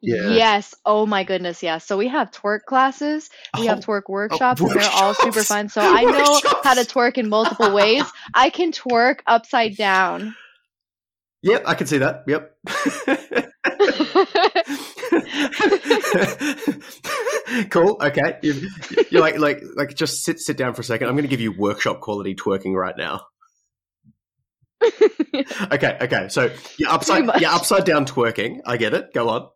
Yeah. 0.01 0.29
Yes. 0.29 0.73
Oh 0.85 1.05
my 1.05 1.23
goodness. 1.23 1.61
Yes. 1.61 1.85
So 1.85 1.97
we 1.97 2.07
have 2.07 2.31
twerk 2.31 2.61
classes. 2.65 3.29
We 3.57 3.65
have 3.65 3.79
Oh, 3.79 3.81
twerk 3.81 4.03
oh, 4.07 4.13
workshops, 4.13 4.61
and 4.61 4.71
they're 4.71 4.89
all 4.91 5.13
super 5.13 5.43
fun. 5.43 5.67
So 5.69 5.81
I 5.83 6.03
know 6.03 6.39
how 6.63 6.73
to 6.73 6.79
Workshops. 6.81 6.93
twerk 6.93 7.17
in 7.17 7.27
multiple 7.29 7.73
ways. 7.73 8.03
I 8.33 8.49
can 8.49 8.71
twerk 8.71 9.19
upside 9.27 9.75
down. 9.75 10.35
Yep, 11.41 11.63
I 11.65 11.73
can 11.75 11.87
see 11.87 11.97
that. 11.99 12.23
Yep. 12.27 12.51
cool. 17.71 17.97
Okay. 18.01 18.37
You, 18.41 18.69
you're 19.09 19.21
like 19.21 19.37
like 19.39 19.61
like 19.75 19.95
just 19.95 20.23
sit 20.23 20.39
sit 20.39 20.57
down 20.57 20.73
for 20.73 20.81
a 20.81 20.83
second. 20.83 21.07
I'm 21.07 21.15
going 21.15 21.23
to 21.23 21.29
give 21.29 21.41
you 21.41 21.51
workshop 21.57 22.01
quality 22.01 22.35
twerking 22.35 22.73
right 22.75 22.95
now. 22.97 23.21
Okay. 24.83 25.97
Okay. 26.01 26.27
So 26.29 26.51
you're 26.77 26.89
upside 26.89 27.41
you're 27.41 27.51
upside 27.51 27.85
down 27.85 28.05
twerking. 28.05 28.59
I 28.65 28.77
get 28.77 28.93
it. 28.93 29.13
Go 29.13 29.29
on. 29.29 29.49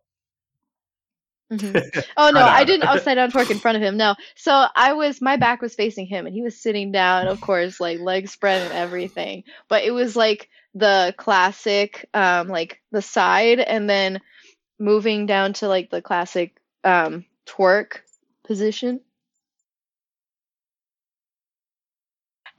Mhm. 1.51 1.81
Oh 2.17 2.29
no. 2.31 2.45
I 2.45 2.63
didn't 2.63 2.83
upside 2.87 3.15
down 3.15 3.31
twerk 3.31 3.49
in 3.49 3.59
front 3.59 3.77
of 3.77 3.83
him. 3.83 3.97
No. 3.97 4.15
So 4.35 4.65
I 4.75 4.93
was 4.93 5.21
my 5.21 5.37
back 5.37 5.61
was 5.61 5.75
facing 5.75 6.05
him 6.07 6.25
and 6.25 6.33
he 6.35 6.41
was 6.41 6.59
sitting 6.59 6.91
down, 6.91 7.27
of 7.27 7.39
course, 7.39 7.79
like 7.79 7.99
legs 7.99 8.31
spread 8.31 8.61
and 8.61 8.73
everything. 8.73 9.43
But 9.67 9.83
it 9.83 9.91
was 9.91 10.15
like 10.15 10.49
the 10.75 11.13
classic 11.17 12.09
um 12.13 12.47
like 12.47 12.81
the 12.91 13.01
side 13.01 13.59
and 13.59 13.89
then 13.89 14.19
moving 14.79 15.25
down 15.25 15.53
to 15.53 15.67
like 15.67 15.89
the 15.89 16.01
classic 16.01 16.55
um 16.83 17.25
twerk 17.47 18.01
position. 18.45 19.01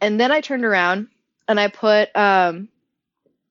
And 0.01 0.21
then 0.21 0.31
I 0.33 0.41
turned 0.41 0.65
around 0.65 1.09
and 1.49 1.59
I 1.59 1.69
put 1.69 2.15
um 2.17 2.69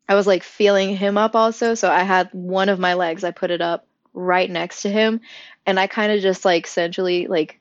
I 0.08 0.16
was 0.16 0.28
like 0.28 0.44
feeling 0.44 0.96
him 0.96 1.18
up 1.18 1.36
also, 1.36 1.76
so 1.76 1.90
I 1.92 2.04
had 2.04 2.30
one 2.34 2.70
of 2.70 2.80
my 2.80 2.94
legs 2.96 3.24
I 3.24 3.32
put 3.32 3.52
it 3.52 3.62
up 3.62 3.88
right 4.14 4.50
next 4.50 4.84
to 4.84 4.90
him 4.90 5.22
and 5.66 5.80
I 5.80 5.88
kind 5.88 6.12
of 6.12 6.22
just 6.22 6.46
like 6.46 6.68
centrally 6.68 7.28
like 7.28 7.60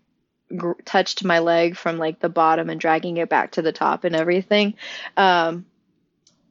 gr- 0.56 0.72
touched 0.84 1.24
my 1.24 1.38
leg 1.38 1.76
from 1.76 1.98
like 1.98 2.20
the 2.20 2.28
bottom 2.28 2.70
and 2.70 2.80
dragging 2.80 3.16
it 3.16 3.28
back 3.28 3.52
to 3.52 3.62
the 3.62 3.72
top 3.72 4.04
and 4.04 4.14
everything. 4.14 4.74
Um 5.16 5.66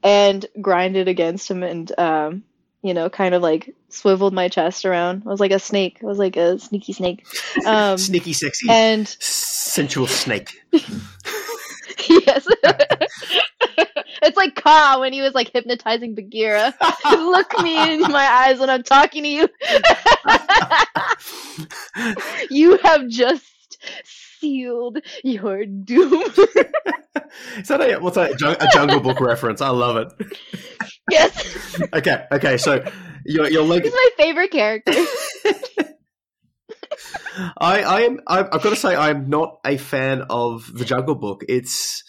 and 0.04 0.46
grinded 0.60 1.08
against 1.08 1.50
him 1.50 1.62
and 1.62 1.92
um 2.00 2.44
you 2.82 2.94
know 2.94 3.10
kind 3.10 3.36
of 3.36 3.42
like 3.42 3.76
swiveled 3.90 4.34
my 4.34 4.48
chest 4.48 4.86
around. 4.86 5.24
I 5.26 5.30
was 5.30 5.40
like 5.40 5.52
a 5.52 5.60
snake. 5.60 6.00
I 6.02 6.06
was 6.06 6.18
like 6.18 6.38
a 6.38 6.60
sneaky 6.60 6.94
snake. 6.94 7.26
Um 7.66 7.98
Sneaky, 7.98 8.34
sexy, 8.34 8.68
and 8.70 9.08
sensual 9.08 10.08
snake. 10.08 10.50
yes. 10.72 12.48
Kaa 14.72 15.00
when 15.00 15.14
he 15.14 15.22
was 15.22 15.34
like 15.34 15.52
hypnotizing 15.52 16.16
Bagheera. 16.16 16.74
Look 17.12 17.62
me 17.62 17.94
in 17.94 18.02
my 18.02 18.26
eyes 18.26 18.60
when 18.60 18.70
I'm 18.70 18.84
talking 18.84 19.24
to 19.24 19.30
you. 19.30 19.50
you 22.50 22.78
have 22.78 23.08
just 23.08 23.46
sealed 24.04 25.00
your 25.24 25.66
doom. 25.66 26.24
Is 27.58 27.68
that 27.68 27.82
a 27.82 27.98
what's 28.00 28.16
that? 28.16 28.32
A, 28.42 28.68
Jungle 28.74 29.00
Book 29.00 29.20
reference? 29.20 29.62
I 29.62 29.70
love 29.70 29.98
it. 29.98 30.14
yes. 31.10 31.82
Okay, 31.94 32.26
okay. 32.32 32.58
So 32.58 32.84
your 33.26 33.50
your 33.50 33.64
leg. 33.64 33.84
He's 33.84 33.94
my 33.94 34.10
favorite 34.18 34.52
character. 34.52 34.94
I 37.58 37.84
I 37.84 38.02
am. 38.02 38.20
I, 38.28 38.40
I've 38.40 38.62
got 38.62 38.70
to 38.70 38.76
say, 38.76 38.96
I'm 38.96 39.30
not 39.30 39.60
a 39.66 39.78
fan 39.78 40.24
of 40.30 40.72
the 40.74 40.86
Jungle 40.86 41.16
Book. 41.16 41.44
It's. 41.48 42.04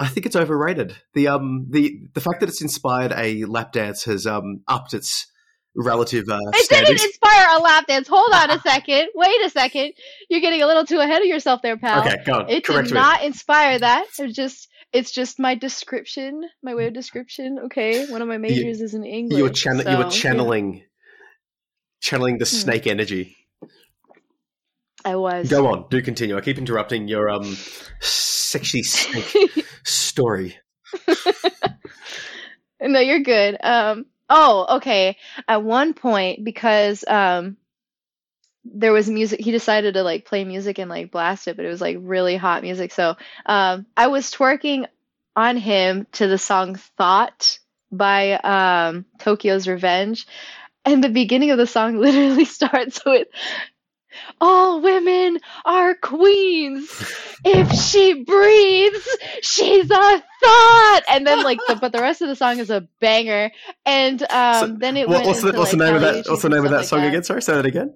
I 0.00 0.06
think 0.08 0.26
it's 0.26 0.36
overrated. 0.36 0.96
The 1.14 1.28
um 1.28 1.66
the 1.70 2.00
the 2.14 2.20
fact 2.20 2.40
that 2.40 2.48
it's 2.48 2.62
inspired 2.62 3.12
a 3.12 3.44
lap 3.46 3.72
dance 3.72 4.04
has 4.04 4.26
um 4.26 4.62
upped 4.68 4.94
its 4.94 5.26
relative 5.74 6.24
uh, 6.28 6.38
It 6.54 6.64
standings. 6.64 6.88
didn't 6.88 7.04
inspire 7.06 7.46
a 7.56 7.60
lap 7.60 7.86
dance. 7.86 8.08
Hold 8.08 8.32
on 8.32 8.50
a 8.50 8.58
second. 8.60 9.08
Wait 9.14 9.44
a 9.44 9.50
second. 9.50 9.92
You're 10.28 10.40
getting 10.40 10.62
a 10.62 10.66
little 10.66 10.84
too 10.84 10.98
ahead 10.98 11.20
of 11.22 11.26
yourself 11.28 11.62
there, 11.62 11.76
pal. 11.76 12.00
Okay, 12.00 12.16
go 12.26 12.32
on. 12.34 12.50
It 12.50 12.64
Correct 12.64 12.88
did 12.88 12.94
me. 12.94 13.00
not 13.00 13.22
inspire 13.22 13.78
that. 13.78 14.06
It's 14.18 14.34
just 14.36 14.68
it's 14.92 15.10
just 15.10 15.38
my 15.38 15.54
description, 15.54 16.42
my 16.62 16.74
way 16.74 16.86
of 16.86 16.94
description. 16.94 17.58
Okay, 17.66 18.06
one 18.06 18.22
of 18.22 18.28
my 18.28 18.38
majors 18.38 18.80
is 18.80 18.94
in 18.94 19.04
English. 19.04 19.36
you 19.36 19.44
were 19.44 19.50
channel. 19.50 19.88
you 19.88 19.98
were 19.98 20.10
channeling, 20.10 20.82
channeling 22.00 22.38
the 22.38 22.44
Hmm. 22.44 22.56
snake 22.56 22.86
energy. 22.86 23.36
I 25.04 25.16
was. 25.16 25.48
Go 25.48 25.66
on. 25.68 25.86
Do 25.90 26.02
continue. 26.02 26.36
I 26.36 26.40
keep 26.40 26.58
interrupting 26.58 27.06
your 27.08 27.28
um 27.30 27.56
sexy 28.50 28.82
snake 28.82 29.66
story. 29.84 30.58
no, 32.80 33.00
you're 33.00 33.20
good. 33.20 33.56
Um. 33.62 34.06
Oh, 34.30 34.76
okay. 34.76 35.16
At 35.46 35.62
one 35.62 35.94
point, 35.94 36.44
because 36.44 37.02
um, 37.08 37.56
there 38.64 38.92
was 38.92 39.08
music, 39.08 39.40
he 39.40 39.52
decided 39.52 39.94
to 39.94 40.02
like 40.02 40.26
play 40.26 40.44
music 40.44 40.78
and 40.78 40.90
like 40.90 41.10
blast 41.10 41.48
it, 41.48 41.56
but 41.56 41.64
it 41.64 41.68
was 41.68 41.80
like 41.80 41.96
really 42.00 42.36
hot 42.36 42.62
music. 42.62 42.92
So 42.92 43.16
um, 43.46 43.86
I 43.96 44.08
was 44.08 44.30
twerking 44.30 44.86
on 45.34 45.56
him 45.56 46.06
to 46.12 46.26
the 46.26 46.38
song 46.38 46.74
"Thought" 46.96 47.58
by 47.90 48.32
um 48.32 49.06
Tokyo's 49.18 49.68
Revenge, 49.68 50.26
and 50.84 51.02
the 51.02 51.08
beginning 51.08 51.50
of 51.50 51.58
the 51.58 51.66
song 51.66 51.96
literally 52.00 52.44
starts 52.44 53.04
with. 53.04 53.28
All 54.40 54.80
women 54.80 55.38
are 55.64 55.94
queens. 55.94 56.88
If 57.44 57.72
she 57.72 58.24
breathes, 58.24 59.08
she's 59.42 59.90
a 59.90 60.22
thought. 60.40 61.00
And 61.10 61.26
then 61.26 61.42
like 61.42 61.58
the 61.68 61.76
but 61.76 61.92
the 61.92 62.00
rest 62.00 62.22
of 62.22 62.28
the 62.28 62.36
song 62.36 62.58
is 62.58 62.70
a 62.70 62.88
banger. 63.00 63.50
And 63.86 64.22
um 64.30 64.68
So, 64.70 64.76
then 64.78 64.96
it 64.96 65.08
What, 65.08 65.16
went 65.16 65.26
what's 65.26 65.40
the 65.42 65.48
into, 65.48 65.58
what's 65.58 65.70
the 65.72 65.76
name 65.76 65.94
of 65.94 66.00
that? 66.02 66.24
What's 66.28 66.42
the 66.42 66.48
name 66.48 66.64
of 66.64 66.70
that 66.70 66.78
like 66.78 66.86
song 66.86 67.00
that. 67.02 67.08
again? 67.08 67.22
Sorry, 67.24 67.42
say 67.42 67.54
that 67.54 67.66
again. 67.66 67.94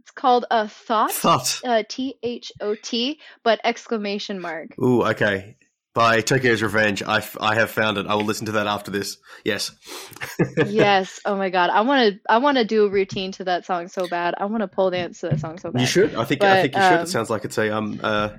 It's 0.00 0.10
called 0.10 0.46
a 0.50 0.68
thought. 0.68 1.12
Thought. 1.12 1.60
Uh, 1.64 1.82
T 1.88 2.16
H 2.22 2.52
O 2.60 2.74
T, 2.74 3.20
but 3.44 3.60
exclamation 3.64 4.40
mark. 4.40 4.78
Ooh, 4.78 5.04
okay. 5.04 5.56
By 5.94 6.22
Tokyo's 6.22 6.62
Revenge. 6.62 7.02
I, 7.02 7.18
f- 7.18 7.36
I 7.38 7.54
have 7.56 7.70
found 7.70 7.98
it. 7.98 8.06
I 8.06 8.14
will 8.14 8.24
listen 8.24 8.46
to 8.46 8.52
that 8.52 8.66
after 8.66 8.90
this. 8.90 9.18
Yes. 9.44 9.72
yes. 10.66 11.20
Oh 11.26 11.36
my 11.36 11.50
god. 11.50 11.68
I 11.68 11.82
want 11.82 12.14
to. 12.14 12.20
I 12.30 12.38
want 12.38 12.56
to 12.56 12.64
do 12.64 12.84
a 12.86 12.88
routine 12.88 13.32
to 13.32 13.44
that 13.44 13.66
song 13.66 13.88
so 13.88 14.08
bad. 14.08 14.34
I 14.38 14.46
want 14.46 14.62
to 14.62 14.68
pole 14.68 14.90
dance 14.90 15.20
to 15.20 15.28
that 15.28 15.40
song 15.40 15.58
so 15.58 15.70
bad. 15.70 15.80
You 15.82 15.86
should. 15.86 16.14
I 16.14 16.24
think. 16.24 16.42
I 16.42 16.62
think 16.62 16.74
you 16.74 16.80
should. 16.80 16.92
um, 16.92 17.00
It 17.02 17.08
sounds 17.08 17.28
like 17.28 17.44
it's 17.44 17.58
a 17.58 17.76
um 17.76 18.00
uh, 18.02 18.30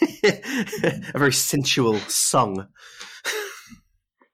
a 0.24 1.18
very 1.18 1.32
sensual 1.32 1.96
song. 2.00 2.66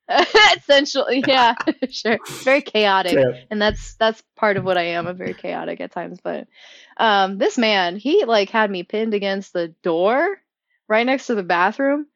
Essentially, 0.56 1.24
yeah, 1.26 1.54
sure. 1.90 2.18
Very 2.44 2.62
chaotic. 2.62 3.14
Yeah. 3.14 3.40
and 3.50 3.60
that's 3.60 3.96
that's 3.96 4.22
part 4.36 4.56
of 4.56 4.64
what 4.64 4.78
I 4.78 4.82
am. 4.82 5.06
I'm 5.08 5.16
very 5.16 5.34
chaotic 5.34 5.80
at 5.80 5.90
times, 5.90 6.20
but 6.22 6.46
um, 6.96 7.38
this 7.38 7.58
man, 7.58 7.96
he 7.96 8.24
like 8.24 8.50
had 8.50 8.70
me 8.70 8.84
pinned 8.84 9.14
against 9.14 9.52
the 9.52 9.74
door 9.82 10.40
right 10.88 11.04
next 11.04 11.26
to 11.26 11.34
the 11.34 11.42
bathroom, 11.42 12.06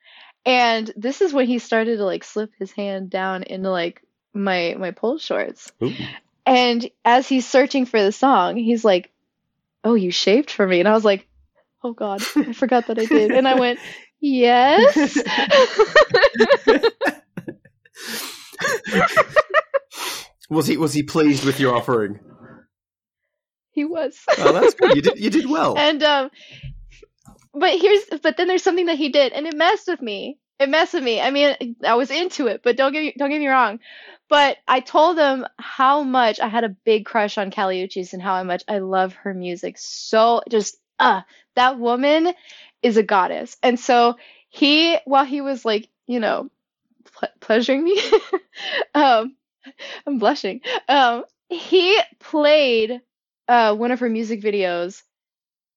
and 0.45 0.91
this 0.97 1.21
is 1.21 1.33
when 1.33 1.47
he 1.47 1.59
started 1.59 1.99
to 1.99 2.05
like 2.05 2.25
slip 2.25 2.51
his 2.59 2.73
hand 2.73 3.11
down 3.11 3.43
into 3.43 3.71
like 3.71 4.03
my 4.33 4.75
my 4.79 4.91
pole 4.91 5.19
shorts, 5.19 5.73
Ooh. 5.83 5.93
and 6.47 6.89
as 7.05 7.29
he's 7.29 7.49
searching 7.49 7.87
for 7.87 8.03
the 8.03 8.13
song, 8.13 8.57
he's 8.57 8.85
like, 8.85 9.11
"Oh, 9.85 9.95
you 9.95 10.11
shaved 10.11 10.51
for 10.51 10.67
me," 10.67 10.81
and 10.81 10.89
I 10.89 10.93
was 10.93 11.05
like, 11.05 11.27
"Oh 11.83 11.93
God, 11.93 12.23
I 12.37 12.53
forgot 12.53 12.89
that 12.89 12.99
I 12.99 13.07
did," 13.07 13.31
and 13.33 13.49
I 13.49 13.59
went, 13.59 13.79
"Yes." 14.21 14.97
was 20.51 20.67
he 20.67 20.77
was 20.77 20.93
he 20.93 21.03
pleased 21.03 21.45
with 21.45 21.61
your 21.61 21.75
offering? 21.75 22.21
he 23.81 23.85
was. 23.85 24.19
Oh, 24.39 24.53
that's 24.53 24.75
good. 24.75 24.97
You 24.97 25.03
did 25.03 25.19
you 25.19 25.31
did 25.31 25.49
well. 25.49 25.75
And 25.79 26.03
um 26.03 26.31
but 27.55 27.79
here's 27.79 28.05
but 28.23 28.37
then 28.37 28.49
there's 28.49 28.63
something 28.63 28.87
that 28.87 28.99
he 28.99 29.09
did 29.09 29.33
and 29.33 29.47
it 29.47 29.57
messed 29.57 29.89
with 29.89 30.03
me. 30.03 30.39
It 30.59 30.69
messed 30.69 30.95
with 30.95 31.03
me. 31.03 31.21
I 31.21 31.31
mean, 31.31 31.77
I 31.87 31.95
was 31.95 32.11
into 32.11 32.47
it, 32.49 32.63
but 32.63 32.77
don't 32.77 32.93
get 32.93 33.17
don't 33.17 33.31
get 33.31 33.41
me 33.41 33.49
wrong. 33.49 33.81
But 34.29 34.59
I 34.69 34.81
told 34.81 35.19
him 35.19 35.47
how 35.59 36.03
much 36.03 36.39
I 36.39 36.49
had 36.49 36.65
a 36.65 36.69
big 36.85 37.05
crush 37.07 37.39
on 37.39 37.51
Kali 37.51 37.87
Uchis 37.87 38.13
and 38.13 38.23
how 38.23 38.43
much 38.45 38.63
I 38.69 38.79
love 38.79 39.15
her 39.15 39.35
music. 39.35 39.77
So 39.79 40.43
just 40.49 40.77
uh 40.99 41.23
that 41.57 41.79
woman 41.79 42.33
is 42.83 42.97
a 42.97 43.03
goddess. 43.03 43.57
And 43.63 43.79
so 43.79 44.17
he 44.49 44.99
while 45.05 45.25
he 45.25 45.41
was 45.41 45.65
like, 45.65 45.89
you 46.07 46.21
know, 46.21 46.51
ple- 47.13 47.29
pleasuring 47.41 47.83
me 47.85 48.01
um 48.95 49.37
I'm 50.07 50.19
blushing. 50.19 50.61
Um 50.89 51.25
he 51.49 52.01
played 52.21 53.01
uh, 53.49 53.75
one 53.75 53.91
of 53.91 53.99
her 53.99 54.09
music 54.09 54.41
videos 54.41 55.03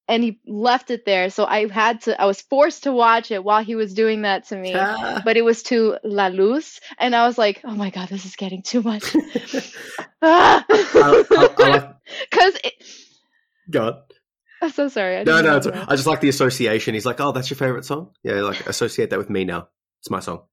and 0.07 0.23
he 0.23 0.39
left 0.45 0.91
it 0.91 1.05
there. 1.05 1.29
So 1.29 1.45
I 1.45 1.67
had 1.69 2.01
to, 2.01 2.21
I 2.21 2.25
was 2.25 2.41
forced 2.41 2.83
to 2.83 2.91
watch 2.91 3.31
it 3.31 3.43
while 3.43 3.63
he 3.63 3.75
was 3.75 3.93
doing 3.93 4.23
that 4.23 4.45
to 4.47 4.57
me. 4.57 4.73
Ah. 4.75 5.21
But 5.23 5.37
it 5.37 5.43
was 5.43 5.63
to 5.63 5.97
La 6.03 6.27
Luz. 6.27 6.79
And 6.97 7.15
I 7.15 7.25
was 7.25 7.37
like, 7.37 7.61
oh 7.63 7.75
my 7.75 7.89
God, 7.89 8.09
this 8.09 8.25
is 8.25 8.35
getting 8.35 8.61
too 8.61 8.81
much. 8.81 9.15
Ah! 10.25 10.63
Because 10.69 12.57
go 13.69 13.87
on. 13.87 14.01
I'm 14.61 14.69
so 14.69 14.87
sorry. 14.87 15.21
No, 15.25 15.41
no, 15.41 15.57
it's. 15.57 15.67
I 15.67 15.95
just 15.97 16.07
like 16.07 16.21
the 16.21 16.29
association. 16.29 16.93
He's 16.93 17.05
like, 17.05 17.19
"Oh, 17.19 17.33
that's 17.33 17.49
your 17.49 17.57
favorite 17.57 17.83
song." 17.83 18.11
Yeah, 18.23 18.35
like 18.35 18.65
associate 18.65 19.09
that 19.09 19.19
with 19.19 19.29
me 19.29 19.43
now. 19.43 19.67
It's 19.99 20.09
my 20.09 20.21
song. 20.21 20.43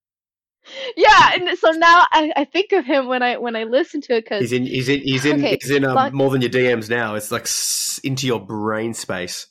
Yeah. 0.97 1.31
And 1.35 1.59
so 1.59 1.71
now 1.71 2.05
I, 2.13 2.33
I 2.37 2.45
think 2.45 2.73
of 2.73 2.85
him 2.85 3.07
when 3.07 3.23
I, 3.23 3.37
when 3.39 3.57
I 3.57 3.65
listen 3.65 4.01
to 4.03 4.17
it 4.17 4.25
because 4.25 4.41
He's 4.43 4.53
in. 4.53 4.67
He's 4.67 4.89
in. 4.89 5.01
He's 5.01 5.25
in. 5.25 5.39
Okay, 5.39 5.59
he's 5.61 5.71
in 5.71 5.85
um, 5.85 5.95
but- 5.95 6.13
more 6.13 6.31
than 6.31 6.41
your 6.43 6.51
DMs 6.51 6.89
now. 6.89 7.15
It's 7.15 7.31
like 7.31 7.47
into 8.05 8.27
your 8.27 8.41
brain 8.41 8.95
space. 8.95 9.47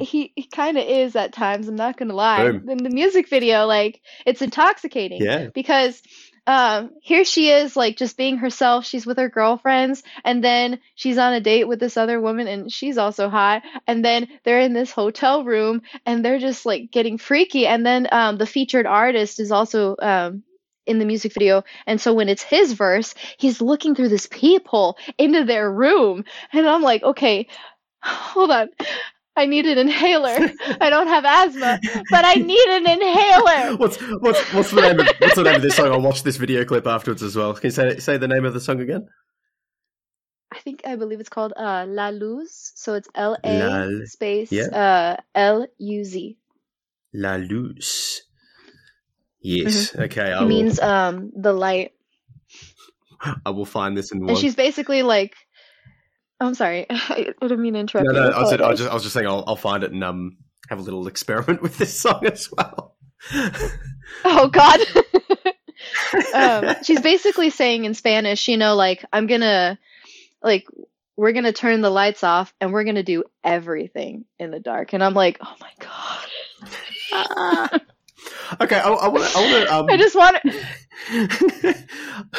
he, 0.00 0.32
he 0.36 0.46
kind 0.46 0.78
of 0.78 0.84
is 0.86 1.16
at 1.16 1.32
times. 1.32 1.68
I'm 1.68 1.76
not 1.76 1.96
going 1.96 2.08
to 2.08 2.14
lie. 2.14 2.50
Boom. 2.50 2.68
In 2.68 2.78
the 2.78 2.90
music 2.90 3.28
video, 3.28 3.66
like, 3.66 4.00
it's 4.26 4.42
intoxicating. 4.42 5.20
Yeah. 5.22 5.48
because 5.54 6.02
um 6.46 6.90
here 7.00 7.24
she 7.24 7.50
is 7.50 7.76
like 7.76 7.96
just 7.96 8.16
being 8.16 8.38
herself. 8.38 8.84
She's 8.84 9.06
with 9.06 9.18
her 9.18 9.28
girlfriends 9.28 10.02
and 10.24 10.42
then 10.42 10.80
she's 10.94 11.18
on 11.18 11.32
a 11.34 11.40
date 11.40 11.68
with 11.68 11.78
this 11.78 11.96
other 11.96 12.20
woman 12.20 12.48
and 12.48 12.72
she's 12.72 12.98
also 12.98 13.28
hot. 13.28 13.62
And 13.86 14.04
then 14.04 14.28
they're 14.44 14.60
in 14.60 14.72
this 14.72 14.90
hotel 14.90 15.44
room 15.44 15.82
and 16.04 16.24
they're 16.24 16.40
just 16.40 16.66
like 16.66 16.90
getting 16.90 17.18
freaky. 17.18 17.66
And 17.66 17.86
then 17.86 18.08
um 18.10 18.38
the 18.38 18.46
featured 18.46 18.86
artist 18.86 19.38
is 19.40 19.52
also 19.52 19.96
um 20.00 20.42
in 20.84 20.98
the 20.98 21.04
music 21.04 21.32
video. 21.32 21.62
And 21.86 22.00
so 22.00 22.12
when 22.12 22.28
it's 22.28 22.42
his 22.42 22.72
verse 22.72 23.14
he's 23.38 23.60
looking 23.60 23.94
through 23.94 24.08
this 24.08 24.26
peephole 24.26 24.98
into 25.18 25.44
their 25.44 25.70
room. 25.70 26.24
And 26.52 26.66
i'm 26.66 26.82
like 26.82 27.02
okay 27.04 27.46
hold 28.02 28.50
on 28.50 28.68
i 29.36 29.46
need 29.46 29.66
an 29.66 29.78
inhaler 29.78 30.36
i 30.80 30.90
don't 30.90 31.08
have 31.08 31.24
asthma 31.24 31.78
but 32.10 32.24
i 32.24 32.34
need 32.34 32.68
an 32.68 32.86
inhaler 32.90 33.76
What's 33.82 33.96
what's 34.00 34.40
what's 34.52 34.70
the 34.70 34.82
name 34.82 35.00
of 35.00 35.08
what's 35.18 35.34
the 35.36 35.42
name 35.44 35.56
of 35.56 35.62
this 35.62 35.76
song? 35.76 35.92
I'll 35.92 36.00
watch 36.02 36.22
this 36.22 36.36
video 36.36 36.64
clip 36.64 36.86
afterwards 36.86 37.22
as 37.22 37.34
well. 37.36 37.54
Can 37.54 37.64
you 37.68 37.70
say 37.70 37.98
say 37.98 38.16
the 38.18 38.28
name 38.28 38.44
of 38.44 38.52
the 38.54 38.60
song 38.60 38.80
again? 38.80 39.08
I 40.52 40.58
think 40.58 40.82
I 40.84 40.96
believe 40.96 41.20
it's 41.20 41.28
called 41.30 41.52
uh 41.56 41.86
La 41.88 42.08
Luz. 42.10 42.72
So 42.74 42.94
it's 42.94 43.08
La- 43.14 44.04
space 44.04 44.52
yeah. 44.52 44.66
uh 44.66 45.16
L 45.34 45.66
U 45.78 46.04
Z. 46.04 46.36
La 47.14 47.36
Luz. 47.36 48.22
Yes. 49.40 49.96
Okay. 49.96 50.32
I 50.32 50.38
It 50.38 50.40
will, 50.42 50.48
means 50.48 50.78
um 50.80 51.32
the 51.34 51.52
light. 51.52 51.92
I 53.46 53.50
will 53.50 53.64
find 53.64 53.96
this 53.96 54.12
in 54.12 54.18
And 54.18 54.26
one. 54.32 54.36
she's 54.36 54.54
basically 54.54 55.02
like 55.02 55.34
I'm 56.42 56.54
sorry. 56.54 56.86
I 56.90 57.32
didn't 57.40 57.62
mean 57.62 57.74
to 57.74 57.80
interrupt 57.80 58.06
No, 58.06 58.12
no. 58.12 58.36
I, 58.36 58.50
said, 58.50 58.60
I, 58.60 58.68
was 58.68 58.78
just, 58.78 58.90
I 58.90 58.94
was 58.94 59.02
just 59.02 59.14
saying 59.14 59.26
I'll, 59.26 59.44
I'll 59.46 59.56
find 59.56 59.84
it 59.84 59.92
and 59.92 60.02
um 60.02 60.36
have 60.68 60.78
a 60.78 60.82
little 60.82 61.06
experiment 61.06 61.62
with 61.62 61.78
this 61.78 61.98
song 61.98 62.26
as 62.26 62.50
well. 62.50 62.96
Oh 64.24 64.48
God. 64.48 64.78
um, 66.34 66.76
she's 66.84 67.00
basically 67.00 67.50
saying 67.50 67.86
in 67.86 67.94
Spanish, 67.94 68.46
you 68.46 68.56
know, 68.56 68.74
like 68.76 69.04
I'm 69.12 69.26
gonna, 69.26 69.78
like, 70.42 70.66
we're 71.16 71.32
gonna 71.32 71.52
turn 71.52 71.80
the 71.80 71.90
lights 71.90 72.22
off 72.22 72.52
and 72.60 72.72
we're 72.72 72.84
gonna 72.84 73.02
do 73.02 73.24
everything 73.42 74.26
in 74.38 74.50
the 74.50 74.60
dark. 74.60 74.92
And 74.92 75.02
I'm 75.02 75.14
like, 75.14 75.38
oh 75.40 75.56
my 75.60 75.70
God. 77.70 77.80
Okay. 78.60 78.76
I 78.76 78.88
want 79.08 79.24
to. 79.24 79.38
I 79.38 79.40
want 79.40 79.66
to. 79.66 79.74
Um, 79.74 79.86
I 79.90 79.96
just 79.96 80.14
want. 80.14 80.36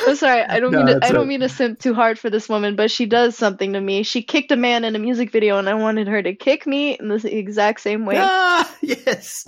I'm 0.08 0.16
sorry. 0.16 0.42
I 0.42 0.60
don't 0.60 0.72
No, 0.72 0.84
mean 0.84 1.00
to. 1.00 1.06
I 1.06 1.12
don't 1.12 1.24
a- 1.24 1.28
mean 1.28 1.40
to 1.42 1.50
simp 1.50 1.80
too 1.80 1.94
hard 1.94 2.20
for 2.20 2.30
this 2.30 2.48
woman, 2.50 2.76
but 2.76 2.92
she 2.92 3.06
does 3.06 3.36
something 3.38 3.74
to 3.74 3.82
me. 3.82 4.04
She 4.04 4.22
kicked 4.24 4.52
a 4.52 4.56
man 4.56 4.84
in 4.84 4.96
a 4.96 5.00
music 5.00 5.32
video, 5.32 5.58
and 5.58 5.68
I 5.70 5.74
wanted 5.74 6.08
her 6.08 6.22
to 6.22 6.36
kick 6.36 6.66
me 6.68 6.98
in 7.00 7.08
the 7.08 7.36
exact 7.38 7.82
same 7.82 8.06
way. 8.06 8.16
Ah, 8.18 8.72
yes. 8.82 9.46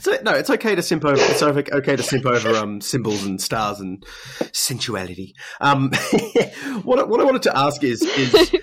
So 0.00 0.16
no, 0.22 0.32
it's 0.32 0.50
okay 0.50 0.74
to 0.74 0.82
simp 0.82 1.04
over. 1.04 1.16
It's 1.18 1.42
okay 1.42 1.96
to 1.96 2.02
simp 2.02 2.26
over 2.26 2.54
um 2.56 2.80
symbols 2.80 3.24
and 3.24 3.40
stars 3.40 3.80
and 3.80 4.04
sensuality. 4.52 5.34
Um, 5.60 5.90
what 6.82 6.98
I- 6.98 7.04
what 7.04 7.20
I 7.20 7.24
wanted 7.24 7.42
to 7.42 7.56
ask 7.56 7.82
is 7.84 8.02
is 8.02 8.54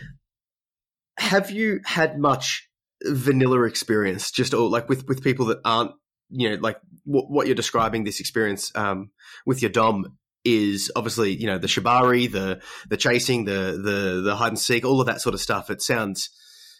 have 1.17 1.51
you 1.51 1.79
had 1.85 2.17
much 2.17 2.67
vanilla 3.03 3.63
experience 3.63 4.31
just 4.31 4.53
or 4.53 4.69
like 4.69 4.89
with 4.89 5.07
with 5.07 5.23
people 5.23 5.45
that 5.47 5.59
aren't 5.65 5.91
you 6.29 6.49
know 6.49 6.57
like 6.61 6.79
what, 7.05 7.29
what 7.29 7.47
you're 7.47 7.55
describing 7.55 8.03
this 8.03 8.19
experience 8.19 8.71
um 8.75 9.09
with 9.45 9.61
your 9.61 9.71
dom 9.71 10.17
is 10.45 10.91
obviously 10.95 11.35
you 11.35 11.47
know 11.47 11.57
the 11.57 11.67
shibari 11.67 12.31
the 12.31 12.61
the 12.89 12.97
chasing 12.97 13.45
the 13.45 13.79
the 13.83 14.21
the 14.23 14.35
hide 14.35 14.49
and 14.49 14.59
seek 14.59 14.85
all 14.85 15.01
of 15.01 15.07
that 15.07 15.21
sort 15.21 15.35
of 15.35 15.41
stuff. 15.41 15.69
It 15.69 15.81
sounds 15.81 16.29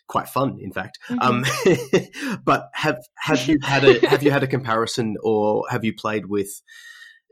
quite 0.07 0.29
fun 0.29 0.57
in 0.61 0.71
fact. 0.71 0.97
Um 1.19 1.45
but 2.43 2.69
have 2.73 2.97
have 3.17 3.47
you 3.47 3.57
had 3.61 3.83
a 3.83 4.07
have 4.07 4.23
you 4.23 4.31
had 4.31 4.43
a 4.43 4.47
comparison 4.47 5.15
or 5.21 5.65
have 5.69 5.83
you 5.83 5.93
played 5.93 6.25
with 6.27 6.61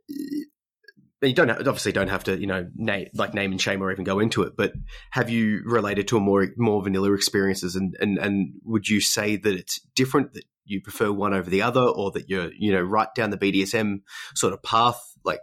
you 0.10 1.34
don't 1.34 1.48
have, 1.48 1.60
obviously 1.60 1.92
don't 1.92 2.10
have 2.10 2.26
to 2.26 2.38
you 2.38 2.46
know 2.46 2.68
name 2.76 3.08
like 3.16 3.34
name 3.34 3.52
and 3.52 3.62
shame 3.62 3.82
or 3.82 3.92
even 3.92 4.04
go 4.04 4.20
into 4.20 4.44
it 4.44 4.54
but 4.56 4.74
have 5.12 5.30
you 5.30 5.62
related 5.66 6.08
to 6.10 6.18
a 6.18 6.20
more 6.20 6.48
more 6.58 6.84
vanilla 6.84 7.14
experiences? 7.14 7.76
And 7.76 7.96
and 8.00 8.18
and 8.18 8.54
would 8.64 8.90
you 8.90 9.00
say 9.02 9.38
that 9.38 9.56
it's 9.56 9.80
different 9.96 10.34
that 10.34 10.44
you 10.68 10.82
prefer 10.82 11.12
one 11.12 11.34
over 11.34 11.50
the 11.50 11.62
other 11.62 11.82
or 11.82 12.12
that 12.12 12.30
you're 12.30 12.52
you 12.58 12.72
know 12.72 12.82
right 12.82 13.14
down 13.16 13.30
the 13.30 13.38
BDSM 13.38 14.02
sort 14.36 14.54
of 14.54 14.62
path 14.64 15.00
like 15.24 15.40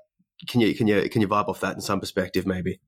can 0.49 0.61
you 0.61 0.75
can 0.75 0.87
you 0.87 1.09
can 1.09 1.21
you 1.21 1.29
vibe 1.29 1.49
off 1.49 1.61
that 1.61 1.75
in 1.75 1.81
some 1.81 2.01
perspective 2.01 2.47
maybe 2.47 2.81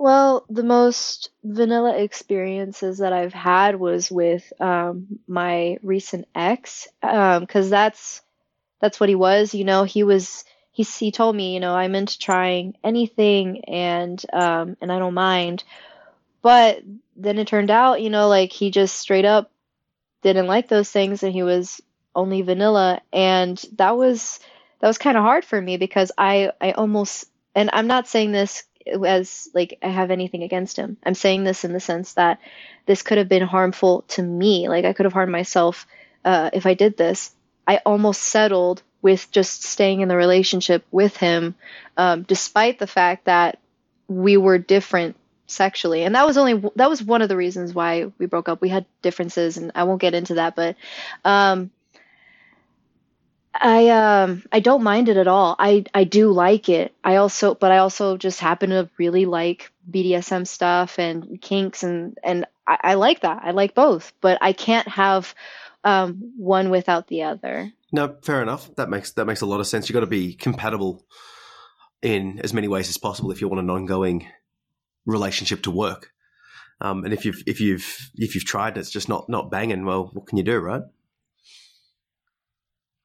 Well, 0.00 0.46
the 0.48 0.62
most 0.62 1.30
vanilla 1.42 1.96
experiences 1.96 2.98
that 2.98 3.12
I've 3.12 3.34
had 3.34 3.74
was 3.74 4.12
with 4.12 4.52
um, 4.60 5.18
my 5.26 5.78
recent 5.82 6.28
ex, 6.36 6.86
because 7.00 7.68
that's 7.68 8.22
that's 8.80 9.00
what 9.00 9.08
he 9.08 9.16
was. 9.16 9.54
You 9.54 9.64
know, 9.64 9.82
he 9.82 10.04
was 10.04 10.44
he 10.70 10.84
he 10.84 11.10
told 11.10 11.34
me, 11.34 11.52
you 11.52 11.58
know, 11.58 11.74
I'm 11.74 11.96
into 11.96 12.16
trying 12.16 12.76
anything, 12.84 13.64
and 13.64 14.24
um, 14.32 14.76
and 14.80 14.92
I 14.92 15.00
don't 15.00 15.14
mind. 15.14 15.64
But 16.42 16.82
then 17.16 17.38
it 17.38 17.48
turned 17.48 17.72
out, 17.72 18.00
you 18.00 18.08
know, 18.08 18.28
like 18.28 18.52
he 18.52 18.70
just 18.70 18.96
straight 18.96 19.24
up 19.24 19.50
didn't 20.22 20.46
like 20.46 20.68
those 20.68 20.90
things, 20.90 21.22
and 21.22 21.32
he 21.32 21.42
was 21.42 21.80
only 22.14 22.42
vanilla, 22.42 23.00
and 23.12 23.62
that 23.76 23.96
was 23.96 24.40
that 24.80 24.86
was 24.86 24.98
kind 24.98 25.16
of 25.16 25.22
hard 25.22 25.44
for 25.44 25.60
me 25.60 25.76
because 25.76 26.12
I 26.16 26.52
I 26.60 26.72
almost 26.72 27.26
and 27.54 27.70
I'm 27.72 27.86
not 27.86 28.08
saying 28.08 28.32
this 28.32 28.64
as 29.06 29.48
like 29.54 29.78
I 29.82 29.88
have 29.88 30.10
anything 30.10 30.42
against 30.42 30.76
him. 30.76 30.96
I'm 31.04 31.14
saying 31.14 31.44
this 31.44 31.64
in 31.64 31.72
the 31.72 31.80
sense 31.80 32.14
that 32.14 32.40
this 32.86 33.02
could 33.02 33.18
have 33.18 33.28
been 33.28 33.42
harmful 33.42 34.02
to 34.08 34.22
me. 34.22 34.68
Like 34.68 34.84
I 34.84 34.92
could 34.92 35.04
have 35.04 35.12
harmed 35.12 35.32
myself 35.32 35.86
uh, 36.24 36.50
if 36.52 36.66
I 36.66 36.74
did 36.74 36.96
this. 36.96 37.34
I 37.66 37.80
almost 37.84 38.22
settled 38.22 38.82
with 39.02 39.30
just 39.30 39.62
staying 39.62 40.00
in 40.00 40.08
the 40.08 40.16
relationship 40.16 40.84
with 40.90 41.16
him, 41.16 41.54
um, 41.96 42.22
despite 42.22 42.78
the 42.78 42.86
fact 42.86 43.26
that 43.26 43.58
we 44.08 44.36
were 44.36 44.58
different 44.58 45.16
sexually, 45.48 46.04
and 46.04 46.14
that 46.14 46.26
was 46.26 46.36
only 46.36 46.62
that 46.76 46.88
was 46.88 47.02
one 47.02 47.22
of 47.22 47.28
the 47.28 47.36
reasons 47.36 47.74
why 47.74 48.12
we 48.18 48.26
broke 48.26 48.48
up. 48.48 48.60
We 48.60 48.68
had 48.68 48.86
differences, 49.02 49.56
and 49.56 49.72
I 49.74 49.84
won't 49.84 50.00
get 50.00 50.14
into 50.14 50.34
that, 50.34 50.54
but 50.54 50.76
um, 51.24 51.70
I 53.54 53.88
um 53.88 54.44
I 54.52 54.60
don't 54.60 54.82
mind 54.82 55.08
it 55.08 55.16
at 55.16 55.26
all. 55.26 55.56
I 55.58 55.84
I 55.92 56.04
do 56.04 56.30
like 56.30 56.68
it. 56.68 56.94
I 57.02 57.16
also 57.16 57.54
but 57.54 57.72
I 57.72 57.78
also 57.78 58.16
just 58.16 58.40
happen 58.40 58.70
to 58.70 58.88
really 58.98 59.26
like 59.26 59.72
BDSM 59.90 60.46
stuff 60.46 60.98
and 60.98 61.40
kinks 61.40 61.82
and 61.82 62.18
and 62.22 62.46
I, 62.66 62.78
I 62.82 62.94
like 62.94 63.20
that. 63.20 63.40
I 63.42 63.50
like 63.50 63.74
both, 63.74 64.12
but 64.20 64.38
I 64.40 64.52
can't 64.52 64.86
have 64.88 65.34
um 65.82 66.32
one 66.36 66.70
without 66.70 67.06
the 67.08 67.22
other. 67.24 67.72
no 67.92 68.16
fair 68.22 68.42
enough 68.42 68.74
that 68.76 68.90
makes 68.90 69.12
that 69.12 69.26
makes 69.26 69.40
a 69.40 69.46
lot 69.46 69.60
of 69.60 69.66
sense 69.66 69.88
you 69.88 69.92
got 69.94 70.00
to 70.00 70.06
be 70.06 70.34
compatible 70.34 71.06
in 72.02 72.38
as 72.40 72.52
many 72.52 72.68
ways 72.68 72.88
as 72.88 72.98
possible 72.98 73.30
if 73.30 73.40
you 73.40 73.48
want 73.48 73.60
an 73.60 73.70
ongoing 73.70 74.26
relationship 75.08 75.62
to 75.62 75.70
work. 75.70 76.12
Um, 76.80 77.04
and 77.04 77.12
if 77.12 77.24
you've 77.24 77.42
if 77.46 77.60
you've 77.60 78.10
if 78.14 78.34
you've 78.34 78.44
tried 78.44 78.68
and 78.68 78.78
it's 78.78 78.90
just 78.90 79.08
not 79.08 79.28
not 79.28 79.50
banging 79.50 79.84
well 79.84 80.10
what 80.12 80.26
can 80.28 80.38
you 80.38 80.44
do 80.44 80.58
right? 80.58 80.82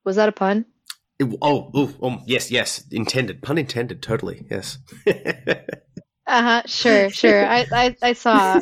Was 0.05 0.17
that 0.17 0.29
a 0.29 0.31
pun? 0.31 0.65
It- 1.17 1.35
oh, 1.41 1.71
oh, 1.73 1.93
oh, 2.01 2.19
yes, 2.27 2.51
yes, 2.51 2.83
intended, 2.91 3.41
pun 3.41 3.57
intended, 3.57 4.01
totally, 4.01 4.45
yes. 4.51 4.77
Uh-huh, 6.33 6.63
sure, 6.65 7.11
sure. 7.11 7.45
I 7.45 7.67
I, 7.71 7.95
I 8.01 8.13
saw. 8.13 8.59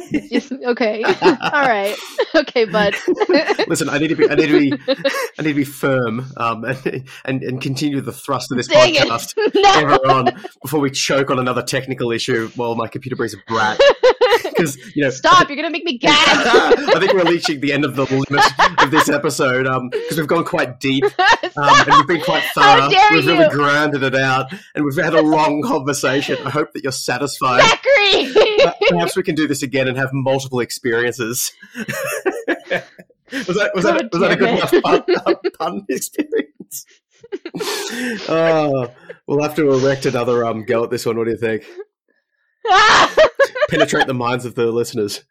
Okay. 0.72 1.04
All 1.22 1.68
right. 1.68 1.96
Okay, 2.34 2.64
bud. 2.64 2.96
Listen, 3.68 3.90
I 3.90 3.98
need 3.98 4.08
to 4.08 4.16
be, 4.16 4.30
I 4.30 4.36
need 4.36 4.48
to 4.48 4.58
be, 4.58 4.94
I 5.38 5.42
need 5.42 5.50
to 5.50 5.54
be 5.54 5.66
firm, 5.66 6.32
um, 6.38 6.64
and 6.64 7.04
and, 7.26 7.44
and 7.44 7.62
continue 7.62 8.00
the 8.00 8.14
thrust 8.14 8.52
of 8.52 8.58
this 8.58 8.68
Dang 8.68 8.94
podcast 8.96 9.34
No. 9.54 9.70
ever 9.74 9.94
on 10.10 10.42
before 10.62 10.80
we 10.80 10.92
choke 10.92 11.30
on 11.30 11.40
another 11.40 11.62
technical 11.62 12.10
issue 12.14 12.50
while 12.56 12.76
my 12.76 12.88
computer 12.88 13.18
brings 13.18 13.34
a 13.34 13.38
brat. 13.48 13.78
Because 14.62 14.96
you 14.96 15.04
know, 15.04 15.10
Stop, 15.10 15.50
you're 15.50 15.56
gonna 15.56 15.70
make 15.70 15.84
me 15.84 15.98
gag. 15.98 16.12
I 16.16 17.00
think 17.00 17.14
we're 17.14 17.30
reaching 17.30 17.60
the 17.60 17.74
end 17.74 17.86
of 17.86 17.96
the 17.96 18.04
limit 18.06 18.84
of 18.84 18.92
this 18.92 19.10
episode 19.10 19.64
because 19.92 20.18
we've 20.18 20.28
gone 20.28 20.46
quite 20.46 20.80
deep 20.80 21.04
um, 21.20 21.42
and 21.56 21.88
we've 21.88 22.08
been 22.08 22.22
quite 22.22 22.44
thorough. 22.54 22.90
We've 23.12 23.24
you. 23.24 23.32
really 23.32 23.50
grounded 23.50 24.04
it 24.04 24.16
out 24.16 24.54
and 24.76 24.86
we've 24.86 25.04
had 25.04 25.14
a 25.14 25.22
long 25.22 25.62
conversation. 25.64 26.38
I 26.46 26.50
hope 26.50 26.74
that 26.74 26.84
you're 26.84 26.92
satisfied. 26.92 27.62
Zachary! 27.62 28.62
Uh, 28.64 28.74
Perhaps 28.90 29.16
we 29.16 29.24
can 29.24 29.36
do 29.36 29.48
this 29.48 29.64
again 29.64 29.88
and 29.88 29.98
have 29.98 30.14
multiple 30.14 30.60
experiences. 30.60 31.52
was 31.76 31.88
that 33.32 33.72
was 33.74 33.84
that, 33.84 34.10
was 34.12 34.22
that 34.22 34.32
a 34.32 34.36
good 34.36 34.50
enough 34.50 34.74
pun, 34.84 35.04
uh, 35.60 35.82
experience? 35.90 36.86
oh, 38.30 38.92
we'll 39.28 39.42
have 39.42 39.56
to 39.56 39.72
erect 39.72 40.06
another 40.06 40.46
um, 40.46 40.64
go 40.66 40.84
at 40.84 40.90
this 40.90 41.06
one. 41.06 41.18
What 41.18 41.26
do 41.26 41.32
you 41.32 41.38
think? 41.38 41.64
Penetrate 43.70 44.08
the 44.08 44.14
minds 44.14 44.46
of 44.46 44.56
the 44.56 44.68
listeners. 44.72 45.24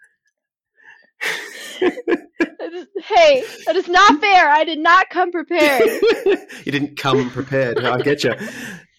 Hey, 3.03 3.43
that 3.67 3.77
is 3.77 3.89
not 3.89 4.21
fair. 4.21 4.49
I 4.51 4.65
did 4.65 4.79
not 4.79 5.11
come 5.11 5.33
prepared. 5.33 5.83
you 6.65 6.73
didn't 6.73 6.97
come 6.97 7.31
prepared. 7.31 7.85
I 7.85 8.01
get 8.03 8.23
you. 8.23 8.35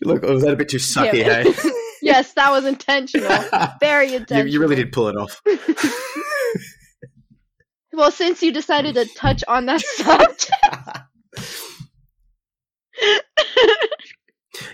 Look, 0.02 0.24
oh, 0.24 0.34
was 0.34 0.44
that 0.44 0.54
a 0.54 0.58
bit 0.58 0.70
too 0.70 0.78
sucky? 0.78 1.24
Damn 1.24 1.46
Hey, 1.46 1.72
yes, 2.02 2.34
that 2.34 2.52
was 2.52 2.66
intentional. 2.66 3.30
Very 3.80 4.12
you, 4.12 4.18
intentional. 4.18 4.52
you 4.52 4.60
really 4.60 4.76
did 4.76 4.92
pull 4.92 5.08
it 5.08 5.16
off. 5.16 5.42
Well, 7.94 8.12
since 8.12 8.42
you 8.42 8.52
decided 8.52 8.96
to 8.96 9.06
touch 9.16 9.44
on 9.48 9.66
that 9.66 9.82
subject, 9.82 10.50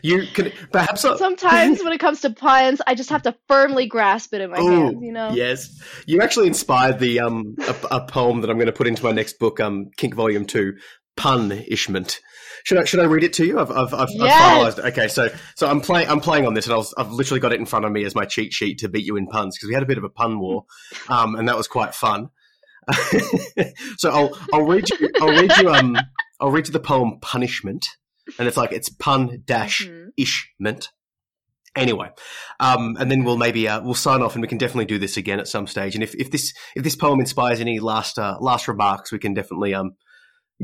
You 0.02 0.26
can 0.34 0.52
perhaps. 0.72 1.02
sometimes 1.02 1.84
when 1.84 1.94
it 1.94 1.99
comes 1.99 2.22
to 2.22 2.32
puns, 2.32 2.82
I 2.88 2.95
just 2.95 3.10
have 3.12 3.22
to 3.24 3.36
firmly 3.48 3.86
grasp 3.86 4.34
it 4.34 4.41
in 4.41 4.49
my 4.49 4.60
Ooh, 4.60 4.70
hands. 4.70 4.98
You 5.02 5.12
know. 5.12 5.32
Yes, 5.34 5.80
you 6.08 6.22
actually 6.22 6.48
inspired 6.48 6.99
the 6.99 7.20
um 7.20 7.56
a, 7.68 7.76
a 7.98 8.08
poem 8.08 8.41
that 8.41 8.49
I'm 8.49 8.58
going 8.58 8.68
to 8.68 8.74
put 8.74 8.88
into 8.88 9.04
my 9.04 9.12
next 9.12 9.40
book, 9.40 9.60
um 9.60 9.91
Kink 9.98 10.16
Volume 10.16 10.45
Two, 10.45 10.74
Punishment. 11.16 12.20
Should 12.64 12.80
I 12.80 12.84
should 12.86 12.99
I 12.99 13.06
read 13.06 13.24
it 13.24 13.34
to 13.34 13.45
you? 13.45 13.60
I've 13.60 13.72
I've, 13.72 13.94
I've, 13.94 14.10
Yes. 14.12 14.41
I've 14.41 14.76
finalized. 14.76 14.80
It. 14.80 14.91
Okay, 14.91 15.08
so 15.08 15.30
so 15.56 15.68
I'm 15.68 15.82
playing 15.82 16.10
I'm 16.10 16.20
playing 16.20 16.48
on 16.48 16.54
this, 16.54 16.66
and 16.66 16.74
I 16.74 16.78
was, 16.78 16.94
I've 16.98 17.12
literally 17.12 17.40
got 17.40 17.54
it 17.54 17.60
in 17.60 17.66
front 17.66 17.86
of 17.86 17.91
me 17.91 18.04
as 18.04 18.16
my 18.16 18.26
cheat 18.26 18.54
sheet 18.54 18.80
to 18.80 18.90
beat 18.90 19.06
you 19.06 19.16
in 19.16 19.28
puns 19.28 19.58
because 19.58 19.68
we 19.68 19.74
had 19.74 19.84
a 19.84 19.88
bit 19.88 19.98
of 19.98 20.04
a 20.04 20.10
pun 20.10 20.40
war, 20.40 20.66
um, 21.08 21.36
and 21.36 21.48
that 21.48 21.58
was 21.58 21.68
quite 21.68 21.94
fun. 21.94 22.30
so 23.98 24.10
I'll 24.10 24.38
I'll 24.54 24.66
read 24.66 24.90
you 24.90 25.10
I'll 25.22 25.36
read 25.36 25.58
you 25.58 25.70
um 25.70 25.98
I'll 26.40 26.52
read 26.52 26.68
you 26.68 26.74
the 26.74 26.80
poem 26.80 27.20
Punishment, 27.22 27.88
and 28.40 28.48
it's 28.48 28.58
like 28.58 28.72
it's 28.72 28.90
pun 28.90 29.41
dash 29.45 29.86
Mhm. 29.88 30.10
ishment. 30.20 30.90
Anyway, 31.76 32.10
um, 32.60 32.98
and 32.99 33.12
then 33.12 33.24
we'll 33.24 33.38
maybe 33.38 33.68
uh, 33.68 33.82
we'll 33.82 33.94
sign 33.94 34.22
off, 34.24 34.34
and 34.34 34.41
we 34.41 34.48
can 34.48 34.58
definitely 34.58 34.86
do 34.86 34.98
this 34.98 35.16
again 35.16 35.40
at 35.40 35.48
some 35.48 35.68
stage. 35.68 35.94
And 35.94 36.04
if, 36.04 36.16
if 36.16 36.32
this 36.32 36.54
if 36.76 36.84
this 36.84 36.95
poem 36.95 37.20
inspires 37.20 37.60
any 37.60 37.80
last 37.80 38.18
uh, 38.18 38.38
last 38.40 38.68
remarks, 38.68 39.12
we 39.12 39.20
can 39.20 39.34
definitely 39.36 39.76
um 39.76 39.91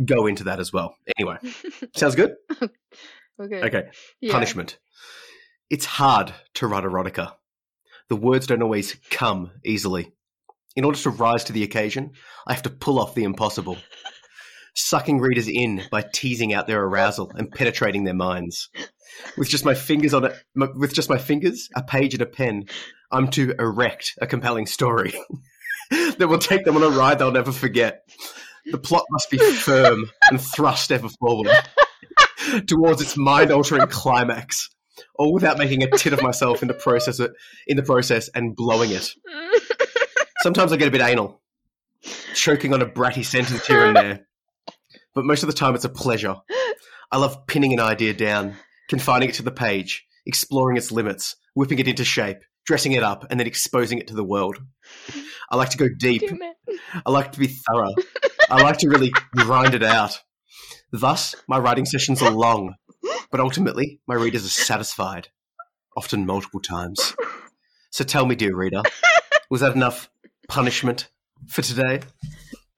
go 0.05 0.25
into 0.25 0.45
that 0.45 0.59
as 0.59 0.73
well. 0.73 0.95
Anyway, 1.19 1.37
sounds 1.95 2.15
good. 2.15 2.33
okay. 2.61 3.61
Okay, 3.63 3.83
Yeah. 4.21 4.31
punishment. 4.33 4.79
It's 5.69 5.85
hard 5.85 6.33
to 6.55 6.67
write 6.67 6.83
erotica. 6.83 7.33
The 8.09 8.15
words 8.15 8.47
don't 8.47 8.63
always 8.63 8.95
come 9.11 9.51
easily. 9.63 10.11
In 10.75 10.83
order 10.83 10.97
to 10.99 11.09
rise 11.11 11.43
to 11.45 11.53
the 11.53 11.63
occasion, 11.63 12.11
I 12.47 12.53
have 12.53 12.63
to 12.63 12.69
pull 12.71 12.99
off 12.99 13.13
the 13.13 13.23
impossible, 13.23 13.77
sucking 14.75 15.19
readers 15.19 15.47
in 15.47 15.83
by 15.91 16.03
teasing 16.13 16.53
out 16.53 16.67
their 16.67 16.83
arousal 16.83 17.31
and 17.35 17.51
penetrating 17.51 18.03
their 18.03 18.13
minds. 18.13 18.69
With 19.37 19.49
just 19.49 19.65
my 19.65 19.75
fingers 19.75 20.13
on 20.13 20.25
it, 20.25 20.35
with 20.55 20.93
just 20.93 21.09
my 21.09 21.17
fingers, 21.17 21.69
a 21.75 21.83
page 21.83 22.13
and 22.13 22.21
a 22.21 22.25
pen, 22.25 22.65
I'm 23.11 23.27
to 23.31 23.53
erect 23.59 24.13
a 24.19 24.27
compelling 24.27 24.65
story 24.65 25.13
that 25.91 26.27
will 26.27 26.39
take 26.39 26.65
them 26.65 26.75
on 26.75 26.83
a 26.83 26.89
ride 26.89 27.19
they'll 27.19 27.31
never 27.31 27.51
forget. 27.51 28.07
The 28.71 28.77
plot 28.77 29.03
must 29.11 29.29
be 29.29 29.37
firm 29.37 30.09
and 30.29 30.41
thrust 30.41 30.91
ever 30.91 31.09
forward 31.19 31.51
towards 32.67 33.01
its 33.01 33.17
mind-altering 33.17 33.87
climax, 33.87 34.69
all 35.15 35.33
without 35.33 35.57
making 35.57 35.83
a 35.83 35.91
tit 35.91 36.13
of 36.13 36.21
myself 36.21 36.61
in 36.61 36.67
the 36.67 36.73
process 36.73 37.19
in 37.67 37.77
the 37.77 37.83
process 37.83 38.29
and 38.29 38.55
blowing 38.55 38.91
it. 38.91 39.13
Sometimes 40.39 40.71
I 40.71 40.77
get 40.77 40.87
a 40.87 40.91
bit 40.91 41.01
anal, 41.01 41.41
choking 42.33 42.73
on 42.73 42.81
a 42.81 42.85
bratty 42.85 43.23
sentence 43.23 43.65
here 43.67 43.85
and 43.85 43.95
there, 43.95 44.27
but 45.15 45.25
most 45.25 45.43
of 45.43 45.47
the 45.47 45.53
time 45.53 45.75
it's 45.75 45.85
a 45.85 45.89
pleasure. 45.89 46.35
I 47.11 47.17
love 47.17 47.45
pinning 47.47 47.73
an 47.73 47.79
idea 47.79 48.13
down, 48.13 48.55
confining 48.89 49.29
it 49.29 49.35
to 49.35 49.43
the 49.43 49.51
page, 49.51 50.05
exploring 50.25 50.77
its 50.77 50.91
limits, 50.91 51.35
whipping 51.53 51.79
it 51.79 51.87
into 51.87 52.03
shape, 52.03 52.39
dressing 52.65 52.93
it 52.93 53.03
up, 53.03 53.25
and 53.29 53.39
then 53.39 53.47
exposing 53.47 53.99
it 53.99 54.07
to 54.07 54.15
the 54.15 54.23
world. 54.23 54.57
I 55.49 55.55
like 55.55 55.69
to 55.69 55.77
go 55.77 55.87
deep. 55.99 56.23
I 57.05 57.11
like 57.11 57.31
to 57.33 57.39
be 57.39 57.47
thorough. 57.47 57.93
I 58.49 58.61
like 58.63 58.77
to 58.79 58.89
really 58.89 59.11
grind 59.35 59.75
it 59.75 59.83
out. 59.83 60.19
Thus, 60.91 61.35
my 61.47 61.57
writing 61.57 61.85
sessions 61.85 62.21
are 62.21 62.31
long, 62.31 62.75
but 63.31 63.39
ultimately, 63.39 63.99
my 64.07 64.15
readers 64.15 64.45
are 64.45 64.49
satisfied, 64.49 65.29
often 65.97 66.25
multiple 66.25 66.59
times. 66.59 67.15
So 67.91 68.03
tell 68.03 68.25
me, 68.25 68.35
dear 68.35 68.55
reader, 68.55 68.81
was 69.49 69.61
that 69.61 69.75
enough 69.75 70.09
punishment 70.47 71.09
for 71.47 71.61
today? 71.61 72.01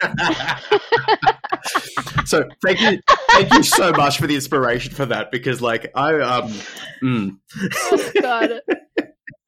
so 2.25 2.47
thank 2.63 2.81
you, 2.81 2.99
thank 3.31 3.53
you 3.53 3.63
so 3.63 3.91
much 3.91 4.17
for 4.17 4.27
the 4.27 4.35
inspiration 4.35 4.93
for 4.93 5.05
that 5.05 5.31
because, 5.31 5.61
like, 5.61 5.91
I 5.95 6.19
um, 6.19 6.53
mm. 7.03 7.37
Oh, 7.91 8.11
God. 8.21 8.61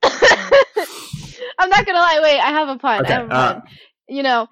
I'm 1.60 1.70
not 1.70 1.86
gonna 1.86 2.00
lie. 2.00 2.20
Wait, 2.22 2.40
I 2.40 2.52
have 2.52 2.70
a 2.70 2.78
pun. 2.78 3.02
Okay, 3.02 3.14
I 3.14 3.18
have 3.18 3.30
a 3.30 3.34
uh, 3.34 3.62
you 4.08 4.24
know, 4.24 4.48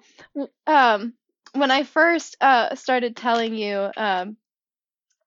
um, 0.66 1.14
when 1.54 1.70
I 1.70 1.84
first 1.84 2.36
uh, 2.40 2.74
started 2.74 3.16
telling 3.16 3.54
you 3.54 3.90
um, 3.96 4.36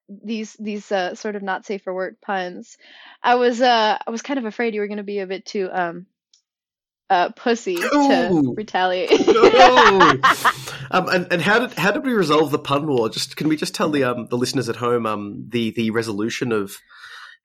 these 0.10 0.56
these 0.60 0.92
uh, 0.92 1.16
sort 1.16 1.36
of 1.36 1.44
not 1.44 1.66
safe 1.66 1.84
for 1.84 1.94
work 1.94 2.22
puns, 2.22 2.78
I 3.24 3.36
was 3.36 3.62
uh, 3.62 3.98
I 4.06 4.12
was 4.12 4.22
kind 4.22 4.40
of 4.40 4.46
afraid 4.46 4.74
you 4.74 4.82
were 4.82 4.88
gonna 4.88 5.04
be 5.04 5.20
a 5.20 5.28
bit 5.28 5.46
too 5.46 5.70
um, 5.72 6.06
uh, 7.10 7.30
pussy 7.30 7.76
to 7.76 8.54
retaliate. 8.56 9.28
No. 9.28 10.00
um, 10.92 11.10
and, 11.10 11.28
and 11.32 11.42
how 11.42 11.60
did 11.60 11.74
how 11.74 11.92
did 11.92 12.06
we 12.06 12.14
resolve 12.14 12.52
the 12.52 12.60
pun 12.60 12.88
war? 12.88 13.10
Just 13.10 13.36
can 13.36 13.48
we 13.48 13.56
just 13.56 13.76
tell 13.76 13.90
the 13.90 14.04
um 14.04 14.28
the 14.28 14.38
listeners 14.38 14.70
at 14.70 14.76
home 14.76 15.06
um 15.06 15.46
the 15.50 15.72
the 15.72 15.92
resolution 15.92 16.52
of 16.52 16.78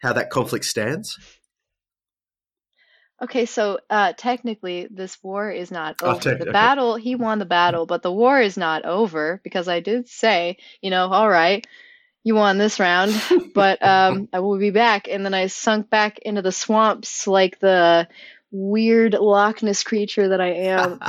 how 0.02 0.12
that 0.12 0.30
conflict 0.30 0.64
stands? 0.64 1.18
Okay, 3.22 3.46
so 3.46 3.78
uh, 3.88 4.12
technically, 4.16 4.88
this 4.90 5.16
war 5.22 5.50
is 5.50 5.70
not 5.70 5.96
Oh, 6.02 6.10
over. 6.16 6.34
the 6.34 6.42
okay. 6.42 6.50
battle, 6.50 6.96
he 6.96 7.14
won 7.14 7.38
the 7.38 7.44
battle, 7.46 7.86
but 7.86 8.02
the 8.02 8.12
war 8.12 8.40
is 8.40 8.56
not 8.58 8.84
over 8.84 9.40
because 9.44 9.68
I 9.68 9.80
did 9.80 10.08
say, 10.08 10.58
you 10.82 10.90
know, 10.90 11.06
all 11.06 11.28
right, 11.28 11.64
you 12.24 12.34
won 12.34 12.58
this 12.58 12.80
round, 12.80 13.14
but 13.54 13.82
um, 13.82 14.28
I 14.32 14.40
will 14.40 14.58
be 14.58 14.70
back. 14.70 15.08
And 15.08 15.24
then 15.24 15.32
I 15.32 15.46
sunk 15.46 15.88
back 15.90 16.18
into 16.18 16.42
the 16.42 16.52
swamps 16.52 17.26
like 17.26 17.60
the 17.60 18.08
weird 18.54 19.14
Loch 19.14 19.62
Ness 19.62 19.82
creature 19.82 20.28
that 20.28 20.40
I 20.40 20.52
am. 20.52 21.00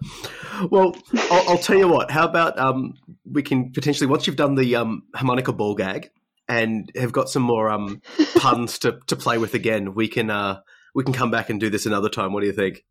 well, 0.70 0.94
I'll, 1.30 1.50
I'll 1.50 1.58
tell 1.58 1.76
you 1.78 1.88
what. 1.88 2.10
How 2.10 2.26
about 2.28 2.58
um 2.58 2.94
we 3.24 3.42
can 3.42 3.72
potentially 3.72 4.06
once 4.06 4.26
you've 4.26 4.36
done 4.36 4.54
the 4.54 4.76
um 4.76 5.02
harmonica 5.14 5.52
ball 5.52 5.74
gag 5.74 6.10
and 6.48 6.92
have 6.94 7.12
got 7.12 7.28
some 7.30 7.42
more 7.42 7.70
um 7.70 8.02
puns 8.36 8.78
to 8.80 8.98
to 9.06 9.16
play 9.16 9.38
with 9.38 9.54
again, 9.54 9.94
we 9.94 10.06
can 10.06 10.30
uh 10.30 10.60
we 10.94 11.02
can 11.02 11.14
come 11.14 11.30
back 11.30 11.48
and 11.50 11.58
do 11.58 11.70
this 11.70 11.86
another 11.86 12.10
time. 12.10 12.32
What 12.32 12.40
do 12.40 12.46
you 12.46 12.52
think? 12.52 12.84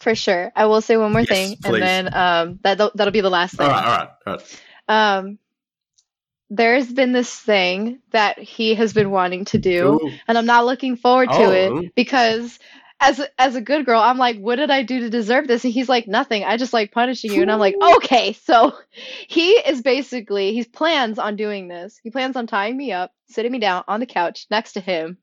For 0.00 0.14
sure. 0.14 0.52
I 0.54 0.66
will 0.66 0.80
say 0.80 0.96
one 0.96 1.12
more 1.12 1.22
Yes, 1.22 1.28
thing, 1.30 1.56
please. 1.62 1.64
and 1.64 1.82
then 1.82 2.14
um, 2.14 2.58
that 2.62 2.78
that'll 2.94 3.12
be 3.12 3.20
the 3.22 3.30
last 3.30 3.56
thing. 3.56 3.66
All 3.66 3.72
right, 3.72 3.84
all 3.84 3.90
right, 3.90 4.08
all 4.26 4.36
right. 4.36 4.60
Um, 5.18 5.38
there's 6.50 6.92
been 6.92 7.12
this 7.12 7.34
thing 7.34 8.00
that 8.10 8.38
he 8.38 8.74
has 8.74 8.92
been 8.92 9.10
wanting 9.10 9.44
to 9.46 9.58
do. 9.58 9.94
Ooh. 10.02 10.10
and 10.28 10.36
I'm 10.38 10.46
not 10.46 10.66
looking 10.66 10.96
forward 10.96 11.30
to 11.30 11.44
Oh. 11.44 11.50
it 11.78 11.94
because 11.94 12.58
as 13.00 13.18
a- 13.18 13.40
as 13.40 13.56
a 13.56 13.60
good 13.60 13.84
girl, 13.84 14.00
I'm 14.00 14.18
like, 14.18 14.38
what 14.38 14.56
did 14.56 14.70
I 14.70 14.82
do 14.82 15.00
to 15.00 15.10
deserve 15.10 15.46
this? 15.48 15.64
And 15.64 15.72
he's 15.72 15.88
like, 15.88 16.06
nothing. 16.06 16.44
I 16.44 16.56
just 16.56 16.72
like 16.72 16.92
punishing 16.92 17.32
you. 17.32 17.42
And 17.42 17.50
I'm 17.50 17.58
like, 17.58 17.74
okay. 17.96 18.32
So 18.34 18.72
he 19.26 19.50
is 19.50 19.82
basically 19.82 20.54
he 20.54 20.64
plans 20.64 21.18
on 21.18 21.34
doing 21.36 21.66
this. 21.68 21.98
He 22.02 22.10
plans 22.10 22.36
on 22.36 22.46
tying 22.46 22.76
me 22.76 22.92
up, 22.92 23.12
sitting 23.28 23.50
me 23.52 23.58
down 23.58 23.82
on 23.88 24.00
the 24.00 24.06
couch 24.06 24.46
next 24.50 24.74
to 24.74 24.80
him, 24.80 25.18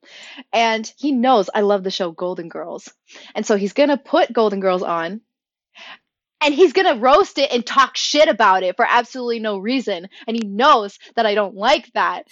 and 0.52 0.92
he 0.98 1.12
knows 1.12 1.50
I 1.56 1.62
love 1.62 1.84
the 1.84 1.92
show 1.92 2.12
Golden 2.12 2.50
Girls, 2.50 2.92
and 3.36 3.46
so 3.46 3.56
he's 3.56 3.74
gonna 3.74 3.98
put 3.98 4.34
Golden 4.34 4.60
Girls 4.60 4.84
on. 4.84 5.22
And 6.44 6.54
he's 6.54 6.74
gonna 6.74 6.96
roast 7.00 7.38
it 7.38 7.52
and 7.52 7.66
talk 7.66 7.96
shit 7.98 8.28
about 8.28 8.64
it 8.64 8.76
for 8.76 8.86
absolutely 8.88 9.40
no 9.40 9.58
reason. 9.60 10.08
And 10.28 10.36
he 10.36 10.48
knows 10.48 10.98
that 11.16 11.26
I 11.26 11.36
don't 11.36 11.56
like 11.56 11.92
that. 11.94 12.28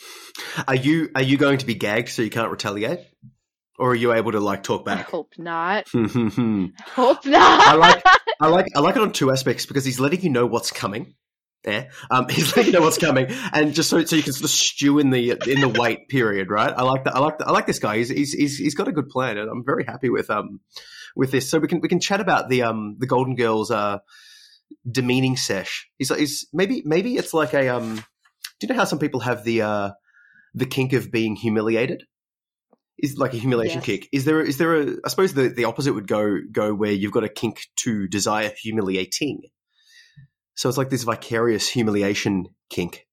Are 0.68 0.76
you 0.76 1.10
are 1.16 1.22
you 1.22 1.38
going 1.38 1.60
to 1.60 1.66
be 1.66 1.76
gagged 1.76 2.10
so 2.10 2.22
you 2.22 2.30
can't 2.30 2.50
retaliate, 2.52 3.02
or 3.78 3.92
are 3.92 3.96
you 3.96 4.14
able 4.14 4.32
to 4.32 4.40
like 4.40 4.64
talk 4.64 4.82
I 4.88 4.96
back? 4.96 5.10
hope 5.10 5.34
not. 5.38 5.88
I 5.96 6.70
Hope 6.96 7.26
not. 7.26 7.68
i 7.68 7.76
like 7.76 8.04
I 8.42 8.48
like 8.48 8.68
I 8.76 8.80
like 8.80 8.96
it 8.96 9.02
on 9.02 9.12
two 9.12 9.32
aspects 9.32 9.66
because 9.66 9.86
he's 9.86 10.00
letting 10.00 10.22
you 10.22 10.30
know 10.30 10.46
what's 10.46 10.72
coming. 10.72 11.16
Yeah, 11.68 11.90
um, 12.10 12.28
he's 12.30 12.56
letting 12.56 12.72
you 12.74 12.80
know 12.80 12.86
what's 12.86 12.98
coming, 12.98 13.28
and 13.52 13.74
just 13.74 13.90
so 13.90 14.04
so 14.06 14.16
you 14.16 14.24
can 14.24 14.32
sort 14.34 14.46
of 14.46 14.50
stew 14.50 14.98
in 15.00 15.10
the 15.10 15.32
in 15.46 15.60
the 15.60 15.68
wait 15.70 16.08
period, 16.08 16.50
right? 16.50 16.74
I 16.76 16.84
like 16.84 17.04
that. 17.04 17.16
I 17.16 17.20
like 17.20 17.38
that. 17.40 17.48
I 17.48 17.52
like 17.52 17.68
this 17.68 17.80
guy. 17.80 17.98
He's, 17.98 18.10
he's 18.10 18.32
he's 18.32 18.58
he's 18.58 18.76
got 18.76 18.88
a 18.88 18.92
good 18.94 19.10
plan, 19.10 19.38
and 19.38 19.50
I'm 19.52 19.64
very 19.66 19.84
happy 19.84 20.10
with 20.10 20.30
um 20.30 20.62
with 21.16 21.32
this. 21.32 21.50
So 21.50 21.60
we 21.60 21.68
can 21.68 21.80
we 21.82 21.90
can 21.90 22.00
chat 22.00 22.22
about 22.22 22.50
the 22.50 22.64
um 22.64 22.96
the 23.00 23.08
Golden 23.08 23.36
Girls 23.36 23.72
uh 23.72 24.00
demeaning 24.90 25.38
sesh. 25.38 25.90
Like 26.10 26.20
he's 26.20 26.48
maybe 26.54 26.82
maybe 26.86 27.16
it's 27.16 27.34
like 27.34 27.54
a 27.54 27.70
um. 27.70 27.96
Do 27.96 28.68
you 28.68 28.74
know 28.74 28.80
how 28.80 28.86
some 28.86 29.00
people 29.00 29.22
have 29.22 29.44
the 29.44 29.62
uh 29.62 29.92
the 30.54 30.66
kink 30.66 30.94
of 30.94 31.12
being 31.12 31.36
humiliated? 31.36 32.04
Is 32.98 33.18
like 33.18 33.34
a 33.34 33.38
humiliation 33.38 33.80
Yes. 33.80 33.86
kick. 33.86 34.10
Is 34.12 34.26
there 34.26 34.42
is 34.42 34.58
there 34.58 34.82
a 34.82 34.96
I 35.06 35.10
suppose 35.10 35.34
the, 35.34 35.48
the 35.48 35.66
opposite 35.66 35.94
would 35.94 36.08
go 36.08 36.40
go 36.52 36.74
where 36.74 36.92
you've 36.92 37.14
got 37.14 37.24
a 37.24 37.30
kink 37.30 37.62
to 37.78 38.08
desire 38.08 38.52
humiliating. 38.62 39.44
So 40.56 40.68
it's 40.68 40.78
like 40.78 40.90
this 40.90 41.04
vicarious 41.04 41.70
humiliation 41.70 42.48
kink. 42.70 43.08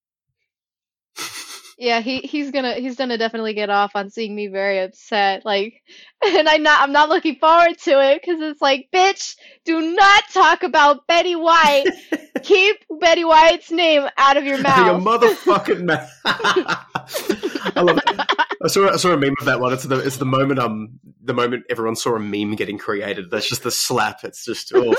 Yeah, 1.78 2.00
he 2.00 2.20
he's 2.20 2.50
gonna 2.52 2.74
he's 2.74 2.96
gonna 2.96 3.18
definitely 3.18 3.52
get 3.52 3.68
off 3.68 3.92
on 3.94 4.08
seeing 4.08 4.34
me 4.34 4.46
very 4.46 4.78
upset. 4.78 5.44
Like, 5.44 5.82
and 6.24 6.48
I'm 6.48 6.62
not 6.62 6.80
I'm 6.80 6.92
not 6.92 7.10
looking 7.10 7.36
forward 7.36 7.78
to 7.80 8.12
it 8.12 8.22
because 8.22 8.40
it's 8.40 8.62
like, 8.62 8.88
bitch, 8.94 9.36
do 9.64 9.94
not 9.94 10.24
talk 10.32 10.62
about 10.62 11.06
Betty 11.06 11.36
White. 11.36 11.84
Keep 12.42 12.76
Betty 13.00 13.24
White's 13.24 13.70
name 13.70 14.08
out 14.16 14.36
of 14.36 14.44
your 14.44 14.58
mouth. 14.58 15.04
Your 15.04 15.18
motherfucking 15.18 15.84
mouth. 15.84 16.10
I 16.24 17.82
love 17.82 17.98
it. 17.98 18.20
I 18.62 18.68
saw 18.68 18.90
I 18.90 18.96
saw 18.96 19.12
a 19.12 19.16
meme 19.16 19.34
of 19.40 19.46
that 19.46 19.60
one. 19.60 19.72
It's 19.74 19.84
the 19.84 19.98
it's 19.98 20.16
the 20.16 20.24
moment 20.24 20.58
um 20.58 20.98
the 21.22 21.34
moment 21.34 21.64
everyone 21.68 21.96
saw 21.96 22.14
a 22.14 22.20
meme 22.20 22.54
getting 22.54 22.78
created. 22.78 23.30
That's 23.30 23.48
just 23.48 23.64
the 23.64 23.70
slap. 23.70 24.24
It's 24.24 24.44
just 24.44 24.72
oh. 24.74 24.94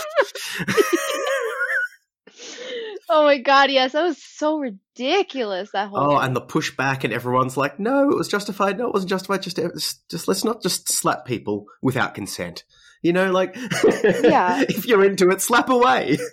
Oh 3.09 3.23
my 3.25 3.38
god, 3.39 3.71
yes, 3.71 3.93
that 3.93 4.03
was 4.03 4.21
so 4.21 4.57
ridiculous. 4.59 5.71
That 5.71 5.89
whole. 5.89 5.99
Oh, 6.13 6.17
and 6.17 6.35
the 6.35 6.41
pushback, 6.41 7.03
and 7.03 7.13
everyone's 7.13 7.57
like, 7.57 7.79
"No, 7.79 8.09
it 8.09 8.15
was 8.17 8.27
justified. 8.27 8.77
No, 8.77 8.88
it 8.88 8.93
wasn't 8.93 9.09
justified. 9.09 9.41
Just, 9.43 9.57
just, 9.57 10.09
just 10.09 10.27
let's 10.27 10.43
not 10.43 10.61
just 10.61 10.91
slap 10.91 11.25
people 11.25 11.65
without 11.81 12.13
consent. 12.15 12.63
You 13.01 13.13
know, 13.13 13.31
like, 13.31 13.55
Yeah. 13.55 14.63
if 14.69 14.85
you're 14.85 15.03
into 15.05 15.29
it, 15.29 15.41
slap 15.41 15.69
away." 15.69 16.17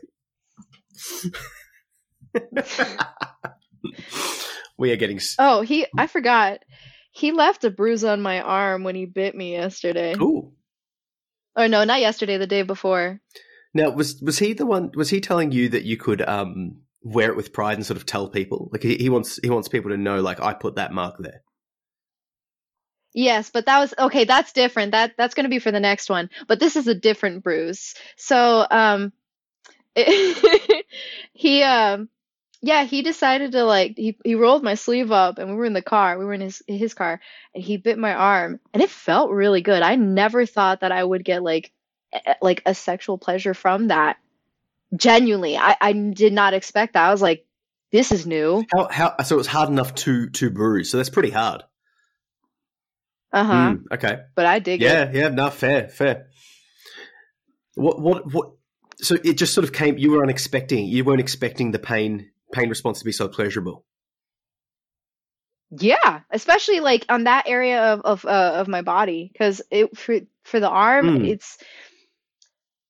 we 4.78 4.92
are 4.92 4.96
getting. 4.96 5.16
s- 5.18 5.36
Oh, 5.38 5.60
he 5.62 5.86
hmm. 5.92 6.01
I 6.01 6.06
forgot. 6.06 6.60
He 7.12 7.30
left 7.32 7.64
a 7.64 7.70
bruise 7.70 8.02
on 8.05 8.22
my 8.22 8.40
arm 8.40 8.82
when 8.82 8.96
he 8.96 9.06
bit 9.06 9.34
me 9.36 9.52
yesterday. 9.52 10.14
Ooh. 10.20 10.52
Or 11.56 11.68
no, 11.68 11.84
not 11.84 12.01
yesterday, 12.01 12.38
the 12.38 12.46
day 12.48 12.62
before. 12.62 13.20
Now, 13.74 13.90
was 13.90 14.20
was 14.22 14.38
he 14.38 14.52
the 14.52 14.66
one? 14.66 14.92
Was 14.94 15.10
he 15.10 15.20
telling 15.20 15.51
you 15.51 15.68
that 15.70 15.84
you 15.84 15.96
could 15.96 16.22
um 16.22 16.78
wear 17.02 17.28
it 17.30 17.36
with 17.36 17.52
pride 17.52 17.76
and 17.76 17.84
sort 17.84 17.96
of 17.96 18.06
tell 18.06 18.28
people? 18.28 18.70
Like 18.72 18.82
he, 18.82 18.96
he 18.96 19.10
wants 19.10 19.40
he 19.42 19.51
wants 19.51 19.68
people 19.68 19.90
to 19.90 19.96
know, 19.96 20.20
like 20.20 20.40
I 20.40 20.55
put 20.55 20.76
that 20.76 20.92
mark 20.92 21.16
there. 21.18 21.42
Yes, 23.12 23.51
but 23.51 23.66
that 23.66 23.78
was 23.78 23.94
okay, 23.98 24.24
that's 24.24 24.52
different. 24.52 24.92
That 24.92 25.14
that's 25.18 25.34
going 25.34 25.44
to 25.44 25.51
be 25.51 25.59
for 25.59 25.72
the 25.72 25.80
next 25.80 26.09
one. 26.09 26.30
But 26.46 26.60
this 26.60 26.76
is 26.76 26.86
a 26.86 26.94
different 26.94 27.42
bruise. 27.42 27.94
So, 28.16 28.66
um 28.70 29.12
he 31.32 31.62
um 31.62 32.09
yeah, 32.62 32.84
he 32.84 33.02
decided 33.02 33.52
to 33.52 33.64
like 33.64 33.94
he 33.96 34.16
he 34.24 34.34
rolled 34.36 34.64
my 34.64 34.74
sleeve 34.74 35.12
up 35.12 35.38
and 35.38 35.51
we 35.51 35.56
were 35.56 35.64
in 35.64 35.74
the 35.74 35.82
car. 35.82 36.18
We 36.18 36.24
were 36.24 36.32
in 36.32 36.40
his 36.40 36.62
his 36.66 36.94
car 36.94 37.20
and 37.55 37.62
he 37.62 37.76
bit 37.76 37.98
my 37.98 38.14
arm 38.14 38.60
and 38.72 38.82
it 38.82 38.90
felt 38.90 39.30
really 39.30 39.60
good. 39.60 39.82
I 39.82 39.96
never 39.96 40.46
thought 40.46 40.80
that 40.80 40.92
I 40.92 41.05
would 41.05 41.24
get 41.24 41.42
like 41.42 41.72
like 42.41 42.62
a 42.66 42.74
sexual 42.74 43.19
pleasure 43.19 43.55
from 43.55 43.89
that. 43.89 44.16
Genuinely, 44.95 45.57
I 45.57 45.77
I 45.81 45.93
did 45.93 46.32
not 46.32 46.55
expect 46.55 46.93
that. 46.95 47.07
I 47.07 47.11
was 47.11 47.23
like, 47.23 47.47
this 47.91 48.12
is 48.12 48.27
new. 48.27 48.65
How 48.73 48.89
how 48.89 49.23
so 49.23 49.35
it 49.36 49.39
was 49.39 49.47
hard 49.47 49.69
enough 49.69 49.95
to 49.97 50.28
to 50.31 50.51
bruise. 50.51 50.91
So 50.91 50.97
that's 50.97 51.11
pretty 51.11 51.31
hard. 51.31 51.62
Uh 53.32 53.45
huh. 53.45 53.53
Mm, 53.53 53.85
okay. 53.93 54.19
But 54.36 54.47
I 54.47 54.61
dig 54.61 54.81
it. 54.82 54.85
Yeah, 54.85 55.11
yeah, 55.12 55.28
no, 55.28 55.51
fair, 55.51 55.89
fair. 55.89 56.27
What 57.74 58.01
what 58.01 58.32
what 58.32 58.53
so 59.01 59.16
it 59.24 59.35
just 59.35 59.55
sort 59.55 59.65
of 59.65 59.73
came 59.73 59.99
you 59.99 60.12
were 60.12 60.23
unexpecting 60.24 60.86
you 60.86 61.05
weren't 61.05 61.20
expecting 61.20 61.73
the 61.73 61.81
pain 61.81 62.31
pain 62.53 62.69
response 62.69 63.01
to 63.01 63.05
be 63.05 63.11
so 63.12 63.27
pleasurable. 63.27 63.85
Yeah, 65.77 66.20
especially 66.31 66.78
like 66.81 67.05
on 67.09 67.24
that 67.24 67.49
area 67.49 67.81
of 67.95 68.01
of 68.03 68.24
uh, 68.24 68.53
of 68.57 68.69
my 68.69 68.82
body 68.82 69.31
because 69.32 69.61
it 69.70 69.97
for 69.97 70.20
for 70.45 70.61
the 70.61 70.69
arm 70.69 71.07
Mm. 71.07 71.28
it's 71.28 71.59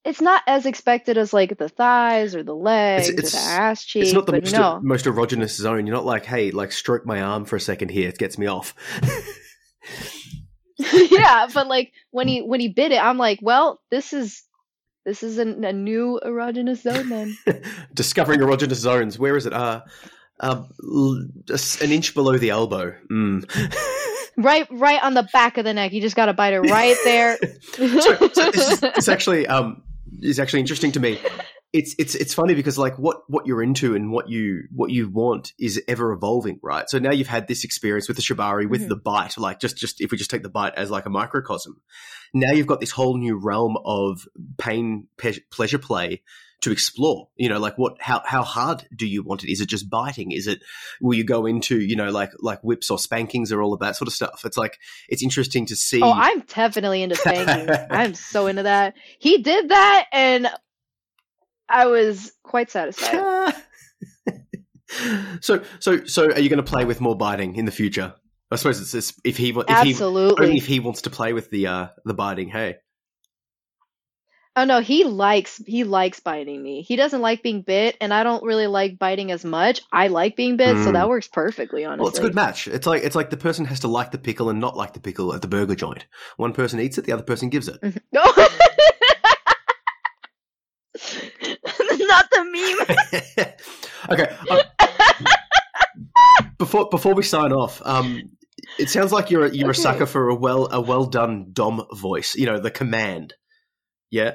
it's 0.05 0.21
not 0.21 0.43
as 0.47 0.67
expected 0.67 1.17
as 1.17 1.33
like 1.33 1.57
the 1.57 1.69
thighs 1.69 2.35
or 2.35 2.43
the 2.43 2.55
legs 2.55 3.09
or 3.09 3.13
it's- 3.13 3.33
the 3.33 3.39
ass 3.51 3.85
cheek, 3.85 4.05
It's 4.05 4.13
not 4.13 4.27
the 4.27 4.33
most, 4.33 4.55
most 4.83 5.05
erogenous 5.07 5.57
zone. 5.57 5.87
You're 5.87 5.97
not 5.97 6.05
like, 6.05 6.27
hey, 6.27 6.51
like 6.51 6.73
stroke 6.73 7.07
my 7.07 7.23
arm 7.23 7.45
for 7.45 7.57
a 7.57 7.61
second 7.61 7.91
here. 7.91 8.09
It 8.09 8.19
gets 8.19 8.37
me 8.37 8.47
off. 8.47 8.75
yeah, 10.79 11.47
but 11.53 11.69
like 11.69 11.93
when 12.11 12.29
he 12.29 12.43
when 12.43 12.61
he 12.61 12.69
bit 12.69 12.93
it, 12.93 13.03
I'm 13.03 13.19
like, 13.19 13.39
well, 13.41 13.81
this 13.91 14.13
is 14.13 14.43
this 15.05 15.23
is 15.23 15.39
an, 15.39 15.65
a 15.65 15.73
new 15.73 16.21
erogenous 16.25 16.83
zone 16.83 17.09
then. 17.09 17.37
Discovering 17.95 18.41
erogenous 18.41 18.75
zones. 18.77 19.19
Where 19.19 19.37
is 19.37 19.47
it? 19.47 19.53
Uh, 19.53 19.83
uh, 20.41 20.65
an 20.91 21.93
inch 21.93 22.15
below 22.15 22.37
the 22.39 22.51
elbow. 22.51 22.95
Mm. 23.11 23.45
right 24.37 24.67
right 24.71 25.03
on 25.03 25.15
the 25.15 25.29
back 25.33 25.59
of 25.59 25.65
the 25.65 25.73
neck. 25.73 25.93
You 25.93 26.01
just 26.01 26.17
got 26.17 26.27
to 26.27 26.33
bite 26.33 26.53
it 26.55 26.61
right 26.61 26.97
there. 27.05 27.39
so, 27.75 27.89
so 28.33 28.51
this 28.51 28.73
is 28.73 28.83
it's 28.83 29.09
actually 29.09 29.47
um 29.47 29.83
is 30.23 30.39
actually 30.39 30.61
interesting 30.61 30.93
to 30.93 31.01
me. 31.01 31.19
It's 31.77 31.93
it's 31.99 32.15
it's 32.15 32.33
funny 32.33 32.55
because 32.55 32.79
like 32.79 33.01
what 33.01 33.23
what 33.27 33.49
you're 33.49 33.61
into 33.61 33.97
and 33.97 34.13
what 34.13 34.29
you 34.29 34.69
what 34.71 34.93
you 34.93 35.11
want 35.11 35.53
is 35.59 35.83
ever 35.89 36.13
evolving, 36.13 36.61
right? 36.63 36.89
So 36.89 37.01
now 37.01 37.11
you've 37.11 37.27
had 37.27 37.49
this 37.49 37.65
experience 37.65 38.07
with 38.07 38.17
the 38.17 38.23
shibari, 38.23 38.71
with 38.71 38.83
Mhm. 38.83 38.91
the 38.91 38.97
bite, 38.97 39.37
like 39.39 39.59
just 39.59 39.77
just 39.77 40.01
if 40.01 40.13
we 40.13 40.17
just 40.17 40.31
take 40.31 40.45
the 40.45 40.49
bite 40.49 40.75
as 40.77 40.89
like 40.89 41.05
a 41.05 41.11
microcosm, 41.11 41.83
now 42.33 42.53
you've 42.53 42.69
got 42.69 42.79
this 42.79 42.93
whole 42.93 43.17
new 43.19 43.37
realm 43.37 43.77
of 43.85 44.21
pain 44.57 45.09
pe- 45.17 45.41
pleasure 45.51 45.79
play 45.79 46.23
to 46.63 46.73
explore. 46.73 47.29
You 47.37 47.49
know, 47.49 47.59
like 47.59 47.77
what 47.79 47.97
how 48.01 48.23
how 48.25 48.43
hard 48.43 48.87
do 48.95 49.07
you 49.07 49.23
want 49.23 49.45
it? 49.45 49.53
Is 49.53 49.61
it 49.61 49.69
just 49.69 49.89
biting? 49.91 50.33
Is 50.33 50.47
it 50.47 50.61
will 51.01 51.17
you 51.17 51.25
go 51.25 51.47
into 51.47 51.81
you 51.81 51.97
know 51.97 52.11
like 52.11 52.31
like 52.41 52.63
whips 52.63 52.91
or 52.91 52.99
spankings 52.99 53.53
or 53.53 53.63
all 53.63 53.73
of 53.73 53.81
that 53.81 53.97
sort 53.97 54.09
of 54.09 54.15
stuff? 54.15 54.43
It's 54.45 54.57
like 54.57 54.79
it's 55.09 55.23
interesting 55.23 55.67
to 55.67 55.77
see. 55.77 56.01
Oh, 56.03 56.13
I'm 56.13 56.41
definitely 56.41 57.03
into 57.03 57.17
spanking. 57.17 57.75
I'm 57.91 58.15
so 58.15 58.47
into 58.47 58.65
that. 58.65 58.95
He 59.19 59.39
did 59.39 59.69
that, 59.69 60.07
and 60.13 60.49
I 61.69 61.87
was 61.87 62.33
quite 62.43 62.71
satisfied. 62.71 63.55
so 65.41 65.63
so 65.81 66.05
so 66.05 66.31
are 66.33 66.41
you 66.41 66.49
going 66.49 66.59
to 66.59 66.63
play 66.63 66.85
with 66.85 67.01
more 67.01 67.17
biting 67.17 67.57
in 67.57 67.65
the 67.65 67.73
future? 67.73 68.15
I 68.51 68.57
suppose 68.57 68.81
it's 68.81 68.93
this, 68.93 69.21
if 69.25 69.37
he 69.37 69.49
if 69.49 69.55
he 69.55 69.61
only 69.63 69.91
Absolutely. 69.91 70.57
if 70.57 70.67
he 70.67 70.79
wants 70.79 71.03
to 71.03 71.11
play 71.11 71.33
with 71.33 71.51
the 71.51 71.67
uh 71.67 71.89
the 72.05 72.15
biting. 72.15 72.49
Hey, 72.49 72.77
Oh 74.57 74.65
no, 74.65 74.81
he 74.81 75.03
likes 75.03 75.61
he 75.67 75.83
likes 75.83 76.21
biting 76.21 76.63
me. 76.63 76.83
He 76.83 76.95
doesn't 76.95 77.21
like 77.21 77.43
being 77.43 77.63
bit, 77.63 77.97
and 78.01 78.15
I 78.15 78.23
don't 78.23 78.45
really 78.45 78.69
like 78.69 79.01
biting 79.01 79.33
as 79.33 79.45
much. 79.45 79.81
I 79.91 80.07
like 80.09 80.37
being 80.37 80.57
bit, 80.57 80.77
so 80.77 80.91
Mm. 80.91 80.93
that 80.93 81.09
works 81.09 81.27
perfectly. 81.27 81.85
Honestly, 81.85 82.03
well, 82.03 82.09
it's 82.11 82.19
a 82.21 82.23
good 82.23 82.37
match. 82.37 82.69
It's 82.69 82.87
like 82.87 83.03
it's 83.03 83.17
like 83.17 83.31
the 83.31 83.37
person 83.37 83.65
has 83.65 83.81
to 83.81 83.89
like 83.89 84.13
the 84.13 84.19
pickle 84.19 84.51
and 84.51 84.61
not 84.61 84.77
like 84.77 84.93
the 84.93 85.01
pickle 85.01 85.35
at 85.35 85.43
the 85.43 85.49
burger 85.49 85.75
joint. 85.75 86.07
One 86.37 86.53
person 86.53 86.79
eats 86.79 86.99
it, 86.99 87.05
the 87.05 87.13
other 87.13 87.25
person 87.25 87.49
gives 87.49 87.67
it. 87.69 87.79
No. 88.13 88.23
Not 91.97 92.31
the 92.31 92.45
meme. 93.35 93.49
okay. 94.11 94.37
um, 94.51 94.61
before 96.59 96.89
before 96.89 97.15
we 97.15 97.23
sign 97.23 97.53
off, 97.53 97.83
um, 97.85 98.31
it 98.79 98.89
sounds 98.91 99.13
like 99.13 99.31
you're 99.31 99.47
a, 99.47 99.51
you're 99.55 99.71
a 99.71 99.75
sucker 99.75 100.07
for 100.07 100.29
a 100.29 100.35
well 100.35 100.69
a 100.71 100.81
well 100.81 101.07
done 101.07 101.49
dom 101.53 101.85
voice. 101.93 102.35
You 102.37 102.47
know 102.47 102.61
the 102.61 102.71
command. 102.71 103.35
Yeah. 104.11 104.35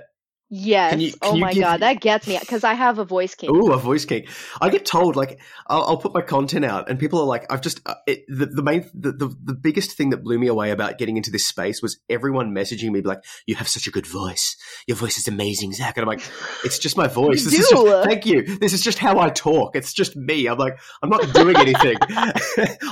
Yes. 0.51 0.99
you- 0.99 1.11
can 1.11 1.19
oh 1.21 1.37
my 1.37 1.53
give- 1.53 1.61
god, 1.61 1.81
that 1.81 2.01
gets 2.01 2.27
me 2.27 2.37
because 2.39 2.63
I 2.63 2.73
have 2.73 2.97
a 2.97 3.05
voice 3.05 3.35
kink. 3.35 3.53
Ooh, 3.53 3.71
a 3.71 3.77
voice 3.77 4.05
kink. 4.05 4.29
I 4.59 4.69
get 4.69 4.83
told 4.85 5.15
like 5.15 5.39
I'll, 5.67 5.83
I'll 5.83 5.97
put 5.97 6.13
my 6.13 6.21
content 6.21 6.65
out, 6.65 6.89
and 6.89 6.97
people 6.99 7.19
are 7.21 7.25
like, 7.25 7.45
"I've 7.51 7.61
just 7.61 7.81
uh, 7.85 7.95
it, 8.07 8.25
the 8.27 8.47
the 8.47 8.63
main 8.63 8.89
the, 8.95 9.11
the 9.11 9.35
the 9.43 9.53
biggest 9.53 9.91
thing 9.95 10.09
that 10.09 10.23
blew 10.23 10.39
me 10.39 10.47
away 10.47 10.71
about 10.71 10.97
getting 10.97 11.17
into 11.17 11.29
this 11.29 11.45
space 11.45 11.81
was 11.83 11.99
everyone 12.09 12.51
messaging 12.51 12.91
me 12.91 13.01
like, 13.01 13.23
"You 13.45 13.55
have 13.55 13.67
such 13.67 13.85
a 13.85 13.91
good 13.91 14.07
voice. 14.07 14.57
Your 14.87 14.97
voice 14.97 15.17
is 15.17 15.27
amazing, 15.27 15.73
Zac." 15.73 15.97
And 15.97 16.03
I'm 16.03 16.07
like, 16.07 16.23
"It's 16.65 16.79
just 16.79 16.97
my 16.97 17.07
voice. 17.07 17.43
This 17.45 17.59
is 17.59 17.69
just, 17.69 18.03
thank 18.07 18.25
you. 18.25 18.57
This 18.57 18.73
is 18.73 18.81
just 18.81 18.97
how 18.97 19.19
I 19.19 19.29
talk. 19.29 19.75
It's 19.75 19.93
just 19.93 20.15
me." 20.15 20.47
I'm 20.47 20.57
like, 20.57 20.79
I'm 21.03 21.09
not 21.09 21.31
doing 21.33 21.57
anything. 21.57 21.97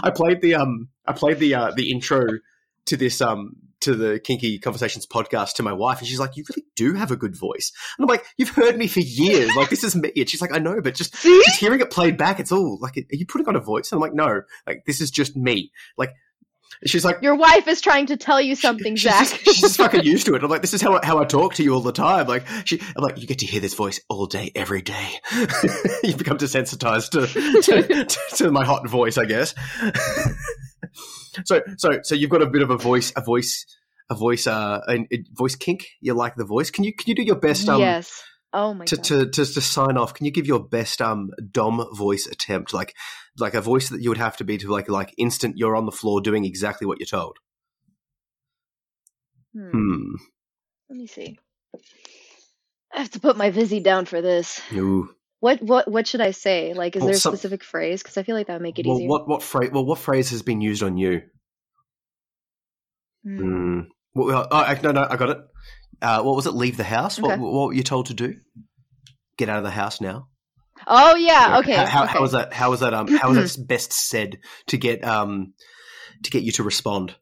I 0.03 0.11
played 0.13 0.41
the 0.41 0.55
um 0.55 0.89
I 1.07 1.13
played 1.13 1.39
the 1.39 1.55
uh, 1.55 1.71
the 1.75 1.91
intro 1.91 2.21
to 2.85 2.97
this 2.97 3.19
um 3.19 3.55
to 3.81 3.95
the 3.95 4.19
Kinky 4.19 4.59
Conversations 4.59 5.05
podcast 5.05 5.53
to 5.55 5.63
my 5.63 5.73
wife, 5.73 5.99
and 5.99 6.07
she's 6.07 6.19
like, 6.19 6.35
"You 6.37 6.43
really 6.49 6.65
do 6.75 6.93
have 6.93 7.11
a 7.11 7.15
good 7.15 7.35
voice." 7.35 7.71
And 7.97 8.05
I'm 8.05 8.09
like, 8.09 8.25
"You've 8.37 8.49
heard 8.49 8.77
me 8.77 8.87
for 8.87 8.99
years. 9.01 9.55
Like 9.55 9.69
this 9.69 9.83
is 9.83 9.95
me." 9.95 10.11
And 10.15 10.29
she's 10.29 10.41
like, 10.41 10.53
"I 10.53 10.59
know, 10.59 10.81
but 10.81 10.95
just 10.95 11.13
just 11.21 11.59
hearing 11.59 11.79
it 11.79 11.91
played 11.91 12.17
back, 12.17 12.39
it's 12.39 12.51
all 12.51 12.77
like, 12.81 12.97
are 12.97 13.03
you 13.11 13.25
putting 13.25 13.47
on 13.47 13.55
a 13.55 13.59
voice?" 13.61 13.91
And 13.91 13.97
I'm 13.97 14.01
like, 14.01 14.13
"No, 14.13 14.41
like 14.65 14.83
this 14.85 15.01
is 15.01 15.11
just 15.11 15.35
me." 15.35 15.71
Like 15.97 16.11
she's 16.85 17.05
like. 17.05 17.21
Your 17.21 17.35
wife 17.35 17.67
is 17.67 17.81
trying 17.81 18.07
to 18.07 18.17
tell 18.17 18.41
you 18.41 18.55
something, 18.55 18.95
She's 18.95 19.11
Zac. 19.11 19.27
just, 19.27 19.43
she's 19.45 19.61
just 19.61 19.77
fucking 19.77 20.03
used 20.03 20.25
to 20.27 20.35
it. 20.35 20.43
I'm 20.43 20.49
like, 20.49 20.61
this 20.61 20.73
is 20.73 20.81
how 20.81 20.97
I, 20.97 21.05
how 21.05 21.19
I 21.19 21.25
talk 21.25 21.55
to 21.55 21.63
you 21.63 21.73
all 21.73 21.79
the 21.81 21.91
time. 21.91 22.27
Like, 22.27 22.45
she, 22.65 22.81
I'm 22.95 23.03
like, 23.03 23.19
you 23.19 23.27
get 23.27 23.39
to 23.39 23.45
hear 23.45 23.61
this 23.61 23.73
voice 23.73 23.99
all 24.09 24.25
day, 24.27 24.51
every 24.55 24.81
day. 24.81 25.09
you 26.03 26.15
become 26.15 26.37
desensitized 26.37 27.11
to, 27.11 27.61
to, 27.61 28.05
to, 28.05 28.35
to 28.35 28.51
my 28.51 28.65
hot 28.65 28.87
voice, 28.87 29.17
I 29.17 29.25
guess. 29.25 29.55
so, 31.45 31.61
so, 31.77 31.99
so 32.03 32.15
you've 32.15 32.29
got 32.29 32.41
a 32.41 32.47
bit 32.47 32.61
of 32.61 32.69
a 32.69 32.77
voice, 32.77 33.11
a 33.15 33.21
voice, 33.21 33.65
a 34.09 34.15
voice, 34.15 34.47
uh, 34.47 34.81
a, 34.87 35.07
a 35.11 35.23
voice 35.33 35.55
kink. 35.55 35.87
You 36.01 36.13
like 36.13 36.35
the 36.35 36.45
voice? 36.45 36.71
Can 36.71 36.83
you 36.83 36.93
can 36.93 37.09
you 37.09 37.15
do 37.15 37.23
your 37.23 37.35
best? 37.39 37.67
Um, 37.69 37.79
yes. 37.79 38.23
Oh 38.53 38.73
my 38.73 38.85
to, 38.85 38.95
god. 38.95 39.05
to, 39.05 39.25
to 39.29 39.45
to 39.45 39.61
sign 39.61 39.97
off, 39.97 40.13
can 40.13 40.25
you 40.25 40.31
give 40.31 40.47
your 40.47 40.63
best 40.63 41.01
um 41.01 41.31
dom 41.51 41.85
voice 41.93 42.27
attempt, 42.27 42.73
like 42.73 42.95
like 43.37 43.53
a 43.53 43.61
voice 43.61 43.89
that 43.89 44.01
you 44.01 44.09
would 44.09 44.17
have 44.17 44.37
to 44.37 44.43
be 44.43 44.57
to 44.57 44.71
like 44.71 44.89
like 44.89 45.13
instant 45.17 45.57
you're 45.57 45.75
on 45.75 45.85
the 45.85 45.91
floor 45.91 46.21
doing 46.21 46.45
exactly 46.45 46.87
what 46.87 46.99
you're 46.99 47.07
told? 47.07 47.37
Hmm. 49.53 49.69
Hmm. 49.71 50.15
Let 50.89 50.97
me 50.97 51.07
see. 51.07 51.37
I 52.93 52.99
have 52.99 53.11
to 53.11 53.19
put 53.19 53.37
my 53.37 53.49
Vizzy 53.49 53.81
down 53.81 54.05
for 54.05 54.21
this. 54.21 54.61
Ooh. 54.73 55.09
What 55.39 55.61
what 55.61 55.87
what 55.89 56.07
should 56.07 56.21
I 56.21 56.31
say? 56.31 56.73
Like, 56.73 56.95
is 56.95 57.01
Well, 57.01 57.07
there 57.07 57.15
a 57.15 57.19
some- 57.19 57.33
specific 57.35 57.63
phrase? 57.63 58.01
Because 58.01 58.17
I 58.17 58.23
feel 58.23 58.35
like 58.35 58.47
that 58.47 58.53
would 58.53 58.61
make 58.63 58.79
it 58.79 58.85
Well, 58.87 58.97
easier. 58.97 59.07
what 59.09 59.27
what 59.27 59.43
phrase? 59.43 59.69
Well, 59.71 59.85
what 59.85 59.99
phrase 59.99 60.31
has 60.31 60.41
been 60.41 60.61
used 60.61 60.81
on 60.83 60.97
you? 60.97 61.21
Hmm. 63.23 63.37
Hmm. 63.39 63.79
What, 64.13 64.47
oh, 64.51 64.75
no, 64.83 64.91
no, 64.93 65.07
I 65.09 65.15
got 65.15 65.29
it. 65.29 65.37
Uh, 66.01 66.23
what 66.23 66.35
was 66.35 66.47
it? 66.47 66.51
Leave 66.55 66.77
the 66.77 66.83
house. 66.83 67.19
What, 67.19 67.33
Okay. 67.33 67.41
what 67.41 67.67
were 67.67 67.73
you 67.73 67.83
told 67.83 68.07
to 68.07 68.13
do? 68.15 68.35
Get 69.37 69.49
out 69.49 69.57
of 69.59 69.63
the 69.63 69.69
house 69.69 70.01
now. 70.01 70.27
Oh 70.87 71.15
yeah. 71.15 71.59
Okay. 71.59 71.75
How, 71.75 71.85
how, 71.85 72.03
okay. 72.03 72.13
how 72.13 72.21
was 72.21 72.31
that? 72.31 72.53
How 72.53 72.69
was 72.71 72.79
that? 72.79 72.93
Um, 72.93 73.07
how 73.07 73.29
was 73.31 73.55
that 73.55 73.67
best 73.67 73.93
said 73.93 74.39
to 74.67 74.77
get 74.77 75.03
um 75.03 75.53
to 76.23 76.31
get 76.31 76.43
you 76.43 76.51
to 76.53 76.63
respond? 76.63 77.15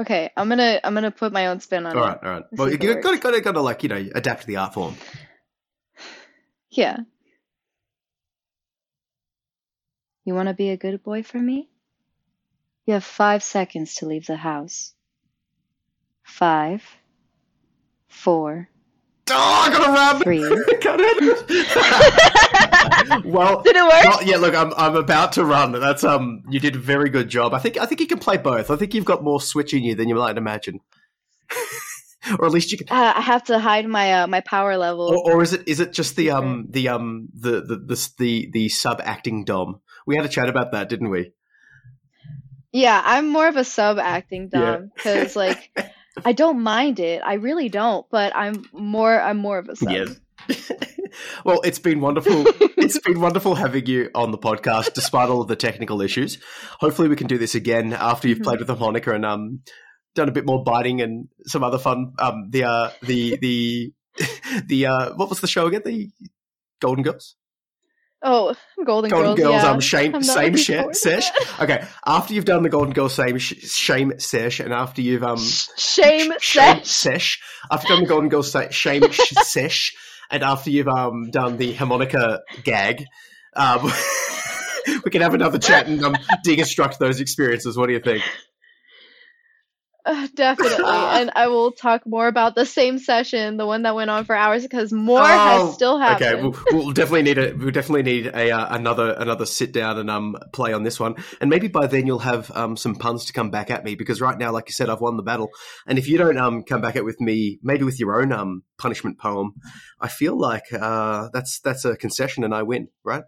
Okay. 0.00 0.30
I'm 0.36 0.48
gonna 0.48 0.80
I'm 0.82 0.94
gonna 0.94 1.10
put 1.10 1.32
my 1.32 1.48
own 1.48 1.60
spin 1.60 1.84
on 1.86 1.96
All 1.96 2.02
it. 2.02 2.06
All 2.06 2.08
right, 2.08 2.18
all 2.24 2.30
right. 2.30 2.42
Well, 2.52 2.70
you 2.70 2.78
got 2.78 3.02
to 3.22 3.40
got 3.42 3.52
to 3.52 3.60
like 3.60 3.82
you 3.82 3.88
know 3.90 4.08
adapt 4.14 4.42
to 4.42 4.46
the 4.46 4.56
art 4.56 4.72
form. 4.74 4.96
Yeah. 6.70 6.98
You 10.24 10.34
want 10.34 10.48
to 10.48 10.54
be 10.54 10.70
a 10.70 10.76
good 10.76 11.02
boy 11.02 11.22
for 11.22 11.38
me? 11.38 11.68
You 12.86 12.94
have 12.94 13.04
five 13.04 13.42
seconds 13.42 13.96
to 13.96 14.06
leave 14.06 14.26
the 14.26 14.36
house. 14.36 14.94
Five, 16.22 16.82
four, 18.08 18.68
Oh, 19.32 19.34
I 19.64 19.70
gotta 19.70 19.92
run. 19.92 20.22
three. 20.22 20.40
Got 20.80 20.98
it. 21.00 23.24
well, 23.24 23.62
Did 23.62 23.76
it 23.76 23.82
work? 23.84 24.26
yet. 24.26 24.40
Look, 24.40 24.54
I'm 24.56 24.72
I'm 24.76 24.96
about 24.96 25.32
to 25.34 25.44
run. 25.44 25.70
That's 25.72 26.02
um. 26.02 26.42
You 26.50 26.58
did 26.58 26.74
a 26.76 26.80
very 26.80 27.10
good 27.10 27.28
job. 27.28 27.54
I 27.54 27.60
think 27.60 27.78
I 27.78 27.86
think 27.86 28.00
you 28.00 28.08
can 28.08 28.18
play 28.18 28.38
both. 28.38 28.70
I 28.72 28.76
think 28.76 28.92
you've 28.92 29.04
got 29.04 29.22
more 29.22 29.40
switch 29.40 29.72
in 29.72 29.84
you 29.84 29.94
than 29.94 30.08
you 30.08 30.16
might 30.16 30.36
imagine. 30.36 30.80
or 32.38 32.46
at 32.46 32.52
least 32.52 32.72
you 32.72 32.78
can. 32.78 32.88
Uh, 32.90 33.12
I 33.16 33.20
have 33.20 33.44
to 33.44 33.58
hide 33.58 33.86
my 33.86 34.22
uh, 34.22 34.26
my 34.26 34.40
power 34.40 34.76
level. 34.76 35.08
Or, 35.08 35.34
or 35.34 35.42
is 35.42 35.52
it 35.52 35.66
is 35.66 35.80
it 35.80 35.92
just 35.92 36.16
the 36.16 36.30
um 36.30 36.66
the 36.70 36.88
um 36.88 37.28
the 37.34 37.62
the 37.62 37.76
the 37.76 38.10
the, 38.18 38.50
the 38.52 38.68
sub 38.68 39.00
acting 39.02 39.44
dom? 39.44 39.80
We 40.06 40.16
had 40.16 40.24
a 40.24 40.28
chat 40.28 40.48
about 40.48 40.72
that, 40.72 40.88
didn't 40.88 41.10
we? 41.10 41.32
Yeah, 42.72 43.00
I'm 43.04 43.28
more 43.28 43.48
of 43.48 43.56
a 43.56 43.64
sub 43.64 43.98
acting 43.98 44.48
dom 44.48 44.92
because 44.94 45.34
like 45.34 45.70
I 46.24 46.32
don't 46.32 46.62
mind 46.62 47.00
it. 47.00 47.22
I 47.24 47.34
really 47.34 47.68
don't, 47.68 48.06
but 48.10 48.34
I'm 48.36 48.64
more 48.72 49.20
I'm 49.20 49.38
more 49.38 49.58
of 49.58 49.68
a 49.68 49.76
sub. 49.76 49.90
Yeah. 49.90 50.04
well, 51.44 51.60
it's 51.64 51.78
been 51.78 52.00
wonderful. 52.00 52.44
it's 52.76 52.98
been 53.00 53.20
wonderful 53.20 53.54
having 53.54 53.86
you 53.86 54.10
on 54.14 54.30
the 54.30 54.38
podcast, 54.38 54.94
despite 54.94 55.28
all 55.28 55.40
of 55.40 55.48
the 55.48 55.56
technical 55.56 56.00
issues. 56.00 56.38
Hopefully, 56.80 57.08
we 57.08 57.16
can 57.16 57.26
do 57.26 57.38
this 57.38 57.54
again 57.54 57.92
after 57.92 58.28
you've 58.28 58.42
played 58.42 58.58
with 58.58 58.68
the 58.68 58.74
harmonica 58.74 59.14
and 59.14 59.24
um, 59.24 59.60
done 60.14 60.28
a 60.28 60.32
bit 60.32 60.46
more 60.46 60.62
biting 60.64 61.00
and 61.00 61.28
some 61.46 61.62
other 61.64 61.78
fun. 61.78 62.12
Um, 62.18 62.46
the 62.50 62.64
uh, 62.64 62.90
the 63.02 63.36
the 63.36 63.92
the 64.66 64.86
uh, 64.86 65.10
what 65.14 65.28
was 65.28 65.40
the 65.40 65.46
show 65.46 65.66
again? 65.66 65.82
The 65.84 66.10
Golden 66.80 67.02
Girls. 67.04 67.36
Oh, 68.22 68.54
Golden, 68.84 69.08
Golden 69.10 69.34
Girls. 69.34 69.38
Girls, 69.38 69.62
yeah. 69.62 69.70
um, 69.70 69.80
shame, 69.80 70.14
I'm 70.14 70.22
same 70.22 70.54
shit, 70.54 70.94
sesh. 70.94 71.30
Okay, 71.60 71.82
after 72.04 72.34
you've 72.34 72.44
done 72.44 72.62
the 72.62 72.68
Golden 72.68 72.92
Girls, 72.92 73.14
same 73.14 73.38
sh- 73.38 73.54
shame 73.66 74.12
sesh, 74.18 74.60
and 74.60 74.74
after 74.74 75.00
you've 75.00 75.22
um 75.22 75.38
Shame 75.38 76.32
sh- 76.38 76.52
sesh. 76.52 76.86
sesh, 76.86 77.42
after 77.70 77.88
you've 77.88 77.96
done 77.96 78.02
the 78.04 78.08
Golden 78.10 78.28
Girls 78.28 78.52
sa- 78.52 78.68
shame 78.68 79.10
sh- 79.10 79.32
sesh, 79.42 79.94
and 80.30 80.42
after 80.42 80.68
you've 80.68 80.88
um 80.88 81.30
done 81.30 81.56
the 81.56 81.72
harmonica 81.72 82.40
gag, 82.62 83.04
um, 83.56 83.90
we 85.04 85.10
can 85.10 85.22
have 85.22 85.32
another 85.32 85.58
chat 85.58 85.86
and 85.86 86.04
um 86.04 86.14
deconstruct 86.44 86.98
those 86.98 87.20
experiences. 87.20 87.74
What 87.74 87.86
do 87.86 87.94
you 87.94 88.00
think? 88.00 88.22
Uh, 90.04 90.28
definitely. 90.34 90.78
and 90.86 91.30
I 91.34 91.48
will 91.48 91.72
talk 91.72 92.06
more 92.06 92.26
about 92.26 92.54
the 92.54 92.66
same 92.66 92.98
session, 92.98 93.56
the 93.56 93.66
one 93.66 93.82
that 93.82 93.94
went 93.94 94.10
on 94.10 94.24
for 94.24 94.34
hours, 94.34 94.62
because 94.62 94.92
more 94.92 95.20
has 95.20 95.62
Oh, 95.62 95.72
still 95.72 95.98
happened. 95.98 96.32
Okay, 96.32 96.42
we'll, 96.70 96.84
we'll 96.84 96.92
definitely 96.92 97.22
need 97.22 97.38
a 97.38 97.54
we'll 97.54 97.70
definitely 97.70 98.02
need 98.02 98.26
a 98.26 98.50
uh, 98.50 98.74
another 98.74 99.12
another 99.12 99.46
sit 99.46 99.72
down 99.72 99.98
and 99.98 100.10
um 100.10 100.36
play 100.52 100.72
on 100.72 100.82
this 100.82 100.98
one, 100.98 101.16
and 101.40 101.50
maybe 101.50 101.68
by 101.68 101.86
then 101.86 102.06
you'll 102.06 102.18
have 102.20 102.50
um 102.52 102.76
some 102.76 102.94
puns 102.94 103.26
to 103.26 103.32
come 103.32 103.50
back 103.50 103.70
at 103.70 103.84
me 103.84 103.94
because 103.94 104.20
right 104.20 104.38
now, 104.38 104.52
like 104.52 104.68
you 104.68 104.72
said, 104.72 104.88
I've 104.88 105.00
won 105.00 105.16
the 105.16 105.22
battle, 105.22 105.50
and 105.86 105.98
if 105.98 106.08
you 106.08 106.18
don't 106.18 106.38
um 106.38 106.62
come 106.62 106.80
back 106.80 106.96
at 106.96 107.04
with 107.04 107.20
me, 107.20 107.58
maybe 107.62 107.84
with 107.84 108.00
your 108.00 108.20
own 108.20 108.32
um 108.32 108.62
punishment 108.78 109.18
poem, 109.18 109.54
I 110.00 110.08
feel 110.08 110.38
like 110.38 110.72
uh 110.72 111.28
that's 111.32 111.60
that's 111.60 111.84
a 111.84 111.96
concession 111.96 112.44
and 112.44 112.54
I 112.54 112.62
win, 112.62 112.88
right? 113.04 113.24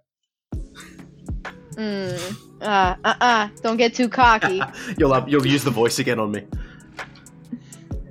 Mm. 1.77 2.37
Uh, 2.61 2.95
uh, 3.05 3.15
uh. 3.21 3.49
Don't 3.63 3.77
get 3.77 3.95
too 3.95 4.09
cocky. 4.09 4.61
You'll 4.99 5.13
um, 5.13 5.29
you'll 5.29 5.47
use 5.47 5.65
the 5.65 5.71
voice 5.71 5.99
again 5.99 6.19
on 6.21 6.31
me. 6.33 6.43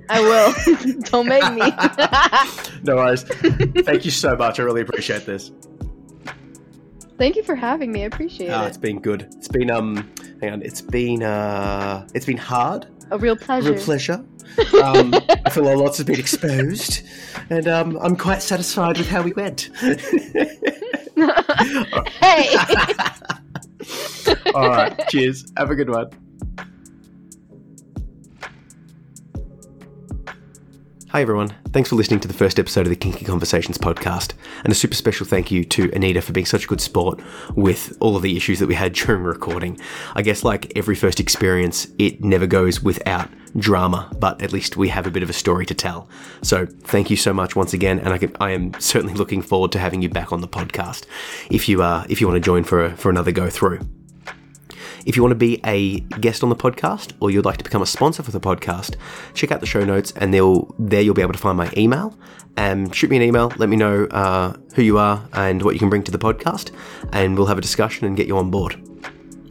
I 0.08 0.20
will. 0.20 0.52
Don't 1.10 1.26
make 1.28 1.44
me. 1.54 1.72
No 2.84 2.96
worries. 2.96 3.22
Thank 3.84 4.04
you 4.04 4.10
so 4.10 4.34
much. 4.34 4.58
I 4.58 4.64
really 4.64 4.80
appreciate 4.80 5.24
this. 5.24 5.52
Thank 7.16 7.36
you 7.36 7.44
for 7.44 7.54
having 7.54 7.92
me. 7.92 8.02
I 8.02 8.06
appreciate 8.06 8.48
Uh, 8.50 8.64
it. 8.64 8.68
it's 8.68 8.76
been 8.76 8.98
good. 9.00 9.28
It's 9.38 9.46
been 9.46 9.70
um, 9.70 10.10
hang 10.40 10.52
on. 10.54 10.62
It's 10.62 10.80
been 10.80 11.22
uh, 11.22 12.06
it's 12.12 12.26
been 12.26 12.36
hard. 12.36 12.88
A 13.12 13.18
real 13.18 13.34
A 13.34 13.36
pleasure. 13.36 13.72
real 13.72 13.80
pleasure. 13.82 14.24
Um, 14.82 15.14
I 15.46 15.50
feel 15.50 15.72
a 15.72 15.76
lots 15.76 15.98
has 15.98 16.06
been 16.06 16.18
exposed, 16.18 17.02
and 17.50 17.68
um, 17.68 17.96
I'm 18.02 18.16
quite 18.16 18.42
satisfied 18.42 18.98
with 18.98 19.08
how 19.08 19.22
we 19.22 19.32
went. 19.32 19.70
hey. 22.20 22.56
All 24.54 24.68
right, 24.68 25.08
cheers. 25.08 25.50
Have 25.56 25.70
a 25.70 25.74
good 25.74 25.90
one. 25.90 26.10
Hi, 31.12 31.20
everyone. 31.20 31.54
Thanks 31.72 31.90
for 31.90 31.96
listening 31.96 32.20
to 32.20 32.28
the 32.28 32.32
first 32.32 32.58
episode 32.58 32.86
of 32.86 32.88
the 32.88 32.96
Kinky 32.96 33.26
Conversations 33.26 33.76
podcast. 33.76 34.32
And 34.64 34.72
a 34.72 34.74
super 34.74 34.94
special 34.94 35.26
thank 35.26 35.50
you 35.50 35.62
to 35.64 35.90
Anita 35.92 36.22
for 36.22 36.32
being 36.32 36.46
such 36.46 36.64
a 36.64 36.66
good 36.66 36.80
sport 36.80 37.20
with 37.54 37.94
all 38.00 38.16
of 38.16 38.22
the 38.22 38.34
issues 38.34 38.60
that 38.60 38.66
we 38.66 38.74
had 38.74 38.94
during 38.94 39.22
recording. 39.22 39.78
I 40.14 40.22
guess, 40.22 40.42
like 40.42 40.72
every 40.74 40.94
first 40.94 41.20
experience, 41.20 41.86
it 41.98 42.24
never 42.24 42.46
goes 42.46 42.82
without 42.82 43.28
drama, 43.56 44.10
but 44.18 44.40
at 44.42 44.52
least 44.52 44.76
we 44.76 44.88
have 44.88 45.06
a 45.06 45.10
bit 45.10 45.22
of 45.22 45.30
a 45.30 45.32
story 45.32 45.66
to 45.66 45.74
tell. 45.74 46.08
So, 46.42 46.66
thank 46.66 47.10
you 47.10 47.16
so 47.16 47.32
much 47.32 47.56
once 47.56 47.72
again. 47.72 47.98
And 47.98 48.08
I, 48.08 48.18
can, 48.18 48.36
I 48.40 48.50
am 48.50 48.72
certainly 48.80 49.14
looking 49.14 49.42
forward 49.42 49.72
to 49.72 49.78
having 49.78 50.02
you 50.02 50.08
back 50.08 50.32
on 50.32 50.40
the 50.40 50.48
podcast 50.48 51.06
if 51.50 51.68
you, 51.68 51.82
uh, 51.82 52.06
if 52.08 52.20
you 52.20 52.26
want 52.28 52.36
to 52.36 52.44
join 52.44 52.64
for, 52.64 52.84
a, 52.84 52.96
for 52.96 53.10
another 53.10 53.32
go 53.32 53.50
through. 53.50 53.80
If 55.04 55.16
you 55.16 55.22
want 55.22 55.32
to 55.32 55.36
be 55.36 55.60
a 55.64 56.00
guest 56.20 56.42
on 56.42 56.48
the 56.48 56.56
podcast 56.56 57.12
or 57.20 57.30
you'd 57.30 57.44
like 57.44 57.58
to 57.58 57.64
become 57.64 57.82
a 57.82 57.86
sponsor 57.86 58.22
for 58.22 58.30
the 58.30 58.40
podcast, 58.40 58.94
check 59.34 59.50
out 59.50 59.60
the 59.60 59.66
show 59.66 59.84
notes 59.84 60.12
and 60.16 60.32
there 60.32 61.02
you'll 61.02 61.14
be 61.14 61.22
able 61.22 61.32
to 61.32 61.38
find 61.38 61.56
my 61.56 61.72
email. 61.76 62.16
Um, 62.56 62.90
shoot 62.92 63.10
me 63.10 63.16
an 63.16 63.22
email, 63.22 63.52
let 63.56 63.68
me 63.68 63.76
know 63.76 64.04
uh, 64.04 64.54
who 64.74 64.82
you 64.82 64.98
are 64.98 65.26
and 65.32 65.62
what 65.62 65.74
you 65.74 65.78
can 65.78 65.88
bring 65.88 66.02
to 66.04 66.12
the 66.12 66.18
podcast, 66.18 66.70
and 67.12 67.36
we'll 67.36 67.46
have 67.46 67.58
a 67.58 67.62
discussion 67.62 68.06
and 68.06 68.16
get 68.16 68.26
you 68.26 68.36
on 68.36 68.50
board. 68.50 68.76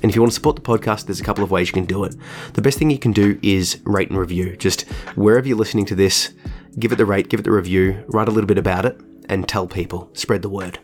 And 0.02 0.10
if 0.10 0.16
you 0.16 0.22
want 0.22 0.32
to 0.32 0.36
support 0.36 0.56
the 0.56 0.62
podcast, 0.62 1.06
there's 1.06 1.20
a 1.20 1.24
couple 1.24 1.44
of 1.44 1.52
ways 1.52 1.68
you 1.68 1.74
can 1.74 1.86
do 1.86 2.04
it. 2.04 2.16
The 2.54 2.62
best 2.62 2.78
thing 2.80 2.90
you 2.90 3.00
can 3.00 3.12
do 3.12 3.40
is 3.42 3.80
rate 3.84 4.10
and 4.10 4.18
review. 4.18 4.56
Just 4.58 4.82
wherever 5.16 5.48
you're 5.48 5.58
listening 5.58 5.86
to 5.86 5.96
this, 5.96 6.34
give 6.80 6.92
it 6.92 6.96
the 6.96 7.06
rate, 7.06 7.30
give 7.30 7.40
it 7.40 7.44
the 7.44 7.52
review, 7.52 8.04
write 8.08 8.28
a 8.28 8.32
little 8.32 8.48
bit 8.48 8.58
about 8.58 8.86
it, 8.86 9.00
and 9.30 9.48
tell 9.48 9.68
people. 9.68 10.10
Spread 10.14 10.42
the 10.42 10.50
word. 10.50 10.80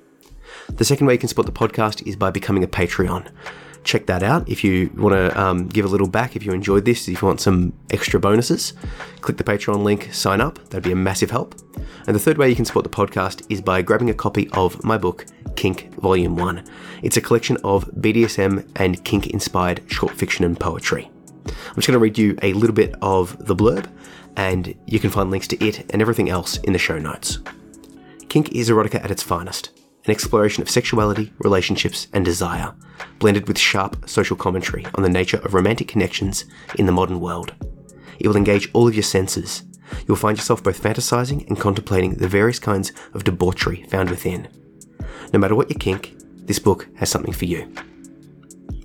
The 0.69 0.85
second 0.85 1.07
way 1.07 1.13
you 1.13 1.19
can 1.19 1.29
support 1.29 1.47
the 1.47 1.51
podcast 1.51 2.05
is 2.07 2.15
by 2.15 2.29
becoming 2.29 2.63
a 2.63 2.67
Patreon. 2.67 3.29
Check 3.83 4.05
that 4.07 4.21
out 4.21 4.49
if 4.49 4.65
you 4.65 4.91
want 4.97 5.13
to 5.13 5.39
um, 5.39 5.67
give 5.69 5.85
a 5.85 5.87
little 5.87 6.09
back, 6.09 6.35
if 6.35 6.43
you 6.43 6.51
enjoyed 6.51 6.83
this, 6.83 7.07
if 7.07 7.21
you 7.21 7.27
want 7.27 7.39
some 7.39 7.71
extra 7.89 8.19
bonuses. 8.19 8.73
Click 9.21 9.37
the 9.37 9.45
Patreon 9.45 9.83
link, 9.83 10.13
sign 10.13 10.41
up, 10.41 10.59
that'd 10.69 10.83
be 10.83 10.91
a 10.91 10.95
massive 10.95 11.31
help. 11.31 11.55
And 12.05 12.13
the 12.15 12.19
third 12.19 12.37
way 12.37 12.49
you 12.49 12.55
can 12.55 12.65
support 12.65 12.83
the 12.83 12.89
podcast 12.89 13.45
is 13.49 13.61
by 13.61 13.81
grabbing 13.81 14.09
a 14.09 14.13
copy 14.13 14.49
of 14.51 14.83
my 14.83 14.97
book, 14.97 15.25
Kink 15.57 15.93
Volume 15.95 16.37
1. 16.37 16.63
It's 17.01 17.17
a 17.17 17.21
collection 17.21 17.57
of 17.63 17.85
BDSM 17.95 18.69
and 18.77 19.03
kink 19.03 19.27
inspired 19.27 19.81
short 19.87 20.13
fiction 20.13 20.45
and 20.45 20.57
poetry. 20.57 21.11
I'm 21.45 21.75
just 21.75 21.87
going 21.87 21.93
to 21.93 21.99
read 21.99 22.17
you 22.17 22.37
a 22.41 22.53
little 22.53 22.75
bit 22.75 22.95
of 23.01 23.45
the 23.45 23.55
blurb, 23.55 23.89
and 24.37 24.73
you 24.85 24.99
can 24.99 25.09
find 25.09 25.31
links 25.31 25.47
to 25.47 25.65
it 25.65 25.89
and 25.89 26.01
everything 26.01 26.29
else 26.29 26.57
in 26.57 26.73
the 26.73 26.79
show 26.79 26.99
notes. 26.99 27.39
Kink 28.29 28.53
is 28.53 28.69
erotica 28.69 29.03
at 29.03 29.11
its 29.11 29.23
finest 29.23 29.71
an 30.05 30.11
exploration 30.11 30.61
of 30.61 30.69
sexuality, 30.69 31.33
relationships, 31.39 32.07
and 32.13 32.23
desire, 32.23 32.73
blended 33.19 33.45
with 33.45 33.59
sharp 33.59 34.07
social 34.07 34.37
commentary 34.37 34.85
on 34.95 35.03
the 35.03 35.09
nature 35.09 35.37
of 35.39 35.53
romantic 35.53 35.89
connections 35.89 36.45
in 36.75 36.85
the 36.85 36.93
modern 36.93 37.19
world. 37.19 37.53
It 38.17 38.25
will 38.25 38.37
engage 38.37 38.69
all 38.71 38.87
of 38.87 38.95
your 38.95 39.03
senses. 39.03 39.63
You'll 40.07 40.15
find 40.15 40.37
yourself 40.37 40.63
both 40.63 40.81
fantasizing 40.81 41.45
and 41.47 41.59
contemplating 41.59 42.13
the 42.13 42.27
various 42.29 42.57
kinds 42.57 42.93
of 43.13 43.25
debauchery 43.25 43.83
found 43.89 44.09
within. 44.09 44.47
No 45.33 45.39
matter 45.39 45.55
what 45.55 45.69
your 45.69 45.79
kink, 45.79 46.15
this 46.45 46.59
book 46.59 46.87
has 46.95 47.09
something 47.09 47.33
for 47.33 47.45
you. 47.45 47.71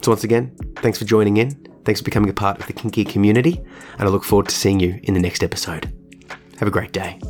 So, 0.02 0.10
once 0.10 0.24
again, 0.24 0.56
thanks 0.76 0.98
for 0.98 1.04
joining 1.04 1.36
in. 1.36 1.50
Thanks 1.84 2.00
for 2.00 2.04
becoming 2.04 2.30
a 2.30 2.34
part 2.34 2.60
of 2.60 2.66
the 2.66 2.72
kinky 2.72 3.04
community, 3.04 3.60
and 3.98 4.02
I 4.02 4.08
look 4.08 4.24
forward 4.24 4.48
to 4.48 4.54
seeing 4.54 4.80
you 4.80 5.00
in 5.04 5.14
the 5.14 5.20
next 5.20 5.42
episode. 5.42 5.92
Have 6.58 6.68
a 6.68 6.72
great 6.72 6.92
day. 6.92 7.20